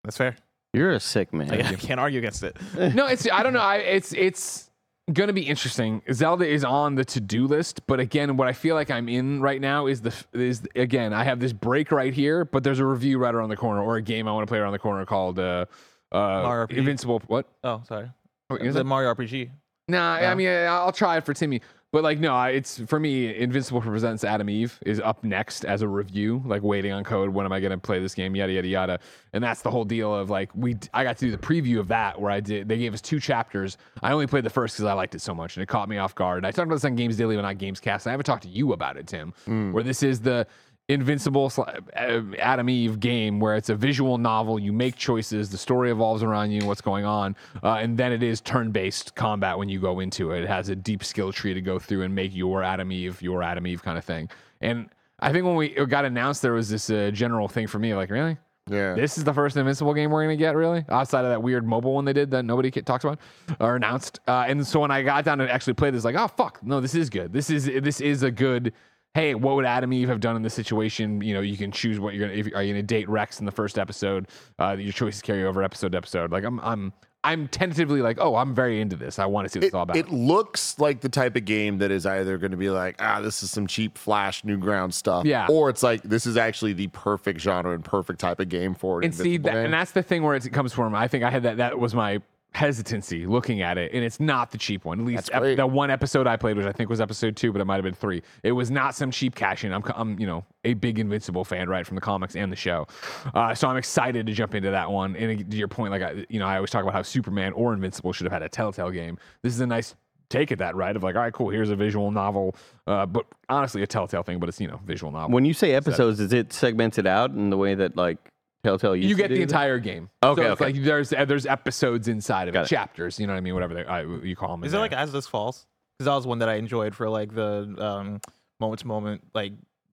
That's 0.05 0.17
fair. 0.17 0.37
You're 0.73 0.93
a 0.93 1.01
sick 1.01 1.33
man. 1.33 1.51
I 1.51 1.75
can't 1.75 1.99
argue 1.99 2.19
against 2.21 2.43
it. 2.45 2.57
no, 2.95 3.07
it's. 3.07 3.29
I 3.31 3.43
don't 3.43 3.53
know. 3.53 3.61
I, 3.61 3.77
it's. 3.79 4.13
It's 4.13 4.70
gonna 5.13 5.33
be 5.33 5.43
interesting. 5.43 6.03
Zelda 6.13 6.47
is 6.47 6.65
on 6.65 6.95
the 6.95 7.05
to-do 7.05 7.47
list, 7.47 7.87
but 7.87 8.01
again, 8.01 8.37
what 8.37 8.49
I 8.49 8.53
feel 8.53 8.75
like 8.75 8.91
I'm 8.91 9.09
in 9.09 9.41
right 9.41 9.61
now 9.61 9.87
is 9.87 10.01
the 10.01 10.15
is 10.33 10.63
again. 10.77 11.13
I 11.13 11.25
have 11.25 11.41
this 11.41 11.53
break 11.53 11.93
right 11.93 12.13
here, 12.13 12.45
but 12.45 12.65
there's 12.65 12.79
a 12.79 12.87
review 12.87 13.19
right 13.19 13.35
around 13.35 13.49
the 13.51 13.57
corner 13.57 13.83
or 13.83 13.97
a 13.97 14.03
game 14.03 14.27
I 14.29 14.33
want 14.33 14.47
to 14.47 14.51
play 14.51 14.59
around 14.59 14.73
the 14.73 14.79
corner 14.79 15.05
called 15.07 15.39
uh, 15.39 15.67
uh. 16.13 16.67
Invincible. 16.71 17.23
What? 17.27 17.47
Oh, 17.65 17.83
sorry. 17.87 18.11
What 18.49 18.63
is 18.63 18.75
The 18.75 18.81
it? 18.81 18.85
Mario 18.85 19.15
RPG. 19.15 19.51
Nah, 19.89 20.15
I 20.15 20.35
mean, 20.35 20.49
I'll 20.49 20.93
try 20.93 21.17
it 21.17 21.25
for 21.25 21.35
Timmy. 21.35 21.61
But 21.93 22.05
like, 22.05 22.21
no, 22.21 22.41
it's 22.45 22.79
for 22.87 23.01
me. 23.01 23.35
Invincible 23.37 23.81
presents 23.81 24.23
Atom 24.23 24.49
Eve 24.49 24.79
is 24.87 25.01
up 25.01 25.25
next 25.25 25.65
as 25.65 25.83
a 25.83 25.89
review, 25.89 26.41
like 26.47 26.63
waiting 26.63 26.93
on 26.93 27.03
code. 27.03 27.31
When 27.31 27.45
am 27.45 27.53
I 27.53 27.59
going 27.59 27.73
to 27.73 27.79
play 27.79 27.99
this 27.99 28.15
game? 28.15 28.37
Yada 28.37 28.53
yada 28.53 28.69
yada. 28.69 29.01
And 29.33 29.43
that's 29.43 29.63
the 29.63 29.73
whole 29.73 29.85
deal 29.85 30.15
of 30.15 30.31
like 30.31 30.51
we. 30.55 30.77
I 30.95 31.03
got 31.03 31.19
to 31.19 31.25
do 31.25 31.33
the 31.33 31.39
preview 31.39 31.81
of 31.81 31.89
that 31.89 32.21
where 32.21 32.31
I 32.31 32.39
did. 32.39 32.69
They 32.69 32.79
gave 32.79 32.95
us 32.95 33.01
two 33.01 33.19
chapters. 33.19 33.77
I 34.03 34.13
only 34.13 34.29
played 34.29 34.45
the 34.45 34.51
first 34.51 34.77
because 34.77 34.85
I 34.85 34.93
liked 34.93 35.17
it 35.17 35.21
so 35.21 35.35
much 35.35 35.57
and 35.57 35.65
it 35.65 35.67
caught 35.67 35.89
me 35.89 35.99
off 35.99 36.15
guard. 36.15 36.39
And 36.39 36.47
I 36.47 36.53
talked 36.53 36.67
about 36.67 36.77
this 36.77 36.85
on 36.85 36.95
Games 36.95 37.17
Daily, 37.17 37.35
but 37.35 37.43
not 37.43 37.59
Games 37.59 37.81
Cast. 37.81 38.07
And 38.07 38.11
I 38.11 38.13
haven't 38.13 38.27
talked 38.27 38.45
to 38.45 38.49
you 38.49 38.73
about 38.73 38.97
it, 38.97 39.09
Tim. 39.09 39.35
Mm. 39.49 39.73
Where 39.73 39.83
this 39.83 40.05
is 40.05 40.21
the 40.21 40.47
Invincible 40.93 41.53
uh, 41.57 42.23
Atom 42.39 42.69
Eve 42.69 42.99
game 42.99 43.39
where 43.39 43.55
it's 43.55 43.69
a 43.69 43.75
visual 43.77 44.19
novel. 44.19 44.59
You 44.59 44.73
make 44.73 44.97
choices, 44.97 45.49
the 45.51 45.59
story 45.59 45.91
evolves 45.91 46.23
around 46.23 46.51
you 46.51 46.59
and 46.59 46.67
what's 46.67 46.81
going 46.81 47.05
on, 47.05 47.37
uh, 47.63 47.75
and 47.75 47.97
then 47.97 48.13
it 48.13 48.23
is 48.23 48.41
turn-based 48.41 49.15
combat 49.15 49.57
when 49.57 49.69
you 49.69 49.81
go 49.81 50.01
into 50.01 50.33
it. 50.33 50.43
It 50.43 50.49
has 50.49 50.69
a 50.69 50.77
deep 50.77 51.05
skill 51.05 51.33
tree 51.33 51.55
to 51.55 51.61
go 51.61 51.79
through 51.79 52.03
and 52.03 52.15
make 52.15 52.35
your 52.35 52.65
Atom 52.65 52.91
Eve 52.91 53.23
your 53.23 53.43
Atom 53.43 53.67
Eve 53.67 53.83
kind 53.83 53.99
of 53.99 54.05
thing. 54.05 54.29
And 54.61 54.89
I 55.21 55.33
think 55.33 55.45
when 55.45 55.55
we 55.55 55.69
it 55.69 55.89
got 55.89 56.05
announced, 56.05 56.43
there 56.43 56.55
was 56.55 56.69
this 56.69 56.91
uh, 56.91 57.11
general 57.13 57.47
thing 57.47 57.67
for 57.69 57.79
me 57.79 57.95
like, 57.95 58.11
really. 58.11 58.37
Yeah. 58.69 58.95
This 58.95 59.19
is 59.19 59.25
the 59.25 59.35
first 59.35 59.57
Invincible 59.57 59.95
game 59.95 60.11
we're 60.11 60.23
gonna 60.23 60.37
get, 60.37 60.55
really, 60.55 60.85
outside 60.89 61.25
of 61.25 61.31
that 61.31 61.43
weird 61.43 61.67
mobile 61.67 61.95
one 61.95 62.05
they 62.05 62.13
did 62.13 62.31
that 62.31 62.45
nobody 62.45 62.71
talks 62.71 63.05
about 63.05 63.19
or 63.59 63.77
announced. 63.77 64.21
Uh, 64.29 64.45
and 64.47 64.65
so 64.67 64.81
when 64.81 64.91
I 64.91 65.03
got 65.03 65.25
down 65.25 65.39
to 65.39 65.53
actually 65.53 65.75
play 65.75 65.91
this, 65.91 66.05
like, 66.05 66.15
oh 66.17 66.29
fuck, 66.29 66.63
no, 66.63 66.81
this 66.81 66.95
is 66.95 67.11
good. 67.11 67.33
This 67.33 67.51
is 67.51 67.67
this 67.67 68.01
is 68.01 68.23
a 68.23 68.31
good. 68.31 68.73
Hey, 69.15 69.35
what 69.35 69.57
would 69.57 69.65
Atom 69.65 69.93
Eve 69.93 70.09
have 70.09 70.21
done 70.21 70.37
in 70.37 70.43
this 70.43 70.55
situation? 70.55 71.21
You 71.21 71.35
know, 71.35 71.41
you 71.41 71.57
can 71.57 71.73
choose 71.73 71.99
what 71.99 72.15
you're 72.15 72.29
gonna. 72.29 72.39
If, 72.39 72.55
are 72.55 72.63
you 72.63 72.73
gonna 72.73 72.83
date 72.83 73.09
Rex 73.09 73.41
in 73.41 73.47
the 73.47 73.51
first 73.53 73.77
episode? 73.79 74.29
Uh, 74.59 74.77
your 74.79 74.93
choices 74.93 75.21
carry 75.21 75.45
over 75.45 75.63
episode 75.65 75.93
to 75.93 75.99
episode. 75.99 76.31
Like 76.31 76.45
I'm, 76.45 76.61
I'm, 76.61 76.93
I'm 77.25 77.49
tentatively 77.49 78.03
like, 78.03 78.19
oh, 78.21 78.37
I'm 78.37 78.55
very 78.55 78.81
into 78.81 78.95
this. 78.95 79.19
I 79.19 79.27
want 79.27 79.47
to 79.47 79.53
see 79.53 79.59
what 79.59 79.65
it's 79.67 79.75
all 79.75 79.83
about. 79.83 79.97
it 79.97 80.11
looks 80.11 80.79
like 80.79 81.01
the 81.01 81.09
type 81.09 81.35
of 81.35 81.45
game 81.45 81.79
that 81.79 81.91
is 81.91 82.07
either 82.07 82.39
going 82.39 82.53
to 82.53 82.57
be 82.57 82.71
like, 82.71 82.97
ah, 83.01 83.21
this 83.21 83.43
is 83.43 83.51
some 83.51 83.67
cheap 83.67 83.99
flash 83.99 84.45
new 84.45 84.57
ground 84.57 84.95
stuff, 84.95 85.27
Yeah. 85.27 85.49
or 85.51 85.69
it's 85.71 85.83
like 85.83 86.03
this 86.03 86.25
is 86.25 86.37
actually 86.37 86.73
the 86.73 86.87
perfect 86.89 87.41
genre 87.41 87.75
and 87.75 87.85
perfect 87.85 88.21
type 88.21 88.39
of 88.39 88.49
game 88.49 88.77
for 88.77 89.03
it. 89.03 89.07
and 89.07 89.15
see 89.15 89.39
that, 89.39 89.57
and 89.57 89.75
that's 89.75 89.91
the 89.91 90.05
thing 90.05 90.23
where 90.23 90.37
it 90.37 90.53
comes 90.53 90.73
from. 90.73 90.95
I 90.95 91.09
think 91.09 91.25
I 91.25 91.31
had 91.31 91.43
that. 91.43 91.57
That 91.57 91.81
was 91.81 91.95
my 91.97 92.23
hesitancy 92.53 93.27
looking 93.27 93.63
at 93.63 93.79
it, 93.79 93.93
and 93.93 94.05
it's 94.05 94.19
not 94.21 94.51
the 94.51 94.59
cheap 94.59 94.85
one. 94.85 95.01
At 95.01 95.07
least 95.07 95.27
That's 95.27 95.39
great. 95.39 95.57
the 95.57 95.67
one 95.67 95.91
episode 95.91 96.27
I 96.27 96.37
played, 96.37 96.57
which 96.57 96.67
I 96.67 96.73
think 96.73 96.91
was 96.91 97.01
episode 97.01 97.37
two, 97.37 97.53
but 97.53 97.61
it 97.61 97.65
might 97.65 97.77
have 97.77 97.85
been 97.85 97.95
three. 97.95 98.23
It 98.43 98.53
was 98.53 98.71
not 98.71 98.95
some 98.95 99.11
cheap 99.11 99.35
cash 99.35 99.65
in. 99.65 99.73
I'm, 99.73 99.83
I'm, 99.95 100.19
you 100.19 100.27
know, 100.27 100.45
a 100.65 100.75
big 100.75 100.99
Invincible 100.99 101.45
fan, 101.45 101.69
right, 101.69 101.87
from 101.87 101.95
the 101.95 102.01
comics 102.01 102.37
and 102.37 102.51
the 102.51 102.57
show. 102.57 102.87
Uh, 103.35 103.55
so 103.55 103.69
I'm 103.69 103.77
excited 103.77 104.27
to 104.27 104.33
jump 104.33 104.55
into 104.55 104.71
that 104.71 104.91
one. 104.91 105.17
And 105.17 105.51
to 105.51 105.57
your 105.57 105.69
point, 105.69 105.93
like 105.93 106.03
I, 106.03 106.27
you 106.29 106.39
know, 106.39 106.47
I 106.47 106.57
always 106.57 106.71
talk 106.71 106.83
about 106.83 106.95
how 106.95 107.03
Superman 107.03 107.53
or 107.53 107.73
Invincible 107.73 108.13
should 108.13 108.25
have 108.25 108.33
had 108.33 108.43
a 108.43 108.49
Telltale 108.49 108.91
game. 108.91 109.19
This 109.43 109.55
is 109.55 109.61
a 109.61 109.67
nice 109.67 109.95
take 110.29 110.53
at 110.53 110.59
that, 110.59 110.75
right? 110.77 110.95
Of 110.95 111.03
like, 111.03 111.17
all 111.17 111.23
right, 111.23 111.33
cool. 111.33 111.51
Here's 111.51 111.71
a 111.71 111.77
visual 111.77 112.11
novel, 112.11 112.57
uh, 112.87 113.07
but 113.07 113.27
honestly, 113.49 113.83
a 113.83 113.87
Telltale 113.87 114.23
thing, 114.23 114.39
but 114.39 114.49
it's 114.49 114.61
you 114.61 114.69
know, 114.69 114.81
visual 114.85 115.13
novel. 115.13 115.35
When 115.35 115.45
you 115.45 115.55
say 115.55 115.73
episodes, 115.75 116.21
is 116.21 116.33
it 116.33 116.53
segmented 116.53 117.07
out 117.07 117.31
in 117.31 117.51
the 117.51 117.57
way 117.57 117.75
that 117.75 117.97
like 117.97 118.19
Telltale 118.65 118.95
used 118.97 119.09
you 119.09 119.17
to 119.17 119.23
get 119.23 119.29
do 119.29 119.35
the 119.35 119.41
that? 119.41 119.43
entire 119.45 119.79
game. 119.79 120.11
Okay, 120.23 120.43
so 120.43 120.53
it's 120.53 120.61
okay. 120.61 120.73
like 120.73 120.83
there's 120.83 121.13
uh, 121.13 121.25
there's 121.25 121.47
episodes 121.47 122.09
inside 122.09 122.49
of 122.49 122.55
it, 122.55 122.61
it. 122.61 122.67
chapters. 122.69 123.19
You 123.19 123.27
know 123.27 123.33
what 123.33 123.39
I 123.39 123.41
mean? 123.41 123.55
Whatever 123.55 123.75
they, 123.75 123.85
I, 123.85 124.03
you 124.03 124.37
call 124.37 124.51
them. 124.51 124.65
Is 124.65 124.75
it 124.75 124.79
like 124.79 124.93
As 124.93 125.13
Dusk 125.13 125.31
Falls? 125.31 125.67
Because 125.99 126.07
that 126.11 126.15
was 126.15 126.27
one 126.27 126.39
that 126.41 126.49
I 126.49 126.55
enjoyed 126.55 126.95
for 126.95 127.09
like 127.09 127.35
the 127.35 127.75
um, 127.79 128.21
moment 128.59 128.81
to 128.81 128.87
moment, 128.87 129.23
like 129.35 129.53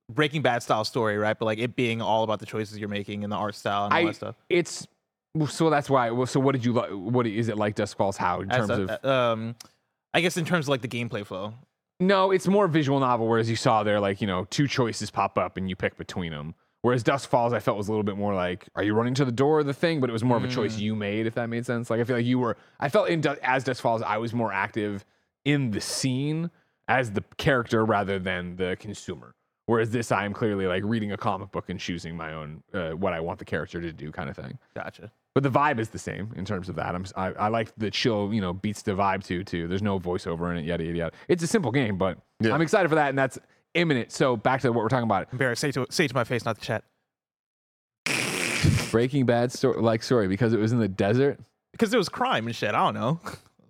Breaking 0.10 0.42
Bad 0.42 0.64
style 0.64 0.86
story, 0.86 1.18
right? 1.18 1.38
But 1.38 1.46
like 1.46 1.60
it 1.60 1.76
being 1.76 2.02
all 2.02 2.24
about 2.24 2.40
the 2.40 2.46
choices 2.46 2.78
you're 2.78 2.90
making 2.90 3.24
and 3.24 3.32
the 3.32 3.38
art 3.38 3.56
style 3.56 3.86
and 3.86 3.94
all 3.94 4.00
I, 4.00 4.06
that 4.06 4.16
stuff. 4.16 4.36
it's 4.50 4.88
so 5.50 5.70
that's 5.70 5.90
why. 5.90 6.10
well, 6.12 6.26
So 6.26 6.40
what 6.40 6.54
did 6.54 6.66
you 6.66 6.74
like? 6.74 6.90
What 6.92 7.28
is 7.28 7.48
it 7.50 7.58
like? 7.58 7.76
Dusk 7.76 7.96
Falls? 7.98 8.18
How 8.18 8.42
in 8.42 8.50
terms 8.50 8.70
a- 8.70 9.06
of? 9.06 9.06
um, 9.06 9.56
I 10.14 10.22
guess 10.22 10.36
in 10.38 10.46
terms 10.46 10.66
of 10.66 10.70
like 10.70 10.82
the 10.82 10.88
gameplay 10.88 11.26
flow. 11.26 11.54
No, 12.00 12.32
it's 12.32 12.48
more 12.48 12.68
visual 12.68 13.00
novel. 13.00 13.28
Whereas 13.28 13.50
you 13.50 13.56
saw 13.56 13.84
there, 13.84 14.00
like 14.00 14.22
you 14.22 14.28
know, 14.28 14.46
two 14.50 14.68
choices 14.68 15.10
pop 15.12 15.38
up 15.38 15.58
and 15.58 15.70
you 15.70 15.76
pick 15.76 15.98
between 15.98 16.32
them. 16.32 16.54
Whereas 16.88 17.04
Dusk 17.04 17.30
Falls, 17.30 17.52
I 17.52 17.60
felt 17.60 17.78
was 17.78 17.90
a 17.90 17.92
little 17.92 18.06
bit 18.06 18.16
more 18.16 18.34
like, 18.34 18.66
are 18.76 18.82
you 18.84 18.94
running 18.94 19.14
to 19.16 19.26
the 19.26 19.32
door 19.32 19.60
of 19.60 19.66
the 19.66 19.74
thing? 19.74 20.00
But 20.00 20.10
it 20.10 20.14
was 20.14 20.24
more 20.24 20.38
of 20.38 20.44
a 20.46 20.48
Mm. 20.48 20.52
choice 20.52 20.78
you 20.80 20.96
made, 20.96 21.28
if 21.28 21.34
that 21.36 21.50
made 21.50 21.66
sense. 21.66 21.90
Like 21.90 22.00
I 22.00 22.06
feel 22.06 22.16
like 22.16 22.26
you 22.26 22.40
were. 22.40 22.56
I 22.80 22.88
felt 22.88 23.10
in 23.10 23.20
Du- 23.20 23.38
as 23.46 23.66
Dusk 23.66 23.82
Falls, 23.82 24.02
I 24.02 24.18
was 24.18 24.34
more 24.34 24.54
active 24.54 25.04
in 25.44 25.72
the 25.72 25.82
scene 25.82 26.50
as 26.88 27.12
the 27.12 27.26
character 27.36 27.84
rather 27.84 28.20
than 28.20 28.56
the 28.56 28.78
consumer. 28.80 29.36
Whereas 29.66 29.90
this, 29.92 30.14
I 30.14 30.24
am 30.24 30.32
clearly 30.34 30.66
like 30.66 30.82
reading 30.86 31.12
a 31.12 31.18
comic 31.18 31.52
book 31.52 31.66
and 31.70 31.78
choosing 31.78 32.16
my 32.16 32.32
own 32.34 32.64
uh, 32.74 32.92
what 32.92 33.12
I 33.12 33.20
want 33.20 33.40
the 33.40 33.44
character 33.46 33.82
to 33.82 33.92
do, 33.92 34.10
kind 34.14 34.30
of 34.30 34.38
thing. 34.38 34.58
Gotcha. 34.74 35.12
But 35.34 35.44
the 35.44 35.52
vibe 35.52 35.80
is 35.80 35.90
the 35.90 36.00
same 36.00 36.32
in 36.38 36.46
terms 36.46 36.70
of 36.70 36.76
that. 36.78 36.96
I'm, 36.96 37.06
I, 37.18 37.28
I 37.34 37.48
like 37.50 37.74
the 37.76 37.92
chill, 37.92 38.34
you 38.34 38.40
know, 38.40 38.54
beats 38.54 38.82
the 38.82 38.94
vibe 38.94 39.26
too. 39.26 39.44
Too. 39.44 39.68
There's 39.68 39.84
no 39.84 40.00
voiceover 40.00 40.50
in 40.52 40.58
it. 40.58 40.64
Yada 40.66 40.86
yada 40.86 40.98
yada. 40.98 41.16
It's 41.28 41.44
a 41.44 41.48
simple 41.48 41.72
game, 41.72 41.98
but 41.98 42.18
Yeah. 42.40 42.54
I'm 42.54 42.62
excited 42.62 42.88
for 42.88 42.96
that, 42.96 43.10
and 43.10 43.18
that's 43.18 43.38
imminent. 43.78 44.12
So 44.12 44.36
back 44.36 44.62
to 44.62 44.72
what 44.72 44.82
we're 44.84 44.90
talking 44.90 45.04
about. 45.06 45.36
Barrett, 45.38 45.58
say 45.58 45.72
to 45.72 45.86
say 45.90 46.08
to 46.08 46.14
my 46.14 46.24
face, 46.24 46.46
not 46.46 46.60
the 46.60 46.66
chat. 46.66 46.84
Breaking 48.92 49.26
Bad 49.26 49.52
story, 49.52 49.82
like 49.82 50.02
story 50.04 50.28
because 50.28 50.54
it 50.54 50.60
was 50.60 50.72
in 50.72 50.80
the 50.80 50.88
desert. 50.88 51.40
Because 51.72 51.90
there 51.92 51.98
was 51.98 52.10
crime 52.10 52.48
and 52.48 52.56
shit. 52.56 52.74
I 52.74 52.80
don't 52.80 52.94
know. 52.94 53.20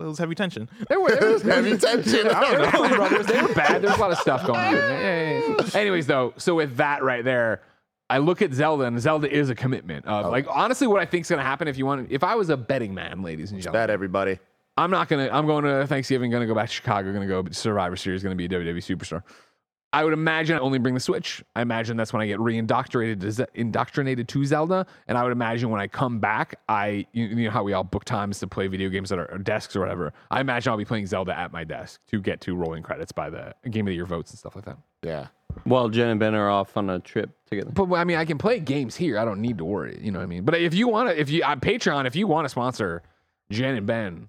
It 0.00 0.04
was 0.04 0.18
heavy 0.18 0.36
tension. 0.36 0.68
There 0.88 1.00
were, 1.00 1.10
there 1.10 1.32
was 1.32 1.42
Heavy 1.54 1.76
tension. 1.76 2.28
I 2.28 2.40
don't 2.40 2.72
know, 2.72 2.88
brothers. 2.96 3.26
They 3.26 3.42
were 3.42 3.52
bad. 3.52 3.82
There's 3.82 3.96
a 3.96 4.00
lot 4.00 4.12
of 4.12 4.18
stuff 4.18 4.46
going 4.46 4.58
on. 4.60 4.72
Yeah, 4.74 5.00
yeah, 5.00 5.56
yeah. 5.58 5.76
Anyways, 5.76 6.06
though, 6.06 6.34
so 6.36 6.54
with 6.54 6.76
that 6.76 7.02
right 7.02 7.24
there, 7.24 7.62
I 8.08 8.18
look 8.18 8.40
at 8.40 8.52
Zelda, 8.52 8.84
and 8.84 9.00
Zelda 9.00 9.28
is 9.30 9.50
a 9.50 9.56
commitment. 9.56 10.06
Of, 10.06 10.26
Oh. 10.26 10.30
Like 10.30 10.46
honestly, 10.48 10.86
what 10.86 11.00
I 11.00 11.04
think 11.04 11.22
is 11.22 11.28
going 11.30 11.40
to 11.40 11.44
happen 11.44 11.66
if 11.66 11.76
you 11.76 11.84
want, 11.84 12.12
if 12.12 12.22
I 12.22 12.36
was 12.36 12.48
a 12.48 12.56
betting 12.56 12.94
man, 12.94 13.22
ladies 13.22 13.50
and 13.50 13.60
gentlemen, 13.60 13.82
Bet 13.86 13.90
everybody. 13.90 14.38
I'm 14.76 14.92
not 14.92 15.08
gonna. 15.08 15.28
I'm 15.32 15.46
going 15.46 15.64
to 15.64 15.84
Thanksgiving. 15.88 16.30
Going 16.30 16.42
to 16.42 16.46
go 16.46 16.54
back 16.54 16.68
to 16.68 16.74
Chicago. 16.74 17.12
Going 17.12 17.28
to 17.28 17.42
go 17.42 17.50
Survivor 17.50 17.96
Series. 17.96 18.22
Going 18.22 18.38
to 18.38 18.48
be 18.48 18.54
a 18.54 18.60
WWE 18.60 18.76
superstar. 18.76 19.24
I 19.92 20.04
would 20.04 20.12
imagine 20.12 20.56
I 20.56 20.60
only 20.60 20.78
bring 20.78 20.94
the 20.94 21.00
Switch. 21.00 21.42
I 21.56 21.62
imagine 21.62 21.96
that's 21.96 22.12
when 22.12 22.20
I 22.20 22.26
get 22.26 22.38
re-indoctrinated 22.40 23.20
to 23.20 23.32
Ze- 23.32 23.46
indoctrinated 23.54 24.28
to 24.28 24.44
Zelda. 24.44 24.86
And 25.06 25.16
I 25.16 25.22
would 25.22 25.32
imagine 25.32 25.70
when 25.70 25.80
I 25.80 25.86
come 25.86 26.18
back, 26.18 26.60
I 26.68 27.06
you, 27.12 27.24
you 27.26 27.44
know 27.44 27.50
how 27.50 27.62
we 27.62 27.72
all 27.72 27.84
book 27.84 28.04
times 28.04 28.38
to 28.40 28.46
play 28.46 28.66
video 28.66 28.90
games 28.90 29.12
at 29.12 29.18
our 29.18 29.30
our 29.30 29.38
desks 29.38 29.74
or 29.76 29.80
whatever. 29.80 30.12
I 30.30 30.40
imagine 30.40 30.70
I'll 30.70 30.76
be 30.76 30.84
playing 30.84 31.06
Zelda 31.06 31.38
at 31.38 31.52
my 31.52 31.64
desk 31.64 32.00
to 32.08 32.20
get 32.20 32.40
to 32.42 32.54
rolling 32.54 32.82
credits 32.82 33.12
by 33.12 33.30
the 33.30 33.54
Game 33.70 33.86
of 33.86 33.90
the 33.90 33.94
Year 33.94 34.06
votes 34.06 34.30
and 34.30 34.38
stuff 34.38 34.56
like 34.56 34.66
that. 34.66 34.78
Yeah. 35.02 35.28
Well, 35.64 35.88
Jen 35.88 36.08
and 36.08 36.20
Ben 36.20 36.34
are 36.34 36.50
off 36.50 36.76
on 36.76 36.90
a 36.90 36.98
trip 37.00 37.30
together. 37.46 37.70
But 37.70 37.92
I 37.94 38.04
mean, 38.04 38.18
I 38.18 38.24
can 38.24 38.38
play 38.38 38.60
games 38.60 38.96
here. 38.96 39.18
I 39.18 39.24
don't 39.24 39.40
need 39.40 39.58
to 39.58 39.64
worry. 39.64 39.98
You 40.02 40.12
know 40.12 40.18
what 40.18 40.24
I 40.24 40.28
mean? 40.28 40.44
But 40.44 40.60
if 40.60 40.74
you 40.74 40.88
want 40.88 41.08
to, 41.08 41.18
if 41.18 41.30
you 41.30 41.42
uh, 41.42 41.56
Patreon, 41.56 42.06
if 42.06 42.14
you 42.14 42.26
want 42.26 42.44
to 42.44 42.48
sponsor 42.50 43.02
Jen 43.50 43.74
and 43.74 43.86
Ben 43.86 44.28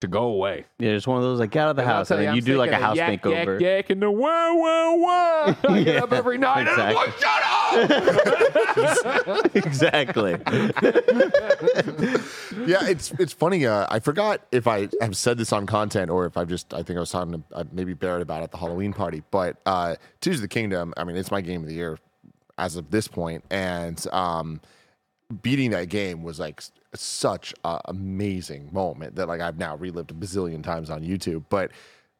to 0.00 0.06
go 0.06 0.24
away. 0.24 0.64
Yeah, 0.78 0.90
it's 0.90 1.06
one 1.06 1.16
of 1.16 1.24
those 1.24 1.40
like 1.40 1.50
get 1.50 1.64
out 1.64 1.70
of 1.70 1.76
the 1.76 1.82
And 1.82 1.90
house, 1.90 2.10
and 2.10 2.20
then 2.22 2.34
you 2.36 2.40
do 2.40 2.56
like 2.56 2.70
a 2.70 2.76
house 2.76 2.96
yak, 2.96 3.20
makeover. 3.22 3.60
Yak, 3.60 3.86
yak, 3.86 3.90
and 3.90 4.00
the 4.02 4.10
whoa, 4.10 4.54
whoa, 4.54 4.94
whoa. 4.94 5.54
I 5.74 5.82
get 5.82 6.02
up 6.02 6.12
every 6.12 6.38
night 6.38 6.68
and 6.68 6.80
I'm 6.80 6.94
like, 6.94 7.18
shut 7.18 7.42
up. 9.34 9.56
exactly. 9.56 10.32
yeah, 12.66 12.86
it's 12.88 13.10
it's 13.12 13.32
funny. 13.32 13.66
Uh, 13.66 13.86
I 13.90 13.98
forgot 14.00 14.46
if 14.52 14.66
I 14.66 14.88
have 15.00 15.16
said 15.16 15.38
this 15.38 15.52
on 15.52 15.66
content 15.66 16.10
or 16.10 16.26
if 16.26 16.36
I've 16.36 16.48
just 16.48 16.72
I 16.74 16.82
think 16.82 16.96
I 16.96 17.00
was 17.00 17.10
talking 17.10 17.32
to 17.32 17.42
uh, 17.52 17.64
maybe 17.72 17.94
Barrett 17.94 18.22
about 18.22 18.40
it 18.40 18.44
at 18.44 18.50
the 18.52 18.58
Halloween 18.58 18.92
party. 18.92 19.22
But 19.30 19.56
uh, 19.66 19.96
Tears 20.20 20.36
of 20.36 20.42
the 20.42 20.48
Kingdom, 20.48 20.94
I 20.96 21.04
mean, 21.04 21.16
it's 21.16 21.30
my 21.30 21.40
game 21.40 21.62
of 21.62 21.68
the 21.68 21.74
year 21.74 21.98
as 22.56 22.76
of 22.76 22.90
this 22.90 23.08
point, 23.08 23.44
and 23.50 24.04
um, 24.12 24.60
beating 25.42 25.70
that 25.70 25.88
game 25.88 26.22
was 26.22 26.38
like 26.40 26.58
s- 26.58 26.72
such 26.94 27.54
an 27.64 27.80
amazing 27.86 28.70
moment 28.72 29.16
that 29.16 29.28
like 29.28 29.40
I've 29.40 29.58
now 29.58 29.76
relived 29.76 30.10
a 30.10 30.14
bazillion 30.14 30.62
times 30.62 30.90
on 30.90 31.02
YouTube. 31.02 31.44
But 31.48 31.70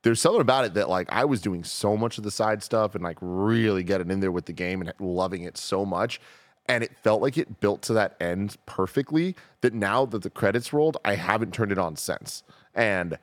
there's 0.03 0.21
something 0.21 0.41
about 0.41 0.64
it 0.64 0.75
that 0.75 0.89
like 0.89 1.09
I 1.11 1.25
was 1.25 1.41
doing 1.41 1.64
so 1.64 1.97
much 1.97 2.19
of 2.19 2.25
the 2.25 2.31
side 2.31 2.62
stuff 2.62 2.95
and 2.95 3.03
like 3.03 3.19
really 3.21 3.83
getting 3.83 4.11
in 4.11 4.21
there 4.21 4.33
with 4.33 4.47
the 4.47 4.53
game 4.53 4.81
and 4.81 4.93
loving 5.01 5.43
it 5.43 5.57
so 5.57 5.85
much. 5.85 6.21
And 6.66 6.85
it 6.85 6.97
felt 6.99 7.23
like 7.23 7.39
it 7.39 7.61
built 7.61 7.81
to 7.83 7.95
that 7.95 8.16
end 8.21 8.57
perfectly 8.66 9.35
that 9.62 9.73
now 9.73 10.05
that 10.05 10.23
the 10.23 10.31
credits 10.31 10.73
rolled, 10.73 10.99
I 11.05 11.14
haven't 11.14 11.55
turned 11.55 11.73
it 11.73 11.79
on 11.79 11.97
since. 11.97 12.43
And 12.75 13.19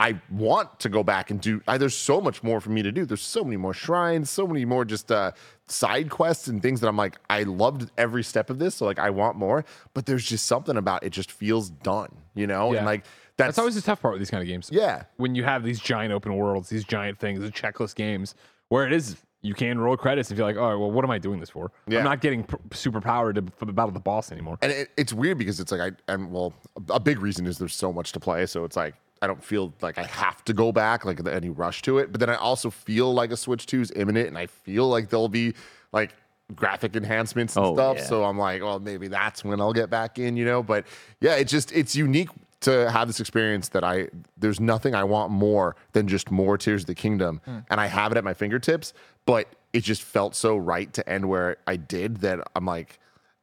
I 0.00 0.20
want 0.30 0.78
to 0.80 0.88
go 0.88 1.02
back 1.02 1.30
and 1.30 1.40
do. 1.40 1.60
I, 1.66 1.76
there's 1.76 1.96
so 1.96 2.20
much 2.20 2.42
more 2.44 2.60
for 2.60 2.70
me 2.70 2.82
to 2.82 2.92
do. 2.92 3.04
There's 3.04 3.22
so 3.22 3.42
many 3.42 3.56
more 3.56 3.74
shrines, 3.74 4.30
so 4.30 4.46
many 4.46 4.64
more 4.64 4.84
just 4.84 5.10
uh, 5.10 5.32
side 5.66 6.08
quests 6.08 6.46
and 6.46 6.62
things 6.62 6.80
that 6.80 6.88
I'm 6.88 6.96
like, 6.96 7.16
I 7.28 7.42
loved 7.42 7.90
every 7.98 8.22
step 8.22 8.48
of 8.48 8.60
this. 8.60 8.76
So 8.76 8.86
like, 8.86 9.00
I 9.00 9.10
want 9.10 9.36
more. 9.36 9.64
But 9.94 10.06
there's 10.06 10.24
just 10.24 10.46
something 10.46 10.76
about 10.76 11.02
it. 11.02 11.10
Just 11.10 11.32
feels 11.32 11.70
done, 11.70 12.14
you 12.34 12.46
know. 12.46 12.72
Yeah. 12.72 12.78
And 12.78 12.86
like 12.86 13.04
that's, 13.36 13.48
That's 13.48 13.58
always 13.58 13.74
the 13.74 13.82
tough 13.82 14.00
part 14.00 14.14
with 14.14 14.20
these 14.20 14.30
kind 14.30 14.40
of 14.42 14.46
games. 14.46 14.68
yeah. 14.72 15.02
When 15.16 15.34
you 15.34 15.42
have 15.44 15.64
these 15.64 15.80
giant 15.80 16.12
open 16.12 16.36
worlds, 16.36 16.68
these 16.68 16.84
giant 16.84 17.18
things, 17.18 17.40
the 17.40 17.50
checklist 17.50 17.94
games, 17.96 18.34
where 18.68 18.86
it 18.86 18.92
is 18.92 19.16
you 19.42 19.54
can 19.54 19.78
roll 19.78 19.96
credits 19.96 20.30
and 20.30 20.36
feel 20.36 20.46
like, 20.46 20.56
oh, 20.56 20.78
well, 20.78 20.90
what 20.90 21.04
am 21.04 21.10
I 21.12 21.18
doing 21.18 21.38
this 21.38 21.50
for? 21.50 21.70
Yeah. 21.86 21.98
I'm 21.98 22.04
not 22.04 22.20
getting 22.20 22.42
pr- 22.42 22.56
super 22.72 23.00
powered 23.00 23.36
to, 23.36 23.44
for 23.56 23.66
the 23.66 23.72
battle 23.72 23.92
the 23.92 24.00
boss 24.00 24.32
anymore. 24.32 24.58
And 24.62 24.72
it, 24.72 24.90
it's 24.96 25.12
weird 25.12 25.38
because 25.38 25.60
it's 25.60 25.70
like 25.72 25.80
I 25.80 26.12
and 26.12 26.32
well, 26.32 26.52
a 26.90 26.98
big 27.00 27.20
reason 27.20 27.46
is 27.46 27.58
there's 27.58 27.74
so 27.76 27.92
much 27.92 28.12
to 28.12 28.20
play. 28.20 28.46
So 28.46 28.64
it's 28.64 28.76
like 28.76 28.94
I 29.20 29.26
don't 29.26 29.42
feel 29.42 29.72
like 29.80 29.98
I 29.98 30.04
have 30.04 30.44
to 30.44 30.52
go 30.52 30.72
back, 30.72 31.04
like 31.04 31.24
any 31.26 31.50
rush 31.50 31.82
to 31.82 31.98
it. 31.98 32.12
But 32.12 32.20
then 32.20 32.30
I 32.30 32.36
also 32.36 32.70
feel 32.70 33.12
like 33.12 33.30
a 33.32 33.36
Switch 33.36 33.66
2 33.66 33.80
is 33.80 33.92
imminent, 33.96 34.28
and 34.28 34.38
I 34.38 34.46
feel 34.46 34.88
like 34.88 35.08
there'll 35.10 35.28
be 35.28 35.54
like 35.92 36.14
graphic 36.54 36.96
enhancements 36.96 37.56
and 37.56 37.66
Oh, 37.66 37.74
stuff. 37.74 37.96
yeah. 37.98 38.04
So 38.04 38.24
I'm 38.24 38.38
like, 38.38 38.62
well, 38.62 38.78
maybe 38.78 39.08
that's 39.08 39.44
when 39.44 39.60
I'll 39.60 39.72
get 39.72 39.90
back 39.90 40.18
in, 40.18 40.36
you 40.36 40.44
know. 40.44 40.62
But 40.62 40.86
yeah, 41.20 41.34
it's 41.36 41.50
just 41.50 41.72
it's 41.72 41.94
unique 41.96 42.28
to 42.60 42.90
have 42.90 43.06
this 43.06 43.20
experience 43.20 43.68
that 43.70 43.84
I 43.84 44.08
there's 44.36 44.60
nothing 44.60 44.94
I 44.94 45.04
want 45.04 45.30
more 45.30 45.76
than 45.92 46.08
just 46.08 46.30
more 46.30 46.58
Tears 46.58 46.82
of 46.82 46.86
the 46.86 46.94
Kingdom, 46.94 47.40
hmm. 47.44 47.58
and 47.70 47.80
I 47.80 47.86
have 47.86 48.12
it 48.12 48.18
at 48.18 48.24
my 48.24 48.34
fingertips. 48.34 48.92
But 49.26 49.48
it 49.72 49.82
just 49.82 50.02
felt 50.02 50.34
so 50.34 50.56
right 50.56 50.92
to 50.94 51.06
end 51.08 51.28
where 51.28 51.56
I 51.66 51.76
did 51.76 52.18
that 52.18 52.40
I'm 52.56 52.64
like. 52.66 52.98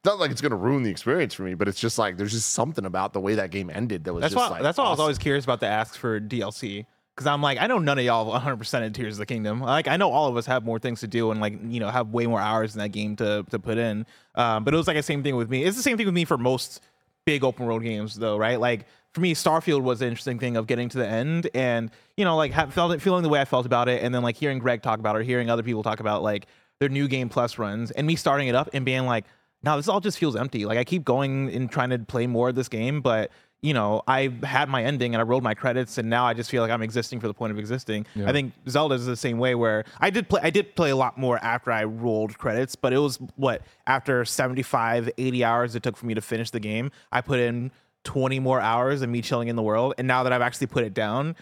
It's 0.05 0.11
not 0.11 0.19
like 0.19 0.29
it's 0.29 0.39
gonna 0.41 0.55
ruin 0.55 0.83
the 0.83 0.91
experience 0.91 1.33
for 1.33 1.41
me, 1.41 1.55
but 1.55 1.67
it's 1.67 1.79
just 1.79 1.97
like 1.97 2.15
there's 2.15 2.31
just 2.31 2.51
something 2.53 2.85
about 2.85 3.13
the 3.13 3.19
way 3.19 3.33
that 3.33 3.49
game 3.49 3.71
ended 3.73 4.03
that 4.03 4.13
was 4.13 4.21
That's 4.21 4.35
just 4.35 4.51
why. 4.51 4.57
like 4.57 4.61
that's 4.61 4.77
why 4.77 4.83
I 4.83 4.91
was 4.91 4.99
always 4.99 5.17
curious 5.17 5.45
about 5.45 5.61
the 5.61 5.65
asks 5.65 5.97
for 5.97 6.19
DLC 6.21 6.85
because 7.15 7.25
I'm 7.25 7.41
like, 7.41 7.59
I 7.59 7.65
know 7.65 7.79
none 7.79 7.97
of 7.97 8.05
y'all 8.05 8.27
100 8.27 8.57
percent 8.57 8.85
in 8.85 8.93
Tears 8.93 9.15
of 9.15 9.17
the 9.17 9.25
Kingdom. 9.25 9.61
Like, 9.61 9.87
I 9.87 9.97
know 9.97 10.11
all 10.11 10.27
of 10.27 10.37
us 10.37 10.45
have 10.45 10.63
more 10.63 10.77
things 10.77 10.99
to 10.99 11.07
do 11.07 11.31
and 11.31 11.41
like 11.41 11.57
you 11.69 11.79
know 11.79 11.89
have 11.89 12.09
way 12.09 12.27
more 12.27 12.39
hours 12.39 12.75
in 12.75 12.81
that 12.81 12.89
game 12.89 13.15
to 13.15 13.47
to 13.49 13.57
put 13.57 13.79
in. 13.79 14.05
Um, 14.35 14.63
but 14.63 14.75
it 14.75 14.77
was 14.77 14.85
like 14.85 14.95
the 14.95 15.01
same 15.01 15.23
thing 15.23 15.37
with 15.37 15.49
me. 15.49 15.63
It's 15.63 15.75
the 15.75 15.81
same 15.81 15.97
thing 15.97 16.05
with 16.05 16.13
me 16.13 16.23
for 16.23 16.37
most 16.37 16.81
big 17.25 17.43
open 17.43 17.65
world 17.65 17.81
games, 17.81 18.13
though, 18.13 18.37
right? 18.37 18.59
Like 18.59 18.85
for 19.15 19.21
me, 19.21 19.33
Starfield 19.33 19.81
was 19.81 20.01
the 20.01 20.05
interesting 20.05 20.37
thing 20.37 20.55
of 20.55 20.67
getting 20.67 20.87
to 20.89 20.99
the 20.99 21.07
end 21.07 21.49
and 21.55 21.89
you 22.15 22.25
know 22.25 22.35
like 22.35 22.51
have, 22.51 22.75
felt 22.75 22.91
it, 22.91 23.01
feeling 23.01 23.23
the 23.23 23.29
way 23.29 23.41
I 23.41 23.45
felt 23.45 23.65
about 23.65 23.89
it, 23.89 24.03
and 24.03 24.13
then 24.13 24.21
like 24.21 24.35
hearing 24.35 24.59
Greg 24.59 24.83
talk 24.83 24.99
about 24.99 25.15
it, 25.15 25.19
or 25.19 25.23
hearing 25.23 25.49
other 25.49 25.63
people 25.63 25.81
talk 25.81 25.99
about 25.99 26.21
like 26.21 26.45
their 26.79 26.89
new 26.89 27.07
game 27.07 27.27
plus 27.27 27.57
runs, 27.57 27.89
and 27.89 28.05
me 28.05 28.15
starting 28.15 28.49
it 28.49 28.53
up 28.53 28.69
and 28.71 28.85
being 28.85 29.07
like 29.07 29.25
no, 29.66 29.76
this 29.78 29.88
all 29.88 29.99
just 29.99 30.20
feels 30.20 30.36
empty. 30.36 30.66
Like 30.66 30.78
I 30.78 30.84
keep 30.84 31.03
going 31.03 31.49
and 31.49 31.70
trying 31.70 31.89
to 31.89 31.99
play 31.99 32.28
more 32.28 32.49
of 32.49 32.55
this 32.55 32.70
game, 32.70 33.01
but 33.01 33.32
you 33.61 33.74
know, 33.74 34.03
I 34.07 34.32
had 34.43 34.70
my 34.70 34.84
ending 34.84 35.16
and 35.16 35.22
I 35.22 35.24
rolled 35.24 35.41
my 35.41 35.55
credits, 35.55 35.97
and 35.97 36.07
now 36.07 36.24
I 36.28 36.36
just 36.36 36.51
feel 36.51 36.61
like 36.61 36.70
I'm 36.70 36.84
existing 36.84 37.20
for 37.20 37.28
the 37.28 37.34
point 37.34 37.51
of 37.51 37.57
existing. 37.57 38.05
I 38.28 38.32
think 38.32 38.53
Zelda 38.70 38.93
is 38.93 39.07
the 39.07 39.16
same 39.16 39.39
way, 39.39 39.55
where 39.55 39.86
I 39.99 40.11
did 40.11 40.30
play, 40.30 40.39
I 40.43 40.51
did 40.51 40.76
play 40.76 40.91
a 40.91 40.95
lot 40.95 41.18
more 41.18 41.43
after 41.43 41.72
I 41.72 41.84
rolled 41.86 42.38
credits, 42.38 42.76
but 42.76 42.93
it 42.93 42.99
was 42.99 43.18
what 43.38 43.63
after 43.88 44.24
75, 44.24 45.09
80 45.18 45.43
hours 45.43 45.76
it 45.76 45.82
took 45.82 45.97
for 45.97 46.05
me 46.05 46.13
to 46.13 46.22
finish 46.22 46.51
the 46.51 46.59
game. 46.59 46.91
I 47.11 47.22
put 47.22 47.39
in 47.39 47.72
20 48.03 48.39
more 48.39 48.61
hours 48.61 49.01
of 49.01 49.09
me 49.09 49.24
chilling 49.24 49.47
in 49.47 49.55
the 49.55 49.63
world, 49.63 49.95
and 49.97 50.07
now 50.07 50.22
that 50.22 50.32
I've 50.32 50.43
actually 50.43 50.68
put 50.68 50.84
it 50.84 50.93
down, 50.93 51.36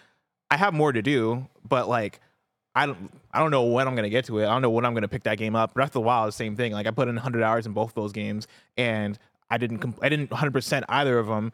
I 0.50 0.56
have 0.56 0.74
more 0.74 0.94
to 0.94 1.02
do, 1.02 1.48
but 1.68 1.90
like. 1.90 2.22
I 2.76 2.86
don't 2.88 3.12
I 3.32 3.40
don't 3.40 3.52
know 3.52 3.64
when 3.64 3.88
I'm 3.88 3.96
gonna 3.96 4.10
get 4.10 4.26
to 4.26 4.40
it. 4.40 4.46
I 4.46 4.50
don't 4.50 4.62
know 4.62 4.70
when 4.70 4.86
I'm 4.86 4.94
gonna 4.94 5.08
pick 5.08 5.24
that 5.24 5.38
game 5.38 5.56
up. 5.56 5.74
Breath 5.74 5.90
of 5.90 5.94
the 5.94 6.02
Wild, 6.02 6.30
the 6.30 6.32
same 6.32 6.56
thing. 6.56 6.72
Like 6.72 6.88
I 6.88 6.92
put 6.92 7.08
in 7.08 7.16
100 7.16 7.44
hours 7.44 7.66
in 7.66 7.74
both 7.74 7.94
those 7.94 8.12
games, 8.12 8.48
and 8.78 9.18
I 9.50 9.58
didn't 9.58 9.80
com- 9.80 9.96
I 10.02 10.10
didn't 10.10 10.32
100 10.32 10.52
percent 10.52 10.86
either 10.90 11.20
of 11.20 11.28
them, 11.28 11.52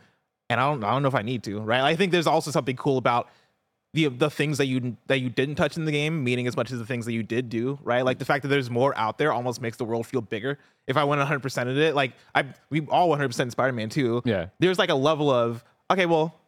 and 0.50 0.60
I 0.60 0.70
don't 0.70 0.84
I 0.84 0.92
don't 0.92 1.02
know 1.02 1.10
if 1.10 1.16
I 1.16 1.22
need 1.22 1.44
to. 1.44 1.60
Right? 1.60 1.82
I 1.82 1.96
think 1.96 2.12
there's 2.12 2.28
also 2.28 2.52
something 2.52 2.76
cool 2.76 2.98
about 2.98 3.30
the 3.94 4.08
the 4.08 4.30
things 4.30 4.58
that 4.60 4.68
you 4.68 4.96
that 5.08 5.20
you 5.20 5.30
didn't 5.30 5.56
touch 5.56 5.76
in 5.76 5.84
the 5.86 5.92
game, 5.92 6.24
meaning 6.24 6.48
as 6.48 6.56
much 6.56 6.72
as 6.72 6.80
the 6.80 6.86
things 6.86 7.06
that 7.06 7.14
you 7.14 7.24
did 7.24 7.50
do. 7.50 7.78
Right? 7.84 8.06
Like 8.06 8.20
the 8.20 8.26
fact 8.26 8.44
that 8.44 8.50
there's 8.50 8.70
more 8.70 8.98
out 8.98 9.18
there 9.18 9.34
almost 9.34 9.62
makes 9.62 9.78
the 9.78 9.86
world 9.86 10.08
feel 10.08 10.22
bigger. 10.22 10.58
If 10.88 10.96
I 10.96 11.04
went 11.04 11.20
100 11.20 11.42
percent 11.42 11.70
of 11.70 11.78
it, 11.78 11.96
like 11.96 12.14
I 12.34 12.46
we 12.70 12.86
all 12.88 13.10
100 13.10 13.28
percent 13.28 13.52
Spider 13.52 13.74
Man 13.74 13.90
too. 13.90 14.22
Yeah. 14.24 14.48
There's 14.60 14.80
like 14.80 14.90
a 14.90 14.96
level 14.96 15.30
of 15.30 15.64
okay, 15.92 16.06
well 16.06 16.39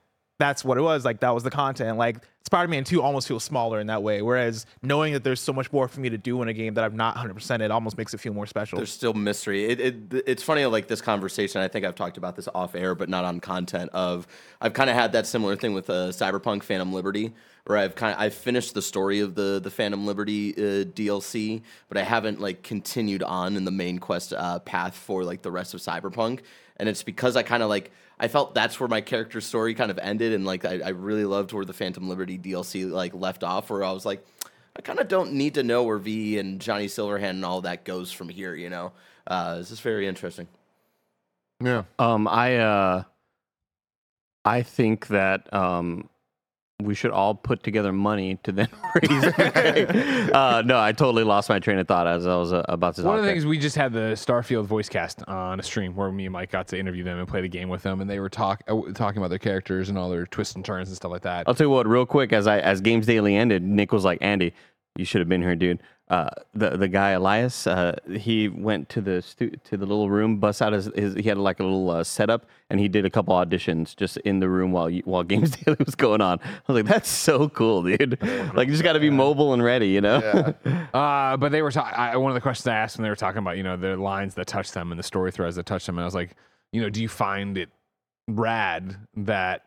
that's 0.42 0.66
what 0.66 0.80
it 0.80 0.82
was. 0.82 1.06
Like 1.06 1.20
that 1.20 1.36
was 1.36 1.44
the 1.44 1.52
content. 1.52 1.98
Like 1.98 2.18
Spider-Man 2.46 2.84
2 2.84 3.02
almost 3.02 3.28
feels 3.28 3.44
smaller 3.44 3.80
in 3.80 3.88
that 3.88 4.02
way. 4.02 4.24
Whereas 4.24 4.66
knowing 4.82 5.14
that 5.14 5.24
there's 5.24 5.40
so 5.40 5.54
much 5.54 5.72
more 5.72 5.88
for 5.88 6.00
me 6.00 6.10
to 6.10 6.18
do 6.18 6.42
in 6.42 6.48
a 6.48 6.54
game 6.54 6.74
that 6.74 6.84
I'm 6.84 6.96
not 6.96 7.16
100%, 7.16 7.62
it 7.62 7.70
almost 7.70 7.96
makes 7.96 8.16
it 8.16 8.20
feel 8.20 8.34
more 8.34 8.48
special. 8.48 8.78
There's 8.78 8.92
still 8.92 9.14
mystery. 9.14 9.66
It, 9.66 9.80
it 9.80 10.24
it's 10.26 10.42
funny 10.42 10.66
like 10.66 10.88
this 10.88 11.00
conversation. 11.00 11.62
I 11.62 11.68
think 11.68 11.86
I've 11.86 11.94
talked 11.94 12.18
about 12.18 12.36
this 12.36 12.48
off 12.56 12.74
air, 12.74 12.96
but 12.96 13.08
not 13.08 13.24
on 13.24 13.40
content. 13.40 13.92
Of 13.94 14.28
I've 14.60 14.74
kind 14.74 14.90
of 14.90 14.96
had 14.96 15.12
that 15.12 15.28
similar 15.28 15.56
thing 15.56 15.74
with 15.74 15.92
uh, 15.92 16.10
Cyberpunk 16.10 16.64
Phantom 16.64 16.92
Liberty, 16.92 17.34
where 17.66 17.78
I've 17.78 17.94
kind 17.94 18.16
of 18.16 18.20
I've 18.20 18.34
finished 18.34 18.74
the 18.74 18.82
story 18.82 19.20
of 19.20 19.36
the 19.36 19.60
the 19.64 19.70
Phantom 19.70 20.08
Liberty 20.08 20.56
uh, 20.56 20.86
DLC, 20.86 21.62
but 21.88 22.00
I 22.00 22.04
haven't 22.04 22.42
like 22.42 22.64
continued 22.64 23.22
on 23.22 23.56
in 23.56 23.64
the 23.64 23.72
main 23.72 24.00
quest 24.00 24.34
uh, 24.34 24.58
path 24.60 24.96
for 24.96 25.24
like 25.24 25.44
the 25.44 25.52
rest 25.52 25.76
of 25.76 25.82
Cyberpunk. 25.82 26.40
And 26.78 26.90
it's 26.90 27.04
because 27.04 27.36
I 27.36 27.44
kind 27.44 27.62
of 27.62 27.70
like 27.70 27.92
I 28.22 28.30
felt 28.30 28.56
that's 28.56 28.80
where 28.80 28.88
my 28.88 29.02
character's 29.02 29.46
story 29.46 29.74
kind 29.74 29.92
of 29.92 29.98
ended, 29.98 30.32
and 30.32 30.46
like 30.46 30.64
I, 30.64 30.80
I 30.80 30.90
really 30.90 31.26
loved 31.26 31.52
where 31.52 31.66
the 31.66 31.74
Phantom 31.74 32.08
Liberty 32.08 32.38
DLC 32.38 32.90
like 32.90 33.14
left 33.14 33.44
off, 33.44 33.70
where 33.70 33.84
I 33.84 33.92
was 33.92 34.06
like. 34.06 34.26
I 34.74 34.80
kind 34.82 35.00
of 35.00 35.10
don't 35.10 35.34
need 35.34 35.56
to 35.56 35.64
know 35.64 35.84
where 35.84 35.98
V 35.98 36.40
and 36.40 36.62
Johnny 36.62 36.88
Silverhand 36.88 37.32
and 37.32 37.44
all 37.44 37.60
that 37.60 37.84
goes 37.84 38.10
from 38.10 38.30
here, 38.30 38.56
you 38.56 38.70
know. 38.70 38.94
Uh, 39.28 39.58
this 39.58 39.70
is 39.70 39.82
very 39.82 40.08
interesting. 40.08 40.48
yeah. 41.62 41.84
Um, 42.00 42.26
I 42.26 42.56
uh, 42.56 43.04
I 44.46 44.64
think 44.64 45.08
that 45.08 45.54
um, 45.54 46.10
we 46.84 46.96
should 46.96 47.12
all 47.12 47.36
put 47.36 47.64
together 47.64 47.92
money 47.92 48.38
to 48.44 48.52
then 48.52 48.68
raise. 48.96 49.24
uh, 50.34 50.62
no, 50.66 50.80
I 50.80 50.92
totally 50.92 51.24
lost 51.24 51.50
my 51.50 51.60
train 51.60 51.80
of 51.80 51.88
thought 51.88 52.08
as 52.08 52.28
I 52.28 52.36
was 52.36 52.54
uh, 52.54 52.64
about 52.68 52.96
to. 52.96 53.04
One 53.04 53.16
of 53.16 53.22
the 53.22 53.28
there. 53.28 53.34
things 53.36 53.46
we 53.46 53.58
just 53.58 53.76
had 53.76 53.94
the 53.94 54.14
Starfield 54.16 54.66
voice 54.66 54.90
cast 54.90 55.24
on 55.28 55.60
a 55.60 55.64
stream 55.64 55.96
where 55.96 56.12
me 56.12 56.26
and 56.26 56.34
Mike 56.34 56.52
got 56.52 56.68
to 56.70 56.80
interview 56.80 57.04
them 57.04 57.18
and 57.20 57.28
play 57.28 57.42
the 57.42 57.50
game 57.50 57.70
with 57.70 57.84
them, 57.84 58.02
and 58.02 58.10
they 58.10 58.20
were 58.20 58.30
talk 58.30 58.64
uh, 58.68 58.80
talking 58.94 59.18
about 59.18 59.30
their 59.30 59.40
characters 59.40 59.90
and 59.90 59.98
all 59.98 60.10
their 60.10 60.26
twists 60.26 60.56
and 60.56 60.66
turns 60.66 60.90
and 60.90 60.96
stuff 60.96 61.12
like 61.12 61.22
that. 61.24 61.48
I'll 61.48 61.56
tell 61.56 61.66
you 61.68 61.72
what, 61.72 61.88
real 61.88 62.06
quick, 62.06 62.34
as 62.34 62.48
I 62.48 62.60
as 62.60 62.82
Games 62.82 63.06
Daily 63.06 63.36
ended, 63.36 63.64
Nick 63.64 63.92
was 63.92 64.04
like, 64.04 64.20
"Andy, 64.22 64.54
you 64.96 65.06
should 65.06 65.20
have 65.22 65.30
been 65.30 65.42
here, 65.42 65.56
dude." 65.56 65.82
Uh, 66.12 66.30
the 66.54 66.72
the 66.72 66.90
guy 66.90 67.12
Elias, 67.12 67.66
uh, 67.66 67.96
he 68.18 68.50
went 68.50 68.90
to 68.90 69.00
the 69.00 69.22
stu- 69.22 69.56
to 69.64 69.78
the 69.78 69.86
little 69.86 70.10
room, 70.10 70.40
bust 70.40 70.62
out 70.62 70.74
his, 70.74 70.92
his 70.94 71.16
he 71.16 71.24
had 71.24 71.38
like 71.38 71.62
a 71.62 71.64
little 71.64 71.90
uh, 71.90 72.04
setup, 72.04 72.46
and 72.70 72.82
he 72.82 72.90
did 72.90 73.06
a 73.06 73.10
couple 73.10 73.34
auditions 73.34 73.96
just 73.96 74.18
in 74.18 74.42
the 74.42 74.50
room 74.50 74.74
while 74.74 74.90
you, 74.90 75.02
while 75.06 75.24
Games 75.32 75.52
Daily 75.52 75.78
was 75.86 75.96
going 75.96 76.20
on. 76.20 76.42
I 76.44 76.50
was 76.68 76.84
like, 76.84 76.86
"That's 76.92 77.08
so 77.08 77.48
cool, 77.48 77.84
dude! 77.84 78.22
like, 78.54 78.68
you 78.68 78.74
just 78.74 78.84
got 78.84 78.94
to 78.94 79.00
be 79.00 79.10
mobile 79.10 79.54
and 79.54 79.64
ready, 79.64 79.88
you 79.88 80.02
know." 80.02 80.54
Uh, 80.94 81.38
but 81.38 81.54
they 81.54 81.62
were 81.62 81.72
ta- 81.72 81.94
I, 81.96 82.18
one 82.18 82.32
of 82.32 82.36
the 82.36 82.42
questions 82.42 82.68
I 82.68 82.76
asked 82.76 82.98
when 82.98 83.04
they 83.04 83.10
were 83.10 83.16
talking 83.16 83.38
about 83.38 83.56
you 83.56 83.64
know 83.64 83.78
the 83.78 83.96
lines 83.96 84.36
that 84.36 84.48
touch 84.48 84.74
them 84.74 84.92
and 84.92 85.00
the 85.00 85.04
story 85.04 85.32
threads 85.32 85.56
that 85.56 85.66
touch 85.66 85.86
them, 85.86 85.98
and 85.98 86.04
I 86.04 86.06
was 86.06 86.16
like, 86.16 86.36
you 86.74 86.82
know, 86.82 86.90
do 86.90 87.02
you 87.02 87.08
find 87.08 87.58
it 87.58 87.70
rad 88.28 88.98
that 89.16 89.64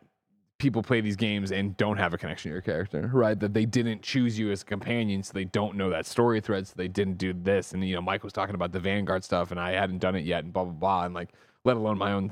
people 0.57 0.81
play 0.81 1.01
these 1.01 1.15
games 1.15 1.51
and 1.51 1.75
don't 1.77 1.97
have 1.97 2.13
a 2.13 2.17
connection 2.17 2.49
to 2.49 2.53
your 2.53 2.61
character, 2.61 3.09
right? 3.13 3.39
That 3.39 3.53
they 3.53 3.65
didn't 3.65 4.01
choose 4.01 4.39
you 4.39 4.51
as 4.51 4.61
a 4.61 4.65
companion, 4.65 5.21
so 5.21 5.33
they 5.33 5.43
don't 5.45 5.75
know 5.75 5.89
that 5.89 6.05
story 6.05 6.39
thread, 6.39 6.67
so 6.67 6.73
they 6.77 6.87
didn't 6.87 7.17
do 7.17 7.33
this. 7.33 7.73
And 7.73 7.85
you 7.87 7.95
know, 7.95 8.01
Mike 8.01 8.23
was 8.23 8.33
talking 8.33 8.55
about 8.55 8.71
the 8.71 8.79
Vanguard 8.79 9.23
stuff, 9.23 9.51
and 9.51 9.59
I 9.59 9.71
hadn't 9.71 9.99
done 9.99 10.15
it 10.15 10.23
yet, 10.23 10.43
and 10.43 10.53
blah 10.53 10.63
blah 10.63 10.73
blah, 10.73 11.05
and 11.05 11.13
like, 11.13 11.29
let 11.63 11.77
alone 11.77 11.97
my 11.97 12.13
own 12.13 12.31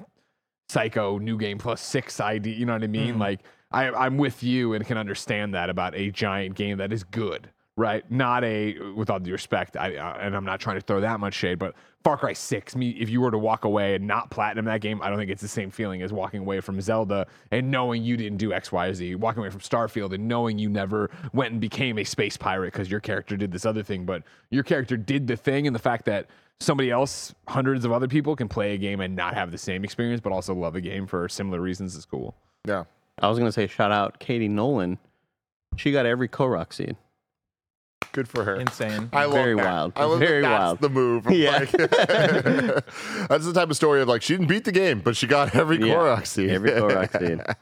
Psycho 0.70 1.18
New 1.18 1.38
Game 1.38 1.58
Plus 1.58 1.82
Six 1.82 2.20
ID. 2.20 2.52
You 2.52 2.66
know 2.66 2.74
what 2.74 2.84
I 2.84 2.88
mean? 2.88 3.12
Mm-hmm. 3.12 3.22
Like, 3.22 3.42
I, 3.72 3.90
I'm 3.90 4.18
with 4.18 4.42
you 4.44 4.74
and 4.74 4.86
can 4.86 4.98
understand 4.98 5.54
that 5.54 5.70
about 5.70 5.96
a 5.96 6.10
giant 6.12 6.56
game 6.56 6.78
that 6.78 6.94
is 6.94 7.04
good, 7.04 7.50
right? 7.76 8.10
Not 8.12 8.44
a, 8.44 8.78
with 8.96 9.10
all 9.10 9.20
due 9.20 9.32
respect, 9.32 9.78
I, 9.78 9.96
uh, 9.96 10.18
and 10.20 10.36
I'm 10.36 10.46
not 10.46 10.60
trying 10.60 10.76
to 10.76 10.82
throw 10.82 11.02
that 11.02 11.20
much 11.20 11.34
shade, 11.34 11.58
but 11.58 11.74
Far 12.04 12.18
Cry 12.18 12.34
6, 12.34 12.76
me, 12.76 12.90
if 12.92 13.10
you 13.10 13.22
were 13.22 13.32
to 13.32 13.38
walk 13.38 13.64
away 13.64 13.96
and 13.96 14.06
not 14.06 14.30
platinum 14.30 14.66
that 14.66 14.82
game, 14.82 15.02
I 15.02 15.10
don't 15.10 15.18
think 15.18 15.32
it's 15.32 15.42
the 15.42 15.48
same 15.48 15.72
feeling 15.72 16.02
as 16.02 16.12
walking 16.12 16.42
away 16.42 16.60
from 16.60 16.80
Zelda 16.82 17.26
and 17.52 17.72
knowing 17.72 18.04
you 18.04 18.18
didn't 18.18 18.38
do 18.38 18.54
X, 18.54 18.72
Y, 18.72 18.88
or 18.88 18.94
Z. 18.94 19.16
Walking 19.16 19.40
away 19.40 19.50
from 19.50 19.62
Starfield 19.62 20.14
and 20.14 20.28
knowing 20.28 20.60
you 20.60 20.70
never 20.70 21.10
went 21.32 21.54
and 21.54 21.62
became 21.62 21.98
a 21.98 22.04
space 22.04 22.36
pirate 22.36 22.74
because 22.74 22.92
your 22.92 23.00
character 23.00 23.38
did 23.38 23.52
this 23.52 23.66
other 23.66 23.84
thing, 23.84 24.06
but 24.06 24.24
your 24.50 24.64
character 24.64 24.98
did 24.98 25.28
the 25.28 25.38
thing, 25.38 25.66
and 25.66 25.76
the 25.76 25.80
fact 25.80 26.06
that 26.06 26.28
somebody 26.60 26.92
else, 26.92 27.34
hundreds 27.48 27.86
of 27.86 27.92
other 27.92 28.08
people, 28.08 28.36
can 28.36 28.50
play 28.50 28.74
a 28.74 28.78
game 28.78 29.00
and 29.00 29.16
not 29.16 29.34
have 29.34 29.52
the 29.52 29.58
same 29.58 29.84
experience, 29.84 30.20
but 30.20 30.34
also 30.34 30.54
love 30.54 30.76
a 30.76 30.82
game 30.82 31.08
for 31.08 31.28
similar 31.30 31.62
reasons 31.62 31.96
is 31.96 32.06
cool. 32.06 32.36
Yeah. 32.68 32.84
I 33.20 33.30
was 33.30 33.38
gonna 33.38 33.52
say 33.52 33.68
shout 33.68 33.92
out 33.92 34.20
Katie 34.20 34.48
Nolan. 34.48 34.98
She 35.78 35.92
got 35.92 36.06
every 36.06 36.28
Korok 36.28 36.74
seed. 36.74 36.98
Good 38.12 38.28
for 38.28 38.44
her. 38.44 38.56
Insane. 38.56 39.10
I 39.14 39.26
love 39.26 39.34
Very 39.34 39.56
that. 39.56 39.66
wild. 39.66 39.94
I 39.96 40.04
love 40.06 40.20
Very 40.20 40.42
that 40.42 40.50
that's 40.50 40.62
wild. 40.62 40.82
the 40.82 40.90
move. 40.90 41.32
Yeah. 41.32 41.58
Like- 41.60 41.72
that's 43.30 43.46
the 43.46 43.54
type 43.54 43.70
of 43.70 43.76
story 43.76 44.02
of 44.02 44.08
like 44.08 44.22
she 44.22 44.34
didn't 44.36 44.48
beat 44.48 44.66
the 44.66 44.72
game, 44.72 45.00
but 45.00 45.16
she 45.16 45.28
got 45.28 45.56
every 45.56 45.78
Yeah, 45.78 45.94
Korok 45.96 46.28
seed. 46.28 46.50
every 46.50 46.72
Korok 46.72 47.20
seed. 47.20 47.42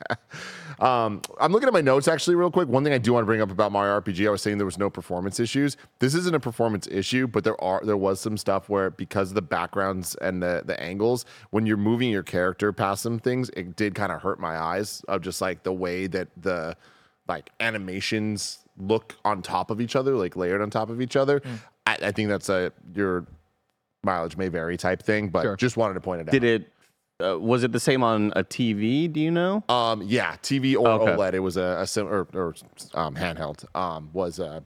Um, 0.79 1.21
I'm 1.39 1.51
looking 1.51 1.67
at 1.67 1.73
my 1.73 1.81
notes 1.81 2.07
actually, 2.07 2.35
real 2.35 2.49
quick. 2.49 2.67
One 2.67 2.83
thing 2.83 2.91
I 2.91 2.97
do 2.97 3.13
want 3.13 3.21
to 3.21 3.27
bring 3.27 3.39
up 3.39 3.51
about 3.51 3.71
Mario 3.71 4.01
RPG, 4.01 4.25
I 4.27 4.31
was 4.31 4.41
saying 4.41 4.57
there 4.57 4.65
was 4.65 4.79
no 4.79 4.89
performance 4.89 5.39
issues. 5.39 5.77
This 5.99 6.15
isn't 6.15 6.33
a 6.33 6.39
performance 6.39 6.87
issue, 6.89 7.27
but 7.27 7.43
there 7.43 7.61
are 7.63 7.81
there 7.85 7.97
was 7.97 8.19
some 8.19 8.35
stuff 8.35 8.67
where 8.67 8.89
because 8.89 9.29
of 9.29 9.35
the 9.35 9.43
backgrounds 9.43 10.15
and 10.15 10.41
the 10.41 10.63
the 10.65 10.81
angles, 10.81 11.23
when 11.51 11.67
you're 11.67 11.77
moving 11.77 12.09
your 12.09 12.23
character 12.23 12.73
past 12.73 13.03
some 13.03 13.19
things, 13.19 13.49
it 13.55 13.75
did 13.75 13.93
kind 13.93 14.11
of 14.11 14.23
hurt 14.23 14.39
my 14.39 14.57
eyes 14.57 15.03
of 15.07 15.21
just 15.21 15.39
like 15.39 15.61
the 15.61 15.71
way 15.73 16.07
that 16.07 16.29
the 16.35 16.75
like 17.27 17.51
animations 17.59 18.61
look 18.78 19.15
on 19.26 19.41
top 19.41 19.69
of 19.72 19.80
each 19.82 19.95
other, 19.95 20.15
like 20.15 20.36
layered 20.36 20.61
on 20.61 20.69
top 20.69 20.89
of 20.89 21.01
each 21.01 21.15
other. 21.15 21.41
I, 21.86 21.97
I 22.01 22.11
think 22.11 22.30
that's 22.30 22.49
a 22.49 22.72
your 22.95 23.26
mileage 24.03 24.38
may 24.38 24.47
vary 24.47 24.78
type 24.78 25.03
thing, 25.03 25.30
but 25.30 25.43
Sure. 25.43 25.55
just 25.55 25.78
wanted 25.78 25.93
to 25.95 25.99
point 26.01 26.22
it 26.22 26.28
out. 26.30 26.32
Did 26.32 26.43
it? 26.43 26.74
Uh, 27.24 27.38
was 27.38 27.63
it 27.63 27.72
the 27.72 27.80
same 27.80 28.01
on 28.03 28.34
a 28.36 28.43
TV? 28.43 29.11
Do 29.11 29.19
you 29.19 29.30
know? 29.30 29.63
Um, 29.69 30.01
yeah, 30.01 30.38
TV 30.38 30.76
or 30.76 30.88
Okay. 30.89 31.11
OLED. 31.15 31.34
It 31.36 31.39
was 31.39 31.55
a, 31.55 31.78
a 31.82 31.86
sim- 31.88 32.07
or, 32.07 32.28
or 32.34 32.55
um, 32.95 33.13
handheld. 33.15 33.63
Um, 33.76 34.09
was 34.11 34.39
uh, 34.39 34.61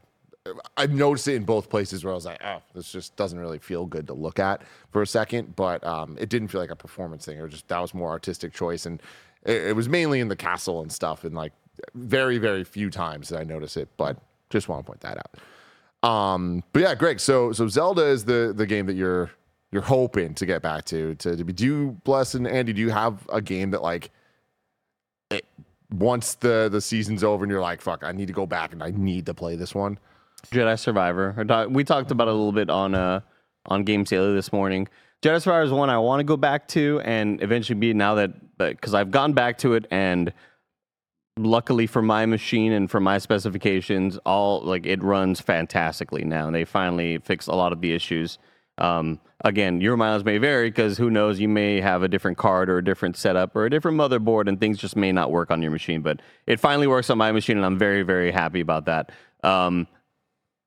I 0.78 0.86
noticed 0.86 1.28
it 1.28 1.34
in 1.36 1.43
both 1.43 1.70
places 1.70 2.06
where 2.06 2.14
I 2.14 2.16
was 2.16 2.26
like, 2.26 2.41
oh, 2.45 2.62
this 2.74 2.89
just 2.91 3.16
doesn't 3.18 3.39
really 3.39 3.60
feel 3.60 3.86
good 3.86 4.08
to 4.08 4.14
look 4.14 4.39
at 4.39 4.62
for 4.91 5.01
a 5.01 5.08
second. 5.08 5.56
But 5.58 5.84
um, 5.86 6.16
it 6.18 6.30
didn't 6.30 6.47
feel 6.47 6.62
like 6.62 6.72
a 6.72 6.76
performance 6.78 7.26
thing. 7.26 7.38
It 7.38 7.41
was 7.41 7.51
just 7.51 7.68
that 7.68 7.80
was 7.80 7.93
more 7.93 8.10
artistic 8.12 8.53
choice, 8.53 8.86
and 8.86 9.01
it, 9.45 9.64
it 9.70 9.76
was 9.76 9.89
mainly 9.89 10.22
in 10.22 10.30
the 10.30 10.36
castle 10.38 10.82
and 10.82 10.89
stuff, 10.91 11.26
and 11.26 11.36
like 11.36 11.51
very 11.93 12.38
very 12.38 12.63
few 12.63 12.89
times 12.89 13.30
that 13.30 13.39
I 13.39 13.43
notice 13.43 13.78
it. 13.78 13.89
But 13.97 14.17
just 14.49 14.69
want 14.69 14.86
to 14.86 14.88
point 14.88 15.01
that 15.01 15.17
out. 15.17 16.09
Um, 16.09 16.63
but 16.73 16.82
yeah, 16.82 16.95
Greg. 16.95 17.19
So 17.19 17.51
so 17.51 17.67
Zelda 17.67 18.05
is 18.05 18.26
the 18.26 18.53
the 18.55 18.65
game 18.65 18.86
that 18.86 18.95
you're 18.95 19.32
you're 19.71 19.82
hoping 19.82 20.34
to 20.36 20.45
get 20.45 20.61
back 20.61 20.86
to 20.86 21.15
to, 21.15 21.36
to 21.36 21.43
be. 21.43 21.53
Do 21.53 21.65
you 21.65 22.01
bless 22.03 22.36
and 22.36 22.47
Andy? 22.47 22.73
Do 22.73 22.82
you 22.82 22.91
have 22.91 23.28
a 23.32 23.41
game 23.41 23.71
that 23.71 23.82
like 23.82 24.11
it, 25.32 25.45
once 25.91 26.36
the 26.36 26.69
the 26.71 26.82
season's 26.82 27.23
over 27.23 27.43
and 27.43 27.51
you're 27.51 27.61
like, 27.61 27.82
fuck, 27.82 28.03
I 28.03 28.11
need 28.11 28.28
to 28.28 28.34
go 28.34 28.45
back 28.45 28.73
and 28.73 28.84
I 28.84 28.91
need 28.91 29.26
to 29.26 29.34
play 29.34 29.55
this 29.55 29.73
one. 29.73 29.97
Jedi 30.51 30.78
Survivor. 30.80 31.67
We 31.69 31.84
talked 31.84 32.11
about 32.11 32.28
it 32.28 32.32
a 32.32 32.34
little 32.34 32.51
bit 32.51 32.69
on 32.69 32.95
uh 32.95 33.21
on 33.65 33.84
Games 33.84 34.09
Daily 34.09 34.34
this 34.34 34.53
morning. 34.53 34.88
Jedi 35.21 35.41
Survivor 35.41 35.63
is 35.63 35.71
one 35.71 35.89
I 35.89 35.97
want 35.97 36.19
to 36.19 36.23
go 36.23 36.38
back 36.38 36.67
to 36.69 37.01
and 37.03 37.41
eventually 37.41 37.80
be 37.80 37.93
now 37.93 38.15
that 38.15 38.57
because 38.57 38.93
I've 38.93 39.11
gone 39.11 39.34
back 39.34 39.57
to 39.59 39.73
it 39.73 39.88
and 39.89 40.32
luckily 41.38 41.88
for 41.88 42.01
my 42.01 42.25
machine 42.25 42.71
and 42.71 42.89
for 42.89 42.99
my 42.99 43.17
specifications, 43.17 44.17
all 44.25 44.61
like 44.61 44.86
it 44.86 45.03
runs 45.03 45.41
fantastically 45.41 46.23
now. 46.23 46.49
They 46.49 46.65
finally 46.65 47.17
fixed 47.19 47.47
a 47.47 47.55
lot 47.55 47.73
of 47.73 47.81
the 47.81 47.93
issues. 47.93 48.38
Um, 48.77 49.19
again, 49.41 49.79
your 49.79 49.95
miles 49.95 50.23
may 50.23 50.38
vary 50.38 50.69
because 50.69 50.97
who 50.97 51.09
knows, 51.09 51.39
you 51.39 51.47
may 51.47 51.79
have 51.79 52.03
a 52.03 52.07
different 52.07 52.38
card 52.38 52.69
or 52.69 52.77
a 52.77 52.83
different 52.83 53.15
setup 53.15 53.55
or 53.55 53.65
a 53.65 53.69
different 53.69 53.97
motherboard, 53.97 54.47
and 54.47 54.59
things 54.59 54.77
just 54.77 54.95
may 54.95 55.11
not 55.11 55.31
work 55.31 55.51
on 55.51 55.61
your 55.61 55.71
machine. 55.71 56.01
But 56.01 56.21
it 56.47 56.59
finally 56.59 56.88
works 56.88 57.09
on 57.09 57.17
my 57.17 57.31
machine, 57.31 57.57
and 57.57 57.65
I'm 57.65 57.77
very, 57.77 58.03
very 58.03 58.31
happy 58.31 58.61
about 58.61 58.86
that. 58.86 59.11
Um, 59.43 59.88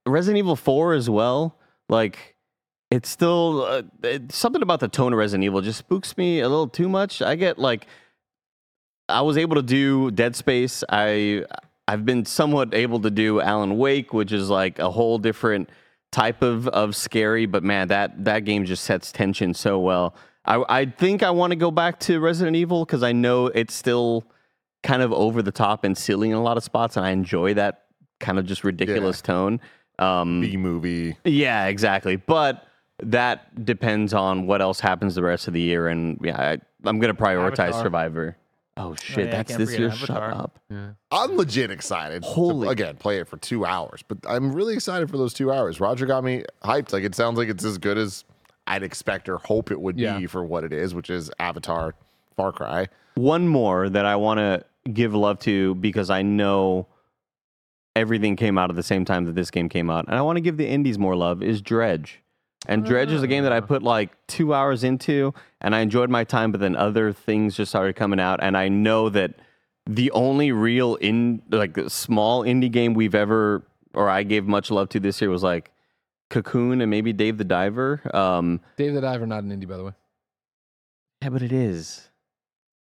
Resident 0.06 0.38
Evil 0.38 0.56
4 0.56 0.94
as 0.94 1.10
well. 1.10 1.58
Like, 1.88 2.36
it's 2.90 3.10
still 3.10 3.62
uh, 3.62 3.82
something 4.30 4.62
about 4.62 4.80
the 4.80 4.88
tone 4.88 5.12
of 5.12 5.18
Resident 5.18 5.44
Evil 5.44 5.60
just 5.60 5.78
spooks 5.78 6.16
me 6.16 6.40
a 6.40 6.48
little 6.48 6.68
too 6.68 6.88
much. 6.88 7.20
I 7.20 7.34
get 7.34 7.58
like, 7.58 7.86
I 9.09 9.22
was 9.22 9.36
able 9.36 9.56
to 9.56 9.62
do 9.62 10.11
Dead 10.11 10.36
Space. 10.36 10.84
I 10.88 11.44
I've 11.86 12.04
been 12.04 12.24
somewhat 12.24 12.74
able 12.74 13.00
to 13.00 13.11
do 13.11 13.40
Alan 13.40 13.78
Wake, 13.78 14.12
which 14.12 14.32
is 14.32 14.50
like 14.50 14.78
a 14.78 14.90
whole 14.90 15.18
different 15.18 15.70
type 16.12 16.42
of 16.42 16.68
of 16.68 16.94
scary. 16.94 17.46
But 17.46 17.62
man, 17.64 17.88
that 17.88 18.24
that 18.24 18.40
game 18.40 18.64
just 18.64 18.84
sets 18.84 19.12
tension 19.12 19.54
so 19.54 19.78
well. 19.78 20.14
I 20.44 20.62
I 20.68 20.84
think 20.86 21.22
I 21.22 21.30
want 21.30 21.52
to 21.52 21.56
go 21.56 21.70
back 21.70 22.00
to 22.00 22.20
Resident 22.20 22.56
Evil 22.56 22.84
because 22.84 23.02
I 23.02 23.12
know 23.12 23.46
it's 23.46 23.74
still 23.74 24.24
kind 24.82 25.02
of 25.02 25.12
over 25.12 25.42
the 25.42 25.52
top 25.52 25.84
and 25.84 25.96
silly 25.96 26.30
in 26.30 26.36
a 26.36 26.42
lot 26.42 26.56
of 26.56 26.64
spots, 26.64 26.96
and 26.96 27.04
I 27.04 27.11
enjoy 27.11 27.54
that 27.54 27.84
kind 28.20 28.38
of 28.38 28.46
just 28.46 28.64
ridiculous 28.64 29.20
tone. 29.22 29.61
Um, 29.98 30.40
B 30.40 30.56
movie. 30.56 31.16
yeah, 31.24 31.66
exactly. 31.66 32.16
But 32.16 32.64
that 33.02 33.64
depends 33.64 34.14
on 34.14 34.46
what 34.46 34.61
else 34.61 34.80
happens 34.80 35.14
the 35.14 35.22
rest 35.22 35.48
of 35.48 35.54
the 35.54 35.61
year, 35.61 35.88
and 35.88 36.18
yeah, 36.22 36.40
I, 36.40 36.59
I'm 36.88 36.98
gonna 36.98 37.14
prioritize 37.14 37.59
Avatar. 37.59 37.82
Survivor. 37.82 38.36
Oh 38.79 38.95
shit, 38.95 39.18
yeah, 39.18 39.24
I 39.24 39.37
that's 39.37 39.49
can't 39.51 39.59
this 39.59 39.70
forget 39.70 39.81
year. 39.81 39.91
Shut 39.93 40.11
Avatar. 40.11 40.33
up. 40.33 40.59
I'm 41.11 41.37
legit 41.37 41.70
excited. 41.70 42.22
to, 42.22 42.29
Holy- 42.29 42.68
again, 42.68 42.97
play 42.97 43.18
it 43.18 43.26
for 43.29 43.37
two 43.39 43.66
hours, 43.66 44.03
but 44.07 44.18
I'm 44.29 44.53
really 44.53 44.74
excited 44.74 45.11
for 45.11 45.16
those 45.18 45.35
two 45.35 45.53
hours. 45.53 45.81
Roger 45.81 46.07
got 46.07 46.22
me 46.24 46.45
hyped. 46.62 46.93
Like 46.93 47.03
it 47.05 47.14
sounds 47.14 47.37
like 47.39 47.49
it's 47.49 47.64
as 47.64 47.76
good 47.79 47.99
as 47.99 48.24
I'd 48.66 48.83
expect 48.83 49.29
or 49.29 49.39
hope 49.39 49.70
it 49.70 49.81
would 49.81 49.99
Yeah. 49.99 50.18
be 50.18 50.26
for 50.26 50.45
what 50.45 50.64
it 50.64 50.72
is, 50.72 50.95
which 50.95 51.11
is 51.11 51.31
Avatar, 51.39 51.95
Far 52.37 52.53
Cry. 52.53 52.87
One 53.16 53.49
more 53.49 53.89
that 53.89 54.07
I 54.07 54.16
want 54.16 54.39
to 54.39 54.64
give 54.93 55.14
love 55.14 55.39
to 55.41 55.74
because 55.76 56.09
I 56.11 56.22
know 56.22 56.87
everything 57.97 58.37
came 58.37 58.57
out 58.59 58.70
at 58.70 58.76
the 58.76 58.83
same 58.83 59.05
time 59.05 59.24
that 59.24 59.35
this 59.35 59.51
game 59.51 59.68
came 59.68 59.91
out, 59.91 60.07
and 60.07 60.14
I 60.14 60.22
want 60.22 60.37
to 60.37 60.41
give 60.41 60.57
the 60.57 60.68
indies 60.68 60.99
more 60.99 61.16
love. 61.16 61.43
Is 61.43 61.61
Dredge. 61.61 62.20
And 62.66 62.84
Dredge 62.84 63.12
is 63.12 63.22
a 63.22 63.26
game 63.26 63.44
that 63.44 63.52
I 63.52 63.61
put 63.61 63.82
like 63.82 64.11
two 64.26 64.52
hours 64.52 64.84
into, 64.84 65.32
and 65.61 65.74
I 65.74 65.80
enjoyed 65.80 66.11
my 66.11 66.24
time. 66.24 66.52
But 66.52 66.61
then 66.61 66.76
other 66.76 67.12
things 67.12 67.56
just 67.56 67.70
started 67.70 67.94
coming 67.96 68.20
out, 68.20 68.40
and 68.42 68.56
I 68.56 68.68
know 68.68 69.09
that 69.11 69.34
the 69.86 70.11
only 70.11 70.52
real 70.52 70.96
in 70.96 71.40
like 71.50 71.78
small 71.88 72.42
indie 72.42 72.70
game 72.70 72.94
we've 72.94 73.14
ever 73.14 73.64
or 73.94 74.09
I 74.09 74.22
gave 74.22 74.46
much 74.46 74.70
love 74.70 74.88
to 74.90 75.00
this 75.00 75.20
year 75.20 75.30
was 75.30 75.42
like 75.42 75.70
Cocoon 76.30 76.80
and 76.80 76.90
maybe 76.90 77.12
Dave 77.12 77.38
the 77.38 77.44
Diver. 77.44 78.00
Um, 78.14 78.61
Dave 78.76 78.94
the 78.94 79.00
Diver, 79.00 79.26
not 79.26 79.44
an 79.44 79.50
indie, 79.50 79.68
by 79.68 79.76
the 79.76 79.84
way. 79.84 79.92
yeah, 81.22 81.30
but 81.30 81.42
it 81.42 81.52
is. 81.52 82.09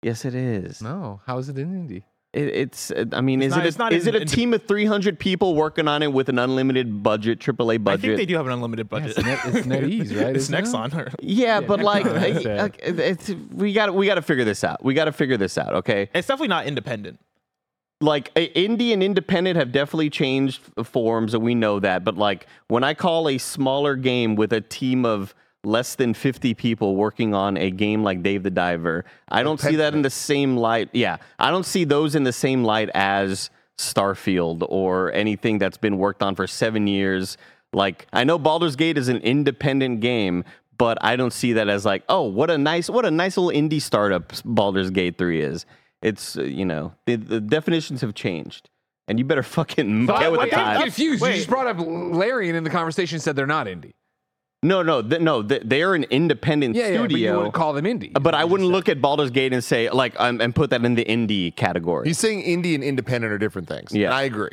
Yes, 0.02 0.26
it 0.26 0.36
is. 0.36 0.82
No, 0.82 1.22
how 1.26 1.38
is 1.38 1.50
it 1.50 1.58
an 1.58 1.88
indie? 1.88 2.04
It, 2.32 2.48
it's. 2.50 2.92
uh, 2.92 3.06
I 3.14 3.22
mean, 3.22 3.42
It's 3.42 3.54
is 3.54 3.58
not- 3.58 3.66
it 3.66 3.68
it's 3.70 3.76
a, 3.76 3.80
not 3.80 3.94
is 3.94 4.06
in- 4.08 4.14
it 4.16 4.18
a 4.20 4.22
in- 4.22 4.28
team 4.28 4.54
of 4.54 4.64
three 4.68 4.86
hundred 4.86 5.18
people 5.18 5.56
working 5.56 5.88
on 5.88 6.04
it 6.04 6.14
with 6.14 6.30
an 6.30 6.38
unlimited 6.38 7.02
budget, 7.02 7.40
AAA 7.40 7.84
budget? 7.84 8.00
I 8.00 8.08
think 8.08 8.18
they 8.18 8.26
do 8.28 8.36
have 8.38 8.46
an 8.46 8.52
unlimited 8.54 8.88
budget. 8.88 9.18
it's 9.18 9.26
Net- 9.26 9.40
it's 9.46 9.68
NetEase, 9.68 10.16
right? 10.24 10.36
it's 10.36 10.44
Isn't 10.46 10.54
it? 10.56 10.66
Nexon. 10.66 10.96
or- 10.96 11.12
Yeah, 11.22 11.60
but 11.62 11.80
like, 11.82 12.06
no, 12.06 12.14
that's 12.14 12.46
it. 12.46 13.00
it's, 13.00 13.30
we 13.52 13.74
got 13.74 13.94
we 13.96 14.06
got 14.06 14.16
to 14.16 14.22
figure 14.22 14.46
this 14.46 14.64
out. 14.64 14.84
We 14.84 14.94
got 14.94 15.06
to 15.06 15.12
figure 15.12 15.38
this 15.38 15.58
out. 15.58 15.74
Okay, 15.74 16.10
It's 16.14 16.28
definitely 16.28 16.50
not 16.50 16.68
independent. 16.68 17.20
like 18.00 18.32
indie 18.36 18.94
and 18.94 19.02
independent 19.02 19.58
have 19.58 19.72
definitely 19.72 20.12
changed 20.12 20.62
forms, 20.84 21.34
and 21.34 21.44
we 21.44 21.56
know 21.56 21.80
that. 21.80 22.04
But 22.04 22.16
like 22.16 22.46
when 22.68 22.84
I 22.84 22.94
call 22.94 23.28
a 23.28 23.40
smaller 23.40 23.96
game 23.96 24.36
with 24.36 24.54
a 24.54 24.62
team 24.62 25.04
of 25.04 25.34
less 25.64 25.96
than 25.96 26.14
50 26.14 26.54
people 26.54 26.96
working 26.96 27.34
on 27.34 27.58
a 27.58 27.70
game 27.72 28.04
like 28.04 28.24
Dave 28.24 28.44
the 28.44 28.50
Diver, 28.50 29.06
I 29.30 29.44
don't 29.44 29.60
see 29.60 29.76
that 29.78 29.94
in 29.94 30.02
the 30.02 30.10
same 30.10 30.58
light. 30.58 30.90
Yeah, 30.94 31.18
I 31.38 31.52
don't 31.52 31.66
see 31.66 31.84
those 31.84 32.16
in 32.16 32.24
the 32.24 32.34
same 32.34 32.64
light 32.64 32.90
as 32.94 33.50
Starfield 33.78 34.66
or 34.70 35.12
anything 35.14 35.58
that's 35.58 35.78
been 35.78 35.98
worked 35.98 36.22
on 36.24 36.36
for 36.36 36.48
seven 36.48 36.88
years. 36.88 37.38
Like 37.74 38.08
I 38.14 38.24
know 38.24 38.38
Baldur's 38.38 38.76
Gate 38.76 38.98
is 38.98 39.08
an 39.10 39.18
independent 39.18 40.00
game, 40.00 40.44
but 40.78 40.98
I 41.02 41.16
don't 41.16 41.34
see 41.34 41.54
that 41.54 41.70
as 41.70 41.86
like, 41.86 42.04
oh, 42.10 42.24
what 42.24 42.50
a 42.50 42.58
nice, 42.58 42.90
what 42.90 43.06
a 43.06 43.12
nice 43.12 43.38
little 43.38 43.52
indie 43.52 43.82
startup 43.82 44.32
Baldur's 44.46 44.90
Gate 44.90 45.18
Three 45.18 45.42
is. 45.42 45.66
It's 46.02 46.38
uh, 46.38 46.44
you 46.44 46.66
know 46.66 46.94
the, 47.06 47.16
the 47.18 47.42
definitions 47.42 48.02
have 48.02 48.16
changed, 48.16 48.70
and 49.08 49.20
you 49.20 49.26
better 49.26 49.44
fucking 49.58 50.06
get 50.06 50.32
with 50.32 50.42
the 50.42 50.46
I'm 50.46 50.50
times. 50.78 50.84
confused. 50.84 51.22
You 51.22 51.30
Wait. 51.30 51.36
just 51.36 51.50
brought 51.50 51.68
up 51.68 51.78
Larian 51.80 52.56
in 52.56 52.64
the 52.64 52.70
conversation 52.70 53.20
said 53.20 53.36
they're 53.36 53.46
not 53.46 53.68
indie. 53.68 53.94
No, 54.62 54.82
no, 54.82 55.02
th- 55.02 55.22
no. 55.22 55.42
th- 55.42 55.62
They're 55.66 55.96
an 55.96 56.04
independent 56.06 56.76
Yeah, 56.76 56.88
yeah, 56.90 56.98
but 57.02 57.12
you 57.12 57.18
studio. 57.18 57.38
wouldn't 57.38 57.54
call 57.54 57.72
them 57.74 57.86
indie. 57.86 58.12
but 58.22 58.36
I 58.36 58.44
wouldn't 58.44 58.70
look 58.70 58.90
at 58.90 59.02
Baldur's 59.02 59.32
Gate 59.32 59.54
and 59.54 59.64
say 59.64 59.90
like 59.90 60.20
um, 60.20 60.42
and 60.42 60.54
put 60.54 60.70
that 60.72 60.84
in 60.84 60.96
the 60.96 61.06
indie 61.06 61.56
category. 61.56 62.08
He's 62.08 62.20
saying 62.20 62.44
indie 62.44 62.76
and 62.76 62.84
independent 62.84 63.32
are 63.32 63.38
different 63.38 63.68
things. 63.70 63.94
Yeah. 63.94 64.08
And 64.08 64.16
I 64.16 64.24
agree. 64.24 64.52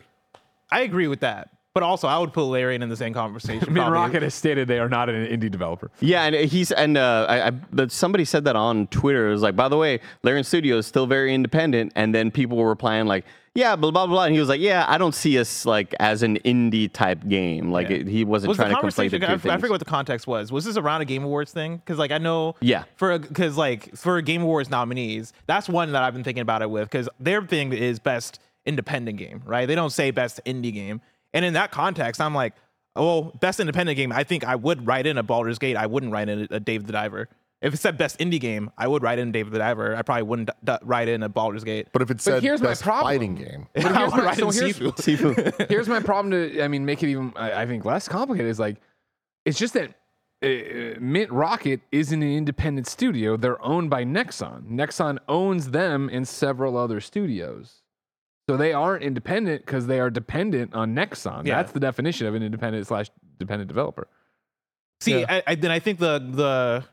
I 0.70 0.82
agree 0.82 1.08
with 1.08 1.20
that. 1.20 1.50
But 1.76 1.82
also, 1.82 2.08
I 2.08 2.16
would 2.18 2.32
put 2.32 2.44
Larian 2.44 2.82
in 2.82 2.88
the 2.88 2.96
same 2.96 3.12
conversation. 3.12 3.58
Mint 3.70 3.84
probably. 3.84 3.98
Rocket 3.98 4.22
has 4.22 4.32
stated 4.32 4.66
they 4.66 4.78
are 4.78 4.88
not 4.88 5.10
an 5.10 5.26
indie 5.26 5.50
developer. 5.50 5.90
Yeah, 6.00 6.24
and 6.24 6.34
he's 6.34 6.72
and 6.72 6.96
uh, 6.96 7.26
I, 7.28 7.48
I 7.48 7.50
but 7.50 7.92
somebody 7.92 8.24
said 8.24 8.44
that 8.46 8.56
on 8.56 8.86
Twitter. 8.86 9.28
It 9.28 9.32
was 9.32 9.42
like, 9.42 9.56
by 9.56 9.68
the 9.68 9.76
way, 9.76 10.00
Larian 10.22 10.42
Studio 10.44 10.78
is 10.78 10.86
still 10.86 11.06
very 11.06 11.34
independent, 11.34 11.92
and 11.94 12.14
then 12.14 12.30
people 12.30 12.56
were 12.56 12.70
replying 12.70 13.04
like, 13.04 13.26
yeah, 13.54 13.76
blah 13.76 13.90
blah 13.90 14.06
blah, 14.06 14.24
and 14.24 14.32
he 14.32 14.40
was 14.40 14.48
like, 14.48 14.62
yeah, 14.62 14.86
I 14.88 14.96
don't 14.96 15.14
see 15.14 15.38
us 15.38 15.66
like 15.66 15.94
as 16.00 16.22
an 16.22 16.38
indie 16.46 16.90
type 16.90 17.28
game. 17.28 17.70
Like 17.70 17.90
Yeah. 17.90 17.96
it, 17.96 18.06
he 18.06 18.24
wasn't 18.24 18.48
was 18.48 18.56
the 18.56 18.62
trying 18.64 18.74
to 18.74 18.80
conflate 18.80 19.10
the 19.10 19.18
conversation? 19.18 19.40
two 19.42 19.50
I, 19.50 19.54
I 19.56 19.56
forget 19.58 19.70
what 19.72 19.78
the 19.80 19.84
context 19.84 20.26
was. 20.26 20.50
Was 20.50 20.64
this 20.64 20.78
around 20.78 21.02
a 21.02 21.04
Game 21.04 21.24
Awards 21.24 21.52
thing? 21.52 21.76
Because 21.76 21.98
like 21.98 22.10
I 22.10 22.16
know, 22.16 22.54
Yeah. 22.62 22.84
for 22.94 23.18
because 23.18 23.58
like 23.58 23.94
for 23.94 24.22
Game 24.22 24.40
Awards 24.40 24.70
nominees, 24.70 25.34
that's 25.46 25.68
one 25.68 25.92
that 25.92 26.02
I've 26.02 26.14
been 26.14 26.24
thinking 26.24 26.40
about 26.40 26.62
it 26.62 26.70
with 26.70 26.84
because 26.88 27.06
their 27.20 27.42
thing 27.42 27.74
is 27.74 27.98
best 27.98 28.40
independent 28.64 29.18
game, 29.18 29.42
right? 29.44 29.66
They 29.66 29.74
don't 29.74 29.90
say 29.90 30.10
best 30.10 30.40
indie 30.46 30.72
game, 30.72 31.02
and 31.36 31.44
in 31.44 31.52
that 31.52 31.70
context, 31.70 32.18
I'm 32.18 32.34
like, 32.34 32.54
well, 32.94 33.24
best 33.40 33.60
independent 33.60 33.96
game. 33.96 34.10
I 34.10 34.24
think 34.24 34.42
I 34.42 34.56
would 34.56 34.86
write 34.86 35.06
in 35.06 35.18
a 35.18 35.22
Baldur's 35.22 35.58
Gate. 35.58 35.76
I 35.76 35.84
wouldn't 35.84 36.10
write 36.12 36.30
in 36.30 36.48
a, 36.50 36.56
a 36.56 36.60
Dave 36.60 36.86
the 36.86 36.92
Diver. 36.92 37.28
If 37.60 37.74
it 37.74 37.76
said 37.76 37.98
best 37.98 38.18
indie 38.18 38.40
game, 38.40 38.70
I 38.78 38.88
would 38.88 39.02
write 39.02 39.18
in 39.18 39.32
Dave 39.32 39.50
the 39.50 39.58
Diver. 39.58 39.94
I 39.94 40.00
probably 40.00 40.22
wouldn't 40.22 40.48
d- 40.48 40.54
d- 40.64 40.78
write 40.82 41.08
in 41.08 41.22
a 41.22 41.28
Baldur's 41.28 41.62
Gate. 41.62 41.88
But 41.92 42.00
if 42.00 42.10
it 42.10 42.22
said 42.22 42.42
here's 42.42 42.62
my 42.62 42.68
best 42.68 42.82
problem. 42.82 43.04
fighting 43.04 43.34
game, 43.34 43.66
But 43.74 43.82
here's 43.82 44.12
my, 44.12 44.24
write 44.24 44.38
so 44.38 44.50
here's, 44.50 44.78
Sifu. 44.78 45.68
here's 45.68 45.88
my 45.88 46.00
problem 46.00 46.30
to, 46.32 46.62
I 46.62 46.68
mean, 46.68 46.86
make 46.86 47.02
it 47.02 47.10
even, 47.10 47.34
I, 47.36 47.62
I 47.62 47.66
think, 47.66 47.84
less 47.84 48.08
complicated 48.08 48.50
is 48.50 48.58
like, 48.58 48.80
it's 49.44 49.58
just 49.58 49.74
that 49.74 49.90
uh, 50.42 50.98
Mint 51.00 51.30
Rocket 51.30 51.82
isn't 51.92 52.22
an 52.22 52.32
independent 52.32 52.86
studio. 52.86 53.36
They're 53.36 53.62
owned 53.62 53.90
by 53.90 54.04
Nexon. 54.04 54.70
Nexon 54.70 55.18
owns 55.28 55.70
them 55.70 56.08
and 56.10 56.26
several 56.26 56.78
other 56.78 57.00
studios. 57.00 57.82
So 58.48 58.56
they 58.56 58.72
aren't 58.72 59.02
independent 59.02 59.66
because 59.66 59.86
they 59.88 59.98
are 59.98 60.10
dependent 60.10 60.72
on 60.74 60.94
Nexon. 60.94 61.44
Yeah. 61.46 61.56
That's 61.56 61.72
the 61.72 61.80
definition 61.80 62.26
of 62.28 62.34
an 62.34 62.42
independent 62.42 62.86
slash 62.86 63.10
dependent 63.38 63.68
developer. 63.68 64.06
See, 65.00 65.20
Yeah. 65.20 65.26
I, 65.28 65.42
I, 65.48 65.54
then 65.56 65.70
I 65.70 65.78
think 65.80 65.98
the 65.98 66.18
the 66.18 66.84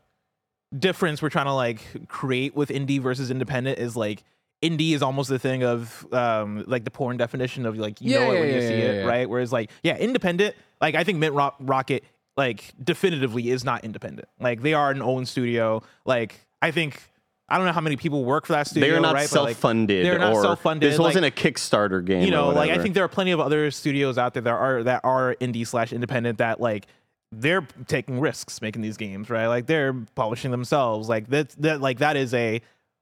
difference 0.78 1.22
we're 1.22 1.30
trying 1.30 1.46
to 1.46 1.54
like 1.54 2.08
create 2.08 2.56
with 2.56 2.70
indie 2.70 3.00
versus 3.00 3.30
independent 3.30 3.78
is 3.78 3.96
like 3.96 4.24
indie 4.64 4.94
is 4.96 5.04
almost 5.04 5.30
the 5.30 5.38
thing 5.38 5.64
of 5.64 6.08
um 6.12 6.64
like 6.68 6.84
the 6.86 6.90
porn 6.92 7.18
definition 7.18 7.66
of 7.68 7.78
like 7.78 8.02
you 8.02 8.12
Yeah, 8.12 8.20
know 8.20 8.32
it 8.32 8.34
yeah, 8.34 8.40
when 8.40 8.56
you 8.56 8.62
see 8.62 8.68
yeah, 8.80 8.86
it, 8.86 8.96
yeah. 9.04 9.10
right? 9.10 9.30
Whereas 9.30 9.52
like 9.54 9.70
yeah, 9.84 9.96
independent, 9.98 10.56
like 10.82 10.96
I 10.96 11.04
think 11.04 11.20
Mint 11.20 11.36
Ro- 11.36 11.54
Rocket 11.60 12.04
like 12.36 12.74
definitively 12.84 13.52
is 13.52 13.64
not 13.64 13.84
independent. 13.84 14.28
Like 14.40 14.64
they 14.64 14.74
are 14.74 14.90
an 14.90 15.04
own 15.04 15.28
studio. 15.28 15.84
Like 16.06 16.40
I 16.64 16.72
think 16.72 17.00
I 17.54 17.58
don't 17.58 17.68
know 17.68 17.72
how 17.72 17.82
many 17.82 17.98
people 17.98 18.26
work 18.26 18.48
for 18.48 18.54
that 18.54 18.66
studio. 18.66 18.90
they 18.90 18.96
are 18.98 19.00
not 19.00 19.14
right? 19.14 19.30
Self-funded. 19.30 20.04
they're 20.04 20.18
not 20.18 20.42
self-funded. 20.42 20.92
This 20.92 20.98
wasn't 20.98 21.26
a 21.26 21.30
Kickstarter 21.30 22.04
game. 22.04 22.24
you 22.24 22.32
know, 22.32 22.50
like 22.50 22.72
I 22.72 22.80
think 22.80 22.96
there 22.96 23.04
are 23.04 23.10
plenty 23.10 23.30
of 23.30 23.40
other 23.40 23.70
studios 23.70 24.18
out 24.18 24.34
there 24.34 24.42
that 24.42 24.54
are 24.54 24.84
that 24.84 25.02
are 25.04 25.36
indie 25.40 25.66
slash 25.68 25.94
independent 25.94 26.40
that 26.40 26.60
like 26.60 26.88
they're 27.32 27.68
taking 27.88 28.20
risks 28.20 28.60
making 28.60 28.82
these 28.82 28.98
games, 28.98 29.30
right? 29.30 29.46
Like 29.46 29.68
they're 29.68 29.94
publishing 30.16 30.50
themselves. 30.50 31.10
Like 31.10 31.28
that 31.30 31.50
that 31.60 31.80
like 31.80 32.00
that 32.00 32.18
is 32.18 32.34
a 32.34 32.60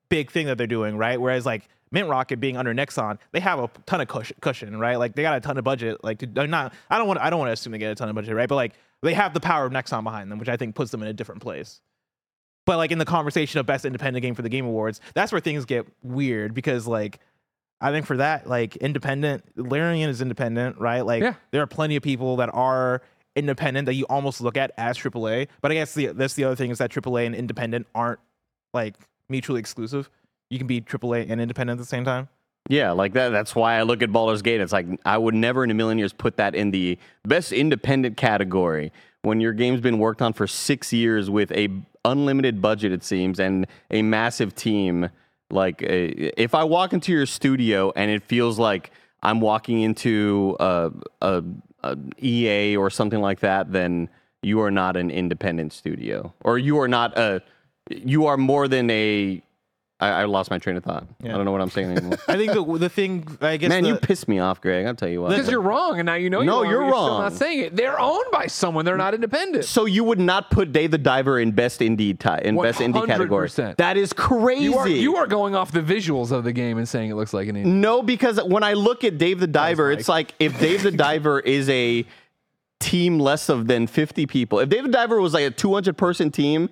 big 0.10 0.32
thing 0.32 0.47
that 0.47 0.58
they're 0.58 0.68
doing, 0.68 0.97
right? 0.97 1.20
Whereas 1.20 1.45
like 1.45 1.70
Mint 1.91 2.10
Rocket 2.10 2.41
being 2.41 2.58
under 2.58 2.74
Nexon, 2.74 3.20
they 3.32 3.39
have 3.39 3.58
a 3.58 3.70
ton 3.86 4.02
of 4.02 4.10
cushion, 4.10 4.36
cushion 4.41 4.78
right? 4.80 4.97
Like 4.97 5.16
they 5.16 5.22
got 5.22 5.38
a 5.38 5.39
ton 5.41 5.58
of 5.58 5.64
budget. 5.64 6.04
Like 6.04 6.20
to, 6.20 6.26
they're 6.28 6.45
not, 6.47 6.74
I 6.89 6.97
don't 6.97 7.08
want, 7.08 7.22
I 7.22 7.30
don't 7.30 7.39
want 7.39 7.47
to 7.49 7.54
assume 7.54 7.72
they 7.72 7.78
get 7.78 7.91
a 7.91 7.95
ton 7.95 8.10
of 8.10 8.16
budget, 8.16 8.36
right? 8.36 8.49
But 8.49 8.56
like 8.56 8.74
they 9.02 9.14
have 9.14 9.34
the 9.34 9.39
power 9.39 9.66
of 9.66 9.72
Nexon 9.72 10.04
behind 10.04 10.30
them, 10.32 10.39
which 10.39 10.49
I 10.49 10.58
think 10.58 10.76
puts 10.76 10.91
them 10.91 11.02
in 11.02 11.08
a 11.08 11.14
different 11.14 11.41
place. 11.41 11.82
But 12.72 12.78
like 12.78 12.93
in 12.93 12.99
the 12.99 13.05
conversation 13.05 13.59
of 13.59 13.65
best 13.65 13.84
independent 13.84 14.22
game 14.24 14.34
for 14.34 14.43
the 14.43 14.47
Game 14.47 14.65
Awards, 14.65 15.01
that's 15.13 15.34
where 15.34 15.41
things 15.41 15.65
get 15.65 15.86
weird 16.03 16.53
because 16.53 16.88
like 16.88 17.19
I 17.82 17.91
think 17.91 18.05
for 18.05 18.15
that, 18.15 18.47
like 18.47 18.78
independent, 18.78 19.43
Larian 19.57 20.09
is 20.09 20.22
independent, 20.22 20.78
right? 20.80 21.01
Like 21.01 21.22
Yeah. 21.22 21.34
there 21.51 21.61
are 21.61 21.67
plenty 21.67 21.97
of 21.97 22.01
people 22.01 22.38
that 22.38 22.49
are 22.53 23.01
independent 23.36 23.88
that 23.88 23.95
you 23.95 24.05
almost 24.05 24.39
look 24.39 24.55
at 24.55 24.72
as 24.78 24.97
AAA. 24.97 25.49
But 25.59 25.72
I 25.72 25.74
guess 25.74 25.93
the 25.93 26.13
that's 26.13 26.36
the 26.36 26.45
other 26.45 26.55
thing 26.55 26.72
is 26.72 26.78
that 26.78 26.91
AAA 26.91 27.26
and 27.26 27.36
independent 27.36 27.88
aren't 27.93 28.22
like 28.74 28.95
mutually 29.28 29.59
exclusive. 29.59 30.09
You 30.49 30.57
can 30.57 30.65
be 30.67 30.80
AAA 30.80 31.30
and 31.30 31.41
independent 31.41 31.78
at 31.78 31.84
the 31.84 31.86
same 31.86 32.05
time. 32.05 32.30
Yeah, 32.69 32.91
like 32.91 33.11
that. 33.15 33.32
That's 33.34 33.53
why 33.53 33.80
I 33.80 33.82
look 33.82 34.01
at 34.01 34.13
Baldur's 34.13 34.41
Gate. 34.41 34.61
It's 34.61 34.72
like 34.72 34.86
I 35.05 35.17
would 35.17 35.36
never 35.36 35.65
in 35.65 35.72
a 35.72 35.74
million 35.74 35.97
years 35.97 36.13
put 36.13 36.38
that 36.38 36.55
in 36.55 36.72
the 36.72 36.97
best 37.26 37.51
independent 37.51 38.15
category 38.15 38.93
when 39.24 39.41
your 39.41 39.51
game's 39.51 39.82
been 39.82 39.99
worked 39.99 40.22
on 40.22 40.32
for 40.32 40.47
six 40.47 40.93
years 40.93 41.30
with 41.30 41.51
a 41.51 41.67
unlimited 42.06 42.62
budget, 42.62 42.91
it 42.91 43.04
seems, 43.04 43.39
and 43.39 43.68
a 43.89 44.02
massive 44.02 44.56
team. 44.56 45.10
Like, 45.49 45.84
uh, 45.84 45.88
if 46.38 46.56
I 46.56 46.64
walk 46.64 46.93
into 46.93 47.12
your 47.12 47.26
studio 47.26 47.91
and 47.95 48.10
it 48.10 48.24
feels 48.24 48.58
like 48.58 48.91
I'm 49.24 49.41
walking 49.41 49.82
into 49.82 50.56
a, 50.60 50.91
a, 51.22 51.43
a 51.84 51.97
EA 52.22 52.78
or 52.78 52.89
something 52.89 53.20
like 53.20 53.41
that, 53.41 53.72
then 53.72 54.10
you 54.41 54.62
are 54.62 54.72
not 54.72 54.97
an 54.97 55.12
independent 55.12 55.74
studio, 55.74 56.34
or 56.43 56.58
you 56.58 56.80
are 56.80 56.88
not 56.88 57.18
a. 57.18 57.41
You 57.89 58.26
are 58.26 58.38
more 58.38 58.68
than 58.68 58.89
a. 58.89 59.43
I, 60.02 60.22
I 60.22 60.26
lost 60.26 60.49
my 60.49 60.58
train 60.58 60.76
of 60.78 60.84
thought. 60.84 61.06
I 61.24 61.28
don't 61.28 61.45
know 61.45 61.52
what 61.52 61.62
I'm 61.62 61.70
saying 61.70 61.91
anymore. 61.95 62.18
I 62.28 62.36
think 62.36 62.54
the 62.54 62.64
the 62.80 62.89
thing 62.89 63.38
I 63.39 63.58
guess 63.58 63.70
Man, 63.70 63.84
the, 63.84 63.89
you 63.89 63.95
pissed 63.97 64.28
me 64.28 64.39
off, 64.39 64.60
Greg. 64.60 64.86
I'll 64.88 64.95
tell 64.95 65.08
you 65.08 65.22
what. 65.22 65.30
Because 65.30 65.49
you're 65.49 65.62
wrong, 65.62 65.99
and 65.99 66.08
now 66.08 66.16
you 66.16 66.30
know 66.30 66.41
No, 66.41 66.64
you're, 66.64 66.72
you're 66.72 66.82
wrong. 66.82 66.89
Still 66.91 67.08
wrong. 67.10 67.22
not 67.22 67.34
saying 67.34 67.60
it. 67.60 67.76
They're 67.76 67.99
owned 67.99 68.32
by 68.32 68.47
someone. 68.47 68.84
They're 68.84 68.97
not 68.97 69.14
independent. 69.14 69.66
so 69.66 69.86
you 69.86 70.04
would 70.04 70.20
not 70.20 70.49
put 70.49 70.72
Dave 70.72 70.91
the 70.91 70.97
Diver 70.97 71.39
in 71.39 71.52
best 71.52 71.82
indie 71.82 72.18
ti- 72.18 72.47
in 72.47 72.60
best 72.60 72.80
indie 72.80 73.06
category. 73.06 73.47
That 73.78 73.95
is 73.95 74.12
crazy. 74.12 74.64
You 74.64 74.78
are 74.78 74.88
you 74.88 75.16
are 75.18 75.28
going 75.28 75.56
off 75.56 75.72
the 75.72 75.82
visuals 75.82 76.32
of 76.32 76.43
the 76.43 76.52
game 76.52 76.78
and 76.80 76.89
saying 76.89 77.12
it 77.12 77.16
looks 77.16 77.34
like 77.34 77.47
an 77.47 77.56
indie. 77.56 77.66
no, 77.66 78.02
because 78.02 78.41
when 78.43 78.64
I 78.64 78.74
look 78.74 79.04
at 79.04 79.18
Dave 79.18 79.39
the 79.39 79.47
Diver, 79.47 79.91
it's 79.91 80.10
like 80.10 80.34
if 80.39 80.60
Dave 80.60 80.82
the 80.84 80.91
Diver 81.06 81.39
is 81.39 81.70
a 81.70 82.06
team 82.80 83.20
less 83.20 83.47
of 83.49 83.68
than 83.68 83.86
50 83.86 84.26
people. 84.26 84.60
If 84.60 84.70
Dave 84.70 84.84
the 84.84 84.89
Diver 84.89 85.22
was 85.22 85.34
like 85.36 85.45
a 85.45 85.52
200 85.52 85.95
person 85.95 86.32
team, 86.32 86.70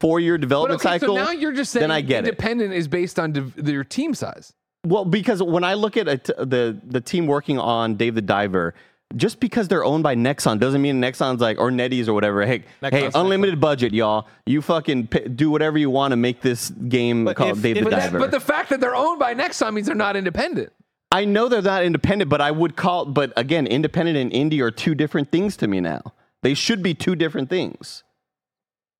four 0.00 0.20
year 0.20 0.36
But 0.36 0.42
development 0.42 0.80
okay, 0.80 0.98
cycle. 0.98 1.16
so 1.16 1.24
now 1.24 1.30
you're 1.30 1.52
just 1.52 1.72
saying 1.72 1.82
then 1.82 1.90
I 1.90 2.00
get 2.00 2.24
it. 2.24 2.28
independent 2.28 2.72
is 2.74 2.88
based 2.88 3.18
on 3.18 3.32
div- 3.32 3.54
their 3.56 3.84
team 3.84 4.14
size. 4.14 4.52
Well, 4.86 5.04
because 5.04 5.42
when 5.42 5.64
I 5.64 5.74
look 5.74 5.96
at 5.96 6.08
a 6.08 6.18
t- 6.18 6.32
the 6.38 6.78
the 6.86 7.00
team 7.00 7.26
working 7.26 7.58
on 7.58 7.94
Dave 7.96 8.14
the 8.14 8.22
Diver, 8.22 8.74
just 9.16 9.40
because 9.40 9.68
they're 9.68 9.84
owned 9.84 10.02
by 10.02 10.14
Nexon 10.14 10.58
doesn't 10.58 10.82
mean 10.82 11.00
Nexon's 11.00 11.40
like 11.40 11.58
or 11.58 11.70
NetEase 11.70 12.08
or 12.08 12.12
whatever. 12.14 12.44
Hey, 12.44 12.64
hey, 12.82 12.90
Nexon's 12.90 13.14
unlimited 13.14 13.60
budget, 13.60 13.94
y'all. 13.94 14.26
You 14.46 14.60
fucking 14.60 15.06
p- 15.08 15.28
do 15.28 15.50
whatever 15.50 15.78
you 15.78 15.88
want 15.90 16.12
to 16.12 16.16
make 16.16 16.40
this 16.42 16.70
game 16.70 17.24
But 17.24 17.36
called 17.36 17.56
if- 17.58 17.62
Dave 17.62 17.76
if 17.78 17.84
the 17.84 17.90
But, 17.90 17.96
that, 17.96 18.04
Diver. 18.12 18.18
but 18.18 18.30
the 18.30 18.40
fact 18.40 18.70
that 18.70 18.80
they're 18.80 18.96
owned 18.96 19.18
by 19.18 19.34
Nexon 19.34 19.72
means 19.74 19.86
they're 19.86 19.96
not 19.96 20.16
independent. 20.16 20.72
I 21.12 21.24
know 21.26 21.48
they're 21.48 21.62
not 21.62 21.84
independent, 21.84 22.28
but 22.28 22.40
I 22.40 22.50
would 22.50 22.76
call. 22.76 23.04
But 23.06 23.32
again, 23.36 23.66
independent 23.66 24.18
and 24.18 24.30
indie 24.32 24.60
are 24.60 24.70
two 24.70 24.94
different 24.94 25.30
things 25.30 25.56
to 25.58 25.66
me 25.68 25.80
now. 25.80 26.12
They 26.42 26.54
should 26.54 26.82
be 26.82 26.92
two 26.92 27.14
different 27.16 27.48
things. 27.48 28.03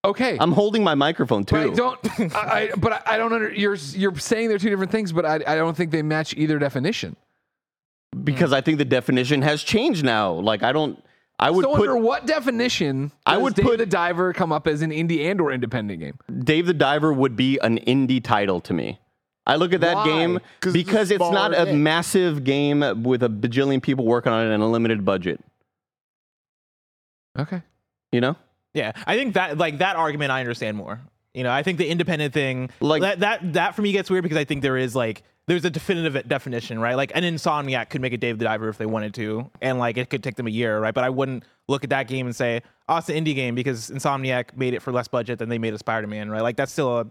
Okay. 0.04 0.36
I'm 0.38 0.52
holding 0.52 0.84
my 0.84 0.94
microphone 0.94 1.44
but 1.44 1.60
I 1.60 1.64
too. 1.64 1.74
don't. 1.74 2.20
I, 2.36 2.38
I, 2.38 2.70
but 2.76 2.92
I, 2.92 3.14
I 3.14 3.16
don't 3.16 3.32
under. 3.32 3.50
You're 3.52 3.74
you're 3.92 4.14
saying 4.18 4.48
they're 4.48 4.58
two 4.58 4.68
different 4.70 4.92
things, 4.92 5.12
but 5.12 5.24
I, 5.24 5.36
I 5.46 5.54
don't 5.56 5.76
think 5.76 5.90
they 5.92 6.02
match 6.02 6.34
either 6.36 6.58
definition. 6.58 7.16
because 8.22 8.52
I 8.52 8.60
think 8.60 8.78
the 8.78 8.84
definition 8.84 9.42
has 9.42 9.62
changed 9.62 10.04
now. 10.04 10.32
Like 10.32 10.62
I 10.62 10.72
don't. 10.72 11.02
I 11.38 11.50
would 11.50 11.64
so 11.64 11.74
put 11.74 11.88
under 11.88 11.96
what 12.00 12.26
definition? 12.26 13.10
I 13.26 13.36
would 13.38 13.54
Dave 13.54 13.64
put- 13.66 13.78
the 13.78 13.86
Diver 13.86 14.32
come 14.32 14.52
up 14.52 14.66
as 14.68 14.82
an 14.82 14.90
indie 14.90 15.28
and 15.28 15.40
or 15.40 15.50
independent 15.50 15.98
game. 16.00 16.18
Dave 16.44 16.66
the 16.66 16.74
Diver 16.74 17.12
would 17.12 17.34
be 17.34 17.58
an 17.58 17.78
indie 17.80 18.22
title 18.22 18.60
to 18.60 18.72
me. 18.74 19.00
I 19.46 19.56
look 19.56 19.72
at 19.72 19.80
that 19.80 19.96
Why? 19.96 20.04
game 20.06 20.40
'Cause 20.60 20.74
it's 20.74 20.82
a 20.82 20.84
because 20.84 21.10
it's 21.10 21.18
not 21.30 21.52
a 21.58 21.64
game. 21.66 21.82
massive 21.82 22.44
game 22.44 23.02
with 23.02 23.22
a 23.22 23.28
bajillion 23.28 23.82
people 23.82 24.04
working 24.04 24.32
on 24.32 24.46
it 24.46 24.54
and 24.54 24.62
a 24.62 24.66
limited 24.66 25.04
budget. 25.04 25.40
Okay. 27.38 27.62
You 28.12 28.20
know? 28.20 28.36
Yeah, 28.74 28.92
I 29.06 29.16
think 29.16 29.34
that 29.34 29.56
like 29.58 29.78
that 29.78 29.96
argument 29.96 30.30
I 30.32 30.40
understand 30.40 30.76
more. 30.76 31.00
You 31.32 31.42
know, 31.42 31.50
I 31.50 31.62
think 31.64 31.78
the 31.78 31.88
independent 31.88 32.32
thing 32.34 32.70
Like- 32.80 33.02
that 33.02 33.20
that 33.20 33.52
that 33.54 33.74
for 33.74 33.82
me 33.82 33.92
gets 33.92 34.10
weird 34.10 34.22
because 34.22 34.38
I 34.38 34.44
think 34.44 34.62
there 34.62 34.76
is 34.76 34.94
like 34.94 35.22
there's 35.46 35.64
a 35.64 35.70
definitive 35.70 36.26
definition, 36.28 36.78
right? 36.78 36.94
Like 36.94 37.12
an 37.14 37.22
Insomniac 37.22 37.90
could 37.90 38.00
make 38.00 38.12
a 38.12 38.16
Dave 38.16 38.38
the 38.38 38.44
Diver 38.46 38.68
if 38.70 38.78
they 38.78 38.86
wanted 38.86 39.12
to, 39.14 39.50
and 39.60 39.78
like 39.78 39.96
it 39.98 40.08
could 40.10 40.22
take 40.22 40.36
them 40.36 40.46
a 40.46 40.50
year, 40.50 40.78
right? 40.80 40.94
But 40.94 41.04
I 41.04 41.10
wouldn't 41.10 41.44
look 41.68 41.84
at 41.84 41.90
that 41.90 42.08
game 42.08 42.26
and 42.26 42.34
say, 42.34 42.62
"Oh, 42.88 42.96
it's 42.96 43.08
an 43.08 43.16
indie 43.22 43.34
game" 43.34 43.54
because 43.54 43.90
Insomniac 43.90 44.56
made 44.56 44.74
it 44.74 44.80
for 44.80 44.90
less 44.92 45.06
budget 45.08 45.38
than 45.38 45.48
they 45.48 45.58
made 45.58 45.74
a 45.74 45.78
Spider-Man, 45.78 46.30
right? 46.30 46.40
Like 46.42 46.56
that's 46.56 46.72
still 46.72 46.98
a 46.98 47.06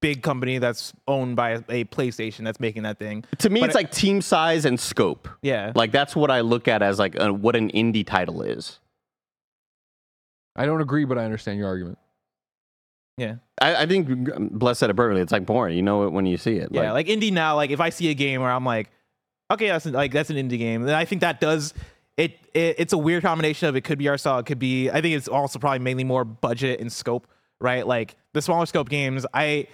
big 0.00 0.22
company 0.22 0.58
that's 0.58 0.92
owned 1.08 1.34
by 1.36 1.50
a, 1.50 1.62
a 1.70 1.84
PlayStation 1.84 2.44
that's 2.44 2.60
making 2.60 2.82
that 2.84 2.98
thing. 2.98 3.24
To 3.38 3.50
me, 3.50 3.60
But 3.60 3.70
it's 3.70 3.76
I- 3.76 3.80
like 3.80 3.90
team 3.90 4.20
size 4.22 4.64
and 4.66 4.78
scope. 4.80 5.28
Yeah. 5.42 5.72
Like 5.74 5.92
that's 5.92 6.14
what 6.16 6.30
I 6.30 6.40
look 6.42 6.68
at 6.68 6.82
as 6.82 6.98
like 6.98 7.16
a, 7.18 7.32
what 7.32 7.56
an 7.56 7.70
indie 7.72 8.06
title 8.06 8.42
is. 8.42 8.78
I 10.56 10.66
don't 10.66 10.80
agree, 10.80 11.04
but 11.04 11.18
I 11.18 11.24
understand 11.24 11.58
your 11.58 11.68
argument. 11.68 11.98
Yeah. 13.16 13.36
I, 13.60 13.82
I 13.82 13.86
think 13.86 14.08
Bless 14.58 14.78
said 14.78 14.90
it 14.90 14.94
perfectly. 14.94 15.22
It's 15.22 15.32
like 15.32 15.46
porn. 15.46 15.72
You 15.72 15.82
know 15.82 16.04
it 16.04 16.12
when 16.12 16.26
you 16.26 16.36
see 16.36 16.56
it. 16.56 16.68
Yeah, 16.72 16.92
like, 16.92 17.06
indie 17.06 17.32
now, 17.32 17.56
like 17.56 17.70
if 17.70 17.80
I 17.80 17.90
see 17.90 18.10
a 18.10 18.14
game 18.14 18.40
where 18.40 18.50
I'm 18.50 18.64
like, 18.64 18.90
okay, 19.50 19.68
that's 19.68 19.86
an, 19.86 19.92
like 19.92 20.12
that's 20.12 20.30
an 20.30 20.36
indie 20.36 20.58
game, 20.58 20.82
then 20.82 20.94
I 20.94 21.04
think 21.04 21.20
that 21.20 21.40
does 21.40 21.74
it, 22.16 22.38
it. 22.54 22.76
It's 22.78 22.92
a 22.92 22.98
weird 22.98 23.22
combination 23.22 23.68
of 23.68 23.76
it 23.76 23.82
could 23.82 23.98
be 23.98 24.08
our 24.08 24.18
style, 24.18 24.38
it 24.38 24.46
could 24.46 24.58
be. 24.58 24.90
I 24.90 25.00
think 25.00 25.16
it's 25.16 25.28
also 25.28 25.58
probably 25.58 25.80
mainly 25.80 26.04
more 26.04 26.24
budget 26.24 26.80
and 26.80 26.92
scope, 26.92 27.28
right? 27.60 27.86
Like 27.86 28.16
the 28.32 28.42
smaller 28.42 28.66
scope 28.66 28.88
games, 28.88 29.26
I 29.32 29.68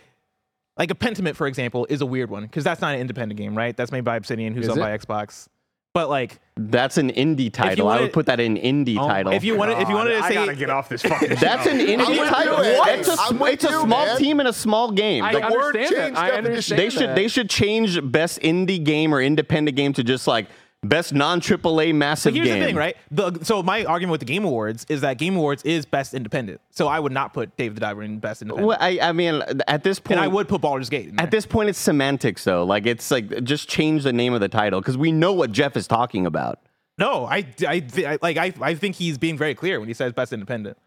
like 0.76 0.91
a 0.91 0.95
Pentiment, 0.95 1.37
for 1.37 1.47
example, 1.47 1.87
is 1.89 2.01
a 2.01 2.07
weird 2.07 2.31
one 2.31 2.43
because 2.43 2.64
that's 2.64 2.81
not 2.81 2.95
an 2.95 3.01
independent 3.01 3.39
game, 3.39 3.57
right? 3.57 3.76
That's 3.76 3.93
made 3.93 4.05
by 4.05 4.16
Obsidian, 4.16 4.55
who's 4.55 4.64
Is 4.64 4.70
owned 4.70 4.81
it? 4.81 4.83
by 4.83 4.97
Xbox. 4.97 5.49
But 5.93 6.09
like, 6.09 6.38
That's 6.57 6.99
an 6.99 7.11
indie 7.11 7.53
title. 7.53 7.88
I 7.88 8.01
would 8.01 8.12
put 8.12 8.26
that 8.26 8.38
in 8.38 8.57
indie 8.57 8.97
oh, 8.97 9.09
title. 9.09 9.32
if 9.32 9.43
you 9.43 9.57
wanted, 9.57 9.78
if 9.78 9.88
you 9.88 9.95
wanted 9.97 10.16
to 10.16 10.22
say, 10.22 10.28
I 10.36 10.47
gotta 10.47 10.55
get 10.55 10.70
off 10.70 10.88
this 10.88 11.03
fucking. 11.03 11.30
That's 11.41 11.64
show. 11.64 11.70
an 11.70 11.78
indie 11.78 12.28
title. 12.28 12.64
you. 12.64 12.82
It's 12.86 13.09
a, 13.09 13.16
I'm 13.18 13.36
sm- 13.38 13.43
it's 13.47 13.64
a 13.64 13.70
you, 13.70 13.80
small 13.82 14.07
man. 14.07 14.16
team 14.18 14.38
and 14.41 14.49
a 14.49 14.53
small 14.53 14.93
game. 14.93 15.24
I 15.24 15.32
The 15.32 15.41
word 15.41 15.76
understand 15.76 15.88
changed 15.88 16.16
that. 16.16 16.18
I 16.18 16.26
definition. 16.30 16.47
understand 16.47 16.78
they 16.80 16.91
should 16.91 17.09
that. 17.09 17.16
they 17.16 17.28
should 17.28 17.51
change 17.51 18.12
best 18.12 18.41
indie 18.41 18.82
game 18.84 19.12
or 19.12 19.20
independent 19.20 19.76
game 19.76 19.93
to 19.95 20.05
just 20.05 20.28
like 20.28 20.47
best 20.83 21.12
non 21.12 21.41
AAA 21.41 21.95
massive 21.95 22.35
here's 22.35 22.47
game. 22.49 22.59
the 22.61 22.66
thing, 22.66 22.76
right? 22.76 22.97
The, 23.11 23.39
so 23.43 23.62
my 23.62 23.85
argument 23.85 24.12
with 24.12 24.20
the 24.20 24.26
Game 24.26 24.45
Awards 24.45 24.87
is 24.89 25.03
that 25.03 25.18
Game 25.18 25.37
Awards 25.37 25.62
is 25.64 25.85
best 25.85 26.14
independent. 26.14 26.61
So 26.70 26.89
I 26.89 26.99
would 26.99 27.12
not 27.12 27.35
put 27.35 27.57
Dave 27.57 27.74
the 27.74 27.81
Diver 27.81 28.03
in 28.03 28.18
best 28.18 28.43
independent. 28.43 28.68
Well, 28.68 28.78
I, 28.81 28.99
I 29.01 29.12
mean, 29.12 29.43
at 29.68 29.83
this 29.83 29.99
point, 30.01 30.12
and 30.12 30.20
I 30.20 30.28
would 30.28 30.49
put 30.49 30.61
Baldur's 30.61 30.89
Gate. 30.89 31.09
In 31.09 31.16
there. 31.16 31.24
At 31.24 31.31
this 31.31 31.45
point, 31.47 31.68
it's 31.68 31.78
semantics, 31.78 32.45
though. 32.45 32.64
Like 32.64 32.87
it's 32.87 33.11
like 33.11 33.45
just 33.45 33.68
change 33.68 34.05
the 34.05 34.12
name 34.12 34.33
of 34.33 34.41
the 34.41 34.49
title 34.49 34.81
because 34.81 34.97
we 34.97 35.12
know 35.12 35.33
what 35.33 35.53
Jeff 35.53 35.76
is 35.76 35.87
talking 35.87 36.24
about. 36.26 36.61
no, 36.99 37.24
I, 37.26 37.47
I, 37.66 37.83
I 37.99 38.18
like 38.22 38.37
I, 38.37 38.53
I 38.61 38.74
think 38.74 38.97
he's 38.97 39.18
being 39.18 39.37
very 39.37 39.55
clear 39.55 39.78
when 39.81 39.89
he 39.89 39.95
says 39.95 40.12
best 40.12 40.33
independent. 40.33 40.78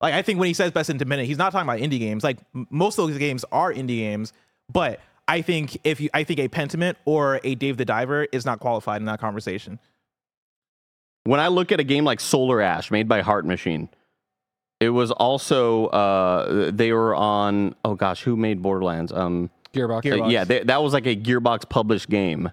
Like 0.00 0.14
I 0.14 0.22
think 0.22 0.38
when 0.38 0.46
he 0.46 0.54
says 0.54 0.70
best 0.70 0.90
independent, 0.90 1.26
he's 1.28 1.38
not 1.38 1.52
talking 1.52 1.68
about 1.68 1.80
indie 1.80 1.98
games. 1.98 2.22
Like 2.22 2.38
m- 2.54 2.66
most 2.70 2.98
of 2.98 3.08
those 3.08 3.18
games 3.18 3.44
are 3.50 3.72
indie 3.72 3.98
games, 3.98 4.32
but 4.72 5.00
I 5.28 5.42
think 5.42 5.78
if 5.84 6.00
you, 6.00 6.08
I 6.14 6.24
think 6.24 6.40
a 6.40 6.48
Pentiment 6.48 6.96
or 7.04 7.38
a 7.44 7.54
Dave 7.54 7.76
the 7.76 7.84
Diver 7.84 8.26
is 8.32 8.46
not 8.46 8.60
qualified 8.60 9.02
in 9.02 9.04
that 9.06 9.20
conversation. 9.20 9.78
When 11.24 11.38
I 11.38 11.48
look 11.48 11.70
at 11.70 11.78
a 11.78 11.84
game 11.84 12.04
like 12.04 12.20
Solar 12.20 12.62
Ash, 12.62 12.90
made 12.90 13.06
by 13.06 13.20
Heart 13.20 13.44
Machine, 13.44 13.90
it 14.80 14.88
was 14.88 15.10
also 15.10 15.86
uh, 15.88 16.70
they 16.72 16.92
were 16.92 17.14
on. 17.14 17.74
Oh 17.84 17.94
gosh, 17.94 18.22
who 18.22 18.36
made 18.36 18.62
Borderlands? 18.62 19.12
Um, 19.12 19.50
Gearbox. 19.74 20.10
uh, 20.10 20.28
yeah, 20.28 20.44
they, 20.44 20.64
that 20.64 20.82
was 20.82 20.94
like 20.94 21.06
a 21.06 21.14
Gearbox 21.14 21.68
published 21.68 22.08
game. 22.08 22.50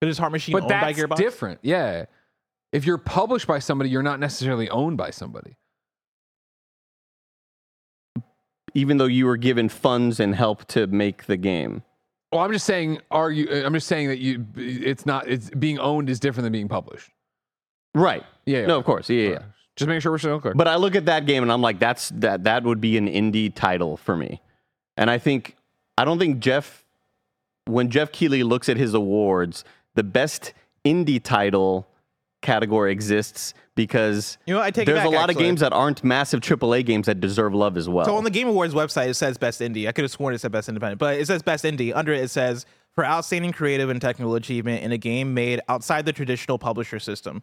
But 0.00 0.08
is 0.08 0.18
Heart 0.18 0.32
Machine 0.32 0.54
but 0.54 0.62
owned 0.62 0.70
by 0.70 0.92
that's 0.92 0.98
Gearbox? 0.98 1.16
different. 1.16 1.60
Yeah, 1.62 2.06
if 2.72 2.84
you're 2.84 2.98
published 2.98 3.46
by 3.46 3.60
somebody, 3.60 3.90
you're 3.90 4.02
not 4.02 4.18
necessarily 4.18 4.68
owned 4.68 4.96
by 4.96 5.10
somebody. 5.10 5.56
Even 8.74 8.96
though 8.96 9.06
you 9.06 9.26
were 9.26 9.36
given 9.36 9.68
funds 9.68 10.18
and 10.18 10.34
help 10.34 10.66
to 10.68 10.88
make 10.88 11.26
the 11.26 11.36
game. 11.36 11.82
Well, 12.32 12.42
I'm 12.42 12.52
just 12.52 12.66
saying. 12.66 13.00
Are 13.10 13.30
you? 13.30 13.48
Uh, 13.50 13.64
I'm 13.64 13.74
just 13.74 13.86
saying 13.86 14.08
that 14.08 14.18
you. 14.18 14.46
It's 14.56 15.06
not. 15.06 15.28
It's 15.28 15.50
being 15.50 15.78
owned 15.78 16.10
is 16.10 16.20
different 16.20 16.44
than 16.44 16.52
being 16.52 16.68
published. 16.68 17.10
Right. 17.94 18.22
Yeah. 18.44 18.60
yeah. 18.60 18.66
No, 18.66 18.78
of 18.78 18.84
course. 18.84 19.08
Yeah, 19.08 19.22
yeah. 19.22 19.30
yeah. 19.30 19.38
Just 19.76 19.88
make 19.88 20.02
sure 20.02 20.10
we're 20.12 20.18
still 20.18 20.40
clear. 20.40 20.54
But 20.54 20.68
I 20.68 20.76
look 20.76 20.96
at 20.96 21.06
that 21.06 21.24
game 21.24 21.42
and 21.42 21.52
I'm 21.52 21.62
like, 21.62 21.78
that's 21.78 22.10
that 22.16 22.44
that 22.44 22.64
would 22.64 22.80
be 22.80 22.98
an 22.98 23.06
indie 23.06 23.54
title 23.54 23.96
for 23.96 24.16
me. 24.16 24.42
And 24.96 25.08
I 25.10 25.18
think 25.18 25.56
I 25.96 26.04
don't 26.04 26.18
think 26.18 26.40
Jeff 26.40 26.84
when 27.64 27.90
Jeff 27.90 28.10
Keighley 28.10 28.42
looks 28.42 28.68
at 28.68 28.76
his 28.76 28.94
awards, 28.94 29.64
the 29.94 30.02
best 30.02 30.52
indie 30.84 31.22
title 31.22 31.86
category 32.42 32.92
exists 32.92 33.54
because 33.78 34.36
You 34.44 34.54
know, 34.54 34.60
I 34.60 34.70
take 34.70 34.86
there's 34.86 34.98
back, 34.98 35.06
a 35.06 35.10
lot 35.10 35.30
actually. 35.30 35.44
of 35.44 35.48
games 35.48 35.60
that 35.60 35.72
aren't 35.72 36.02
massive 36.04 36.40
AAA 36.40 36.84
games 36.84 37.06
that 37.06 37.20
deserve 37.20 37.54
love 37.54 37.76
as 37.76 37.88
well. 37.88 38.04
So 38.04 38.16
on 38.16 38.24
the 38.24 38.30
Game 38.30 38.48
Awards 38.48 38.74
website, 38.74 39.08
it 39.08 39.14
says 39.14 39.38
Best 39.38 39.60
Indie. 39.60 39.88
I 39.88 39.92
could 39.92 40.02
have 40.02 40.10
sworn 40.10 40.34
it 40.34 40.38
said 40.38 40.52
Best 40.52 40.68
Independent, 40.68 40.98
but 40.98 41.18
it 41.18 41.26
says 41.26 41.42
Best 41.42 41.64
Indie. 41.64 41.94
Under 41.94 42.12
it, 42.12 42.24
it 42.24 42.28
says 42.28 42.66
for 42.94 43.06
outstanding 43.06 43.52
creative 43.52 43.88
and 43.88 44.00
technical 44.00 44.34
achievement 44.34 44.82
in 44.82 44.90
a 44.90 44.98
game 44.98 45.32
made 45.32 45.60
outside 45.68 46.04
the 46.04 46.12
traditional 46.12 46.58
publisher 46.58 46.98
system. 46.98 47.42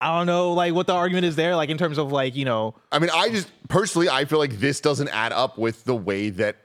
I 0.00 0.16
don't 0.18 0.26
know, 0.26 0.52
like 0.52 0.74
what 0.74 0.86
the 0.86 0.92
argument 0.94 1.24
is 1.26 1.36
there, 1.36 1.56
like 1.56 1.70
in 1.70 1.78
terms 1.78 1.98
of 1.98 2.12
like 2.12 2.34
you 2.34 2.44
know, 2.44 2.74
I 2.92 2.98
mean, 2.98 3.10
I 3.12 3.28
just 3.30 3.50
personally, 3.68 4.08
I 4.08 4.24
feel 4.24 4.38
like 4.38 4.58
this 4.58 4.80
doesn't 4.80 5.08
add 5.08 5.32
up 5.32 5.56
with 5.58 5.84
the 5.84 5.94
way 5.94 6.30
that 6.30 6.56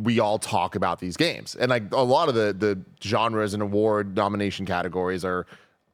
we 0.00 0.20
all 0.20 0.38
talk 0.38 0.74
about 0.74 1.00
these 1.00 1.16
games, 1.16 1.54
and 1.54 1.68
like 1.70 1.92
a 1.92 2.00
lot 2.02 2.28
of 2.28 2.34
the 2.34 2.54
the 2.54 2.80
genres 3.02 3.52
and 3.52 3.62
award 3.62 4.16
nomination 4.16 4.64
categories 4.64 5.24
are 5.24 5.46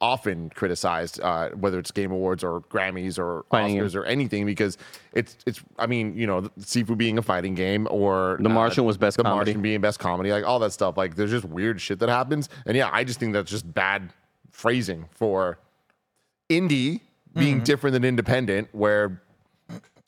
often 0.05 0.51
criticized, 0.51 1.21
uh, 1.21 1.49
whether 1.51 1.79
it's 1.79 1.91
Game 1.91 2.13
Awards 2.13 2.45
or 2.45 2.61
Grammys 2.63 3.19
or 3.19 3.45
Fighting 3.51 3.79
Oscars 3.79 3.95
or 3.95 4.05
anything, 4.05 4.45
because 4.47 4.77
it's 5.13 5.37
it's. 5.47 5.61
I 5.79 5.87
mean, 5.87 6.17
you 6.17 6.27
know, 6.27 6.43
Sifu 6.61 6.97
being 6.97 7.17
a 7.19 7.23
fighting 7.23 7.55
game 7.55 7.89
or 7.91 8.37
The 8.41 8.49
Martian 8.51 8.85
was 8.85 8.97
best 8.99 9.17
The 9.17 9.23
comedy. 9.23 9.37
Martian 9.53 9.63
being 9.63 9.81
best 9.81 9.99
comedy, 9.99 10.31
like 10.31 10.45
all 10.45 10.59
that 10.61 10.73
stuff. 10.73 10.97
Like, 10.97 11.15
there's 11.17 11.31
just 11.31 11.45
weird 11.47 11.81
shit 11.81 11.99
that 12.01 12.09
happens, 12.09 12.49
and 12.67 12.77
yeah, 12.77 12.91
I 12.93 13.05
just 13.05 13.19
think 13.19 13.33
that's 13.33 13.51
just 13.51 13.67
bad 13.73 14.13
phrasing 14.51 15.07
for 15.13 15.59
indie 16.51 17.01
being 17.35 17.57
Mm-hmm. 17.57 17.65
different 17.65 17.95
than 17.95 18.05
independent, 18.05 18.69
where 18.73 19.21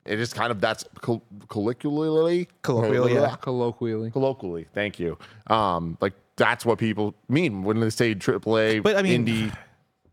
it 0.04 0.20
is 0.20 0.32
kind 0.32 0.52
of 0.52 0.60
that's 0.60 0.84
col- 1.00 1.22
colloquially 1.48 2.48
Colloquially, 2.62 3.14
yeah. 3.14 3.34
colloquially. 3.40 4.10
colloquially. 4.12 4.66
Thank 4.72 5.00
you. 5.00 5.18
Um, 5.48 5.98
like 6.00 6.12
that's 6.36 6.64
what 6.64 6.78
people 6.78 7.14
mean 7.28 7.62
when 7.64 7.80
they 7.80 7.90
say 7.90 8.14
AAA, 8.14 8.82
But, 8.82 8.96
I 8.96 9.02
mean- 9.02 9.26
indie. 9.26 9.56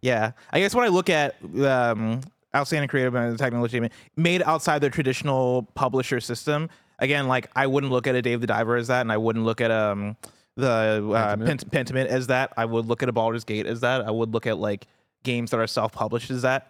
Yeah. 0.04 0.32
I 0.52 0.60
guess 0.60 0.76
when 0.76 0.86
I 0.86 0.90
look 0.90 1.10
at 1.10 1.36
um, 1.66 2.22
outstanding 2.56 2.88
creative 2.90 3.16
and 3.16 3.38
technical 3.40 3.66
achievement 3.66 3.94
made 4.16 4.44
outside 4.44 4.80
the 4.82 4.90
traditional 4.92 5.64
publisher 5.74 6.20
system, 6.20 6.70
again, 7.00 7.28
like 7.28 7.50
I 7.56 7.66
wouldn't 7.66 7.92
look 7.92 8.06
at 8.06 8.14
a 8.14 8.22
Dave 8.22 8.42
the 8.42 8.48
Diver 8.48 8.76
as 8.76 8.88
that, 8.90 9.02
and 9.02 9.12
I 9.12 9.18
wouldn't 9.18 9.46
look 9.46 9.62
at 9.62 9.72
um 9.72 10.16
the 10.56 10.68
uh, 10.70 11.36
Pentiment. 11.36 11.46
Pent- 11.48 11.72
Pentiment 11.72 12.06
as 12.10 12.28
that. 12.28 12.54
I 12.58 12.66
would 12.66 12.86
look 12.86 13.02
at 13.02 13.10
a 13.10 13.12
Baldur's 13.12 13.44
Gate 13.44 13.66
as 13.66 13.80
that. 13.82 14.02
I 14.06 14.12
would 14.12 14.32
look 14.34 14.46
at 14.46 14.60
like 14.60 14.86
games 15.24 15.50
that 15.52 15.60
are 15.60 15.66
self-published 15.66 16.30
as 16.30 16.44
that. 16.44 16.70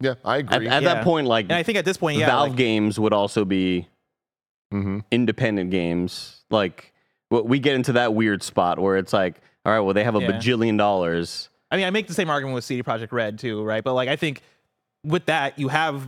Yeah, 0.00 0.14
I 0.24 0.38
agree. 0.38 0.68
at 0.68 0.82
Yeah. 0.82 0.94
that 0.94 1.04
point, 1.04 1.26
like 1.28 1.44
And 1.46 1.52
I 1.54 1.62
think 1.62 1.78
at 1.78 1.84
this 1.84 1.96
point, 1.96 2.18
yeah, 2.18 2.26
Valve 2.26 2.48
like- 2.50 2.58
games 2.58 2.98
would 2.98 3.12
also 3.14 3.44
be 3.44 3.86
hmm 4.70 4.98
independent 5.10 5.70
games. 5.70 6.42
Like 6.50 6.92
w- 7.30 7.48
we 7.48 7.58
get 7.60 7.76
into 7.76 7.92
that 7.92 8.12
weird 8.14 8.42
spot 8.42 8.78
where 8.78 8.96
it's 8.96 9.12
like, 9.12 9.40
all 9.64 9.72
right, 9.72 9.80
well, 9.80 9.94
they 9.94 10.02
have 10.04 10.16
a 10.16 10.20
Yeah. 10.20 10.32
bajillion 10.32 10.76
dollars. 10.76 11.48
I 11.72 11.76
mean, 11.76 11.86
I 11.86 11.90
make 11.90 12.06
the 12.06 12.14
same 12.14 12.28
argument 12.28 12.54
with 12.54 12.64
CD 12.64 12.82
Projekt 12.82 13.12
Red 13.12 13.38
too, 13.38 13.64
right? 13.64 13.82
But 13.82 13.94
like, 13.94 14.10
I 14.10 14.16
think 14.16 14.42
with 15.02 15.24
that, 15.26 15.58
you 15.58 15.68
have, 15.68 16.06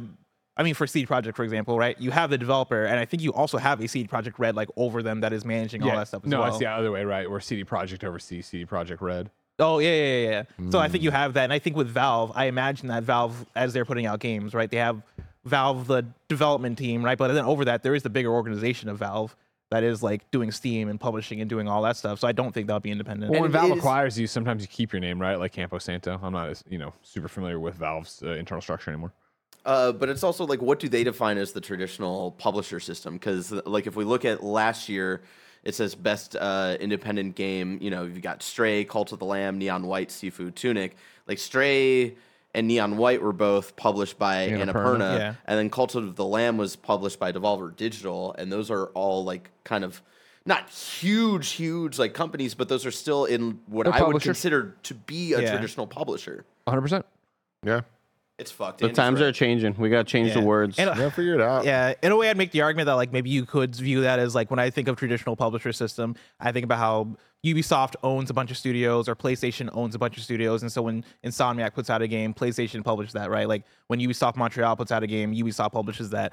I 0.59 0.63
mean, 0.63 0.75
for 0.75 0.87
CD 0.87 1.07
Projekt, 1.07 1.37
for 1.37 1.43
example, 1.43 1.79
right? 1.79 1.99
You 1.99 2.11
have 2.11 2.29
the 2.29 2.37
developer, 2.37 2.85
and 2.85 3.01
I 3.01 3.07
think 3.07 3.23
you 3.23 3.33
also 3.33 3.57
have 3.57 3.81
a 3.81 3.89
CD 3.89 4.07
Projekt 4.07 4.35
Red 4.39 4.55
like 4.55 4.69
over 4.77 5.03
them 5.03 5.23
that 5.23 5.33
is 5.33 5.45
managing 5.47 5.83
all 5.83 5.97
that 5.97 6.09
stuff 6.09 6.25
as 6.25 6.31
no, 6.31 6.41
well. 6.41 6.49
No, 6.49 6.53
it's 6.53 6.59
the 6.59 6.67
other 6.67 6.93
way, 6.93 7.05
right? 7.05 7.29
Where 7.29 7.41
CD 7.41 7.65
Projekt 7.65 8.05
oversees 8.05 8.47
CD 8.47 8.67
Projekt 8.67 9.01
Red. 9.01 9.31
Oh 9.59 9.79
yeah, 9.79 9.89
yeah, 9.89 10.05
yeah. 10.05 10.45
yeah. 10.59 10.71
So 10.71 10.81
I 10.81 10.89
think 10.89 11.03
you 11.03 11.11
Mm. 11.11 11.15
have 11.15 11.35
that, 11.35 11.45
and 11.45 11.53
I 11.53 11.59
think 11.59 11.77
with 11.77 11.89
Valve, 11.89 12.33
I 12.35 12.45
imagine 12.47 12.89
that 12.89 13.05
Valve, 13.05 13.47
as 13.57 13.73
they're 13.73 13.85
putting 13.87 14.05
out 14.05 14.21
games, 14.21 14.53
right? 14.53 14.71
They 14.71 14.77
have 14.77 15.01
Valve, 15.47 15.87
the 15.87 16.05
development 16.29 16.77
team, 16.77 17.05
right? 17.05 17.17
But 17.17 17.33
then 17.33 17.45
over 17.45 17.65
that, 17.65 17.83
there 17.83 17.95
is 17.95 18.03
the 18.03 18.11
bigger 18.11 18.31
organization 18.33 18.89
of 18.91 18.99
Valve 18.99 19.35
that 19.75 19.83
is 19.85 20.03
like 20.03 20.31
doing 20.31 20.51
Steam 20.53 20.89
and 20.89 20.99
publishing 21.01 21.41
and 21.41 21.51
doing 21.51 21.69
all 21.69 21.83
that 21.83 21.97
stuff. 21.97 22.21
So 22.21 22.29
I 22.29 22.33
don't 22.33 22.53
think 22.53 22.69
that'll 22.69 22.81
be 22.81 22.91
independent. 22.93 23.31
Well, 23.33 23.41
when 23.41 23.47
And 23.47 23.53
Valve 23.53 23.71
it 23.71 23.73
is- 23.75 23.79
acquires 23.79 24.19
you, 24.19 24.27
sometimes 24.27 24.63
you 24.63 24.69
keep 24.69 24.93
your 24.93 25.01
name, 25.01 25.21
right? 25.21 25.37
Like 25.37 25.53
Campo 25.53 25.79
Santo. 25.79 26.19
I'm 26.23 26.33
not, 26.33 26.49
as, 26.51 26.63
you 26.69 26.79
know, 26.79 26.93
super 27.03 27.29
familiar 27.29 27.59
with 27.59 27.75
Valve's 27.75 28.23
uh, 28.23 28.31
internal 28.31 28.63
structure 28.63 28.91
anymore. 28.91 29.13
Uh, 29.67 29.93
but 29.93 30.09
it's 30.09 30.23
also 30.23 30.47
like, 30.47 30.61
what 30.63 30.79
do 30.79 30.89
they 30.89 31.03
define 31.05 31.39
as 31.39 31.53
the 31.53 31.61
traditional 31.61 32.33
publisher 32.33 32.79
system? 32.79 33.15
Because, 33.15 33.51
like, 33.65 33.87
if 33.87 33.97
we 33.97 34.05
look 34.05 34.25
at 34.25 34.43
last 34.45 34.89
year, 34.91 35.23
it 35.65 35.75
says 35.75 35.95
best 35.95 36.37
uh, 36.37 36.77
independent 36.79 37.35
game. 37.35 37.79
You 37.81 37.91
know, 37.91 38.05
you've 38.05 38.21
got 38.21 38.43
Stray, 38.43 38.85
Cult 38.85 39.13
of 39.13 39.19
the 39.19 39.25
Lamb, 39.25 39.59
Neon 39.59 39.87
White, 39.87 40.11
Sifu 40.11 40.55
Tunic. 40.55 40.97
Like, 41.27 41.39
Stray 41.39 42.15
and 42.55 42.69
Neon 42.69 42.97
White 42.97 43.21
were 43.21 43.33
both 43.33 43.77
published 43.77 44.19
by 44.19 44.49
Annapurna. 44.49 44.73
Annapurna, 44.73 45.19
Yeah. 45.19 45.35
and 45.47 45.59
then 45.59 45.71
Cult 45.71 45.95
of 45.95 46.17
the 46.17 46.25
Lamb 46.25 46.57
was 46.57 46.77
published 46.77 47.19
by 47.19 47.33
Devolver 47.33 47.75
Digital, 47.75 48.35
and 48.39 48.51
those 48.53 48.71
are 48.71 48.87
all 48.89 49.25
like 49.25 49.51
kind 49.65 49.85
of 49.85 50.01
not 50.47 50.69
huge, 50.71 51.51
huge 51.53 51.99
like 51.99 52.15
companies, 52.15 52.55
but 52.55 52.69
those 52.69 52.85
are 52.87 52.91
still 52.91 53.25
in 53.25 53.61
what 53.67 53.85
They're 53.85 53.95
I 53.95 54.03
would 54.03 54.23
consider 54.23 54.77
to 54.85 54.95
be 54.95 55.33
a 55.33 55.41
Yeah. 55.43 55.51
traditional 55.53 55.87
publisher. 55.87 56.45
100%. 56.67 57.05
Yeah, 57.65 57.81
It's 58.39 58.51
fucked. 58.51 58.81
The 58.81 58.89
times 58.89 59.21
are 59.21 59.31
changing. 59.31 59.77
We 59.79 59.91
got 59.91 60.07
to 60.07 60.11
change 60.11 60.35
the 60.35 60.41
words. 60.41 60.79
And, 60.79 60.91
uh, 60.91 60.95
yeah, 60.97 61.11
figure 61.11 61.35
it 61.35 61.41
out. 61.41 61.65
Yeah, 61.65 61.95
in 62.03 62.11
a 62.11 62.17
way, 62.17 62.31
I'd 62.31 62.37
make 62.37 62.51
the 62.51 62.63
argument 62.63 62.87
that 62.87 62.95
like 62.95 63.13
maybe 63.13 63.31
you 63.31 63.47
could 63.47 63.77
view 63.77 64.01
that 64.01 64.19
as 64.19 64.35
like 64.35 64.51
when 64.51 64.59
I 64.59 64.71
think 64.71 64.89
of 64.89 64.97
traditional 64.97 65.37
publisher 65.37 65.73
system, 65.73 66.17
I 66.41 66.51
think 66.51 66.65
about 66.65 66.79
how 66.79 67.17
Ubisoft 67.47 67.95
owns 68.03 68.31
a 68.31 68.35
bunch 68.35 68.51
of 68.51 68.57
studios 68.57 69.09
or 69.09 69.15
PlayStation 69.15 69.71
owns 69.73 69.95
a 69.95 69.99
bunch 69.99 70.17
of 70.17 70.25
studios, 70.25 70.63
and 70.63 70.73
so 70.73 70.83
when 70.83 71.05
Insomniac 71.25 71.75
puts 71.75 71.91
out 71.91 72.03
a 72.03 72.09
game, 72.09 72.35
PlayStation 72.35 72.83
publishes 72.83 73.13
that, 73.13 73.31
right? 73.31 73.47
Like 73.47 73.65
when 73.87 74.01
Ubisoft 74.01 74.37
Montreal 74.37 74.75
puts 74.75 74.91
out 74.91 75.03
a 75.03 75.07
game, 75.07 75.33
Ubisoft 75.33 75.73
publishes 75.73 76.11
that. 76.11 76.33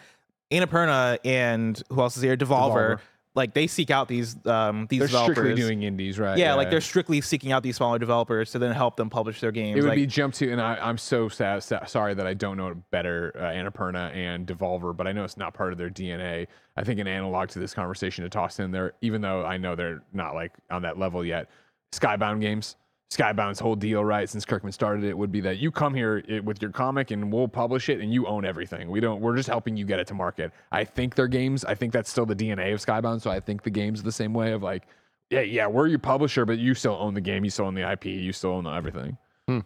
Annapurna 0.52 1.18
and 1.24 1.82
who 1.90 2.02
else 2.02 2.18
is 2.18 2.24
here? 2.24 2.36
Devolver, 2.36 2.98
Devolver. 2.98 3.00
Like 3.34 3.54
they 3.54 3.66
seek 3.66 3.90
out 3.90 4.08
these 4.08 4.36
um 4.46 4.88
these 4.90 5.00
They're 5.00 5.08
developers. 5.08 5.36
strictly 5.38 5.56
doing 5.56 5.84
indies, 5.84 6.20
right? 6.20 6.38
yeah, 6.38 6.54
like 6.54 6.70
they're 6.70 6.82
strictly 6.82 7.22
seeking 7.22 7.52
out 7.52 7.64
these 7.64 7.78
smaller 7.78 7.98
developers 7.98 8.52
to 8.52 8.60
then 8.60 8.74
help 8.74 8.98
them 8.98 9.10
publish 9.10 9.40
their 9.40 9.52
games. 9.52 9.78
It 9.78 9.82
would 9.82 9.90
like, 9.90 9.96
be 9.96 10.06
jump 10.06 10.34
to, 10.36 10.52
and 10.52 10.60
I, 10.60 10.76
I'm 10.76 10.98
so 10.98 11.30
sad, 11.30 11.64
sa- 11.64 11.86
sorry 11.86 12.14
that 12.14 12.28
I 12.28 12.34
don't 12.34 12.58
know 12.58 12.76
better, 12.92 13.32
uh, 13.36 13.44
Annapurna 13.44 14.14
and 14.14 14.46
Devolver, 14.46 14.96
but 14.96 15.08
I 15.08 15.14
know 15.14 15.24
it's 15.24 15.38
not 15.38 15.54
part 15.54 15.72
of 15.72 15.78
their 15.78 15.90
DNA. 15.90 16.48
I 16.76 16.84
think 16.84 17.00
an 17.00 17.08
analog 17.08 17.50
to 17.50 17.60
this 17.60 17.74
conversation 17.74 18.24
to 18.24 18.30
toss 18.30 18.60
in 18.60 18.72
there, 18.72 18.94
even 19.02 19.22
though 19.22 19.46
I 19.46 19.58
know 19.58 19.76
they're 19.76 20.04
not 20.14 20.36
like 20.36 20.52
on 20.70 20.82
that 20.82 20.98
level 21.00 21.24
yet. 21.24 21.50
Skybound 21.94 22.42
Games, 22.42 22.76
Skybound's 23.12 23.60
whole 23.60 23.76
deal, 23.76 24.04
right, 24.06 24.28
since 24.30 24.46
Kirkman 24.46 24.72
started 24.72 25.04
it, 25.04 25.18
would 25.18 25.32
be 25.32 25.42
that 25.42 25.58
you 25.58 25.70
come 25.70 25.94
here 25.94 26.24
eh, 26.30 26.40
with 26.40 26.62
your 26.62 26.72
comic 26.72 27.12
and 27.12 27.32
we'll 27.32 27.48
publish 27.48 27.90
it, 27.90 28.00
and 28.00 28.14
you 28.14 28.26
own 28.26 28.46
everything. 28.46 28.90
We 28.90 29.02
don't. 29.02 29.20
We're 29.20 29.36
just 29.36 29.50
helping 29.50 29.76
you 29.76 29.86
get 29.86 30.00
it 30.00 30.08
to 30.08 30.14
market. 30.14 30.52
I 30.72 30.86
think 30.86 31.16
their 31.16 31.28
games. 31.28 31.66
I 31.66 31.76
think 31.76 31.92
that's 31.92 32.10
still 32.10 32.26
the 32.26 32.36
DNA 32.36 32.74
of 32.74 32.80
Skybound. 32.80 33.22
So 33.22 33.30
I 33.30 33.42
think 33.42 33.64
the 33.64 33.70
games 33.70 34.00
are 34.00 34.04
the 34.04 34.12
same 34.12 34.34
way 34.34 34.54
of 34.54 34.64
like 34.64 34.84
yeah, 35.32 35.42
yeah, 35.42 35.68
we're 35.68 35.88
your 35.88 35.98
publisher, 35.98 36.46
but 36.46 36.60
you 36.60 36.74
still 36.74 36.98
own 37.00 37.14
the 37.14 37.22
game, 37.22 37.46
you 37.46 37.50
still 37.50 37.66
own 37.66 37.74
the 37.74 37.90
IP, 37.90 38.06
you 38.06 38.34
still 38.34 38.52
own 38.52 38.68
everything. 38.68 39.18
Hmm. 39.48 39.60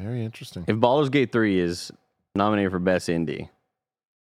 Very 0.00 0.24
interesting. 0.24 0.64
If 0.68 0.78
Baldur's 0.78 1.10
Gate 1.10 1.32
3 1.32 1.58
is 1.58 1.90
nominated 2.36 2.70
for 2.70 2.78
Best 2.78 3.08
Indie, 3.08 3.48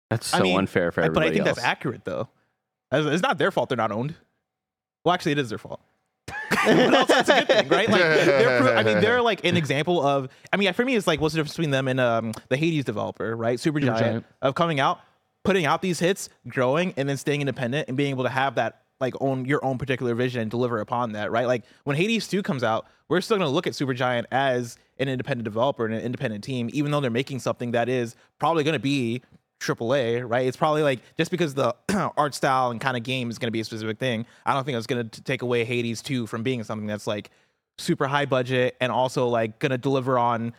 that's 0.10 0.26
so 0.26 0.39
I 0.39 0.41
mean, 0.41 0.58
unfair 0.58 0.91
for 0.91 1.02
everybody 1.02 1.28
But 1.28 1.32
I 1.32 1.34
think 1.36 1.48
else. 1.48 1.58
that's 1.58 1.68
accurate 1.68 2.04
though. 2.04 2.30
It's 2.91 3.06
it's 3.06 3.22
not 3.22 3.38
their 3.38 3.52
fault 3.52 3.70
they're 3.70 3.78
not 3.78 3.91
owned. 3.91 4.16
Well, 5.04 5.14
actually, 5.14 5.34
it 5.34 5.39
is 5.39 5.50
their 5.50 5.60
fault. 5.60 5.82
But 6.50 6.93
also, 6.93 7.14
that's 7.14 7.30
a 7.30 7.39
good 7.39 7.48
thing, 7.48 7.68
right? 7.70 7.89
Like, 7.89 8.02
they're, 8.02 8.62
pro- 8.62 8.76
I 8.76 8.84
mean, 8.84 9.02
they're 9.02 9.22
like 9.22 9.43
an 9.45 9.58
example 9.58 10.06
of. 10.06 10.30
I 10.52 10.58
mean, 10.58 10.72
for 10.74 10.86
me, 10.86 10.95
it's 10.95 11.08
like 11.08 11.20
what's 11.22 11.34
the 11.34 11.39
difference 11.39 11.56
between 11.56 11.72
them 11.72 11.88
and 11.88 12.00
um, 12.00 12.34
the 12.50 12.58
Hades 12.58 12.86
developer, 12.86 13.36
right? 13.36 13.58
Supergiant, 13.58 13.98
Supergiant. 14.00 14.24
of 14.41 14.56
coming 14.56 14.80
out, 14.80 15.00
putting 15.43 15.66
out 15.66 15.82
these 15.82 16.00
hits, 16.00 16.30
growing, 16.48 16.93
and 16.98 17.08
then 17.08 17.18
staying 17.18 17.41
independent 17.41 17.88
and 17.88 17.98
being 17.98 18.12
able 18.12 18.24
to 18.24 18.30
have 18.30 18.56
that 18.56 18.84
like 19.00 19.14
own 19.22 19.45
your 19.45 19.64
own 19.64 19.78
particular 19.78 20.16
vision 20.16 20.41
and 20.41 20.50
deliver 20.52 20.80
upon 20.80 21.12
that, 21.14 21.32
right? 21.32 21.48
Like 21.48 21.64
when 21.84 21.95
Hades 21.95 22.28
2 22.28 22.41
comes 22.41 22.64
out, 22.64 22.88
we're 23.10 23.22
still 23.22 23.38
going 23.38 23.48
to 23.48 23.54
look 23.54 23.68
at 23.68 23.74
Supergiant 23.74 24.26
as 24.32 24.78
an 24.98 25.08
independent 25.08 25.43
developer 25.43 25.86
and 25.86 25.93
an 25.93 26.02
independent 26.02 26.43
team, 26.43 26.70
even 26.74 26.91
though 26.91 27.00
they're 27.00 27.12
making 27.12 27.39
something 27.39 27.72
that 27.72 27.88
is 27.89 28.16
probably 28.39 28.64
going 28.64 28.74
to 28.74 28.80
be 28.80 29.22
AAA, 29.60 30.30
right? 30.30 30.45
It's 30.47 30.58
probably 30.58 30.84
like 30.84 30.99
just 31.18 31.32
because 31.32 31.53
the 31.53 31.76
art 32.18 32.36
style 32.36 32.72
and 32.72 32.80
kind 32.80 32.95
of 32.95 33.03
game 33.03 33.30
is 33.30 33.38
going 33.38 33.47
to 33.47 33.51
be 33.51 33.60
a 33.60 33.66
specific 33.66 33.97
thing. 33.99 34.26
I 34.45 34.53
don't 34.53 34.64
think 34.64 34.78
it's 34.78 34.88
going 34.88 35.10
to 35.10 35.22
take 35.24 35.41
away 35.41 35.64
Hades 35.64 36.01
2 36.01 36.28
from 36.28 36.43
being 36.43 36.64
something 36.64 36.88
that's 36.88 37.08
like 37.08 37.32
super 37.78 38.08
high 38.08 38.26
budget 38.26 38.76
and 38.80 38.91
also 38.91 39.28
like 39.28 39.60
going 39.60 39.72
to 39.72 39.78
deliver 39.78 40.18
on 40.18 40.53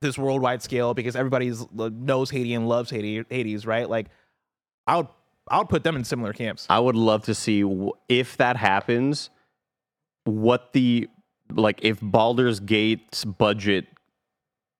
this 0.00 0.16
worldwide 0.16 0.62
scale 0.62 0.94
because 0.94 1.14
everybody's 1.14 1.64
knows 1.72 2.30
Hades 2.30 2.56
and 2.56 2.68
loves 2.68 2.90
Hades, 2.90 3.66
right? 3.66 3.88
Like 3.88 4.06
I 4.86 4.96
would 4.98 5.08
I 5.48 5.58
would 5.58 5.68
put 5.68 5.84
them 5.84 5.96
in 5.96 6.04
similar 6.04 6.32
camps. 6.32 6.66
I 6.70 6.78
would 6.78 6.96
love 6.96 7.24
to 7.24 7.34
see 7.34 7.64
if 8.08 8.36
that 8.36 8.56
happens, 8.56 9.30
what 10.24 10.72
the 10.72 11.08
like 11.52 11.80
if 11.82 11.98
Baldur's 12.00 12.60
Gate's 12.60 13.24
budget 13.24 13.86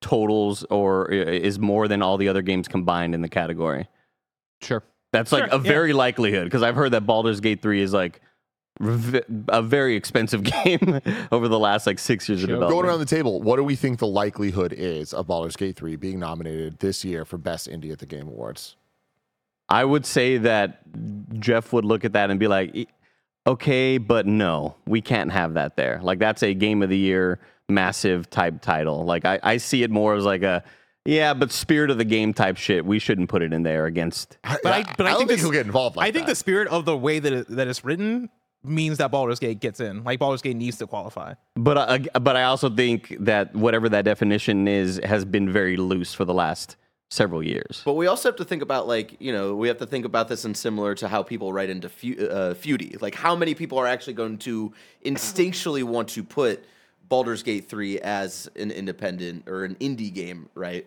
totals 0.00 0.64
or 0.70 1.10
is 1.10 1.58
more 1.58 1.88
than 1.88 2.02
all 2.02 2.16
the 2.16 2.28
other 2.28 2.42
games 2.42 2.68
combined 2.68 3.14
in 3.14 3.22
the 3.22 3.28
category. 3.28 3.88
Sure. 4.62 4.82
That's 5.12 5.32
like 5.32 5.50
Sure, 5.50 5.54
a 5.60 5.62
yeah. 5.62 5.68
very 5.70 5.92
likelihood 5.92 6.44
because 6.44 6.62
I've 6.62 6.76
heard 6.76 6.92
that 6.92 7.02
Baldur's 7.06 7.40
Gate 7.40 7.62
3 7.62 7.82
is 7.82 7.92
like 7.92 8.20
a 9.48 9.60
very 9.62 9.96
expensive 9.96 10.42
game 10.64 11.00
over 11.32 11.48
the 11.48 11.58
last 11.58 11.86
like 11.86 11.98
6 11.98 12.28
years 12.28 12.42
of 12.42 12.48
development. 12.48 12.70
Going 12.72 12.86
around 12.86 13.00
the 13.00 13.04
table, 13.06 13.40
what 13.42 13.56
do 13.56 13.64
we 13.64 13.76
think 13.76 13.98
the 13.98 14.06
likelihood 14.06 14.72
is 14.72 15.12
of 15.12 15.26
Baldur's 15.26 15.56
Gate 15.56 15.76
3 15.76 15.96
being 15.96 16.18
nominated 16.18 16.78
this 16.78 17.04
year 17.04 17.24
for 17.24 17.36
Best 17.38 17.68
Indie 17.68 17.92
at 17.92 17.98
the 17.98 18.06
Game 18.06 18.28
Awards? 18.28 18.76
I 19.68 19.84
would 19.84 20.06
say 20.06 20.38
that 20.38 20.80
Jeff 21.38 21.72
would 21.72 21.84
look 21.84 22.04
at 22.04 22.12
that 22.14 22.30
and 22.30 22.40
be 22.40 22.48
like, 22.48 22.74
"E- 22.74 22.88
okay, 23.46 23.98
but 23.98 24.26
no, 24.26 24.74
we 24.86 25.00
can't 25.00 25.30
have 25.30 25.54
that 25.54 25.76
there. 25.76 26.00
Like, 26.02 26.18
that's 26.18 26.42
a 26.42 26.54
game 26.54 26.82
of 26.82 26.88
the 26.88 26.98
year, 26.98 27.38
massive 27.70 28.30
type 28.30 28.60
title. 28.60 29.04
Like, 29.04 29.24
I, 29.24 29.38
I 29.42 29.56
see 29.58 29.82
it 29.82 29.90
more 29.90 30.14
as 30.14 30.24
like 30.24 30.42
a, 30.42 30.62
yeah, 31.04 31.34
but 31.34 31.50
spirit 31.50 31.90
of 31.90 31.98
the 31.98 32.04
game 32.04 32.34
type 32.34 32.56
shit. 32.56 32.84
We 32.84 32.98
shouldn't 32.98 33.28
put 33.28 33.42
it 33.42 33.52
in 33.52 33.62
there 33.62 33.86
against. 33.86 34.38
But 34.42 34.66
I, 34.66 34.82
but 34.96 35.06
I, 35.06 35.10
don't 35.10 35.18
think, 35.18 35.18
think 35.18 35.28
this- 35.28 35.40
he'll 35.40 35.50
get 35.50 35.66
involved 35.66 35.96
like 35.96 36.08
I 36.08 36.12
think 36.12 36.26
that. 36.26 36.32
the 36.32 36.36
spirit 36.36 36.68
of 36.68 36.84
the 36.84 36.96
way 36.96 37.18
that 37.18 37.32
it, 37.32 37.48
that 37.48 37.68
it's 37.68 37.84
written 37.84 38.28
means 38.62 38.98
that 38.98 39.10
Baldur's 39.10 39.38
Gate 39.38 39.60
gets 39.60 39.80
in. 39.80 40.04
Like 40.04 40.18
Baldur's 40.18 40.42
Gate 40.42 40.56
needs 40.56 40.76
to 40.78 40.86
qualify. 40.86 41.34
But 41.56 41.78
I, 41.78 41.98
but 42.18 42.36
I 42.36 42.42
also 42.44 42.68
think 42.68 43.16
that 43.20 43.54
whatever 43.54 43.88
that 43.88 44.04
definition 44.04 44.68
is 44.68 45.00
has 45.02 45.24
been 45.24 45.50
very 45.50 45.76
loose 45.78 46.12
for 46.12 46.26
the 46.26 46.34
last 46.34 46.76
several 47.08 47.42
years. 47.42 47.82
But 47.84 47.94
we 47.94 48.06
also 48.06 48.28
have 48.28 48.36
to 48.36 48.44
think 48.44 48.62
about 48.62 48.86
like 48.86 49.16
you 49.18 49.32
know 49.32 49.56
we 49.56 49.68
have 49.68 49.78
to 49.78 49.86
think 49.86 50.04
about 50.04 50.28
this 50.28 50.44
in 50.44 50.54
similar 50.54 50.94
to 50.96 51.08
how 51.08 51.22
people 51.22 51.52
write 51.52 51.70
into 51.70 51.88
fu- 51.88 52.16
uh, 52.20 52.54
Feudy. 52.54 53.00
Like 53.00 53.14
how 53.14 53.34
many 53.34 53.54
people 53.54 53.78
are 53.78 53.86
actually 53.86 54.12
going 54.14 54.36
to 54.38 54.72
instinctually 55.04 55.82
want 55.82 56.08
to 56.10 56.22
put 56.22 56.64
Baldur's 57.10 57.42
Gate 57.42 57.68
three 57.68 58.00
as 58.00 58.48
an 58.56 58.70
independent 58.70 59.46
or 59.46 59.64
an 59.64 59.74
indie 59.74 60.14
game, 60.14 60.48
right? 60.54 60.86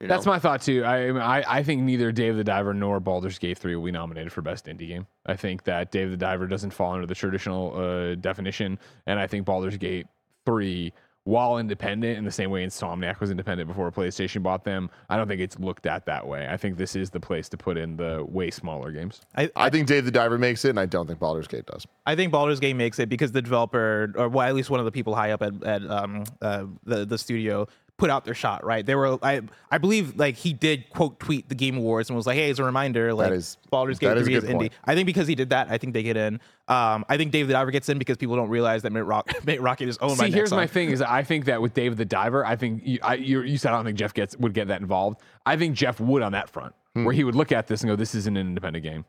You 0.00 0.08
That's 0.08 0.26
my 0.26 0.40
thought 0.40 0.60
too. 0.60 0.82
I, 0.84 1.10
I 1.10 1.58
I 1.58 1.62
think 1.62 1.82
neither 1.82 2.10
Dave 2.10 2.36
the 2.36 2.42
Diver 2.42 2.74
nor 2.74 2.98
Baldur's 2.98 3.38
Gate 3.38 3.56
3 3.56 3.76
will 3.76 3.84
be 3.84 3.92
nominated 3.92 4.32
for 4.32 4.42
best 4.42 4.66
indie 4.66 4.88
game. 4.88 5.06
I 5.24 5.36
think 5.36 5.62
that 5.62 5.92
Dave 5.92 6.10
the 6.10 6.16
Diver 6.16 6.48
doesn't 6.48 6.72
fall 6.72 6.92
under 6.92 7.06
the 7.06 7.14
traditional 7.14 7.78
uh, 7.78 8.16
definition, 8.16 8.80
and 9.06 9.20
I 9.20 9.28
think 9.28 9.46
Baldur's 9.46 9.76
Gate 9.76 10.08
3, 10.44 10.92
while 11.24 11.58
independent 11.58 12.18
in 12.18 12.24
the 12.24 12.32
same 12.32 12.50
way 12.50 12.66
Insomniac 12.66 13.20
was 13.20 13.30
independent 13.30 13.68
before 13.68 13.90
PlayStation 13.92 14.42
bought 14.42 14.64
them, 14.64 14.90
I 15.08 15.16
don't 15.16 15.28
think 15.28 15.40
it's 15.40 15.58
looked 15.58 15.86
at 15.86 16.04
that 16.06 16.26
way. 16.26 16.48
I 16.48 16.56
think 16.56 16.76
this 16.76 16.96
is 16.96 17.10
the 17.10 17.20
place 17.20 17.48
to 17.50 17.56
put 17.56 17.76
in 17.76 17.96
the 17.96 18.24
way 18.28 18.50
smaller 18.50 18.90
games. 18.90 19.20
I, 19.36 19.50
I 19.54 19.70
think 19.70 19.86
Dave 19.86 20.04
the 20.04 20.10
Diver 20.10 20.38
makes 20.38 20.64
it, 20.64 20.70
and 20.70 20.80
I 20.80 20.86
don't 20.86 21.06
think 21.06 21.20
Baldur's 21.20 21.46
Gate 21.46 21.66
does. 21.66 21.86
I 22.06 22.16
think 22.16 22.32
Baldur's 22.32 22.58
Gate 22.58 22.74
makes 22.74 22.98
it 22.98 23.08
because 23.08 23.30
the 23.30 23.42
developer, 23.42 24.12
or 24.16 24.28
well, 24.28 24.48
at 24.48 24.54
least 24.54 24.70
one 24.70 24.80
of 24.80 24.86
the 24.86 24.92
people 24.92 25.14
high 25.14 25.30
up 25.30 25.42
at, 25.42 25.62
at 25.62 25.88
um, 25.88 26.24
uh, 26.40 26.64
the 26.84 27.04
the 27.04 27.18
studio, 27.18 27.68
put 28.02 28.10
out 28.10 28.24
their 28.24 28.34
shot. 28.34 28.64
Right? 28.64 28.84
They 28.84 28.96
were, 28.96 29.16
I 29.22 29.42
I 29.70 29.78
believe, 29.78 30.16
like 30.16 30.34
he 30.36 30.52
did 30.52 30.90
quote 30.90 31.20
tweet 31.20 31.48
the 31.48 31.54
Game 31.54 31.76
Awards 31.76 32.10
and 32.10 32.16
was 32.16 32.26
like, 32.26 32.36
"Hey, 32.36 32.50
as 32.50 32.58
a 32.58 32.64
reminder, 32.64 33.14
like 33.14 33.30
is- 33.30 33.56
Baldur's 33.70 34.00
Gate 34.00 34.08
that 34.08 34.16
is 34.18 34.22
a 34.22 34.26
3 34.26 34.34
is 34.34 34.44
good 34.44 34.50
indie." 34.56 34.70
I 34.84 34.94
think 34.96 35.06
because 35.06 35.28
he 35.28 35.34
did 35.36 35.50
that, 35.50 35.68
I 35.70 35.78
think 35.78 35.92
they 35.94 36.02
get 36.02 36.16
in. 36.16 36.40
Um, 36.66 37.04
I 37.08 37.16
think 37.16 37.30
Dave 37.30 37.46
the 37.46 37.52
Diver 37.52 37.70
gets 37.70 37.88
in 37.88 37.98
because 37.98 38.16
people 38.16 38.34
don't 38.34 38.48
realize 38.48 38.82
that 38.82 38.92
Mint, 38.92 39.06
Rock, 39.06 39.30
Mint 39.46 39.60
Rocket 39.60 39.88
is 39.88 39.98
owned 39.98 40.18
by 40.18 40.26
See, 40.26 40.32
here's 40.32 40.50
Nexon. 40.50 40.56
my 40.56 40.66
thing: 40.66 40.90
is 40.90 41.00
I 41.00 41.22
think 41.22 41.44
that 41.44 41.62
with 41.62 41.74
Dave 41.74 41.96
the 41.96 42.04
Diver, 42.04 42.44
I 42.44 42.56
think 42.56 42.82
you, 42.84 42.98
I, 43.02 43.14
you, 43.14 43.42
you 43.42 43.56
said 43.58 43.72
I 43.72 43.76
don't 43.76 43.84
think 43.84 43.98
Jeff 43.98 44.12
gets 44.14 44.36
would 44.38 44.54
get 44.54 44.66
that 44.68 44.80
involved. 44.80 45.20
I 45.46 45.56
think 45.56 45.76
Jeff 45.76 46.00
would 46.00 46.22
on 46.22 46.32
that 46.32 46.50
front, 46.50 46.74
Hmm. 46.94 47.04
where 47.04 47.14
he 47.14 47.22
would 47.24 47.34
look 47.36 47.52
at 47.52 47.68
this 47.68 47.82
and 47.82 47.88
go, 47.88 47.96
"This 47.96 48.14
isn't 48.16 48.36
an 48.36 48.46
independent 48.48 48.82
game." 48.84 49.04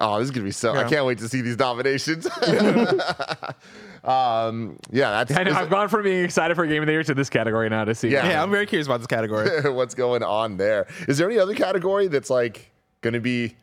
Oh, 0.00 0.18
this 0.18 0.24
is 0.26 0.30
gonna 0.30 0.44
be 0.44 0.50
so! 0.50 0.72
I 0.74 0.88
can't 0.88 1.04
wait 1.04 1.18
to 1.18 1.28
see 1.28 1.42
these 1.42 1.58
nominations. 1.58 2.26
um, 4.04 4.78
yeah, 4.90 5.10
that's 5.24 5.32
I 5.36 5.42
know, 5.44 5.52
I've 5.52 5.70
gone 5.70 5.88
from 5.88 6.04
being 6.04 6.24
excited 6.24 6.54
for 6.54 6.66
Game 6.66 6.82
of 6.82 6.86
the 6.86 6.92
Year 6.92 7.02
to 7.04 7.14
this 7.14 7.28
category 7.28 7.68
now 7.68 7.84
to 7.84 7.94
see. 7.94 8.08
Yeah. 8.08 8.28
Yeah, 8.28 8.42
I'm 8.42 8.50
very 8.50 8.66
curious 8.66 8.86
about 8.86 8.98
this 8.98 9.06
category. 9.06 9.48
what's 9.72 9.94
going 9.94 10.22
on 10.22 10.56
there. 10.56 10.86
Is 11.08 11.18
there 11.18 11.28
any 11.28 11.38
other 11.38 11.54
category 11.54 12.08
that's 12.08 12.30
like 12.30 12.70
gonna 13.02 13.20
be 13.20 13.56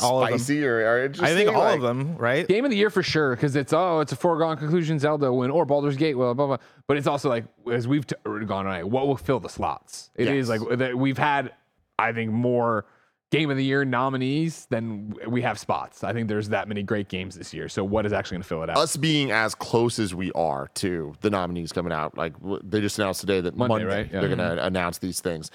All 0.00 0.22
of 0.22 0.30
them. 0.30 0.38
spicy 0.38 0.64
or, 0.64 0.78
or 0.78 1.12
I 1.20 1.34
think 1.34 1.50
all 1.50 1.58
Like, 1.58 1.76
of 1.76 1.82
them, 1.82 2.16
right? 2.16 2.46
Game 2.48 2.64
of 2.64 2.70
the 2.70 2.76
year 2.76 2.90
for 2.90 3.02
sure, 3.02 3.34
because 3.36 3.54
it's 3.56 3.72
oh, 3.72 4.00
it's 4.00 4.12
a 4.12 4.16
foregone 4.16 4.56
conclusion 4.56 4.98
Zelda 4.98 5.32
win 5.32 5.50
or 5.50 5.66
Baldur's 5.66 5.96
Gate, 5.96 6.14
well, 6.14 6.34
blah 6.34 6.46
blah. 6.46 6.56
But 6.86 6.96
it's 6.96 7.06
also 7.06 7.28
like 7.28 7.44
as 7.70 7.86
we've 7.86 8.06
t- 8.06 8.16
gone 8.24 8.66
on, 8.66 8.90
what 8.90 9.06
will 9.06 9.16
fill 9.16 9.40
the 9.40 9.48
slots? 9.50 10.10
It 10.14 10.28
is 10.28 10.48
Yes. 10.48 10.60
like 10.60 10.78
that 10.78 10.96
we've 10.96 11.18
had, 11.18 11.52
I 11.98 12.12
think, 12.12 12.30
more 12.32 12.86
Game 13.30 13.50
of 13.50 13.58
the 13.58 13.64
Year 13.64 13.84
nominees 13.84 14.66
then 14.70 15.14
we 15.26 15.42
have 15.42 15.58
spots. 15.58 16.02
I 16.02 16.14
think 16.14 16.28
there's 16.28 16.48
that 16.48 16.66
many 16.66 16.82
great 16.82 17.08
games 17.08 17.36
this 17.36 17.52
year. 17.52 17.68
So 17.68 17.84
what 17.84 18.06
is 18.06 18.12
actually 18.12 18.36
going 18.36 18.42
to 18.42 18.48
fill 18.48 18.62
it 18.62 18.70
out? 18.70 18.78
Us 18.78 18.96
being 18.96 19.30
as 19.30 19.54
close 19.54 19.98
as 19.98 20.14
we 20.14 20.32
are 20.32 20.68
to 20.76 21.14
the 21.20 21.28
nominees 21.28 21.70
coming 21.72 21.92
out, 21.92 22.16
like 22.16 22.32
they 22.62 22.80
just 22.80 22.98
announced 22.98 23.20
today 23.20 23.40
that 23.42 23.54
Monday, 23.56 23.84
Monday, 23.84 23.86
right? 23.86 24.06
Yeah. 24.12 24.20
they're 24.20 24.34
going 24.34 24.56
to 24.56 24.64
announce 24.64 24.98
these 24.98 25.20
things. 25.20 25.50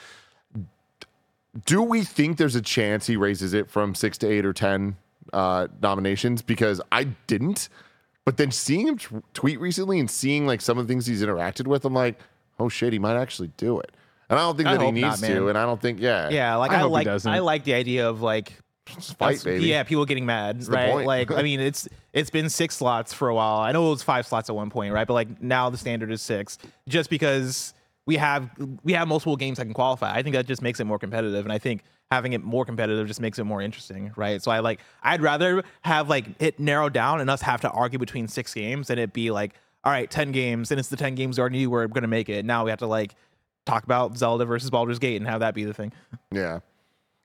Do 1.65 1.81
we 1.81 2.03
think 2.03 2.37
there's 2.37 2.55
a 2.55 2.61
chance 2.61 3.07
he 3.07 3.15
raises 3.15 3.53
it 3.53 3.69
from 3.69 3.95
six 3.95 4.17
to 4.19 4.27
eight 4.27 4.45
or 4.45 4.53
ten 4.53 4.95
uh, 5.31 5.67
nominations? 5.81 6.41
Because 6.43 6.79
I 6.91 7.05
didn't, 7.27 7.69
but 8.25 8.37
then 8.37 8.51
seeing 8.51 8.87
him 8.87 8.97
t- 8.97 9.07
tweet 9.33 9.59
recently 9.59 9.99
and 9.99 10.09
seeing 10.09 10.45
like 10.45 10.61
some 10.61 10.77
of 10.77 10.87
the 10.87 10.91
things 10.91 11.05
he's 11.07 11.23
interacted 11.23 11.67
with, 11.67 11.85
I'm 11.85 11.93
like, 11.93 12.19
oh 12.59 12.69
shit, 12.69 12.93
he 12.93 12.99
might 12.99 13.17
actually 13.19 13.51
do 13.57 13.79
it. 13.79 13.91
And 14.29 14.39
I 14.39 14.41
don't 14.43 14.55
think 14.57 14.67
I 14.67 14.73
that 14.73 14.79
he 14.81 14.85
hope 14.85 14.95
not, 14.95 15.21
needs 15.21 15.21
to. 15.21 15.47
And 15.49 15.57
I 15.57 15.65
don't 15.65 15.81
think, 15.81 15.99
yeah, 15.99 16.29
Yeah, 16.29 16.55
like 16.55 16.71
I 16.71 16.75
I, 16.75 16.77
hope 16.79 16.89
he 16.89 16.93
like 16.93 17.05
doesn't. 17.05 17.31
I 17.31 17.39
like 17.39 17.63
the 17.63 17.73
idea 17.73 18.09
of 18.09 18.21
like 18.21 18.53
fight, 18.87 19.17
That's- 19.19 19.43
baby. 19.43 19.65
Yeah, 19.65 19.83
people 19.83 20.05
getting 20.05 20.25
mad, 20.25 20.61
the 20.61 20.71
right? 20.71 20.91
point. 20.91 21.07
Like, 21.07 21.31
I 21.31 21.41
mean, 21.43 21.59
it's 21.59 21.87
it's 22.13 22.29
been 22.29 22.49
six 22.49 22.75
slots 22.77 23.13
for 23.13 23.27
a 23.29 23.35
while. 23.35 23.59
I 23.59 23.71
know 23.71 23.87
it 23.87 23.91
was 23.91 24.03
five 24.03 24.25
slots 24.27 24.49
at 24.49 24.55
one 24.55 24.69
point, 24.69 24.93
right? 24.93 25.07
But 25.07 25.13
like 25.13 25.41
now 25.41 25.69
the 25.69 25.77
standard 25.77 26.11
is 26.11 26.21
six, 26.21 26.57
just 26.87 27.09
because 27.09 27.73
we 28.05 28.17
have 28.17 28.49
we 28.83 28.93
have 28.93 29.07
multiple 29.07 29.35
games 29.35 29.57
that 29.57 29.65
can 29.65 29.73
qualify. 29.73 30.13
I 30.13 30.21
think 30.23 30.35
that 30.35 30.45
just 30.45 30.61
makes 30.61 30.79
it 30.79 30.85
more 30.85 30.99
competitive, 30.99 31.45
and 31.45 31.51
I 31.53 31.57
think 31.59 31.83
having 32.11 32.33
it 32.33 32.43
more 32.43 32.63
competitive 32.65 33.07
just 33.07 33.21
makes 33.21 33.39
it 33.39 33.43
more 33.45 33.61
interesting, 33.61 34.11
right? 34.15 34.41
So 34.41 34.51
I 34.51 34.59
like 34.59 34.79
I'd 35.01 35.21
rather 35.21 35.63
have 35.81 36.09
like 36.09 36.25
it 36.39 36.59
narrowed 36.59 36.93
down 36.93 37.21
and 37.21 37.29
us 37.29 37.41
have 37.41 37.61
to 37.61 37.69
argue 37.71 37.97
between 37.99 38.27
six 38.27 38.53
games 38.53 38.87
than 38.89 38.99
it 38.99 39.13
be 39.13 39.31
like, 39.31 39.53
all 39.83 39.91
right, 39.91 40.11
ten 40.11 40.31
games, 40.31 40.69
and 40.71 40.79
it's 40.79 40.89
the 40.89 40.97
ten 40.97 41.15
games 41.15 41.37
we 41.37 41.41
already 41.41 41.57
knew 41.59 41.69
we're 41.71 41.87
gonna 41.87 42.07
make 42.07 42.29
it. 42.29 42.45
Now 42.45 42.65
we 42.65 42.69
have 42.69 42.79
to 42.79 42.87
like 42.87 43.15
talk 43.65 43.83
about 43.83 44.17
Zelda 44.17 44.45
versus 44.45 44.69
Baldur's 44.69 44.99
Gate 44.99 45.17
and 45.17 45.27
have 45.27 45.39
that 45.41 45.53
be 45.55 45.63
the 45.63 45.73
thing. 45.73 45.91
Yeah. 46.31 46.59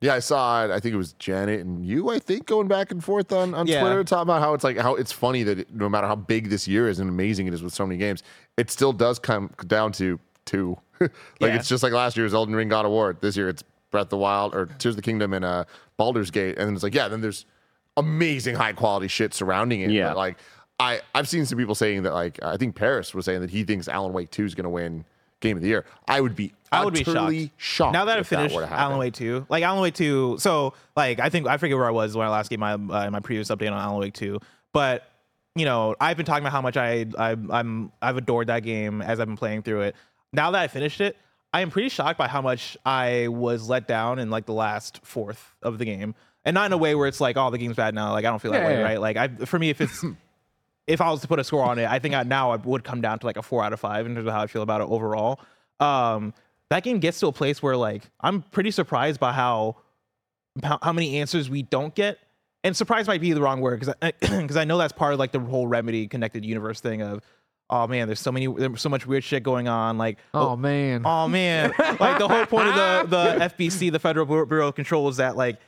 Yeah, 0.00 0.14
I 0.14 0.20
saw 0.20 0.64
it. 0.64 0.70
I 0.70 0.78
think 0.78 0.94
it 0.94 0.96
was 0.96 1.14
Janet 1.14 1.58
and 1.60 1.84
you, 1.84 2.08
I 2.10 2.20
think, 2.20 2.46
going 2.46 2.68
back 2.68 2.92
and 2.92 3.02
forth 3.02 3.32
on, 3.32 3.52
on 3.54 3.66
Yeah. 3.66 3.80
Twitter 3.80 4.04
talking 4.04 4.22
about 4.22 4.40
how 4.40 4.54
it's 4.54 4.62
like 4.62 4.76
how 4.78 4.94
it's 4.94 5.10
funny 5.10 5.42
that 5.42 5.58
it, 5.58 5.74
no 5.74 5.88
matter 5.88 6.06
how 6.06 6.14
big 6.14 6.50
this 6.50 6.68
year 6.68 6.88
is 6.88 7.00
and 7.00 7.08
amazing 7.08 7.48
it 7.48 7.54
is 7.54 7.62
with 7.64 7.74
so 7.74 7.84
many 7.84 7.98
games, 7.98 8.22
it 8.56 8.70
still 8.70 8.92
does 8.92 9.18
come 9.18 9.50
down 9.66 9.90
to 9.92 10.20
two. 10.44 10.78
like 11.00 11.10
Yeah. 11.40 11.56
it's 11.56 11.68
just 11.68 11.82
like 11.82 11.92
last 11.92 12.16
year's 12.16 12.32
Elden 12.32 12.54
Ring 12.54 12.68
God 12.68 12.84
of 12.84 12.92
War. 12.92 13.16
This 13.20 13.36
year 13.36 13.48
it's 13.48 13.64
Breath 13.90 14.04
of 14.04 14.10
the 14.10 14.18
Wild 14.18 14.54
or 14.54 14.66
Tears 14.66 14.92
of 14.92 14.96
the 14.96 15.02
Kingdom 15.02 15.32
and 15.32 15.44
uh 15.44 15.64
Baldur's 15.96 16.30
Gate. 16.30 16.58
And 16.58 16.68
then 16.68 16.74
it's 16.74 16.84
like, 16.84 16.94
yeah, 16.94 17.08
then 17.08 17.20
there's 17.20 17.44
amazing 17.96 18.54
high 18.54 18.72
quality 18.74 19.08
shit 19.08 19.34
surrounding 19.34 19.80
it. 19.80 19.90
Yeah. 19.90 20.08
But 20.10 20.16
like 20.16 20.38
I, 20.78 21.00
I've 21.12 21.28
seen 21.28 21.44
some 21.44 21.58
people 21.58 21.74
saying 21.74 22.04
that 22.04 22.14
like 22.14 22.40
I 22.40 22.56
think 22.56 22.76
Paris 22.76 23.12
was 23.14 23.24
saying 23.24 23.40
that 23.40 23.50
he 23.50 23.64
thinks 23.64 23.88
Alan 23.88 24.12
Wake 24.12 24.30
2 24.30 24.44
is 24.44 24.54
gonna 24.54 24.70
win 24.70 25.04
Game 25.40 25.56
of 25.56 25.62
the 25.62 25.68
Year. 25.68 25.84
I 26.06 26.20
would 26.20 26.34
be 26.36 26.52
I 26.70 26.84
would 26.84 26.94
be 26.94 27.04
shocked. 27.04 27.34
shocked. 27.56 27.92
Now 27.94 28.04
that 28.06 28.18
I 28.18 28.22
finished 28.22 28.54
happen. 28.54 28.72
Alan 28.72 28.98
Wake 28.98 29.14
2, 29.14 29.46
like 29.48 29.62
Alan 29.62 29.80
Wake 29.80 29.94
2, 29.94 30.36
so 30.38 30.74
like 30.96 31.18
I 31.20 31.28
think 31.30 31.46
I 31.46 31.56
forget 31.56 31.76
where 31.76 31.86
I 31.86 31.90
was 31.90 32.16
when 32.16 32.26
I 32.26 32.30
last 32.30 32.50
gave 32.50 32.58
my 32.58 32.72
uh, 32.74 33.10
my 33.10 33.20
previous 33.20 33.48
update 33.48 33.72
on 33.72 33.78
Alan 33.78 33.98
Wake 34.00 34.14
2, 34.14 34.38
but 34.72 35.04
you 35.54 35.64
know, 35.64 35.96
I've 36.00 36.16
been 36.16 36.26
talking 36.26 36.42
about 36.44 36.52
how 36.52 36.60
much 36.60 36.76
I, 36.76 37.06
I 37.18 37.36
I'm 37.50 37.90
I've 38.02 38.16
adored 38.16 38.46
that 38.48 38.62
game 38.62 39.00
as 39.02 39.18
I've 39.18 39.26
been 39.26 39.36
playing 39.36 39.62
through 39.62 39.82
it. 39.82 39.96
Now 40.32 40.50
that 40.50 40.60
I 40.60 40.68
finished 40.68 41.00
it, 41.00 41.16
I 41.52 41.62
am 41.62 41.70
pretty 41.70 41.88
shocked 41.88 42.18
by 42.18 42.28
how 42.28 42.42
much 42.42 42.76
I 42.84 43.28
was 43.28 43.68
let 43.68 43.88
down 43.88 44.18
in 44.18 44.28
like 44.30 44.44
the 44.46 44.52
last 44.52 45.00
fourth 45.04 45.54
of 45.62 45.78
the 45.78 45.84
game, 45.84 46.14
and 46.44 46.54
not 46.54 46.66
in 46.66 46.72
a 46.72 46.78
way 46.78 46.94
where 46.94 47.08
it's 47.08 47.20
like, 47.20 47.36
oh, 47.36 47.50
the 47.50 47.58
game's 47.58 47.76
bad 47.76 47.94
now. 47.94 48.12
Like 48.12 48.24
I 48.24 48.30
don't 48.30 48.40
feel 48.40 48.52
that 48.52 48.60
Yeah, 48.62 48.66
way, 48.68 48.74
yeah. 48.74 48.82
right? 48.82 49.00
Like 49.00 49.16
I, 49.16 49.28
for 49.46 49.58
me, 49.58 49.70
if 49.70 49.80
it's 49.80 50.04
if 50.88 51.00
I 51.00 51.10
was 51.10 51.20
to 51.20 51.28
put 51.28 51.38
a 51.38 51.44
score 51.44 51.62
on 51.62 51.78
it, 51.78 51.88
I 51.88 51.98
think 51.98 52.14
I, 52.14 52.22
now 52.22 52.50
I 52.50 52.56
would 52.56 52.82
come 52.82 53.00
down 53.00 53.18
to 53.18 53.26
like 53.26 53.36
a 53.36 53.42
four 53.42 53.62
out 53.62 53.72
of 53.72 53.78
five 53.78 54.06
in 54.06 54.14
terms 54.14 54.26
of 54.26 54.32
how 54.32 54.40
I 54.40 54.46
feel 54.46 54.62
about 54.62 54.80
it 54.80 54.88
overall. 54.88 55.38
Um, 55.80 56.34
that 56.70 56.82
game 56.82 56.98
gets 56.98 57.20
to 57.20 57.28
a 57.28 57.32
place 57.32 57.62
where 57.62 57.76
like 57.76 58.02
I'm 58.20 58.42
pretty 58.42 58.70
surprised 58.70 59.20
by 59.20 59.32
how 59.32 59.76
how, 60.64 60.92
many 60.92 61.18
answers 61.18 61.48
we 61.48 61.62
don't 61.62 61.94
get. 61.94 62.18
And 62.64 62.76
surprise 62.76 63.06
might 63.06 63.20
be 63.20 63.32
the 63.32 63.40
wrong 63.40 63.60
word 63.60 63.78
because 63.78 63.94
I, 64.02 64.12
because 64.20 64.56
I 64.56 64.64
know 64.64 64.78
that's 64.78 64.92
part 64.92 65.12
of 65.12 65.18
like 65.18 65.30
the 65.30 65.38
whole 65.38 65.68
remedy 65.68 66.08
connected 66.08 66.44
universe 66.44 66.80
thing 66.80 67.02
of 67.02 67.22
oh 67.70 67.86
man 67.86 68.08
there's 68.08 68.18
so 68.18 68.32
many 68.32 68.46
there's 68.46 68.80
so 68.80 68.88
much 68.88 69.06
weird 69.06 69.22
shit 69.22 69.42
going 69.42 69.68
on 69.68 69.98
like 69.98 70.18
Oh 70.34 70.56
man. 70.56 71.02
oh 71.04 71.28
man 71.28 71.72
like 72.00 72.18
the 72.18 72.26
whole 72.26 72.46
point 72.46 72.68
of 72.68 72.74
the 72.74 73.06
the 73.38 73.44
FBC 73.44 73.92
the 73.92 73.98
Federal 73.98 74.26
Bureau 74.26 74.46
Bureau 74.46 74.68
of 74.68 74.74
Control 74.74 75.08
is 75.08 75.18
that 75.18 75.36
like 75.36 75.58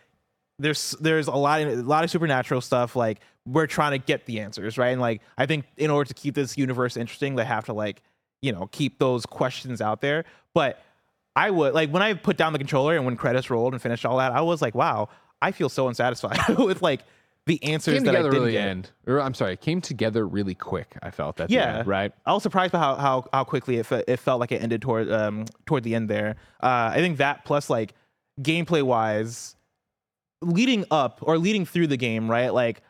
there's 0.59 0.93
there's 1.01 1.29
a 1.29 1.33
lot 1.33 1.61
of, 1.61 1.79
a 1.79 1.83
lot 1.83 2.03
of 2.03 2.11
supernatural 2.11 2.61
stuff 2.61 2.97
like 2.97 3.21
we're 3.47 3.67
trying 3.67 3.93
to 3.93 3.99
get 3.99 4.27
the 4.27 4.41
answers 4.41 4.79
right 4.79 4.91
and 4.91 5.01
like 5.01 5.23
I 5.39 5.47
think 5.47 5.65
in 5.77 5.91
order 5.91 6.09
to 6.09 6.15
keep 6.15 6.35
this 6.35 6.57
universe 6.59 6.97
interesting 6.97 7.37
they 7.37 7.45
have 7.45 7.65
to 7.67 7.73
like 7.73 8.03
you 8.43 8.53
know 8.53 8.69
keep 8.73 8.99
those 8.99 9.27
questions 9.27 9.81
out 9.81 10.01
there 10.01 10.25
but 10.55 10.83
I 11.37 11.51
would 11.51 11.75
like 11.75 11.91
when 11.91 12.03
I 12.03 12.15
put 12.15 12.37
down 12.37 12.53
the 12.53 12.59
controller 12.59 12.97
and 12.97 13.05
when 13.05 13.17
credits 13.17 13.51
rolled 13.51 13.73
and 13.73 13.83
finished 13.83 14.05
all 14.05 14.19
that 14.19 14.33
I 14.33 14.41
was 14.41 14.61
like 14.61 14.75
wow 14.75 15.09
I 15.43 15.53
feel 15.53 15.69
so 15.69 15.89
unsatisfied 15.89 16.39
with 16.59 16.83
like 16.83 17.03
the 17.47 17.63
answers 17.65 17.95
came 17.95 18.05
that 18.05 18.15
I 18.15 18.23
didn't 18.23 18.33
really 18.33 18.53
get. 18.53 18.69
end. 18.69 18.91
Or, 19.07 19.21
I'm 19.21 19.35
sorry, 19.35 19.55
it 19.55 19.61
came 19.61 19.81
together 19.81 20.27
really 20.27 20.55
quick. 20.55 20.97
I 21.03 21.11
felt 21.11 21.37
that. 21.39 21.51
Yeah, 21.51 21.83
right. 21.87 22.13
I 22.27 22.33
was 22.33 22.43
surprised 22.43 22.73
by 22.73 22.79
how 22.79 22.95
how, 22.97 23.25
how 23.33 23.45
quickly 23.45 23.79
it, 23.79 23.87
fe- 23.87 24.05
it 24.07 24.19
felt 24.19 24.41
like 24.41 24.53
it 24.53 24.63
ended 24.63 24.83
toward 24.83 25.11
um 25.11 25.47
toward 25.67 25.83
the 25.83 25.95
end 25.95 26.09
there. 26.09 26.37
Uh, 26.63 26.91
I 26.93 26.97
think 26.97 27.19
that 27.19 27.45
plus 27.45 27.71
like 27.71 27.95
gameplay 28.41 28.83
wise, 28.83 29.57
leading 30.43 30.85
up 30.91 31.21
or 31.23 31.39
leading 31.39 31.65
through 31.65 31.87
the 31.87 31.97
game, 31.97 32.31
right? 32.31 32.53
Like 32.53 32.83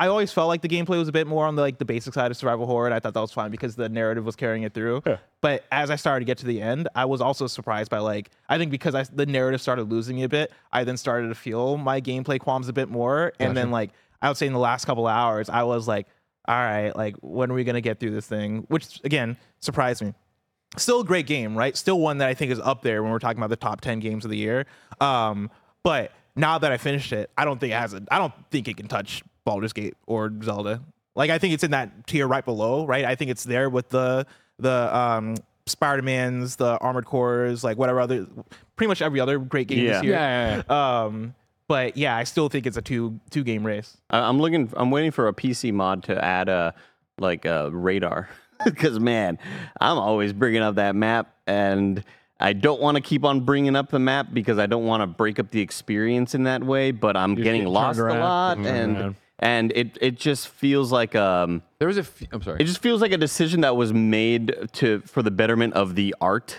I 0.00 0.06
always 0.06 0.32
felt 0.32 0.48
like 0.48 0.62
the 0.62 0.68
gameplay 0.68 0.98
was 0.98 1.08
a 1.08 1.12
bit 1.12 1.26
more 1.26 1.46
on 1.46 1.56
the 1.56 1.62
like 1.62 1.78
the 1.78 1.84
basic 1.84 2.14
side 2.14 2.30
of 2.30 2.36
survival 2.36 2.66
horror, 2.66 2.86
and 2.86 2.94
I 2.94 3.00
thought 3.00 3.14
that 3.14 3.20
was 3.20 3.32
fine 3.32 3.50
because 3.50 3.74
the 3.74 3.88
narrative 3.88 4.24
was 4.24 4.36
carrying 4.36 4.62
it 4.62 4.72
through. 4.72 5.02
But 5.40 5.64
as 5.72 5.90
I 5.90 5.96
started 5.96 6.20
to 6.20 6.24
get 6.26 6.38
to 6.38 6.46
the 6.46 6.62
end, 6.62 6.88
I 6.94 7.04
was 7.04 7.20
also 7.20 7.46
surprised 7.46 7.90
by 7.90 7.98
like 7.98 8.30
I 8.48 8.58
think 8.58 8.70
because 8.70 8.94
I, 8.94 9.02
the 9.02 9.26
narrative 9.26 9.60
started 9.60 9.90
losing 9.90 10.16
me 10.16 10.22
a 10.22 10.28
bit, 10.28 10.52
I 10.72 10.84
then 10.84 10.96
started 10.96 11.28
to 11.28 11.34
feel 11.34 11.76
my 11.76 12.00
gameplay 12.00 12.38
qualms 12.38 12.68
a 12.68 12.72
bit 12.72 12.88
more, 12.88 13.32
and 13.40 13.56
then 13.56 13.70
like 13.70 13.90
I 14.22 14.28
would 14.28 14.36
say 14.36 14.46
in 14.46 14.52
the 14.52 14.58
last 14.58 14.84
couple 14.84 15.06
of 15.06 15.12
hours, 15.12 15.48
I 15.48 15.64
was 15.64 15.88
like, 15.88 16.06
all 16.46 16.54
right, 16.54 16.94
like 16.94 17.16
when 17.20 17.50
are 17.50 17.54
we 17.54 17.64
gonna 17.64 17.80
get 17.80 17.98
through 17.98 18.12
this 18.12 18.26
thing? 18.26 18.66
Which 18.68 19.00
again 19.04 19.36
surprised 19.60 20.02
me 20.02 20.14
still 20.76 21.00
a 21.00 21.04
great 21.04 21.26
game, 21.26 21.56
right? 21.56 21.76
Still 21.76 21.98
one 21.98 22.18
that 22.18 22.28
I 22.28 22.34
think 22.34 22.52
is 22.52 22.60
up 22.60 22.82
there 22.82 23.02
when 23.02 23.10
we're 23.10 23.18
talking 23.18 23.38
about 23.38 23.50
the 23.50 23.56
top 23.56 23.80
10 23.80 24.00
games 24.00 24.24
of 24.24 24.30
the 24.30 24.36
year. 24.36 24.66
Um, 25.00 25.50
but 25.82 26.12
now 26.36 26.58
that 26.58 26.70
I 26.70 26.76
finished 26.76 27.12
it, 27.12 27.30
I 27.38 27.44
don't 27.44 27.58
think 27.58 27.72
it 27.72 27.76
has 27.76 27.94
a, 27.94 28.02
I 28.10 28.18
don't 28.18 28.34
think 28.50 28.68
it 28.68 28.76
can 28.76 28.88
touch 28.88 29.22
Baldur's 29.48 29.72
Gate 29.72 29.94
or 30.06 30.30
Zelda. 30.42 30.80
Like 31.14 31.30
I 31.30 31.38
think 31.38 31.54
it's 31.54 31.64
in 31.64 31.70
that 31.72 32.06
tier 32.06 32.26
right 32.28 32.44
below, 32.44 32.86
right? 32.86 33.04
I 33.04 33.14
think 33.14 33.30
it's 33.30 33.44
there 33.44 33.68
with 33.70 33.88
the 33.88 34.26
the 34.58 34.96
um 34.96 35.36
Spider-Man's, 35.66 36.56
the 36.56 36.78
Armored 36.78 37.04
Cores, 37.04 37.62
like 37.62 37.76
whatever 37.78 38.00
other 38.00 38.26
pretty 38.76 38.88
much 38.88 39.02
every 39.02 39.20
other 39.20 39.38
great 39.38 39.68
game 39.68 39.84
Yeah. 39.84 39.92
this 39.94 40.02
year. 40.04 40.12
Yeah, 40.14 40.62
yeah, 40.68 41.04
Um 41.04 41.34
but 41.68 41.96
yeah, 41.96 42.16
I 42.16 42.24
still 42.24 42.48
think 42.48 42.66
it's 42.66 42.76
a 42.76 42.82
two 42.82 43.20
two 43.30 43.44
game 43.44 43.64
race. 43.66 43.96
I- 44.10 44.20
I'm 44.20 44.38
looking. 44.40 44.72
I'm 44.76 44.90
waiting 44.90 45.10
for 45.10 45.28
a 45.28 45.32
PC 45.34 45.72
mod 45.72 46.04
to 46.04 46.22
add 46.24 46.48
a 46.48 46.74
like 47.18 47.44
a 47.44 47.70
radar 47.70 48.28
because 48.64 48.98
man, 48.98 49.38
I'm 49.80 49.98
always 49.98 50.32
bringing 50.32 50.62
up 50.62 50.76
that 50.76 50.94
map, 50.96 51.34
and 51.46 52.02
I 52.40 52.52
don't 52.54 52.80
want 52.80 52.94
to 52.96 53.02
keep 53.02 53.24
on 53.24 53.40
bringing 53.40 53.76
up 53.76 53.90
the 53.90 53.98
map 53.98 54.28
because 54.32 54.58
I 54.58 54.66
don't 54.66 54.86
want 54.86 55.02
to 55.02 55.06
break 55.06 55.38
up 55.38 55.50
the 55.50 55.60
experience 55.60 56.34
in 56.34 56.44
that 56.44 56.62
way. 56.64 56.90
But 56.90 57.16
I'm 57.16 57.34
You're 57.34 57.44
getting 57.44 57.60
getting 57.62 57.72
lost 57.74 57.98
a 57.98 58.02
turned 58.02 58.12
around. 58.14 58.20
lot, 58.22 58.58
Mhm. 58.58 58.66
and 58.66 58.96
around. 58.96 59.14
And 59.38 59.72
it 59.74 59.96
it 60.00 60.16
just 60.16 60.48
feels 60.48 60.90
like 60.92 61.14
um 61.14 61.62
There 61.78 61.88
was 61.88 61.96
a. 61.96 62.00
F- 62.00 62.22
I'm 62.32 62.42
sorry. 62.42 62.60
it 62.60 62.64
just 62.64 62.80
feels 62.82 63.00
like 63.00 63.12
a 63.12 63.16
decision 63.18 63.60
that 63.62 63.76
was 63.76 63.92
made 63.92 64.54
to 64.74 65.00
for 65.06 65.22
the 65.22 65.30
betterment 65.30 65.74
of 65.74 65.94
the 65.94 66.14
art. 66.20 66.56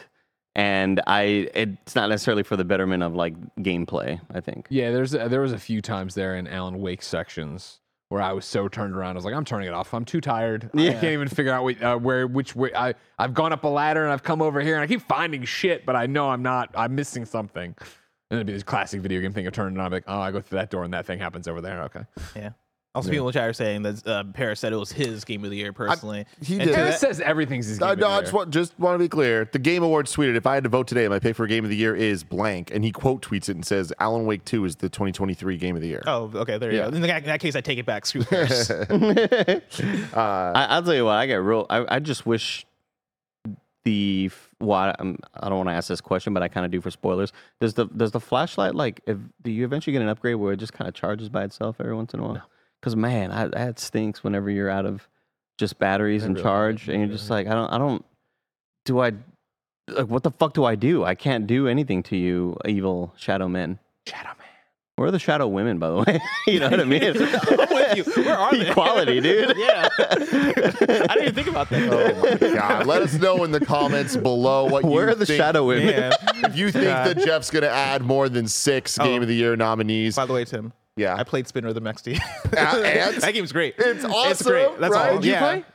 And 0.55 0.99
I, 1.07 1.47
it's 1.53 1.95
not 1.95 2.09
necessarily 2.09 2.43
for 2.43 2.57
the 2.57 2.65
betterment 2.65 3.01
of 3.03 3.15
like 3.15 3.33
gameplay. 3.59 4.19
I 4.33 4.41
think. 4.41 4.65
Yeah, 4.69 4.91
there's 4.91 5.13
a, 5.13 5.29
there 5.29 5.41
was 5.41 5.53
a 5.53 5.57
few 5.59 5.81
times 5.81 6.15
there 6.15 6.35
in 6.35 6.47
Alan 6.47 6.79
Wake 6.81 7.01
sections 7.01 7.79
where 8.09 8.21
I 8.21 8.33
was 8.33 8.43
so 8.45 8.67
turned 8.67 8.95
around. 8.95 9.11
I 9.11 9.13
was 9.13 9.25
like, 9.25 9.35
I'm 9.35 9.45
turning 9.45 9.67
it 9.67 9.73
off. 9.73 9.93
I'm 9.93 10.03
too 10.03 10.19
tired. 10.19 10.69
I 10.73 10.77
can't 10.93 11.03
even 11.05 11.27
figure 11.27 11.53
out 11.53 11.71
wh- 11.71 11.81
uh, 11.83 11.97
where 11.97 12.25
which 12.27 12.55
way. 12.55 12.71
I 12.75 12.95
I've 13.19 13.33
gone 13.35 13.53
up 13.53 13.63
a 13.63 13.67
ladder 13.67 14.03
and 14.03 14.11
I've 14.11 14.23
come 14.23 14.41
over 14.41 14.59
here 14.59 14.73
and 14.75 14.83
I 14.83 14.87
keep 14.87 15.01
finding 15.03 15.43
shit, 15.45 15.85
but 15.85 15.95
I 15.95 16.07
know 16.07 16.29
I'm 16.29 16.41
not. 16.41 16.71
I'm 16.75 16.95
missing 16.95 17.23
something. 17.25 17.75
And 18.31 18.37
it'd 18.37 18.47
be 18.47 18.53
this 18.53 18.63
classic 18.63 19.01
video 19.01 19.21
game 19.21 19.31
thing 19.33 19.47
of 19.47 19.53
turning 19.53 19.75
it 19.75 19.79
on. 19.79 19.85
I'm 19.85 19.91
like, 19.91 20.03
oh, 20.07 20.19
I 20.19 20.31
go 20.31 20.41
through 20.41 20.57
that 20.57 20.71
door 20.71 20.83
and 20.83 20.93
that 20.93 21.05
thing 21.05 21.19
happens 21.19 21.47
over 21.47 21.61
there. 21.61 21.83
Okay. 21.83 22.01
Yeah. 22.35 22.49
Also, 22.95 23.11
people 23.11 23.27
in 23.27 23.33
the 23.33 23.39
chat 23.39 23.47
are 23.47 23.53
saying 23.53 23.83
that 23.83 24.07
uh, 24.07 24.23
Paris 24.33 24.59
said 24.59 24.73
it 24.73 24.75
was 24.75 24.91
his 24.91 25.23
game 25.23 25.43
of 25.43 25.51
the 25.51 25.57
year 25.57 25.71
personally. 25.71 26.25
he 26.41 26.55
And 26.55 26.63
did. 26.65 26.73
Paris 26.73 26.99
that- 26.99 27.07
says 27.15 27.21
everything's 27.21 27.67
his 27.67 27.77
game. 27.77 27.87
Uh, 27.87 27.91
of 27.93 27.99
no, 27.99 28.07
the 28.07 28.11
I 28.11 28.15
year. 28.15 28.21
just 28.23 28.33
want, 28.33 28.49
just 28.49 28.79
want 28.79 28.95
to 28.95 28.99
be 28.99 29.07
clear. 29.07 29.47
The 29.51 29.59
Game 29.59 29.83
Awards 29.83 30.15
tweeted, 30.15 30.35
if 30.35 30.47
I 30.47 30.55
had 30.55 30.63
to 30.63 30.69
vote 30.71 30.87
today, 30.87 31.07
my 31.07 31.19
pick 31.19 31.35
for 31.35 31.45
Game 31.45 31.63
of 31.63 31.69
the 31.69 31.75
Year 31.75 31.95
is 31.95 32.23
blank. 32.23 32.71
And 32.73 32.83
he 32.83 32.91
quote 32.91 33.21
tweets 33.21 33.47
it 33.47 33.49
and 33.55 33.63
says, 33.63 33.93
Alan 33.99 34.25
Wake 34.25 34.43
2 34.45 34.65
is 34.65 34.77
the 34.77 34.89
2023 34.89 35.57
Game 35.57 35.75
of 35.75 35.83
the 35.83 35.87
Year. 35.87 36.01
Oh, 36.07 36.31
okay. 36.33 36.57
There 36.57 36.71
you 36.71 36.79
go. 36.79 36.87
In 36.87 37.01
that, 37.01 37.17
in 37.19 37.25
that 37.27 37.39
case, 37.39 37.55
I 37.55 37.61
take 37.61 37.77
it 37.77 37.85
back. 37.85 38.07
Screw 38.07 38.23
Paris. 38.23 38.71
I, 40.13 40.51
I'll 40.53 40.83
tell 40.83 40.95
you 40.95 41.05
what, 41.05 41.13
I 41.15 41.27
get 41.27 41.35
real. 41.35 41.67
I, 41.69 41.85
I 41.95 41.99
just 41.99 42.25
wish 42.25 42.65
the 43.85 44.29
f- 44.31 44.49
well, 44.59 44.77
I, 44.79 44.95
um, 44.99 45.17
I 45.35 45.47
don't 45.49 45.57
want 45.57 45.69
to 45.69 45.73
ask 45.73 45.87
this 45.87 46.01
question, 46.01 46.33
but 46.33 46.43
I 46.43 46.47
kind 46.47 46.65
of 46.65 46.71
do 46.71 46.81
for 46.81 46.91
spoilers. 46.91 47.31
Does 47.59 47.75
the 47.75 47.85
does 47.85 48.11
the 48.11 48.19
flashlight 48.19 48.75
like? 48.75 48.99
If, 49.05 49.17
do 49.43 49.51
you 49.51 49.63
eventually 49.63 49.93
get 49.93 50.01
an 50.01 50.09
upgrade 50.09 50.35
where 50.35 50.53
it 50.53 50.57
just 50.57 50.73
kind 50.73 50.87
of 50.87 50.93
charges 50.93 51.29
by 51.29 51.43
itself 51.43 51.77
every 51.79 51.95
once 51.95 52.13
in 52.13 52.19
a 52.19 52.23
while? 52.23 52.41
Because 52.81 52.95
man, 52.95 53.31
I, 53.31 53.47
that 53.47 53.79
stinks 53.79 54.23
whenever 54.23 54.49
you're 54.49 54.69
out 54.69 54.85
of 54.85 55.07
just 55.57 55.77
batteries 55.79 56.23
and 56.23 56.35
really 56.35 56.43
charge, 56.43 56.87
and 56.89 56.99
you're 57.01 57.09
just 57.09 57.29
like, 57.29 57.47
I 57.47 57.51
don't, 57.53 57.69
I 57.71 57.77
don't. 57.77 58.05
Do 58.85 58.99
I? 58.99 59.11
Like, 59.89 60.07
what 60.07 60.23
the 60.23 60.31
fuck 60.31 60.53
do 60.53 60.63
I 60.65 60.75
do? 60.75 61.03
I 61.03 61.15
can't 61.15 61.47
do 61.47 61.67
anything 61.67 62.03
to 62.03 62.15
you, 62.15 62.55
evil 62.65 63.13
shadow 63.17 63.47
men. 63.47 63.79
Shadow 64.07 64.29
Man. 64.29 64.35
Where 64.95 65.07
are 65.07 65.11
the 65.11 65.19
shadow 65.19 65.47
women, 65.47 65.79
by 65.79 65.89
the 65.89 65.95
way? 65.95 66.19
you 66.47 66.59
know 66.59 66.69
what 66.69 66.79
I 66.79 66.83
mean? 66.83 67.03
I'm 67.05 67.15
with 67.15 67.97
you. 67.97 68.23
Where 68.23 68.37
are 68.37 68.51
they? 68.51 68.69
Equality, 68.69 69.21
dude. 69.21 69.55
yeah. 69.57 69.87
I 69.97 70.15
didn't 70.15 71.21
even 71.21 71.35
think 71.35 71.47
about 71.47 71.69
that. 71.69 71.89
Oh 71.91 72.21
my 72.21 72.53
God. 72.53 72.85
Let 72.85 73.01
us 73.01 73.13
know 73.13 73.43
in 73.45 73.51
the 73.51 73.65
comments 73.65 74.15
below 74.17 74.65
what 74.65 74.83
you 74.83 74.89
think. 74.89 74.93
Where 74.95 75.09
are 75.09 75.15
the 75.15 75.25
think- 75.25 75.37
shadow 75.37 75.65
women? 75.67 75.87
Man. 75.87 76.11
If 76.43 76.57
you 76.57 76.71
think 76.71 76.83
that 76.85 77.17
Jeff's 77.17 77.49
going 77.49 77.63
to 77.63 77.69
add 77.69 78.01
more 78.01 78.27
than 78.29 78.47
six 78.47 78.99
Oh. 78.99 79.03
Game 79.05 79.21
of 79.21 79.27
the 79.27 79.35
Year 79.35 79.55
nominees. 79.55 80.15
By 80.17 80.25
the 80.25 80.33
way, 80.33 80.43
Tim, 80.45 80.73
Yeah. 80.95 81.15
I 81.15 81.23
played 81.23 81.47
Spin 81.47 81.65
Rhythm 81.65 81.83
XD. 81.85 82.19
and? 82.45 82.53
that 83.21 83.33
game's 83.33 83.51
great. 83.51 83.75
It's 83.77 84.03
It's 84.03 84.43
great. 84.43 84.65
awesome, 84.67 84.81
That's 84.81 84.93
right? 84.93 85.09
all. 85.11 85.15
Did 85.17 85.25
you 85.25 85.31
yeah. 85.31 85.39
play? 85.39 85.65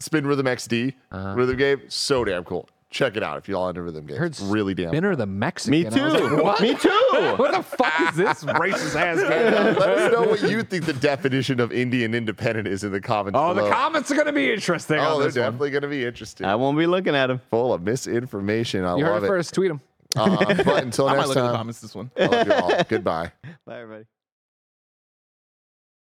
Spin 0.00 0.26
Rhythm 0.26 0.46
XD. 0.46 0.94
Uh-huh. 1.10 1.34
Rhythm 1.34 1.56
game. 1.56 1.82
So 1.88 2.24
damn 2.24 2.44
cool. 2.44 2.68
Check 2.90 3.16
it 3.16 3.24
out 3.24 3.38
if 3.38 3.48
y'all 3.48 3.68
into 3.68 3.82
rhythm 3.82 4.06
games. 4.06 4.20
Heard 4.20 4.30
It's 4.32 4.40
really 4.40 4.72
damn 4.72 4.90
Spinner 4.90 5.16
the 5.16 5.26
Mexican. 5.26 5.72
Me 5.72 5.84
I 5.84 6.04
was 6.04 6.12
like, 6.14 6.22
too. 6.30 6.42
what? 6.44 6.60
Me 6.60 6.74
too. 6.76 6.88
what 7.36 7.50
the 7.52 7.62
fuck 7.62 7.92
is 8.10 8.16
this 8.16 8.44
racist 8.44 8.94
ass 8.94 9.18
game? 9.20 9.74
Let 9.80 9.88
us 9.90 10.12
know 10.12 10.22
what 10.28 10.42
you 10.42 10.62
think 10.62 10.84
the 10.84 10.92
definition 10.92 11.58
of 11.58 11.72
Indian 11.72 12.14
independent 12.14 12.68
is 12.68 12.84
in 12.84 12.92
the 12.92 13.00
comments. 13.00 13.36
Oh, 13.36 13.52
the 13.52 13.68
comments 13.68 14.12
are 14.12 14.14
going 14.14 14.28
to 14.28 14.32
be 14.32 14.52
interesting. 14.52 14.98
Oh, 14.98 15.14
on 15.14 15.18
they're 15.18 15.26
this 15.26 15.34
definitely 15.34 15.70
going 15.70 15.82
to 15.82 15.88
be 15.88 16.04
interesting. 16.04 16.46
I 16.46 16.54
won't 16.54 16.78
be 16.78 16.86
looking 16.86 17.16
at 17.16 17.26
them. 17.26 17.40
Full 17.50 17.74
of 17.74 17.82
misinformation. 17.82 18.84
I 18.84 18.96
You 18.96 19.02
love 19.04 19.14
heard 19.14 19.22
it 19.22 19.26
it. 19.26 19.28
first. 19.28 19.54
Tweet 19.54 19.70
them. 19.70 19.80
Uh, 20.16 20.54
but 20.62 20.84
until 20.84 21.08
I 21.08 21.12
might 21.12 21.16
next 21.16 21.28
look 21.30 21.36
at 21.38 21.40
the 21.40 21.46
time, 21.48 21.56
comments 21.56 21.80
this 21.80 21.94
one. 21.96 22.12
I 22.16 22.26
love 22.26 22.46
you 22.46 22.52
all. 22.52 22.84
Goodbye. 22.88 23.32
Bye, 23.66 23.80
everybody. 23.80 24.04